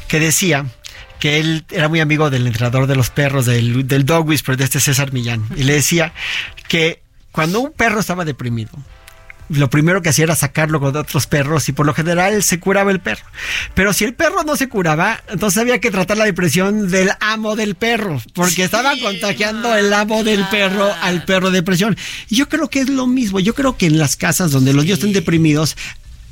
que 0.07 0.19
decía 0.19 0.65
que 1.19 1.39
él 1.39 1.65
era 1.71 1.89
muy 1.89 1.99
amigo 1.99 2.29
del 2.29 2.47
entrenador 2.47 2.87
de 2.87 2.95
los 2.95 3.09
perros, 3.09 3.45
del, 3.45 3.87
del 3.87 4.05
dog 4.05 4.27
whisperer, 4.27 4.57
de 4.57 4.65
este 4.65 4.79
César 4.79 5.13
Millán, 5.13 5.45
y 5.55 5.63
le 5.63 5.73
decía 5.73 6.13
que 6.67 7.01
cuando 7.31 7.61
un 7.61 7.71
perro 7.71 7.99
estaba 7.99 8.25
deprimido, 8.25 8.71
lo 9.49 9.69
primero 9.69 10.01
que 10.01 10.09
hacía 10.09 10.23
era 10.23 10.35
sacarlo 10.35 10.79
con 10.79 10.95
otros 10.95 11.27
perros 11.27 11.67
y 11.69 11.73
por 11.73 11.85
lo 11.85 11.93
general 11.93 12.43
se 12.43 12.59
curaba 12.59 12.91
el 12.91 12.99
perro. 12.99 13.23
Pero 13.73 13.93
si 13.93 14.03
el 14.03 14.13
perro 14.13 14.43
no 14.43 14.55
se 14.55 14.69
curaba, 14.69 15.21
entonces 15.29 15.61
había 15.61 15.79
que 15.79 15.91
tratar 15.91 16.17
la 16.17 16.25
depresión 16.25 16.89
del 16.89 17.11
amo 17.19 17.55
del 17.55 17.75
perro, 17.75 18.21
porque 18.33 18.63
estaba 18.63 18.93
contagiando 19.01 19.75
el 19.75 19.93
amo 19.93 20.23
del 20.23 20.45
perro 20.47 20.91
al 21.01 21.25
perro 21.25 21.51
de 21.51 21.57
depresión. 21.57 21.97
Y 22.29 22.35
yo 22.35 22.49
creo 22.49 22.69
que 22.69 22.79
es 22.79 22.89
lo 22.89 23.07
mismo. 23.07 23.39
Yo 23.39 23.53
creo 23.53 23.77
que 23.77 23.85
en 23.85 23.97
las 23.97 24.15
casas 24.15 24.51
donde 24.51 24.73
los 24.73 24.85
niños 24.85 24.99
estén 24.99 25.13
deprimidos, 25.13 25.75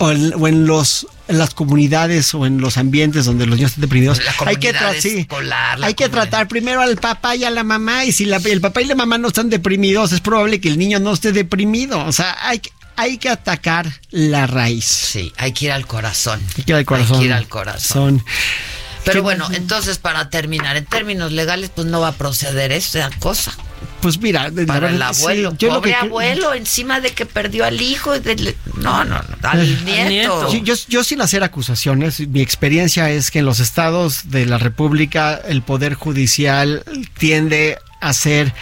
o 0.02 0.12
en, 0.12 0.34
o 0.34 0.48
en 0.48 0.66
los 0.66 1.08
en 1.28 1.38
las 1.38 1.54
comunidades 1.54 2.34
o 2.34 2.46
en 2.46 2.60
los 2.60 2.78
ambientes 2.78 3.24
donde 3.26 3.46
los 3.46 3.56
niños 3.56 3.72
estén 3.72 3.84
deprimidos, 3.84 4.20
hay 4.46 4.56
que, 4.58 4.74
sí, 5.00 5.20
escolar, 5.20 5.80
hay 5.82 5.94
que 5.94 6.10
tratar 6.10 6.48
primero 6.50 6.82
al 6.82 6.98
papá 6.98 7.38
y 7.38 7.46
a 7.46 7.50
la 7.50 7.64
mamá 7.64 8.04
y 8.04 8.12
si 8.12 8.26
la- 8.26 8.38
el 8.44 8.60
papá 8.60 8.82
y 8.82 8.86
la 8.86 8.96
mamá 8.96 9.18
no 9.18 9.30
están 9.30 9.50
deprimidos, 9.50 10.12
es 10.12 10.20
probable 10.20 10.60
que 10.60 10.68
el 10.68 10.78
niño 10.78 11.00
no 11.00 11.14
esté 11.14 11.32
deprimido. 11.32 12.04
O 12.06 12.12
sea, 12.12 12.36
hay, 12.42 12.60
que- 12.60 12.72
hay 12.98 13.18
que 13.18 13.30
atacar 13.30 13.90
la 14.10 14.46
raíz. 14.46 14.84
Sí, 14.86 15.32
hay 15.38 15.54
que 15.54 15.66
ir 15.66 15.72
al 15.72 15.88
corazón. 15.88 16.42
Hay 16.58 16.64
que 16.66 16.72
ir 16.74 16.76
al 16.76 16.86
corazón. 16.86 17.16
Hay 17.16 17.20
que 17.22 17.26
ir 17.28 17.34
al 17.34 17.48
corazón. 17.48 18.20
Son- 18.20 18.26
Pero 19.04 19.16
¿Qué- 19.16 19.22
bueno, 19.22 19.48
entonces 19.54 19.98
para 19.98 20.30
terminar, 20.30 20.78
en 20.78 20.86
términos 20.86 21.32
legales, 21.32 21.72
pues 21.74 21.88
no 21.88 22.00
va 22.02 22.10
a 22.10 22.14
proceder 22.14 22.72
esa 22.72 23.10
cosa. 23.20 23.52
Pues 24.02 24.20
mira, 24.20 24.52
Para 24.68 24.90
el 24.90 24.98
sí, 24.98 25.02
abuelo, 25.04 25.52
lo 25.60 25.76
pobre 25.76 25.92
que 25.92 25.96
abuelo, 25.96 26.54
encima 26.56 27.02
de 27.02 27.12
que 27.12 27.26
perdió 27.28 27.66
al 27.66 27.82
hijo, 27.82 28.20
del- 28.20 28.56
no, 28.78 29.04
no, 29.04 29.22
no, 29.22 29.50
al 29.50 29.86
nieto. 29.86 30.52
Yo, 30.52 30.60
yo, 30.64 30.74
yo 30.88 31.04
sin 31.04 31.22
hacer 31.22 31.44
acusaciones, 31.44 32.20
mi 32.28 32.42
experiencia 32.42 33.10
es 33.12 33.30
que 33.30 33.40
en 33.40 33.46
los 33.46 33.60
estados 33.60 34.32
de 34.32 34.46
la 34.48 34.58
República 34.58 35.40
el 35.48 35.62
Poder 35.62 35.94
Judicial 35.94 36.84
tiende 37.18 37.78
a 38.02 38.14
ser 38.14 38.54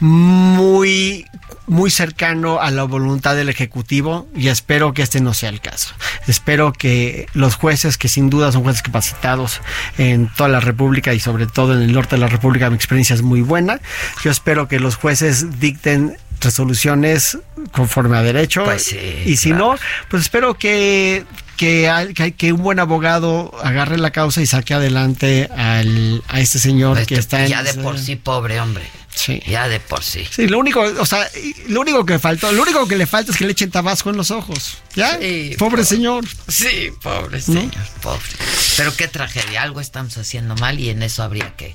muy 0.00 1.24
muy 1.68 1.90
cercano 1.90 2.60
a 2.60 2.70
la 2.70 2.84
voluntad 2.84 3.36
del 3.36 3.48
Ejecutivo 3.48 4.28
y 4.34 4.48
espero 4.48 4.94
que 4.94 5.02
este 5.02 5.20
no 5.20 5.34
sea 5.34 5.50
el 5.50 5.60
caso. 5.60 5.94
Espero 6.26 6.72
que 6.72 7.26
los 7.34 7.54
jueces, 7.54 7.98
que 7.98 8.08
sin 8.08 8.30
duda 8.30 8.52
son 8.52 8.62
jueces 8.62 8.82
capacitados 8.82 9.60
en 9.98 10.28
toda 10.28 10.48
la 10.48 10.60
República 10.60 11.14
y 11.14 11.20
sobre 11.20 11.46
todo 11.46 11.74
en 11.74 11.82
el 11.82 11.92
norte 11.92 12.16
de 12.16 12.20
la 12.20 12.28
República, 12.28 12.70
mi 12.70 12.76
experiencia 12.76 13.14
es 13.14 13.22
muy 13.22 13.42
buena. 13.42 13.80
Yo 14.24 14.30
espero 14.30 14.68
que 14.68 14.80
los 14.80 14.96
jueces 14.96 15.60
dicten 15.60 16.16
resoluciones 16.40 17.38
conforme 17.72 18.16
a 18.16 18.22
derecho 18.22 18.64
Pues 18.64 18.84
sí, 18.84 19.22
y 19.26 19.36
si 19.36 19.50
no, 19.50 19.74
pues 20.08 20.22
espero 20.22 20.54
que 20.54 21.24
que, 21.56 22.52
un 22.52 22.62
buen 22.62 22.78
abogado 22.78 23.52
agarre 23.62 23.98
la 23.98 24.12
causa 24.12 24.40
y 24.40 24.46
saque 24.46 24.74
adelante 24.74 25.48
al, 25.56 26.22
a 26.28 26.40
este 26.40 26.58
señor 26.58 27.04
que 27.04 27.16
está 27.16 27.42
en 27.42 27.50
ya 27.50 27.62
de 27.62 27.74
por 27.74 27.98
sí, 27.98 28.16
pobre 28.16 28.60
hombre. 28.60 28.84
Sí. 29.18 29.42
Ya 29.48 29.66
de 29.68 29.80
por 29.80 30.04
sí. 30.04 30.24
Sí, 30.30 30.46
lo 30.46 30.60
único, 30.60 30.80
o 30.80 31.04
sea, 31.06 31.28
lo 31.66 31.80
único 31.80 32.06
que 32.06 32.20
faltó, 32.20 32.52
lo 32.52 32.62
único 32.62 32.86
que 32.86 32.94
le 32.96 33.04
falta 33.04 33.32
es 33.32 33.36
que 33.38 33.44
le 33.46 33.50
echen 33.52 33.68
tabasco 33.70 34.10
en 34.10 34.16
los 34.16 34.30
ojos. 34.30 34.78
¿Ya? 34.94 35.18
Sí, 35.18 35.56
pobre 35.58 35.84
señor. 35.84 36.24
Sí, 36.46 36.90
pobre 37.02 37.38
¿No? 37.38 37.44
señor, 37.44 37.72
pobre. 38.00 38.22
Pero 38.76 38.94
qué 38.94 39.08
tragedia, 39.08 39.62
algo 39.62 39.80
estamos 39.80 40.16
haciendo 40.18 40.54
mal 40.54 40.78
y 40.78 40.90
en 40.90 41.02
eso 41.02 41.24
habría 41.24 41.56
que, 41.56 41.74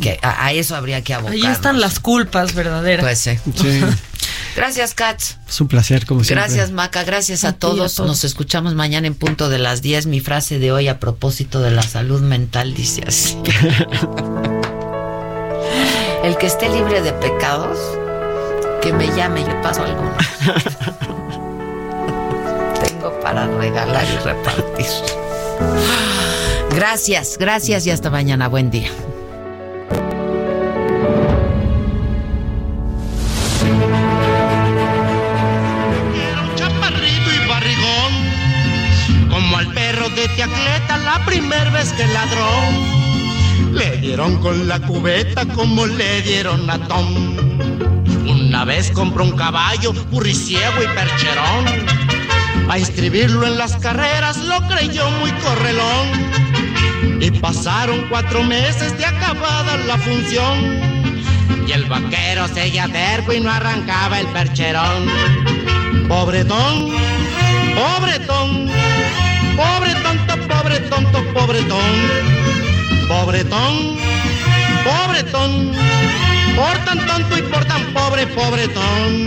que 0.00 0.20
a, 0.22 0.46
a 0.46 0.52
eso 0.52 0.76
habría 0.76 1.02
que 1.02 1.14
abocar. 1.14 1.34
Ahí 1.34 1.44
están 1.46 1.80
las 1.80 1.98
culpas 1.98 2.54
verdaderas. 2.54 3.04
Pues 3.04 3.18
sí. 3.18 3.36
Sí. 3.60 3.80
Gracias, 4.54 4.94
Katz. 4.94 5.36
Es 5.48 5.60
un 5.60 5.66
placer, 5.66 6.06
como 6.06 6.22
siempre. 6.22 6.44
Gracias, 6.44 6.70
Maca. 6.70 7.02
Gracias 7.02 7.42
a 7.42 7.48
y 7.48 7.50
a 7.50 7.52
todos. 7.54 7.96
todos. 7.96 8.08
Nos 8.08 8.24
escuchamos 8.24 8.74
mañana 8.74 9.08
en 9.08 9.14
punto 9.14 9.48
de 9.48 9.58
las 9.58 9.82
10. 9.82 10.06
Mi 10.06 10.20
frase 10.20 10.60
de 10.60 10.70
hoy 10.70 10.86
a 10.86 11.00
propósito 11.00 11.60
de 11.60 11.72
la 11.72 11.82
salud 11.82 12.20
mental 12.20 12.72
dice 12.74 13.02
así. 13.06 13.36
El 16.22 16.36
que 16.36 16.46
esté 16.46 16.68
libre 16.68 17.00
de 17.00 17.14
pecados, 17.14 17.78
que 18.82 18.92
me 18.92 19.06
llame, 19.16 19.42
yo 19.42 19.62
paso 19.62 19.82
algunos. 19.82 20.14
Tengo 22.84 23.18
para 23.20 23.46
regalar 23.46 24.04
y 24.04 24.18
repartir. 24.18 24.86
Gracias, 26.74 27.38
gracias 27.38 27.86
y 27.86 27.90
hasta 27.90 28.10
mañana. 28.10 28.48
Buen 28.48 28.70
día. 28.70 28.90
chaparrito 36.54 37.32
y 37.32 37.48
barrigón, 37.48 38.12
como 39.30 39.56
al 39.56 39.72
perro 39.72 40.10
de 40.10 40.28
Tiacleta 40.28 40.98
la 40.98 41.24
primera 41.24 41.70
vez 41.70 41.94
que 41.94 42.06
ladró. 42.08 43.09
Le 43.72 43.96
dieron 43.98 44.38
con 44.38 44.68
la 44.68 44.80
cubeta 44.80 45.46
como 45.46 45.86
le 45.86 46.22
dieron 46.22 46.68
a 46.68 46.78
Tom. 46.88 47.36
Una 48.26 48.64
vez 48.64 48.90
compró 48.90 49.24
un 49.24 49.36
caballo, 49.36 49.92
burriciego 50.10 50.82
y 50.82 50.86
percherón. 50.88 51.64
A 52.68 52.78
inscribirlo 52.78 53.46
en 53.46 53.58
las 53.58 53.76
carreras 53.76 54.38
lo 54.38 54.60
creyó 54.68 55.08
muy 55.20 55.30
correlón. 55.32 57.20
Y 57.20 57.30
pasaron 57.30 58.06
cuatro 58.08 58.42
meses 58.42 58.96
de 58.98 59.04
acabada 59.04 59.76
la 59.86 59.98
función. 59.98 60.80
Y 61.66 61.72
el 61.72 61.84
vaquero 61.84 62.48
seguía 62.48 62.88
terco 62.88 63.32
y 63.32 63.40
no 63.40 63.50
arrancaba 63.50 64.18
el 64.18 64.26
percherón. 64.28 65.06
Pobretón, 66.08 66.90
pobretón, 67.76 68.68
pobre 69.56 69.94
tonto, 70.02 70.48
pobre 70.48 70.80
tonto, 70.80 71.24
pobretón. 71.32 72.39
Pobretón, 73.10 73.98
pobretón, 74.84 75.72
por 76.54 76.78
tan 76.84 77.04
tonto 77.08 77.38
y 77.38 77.42
por 77.42 77.64
tan 77.64 77.82
pobre, 77.92 78.24
pobretón. 78.28 79.26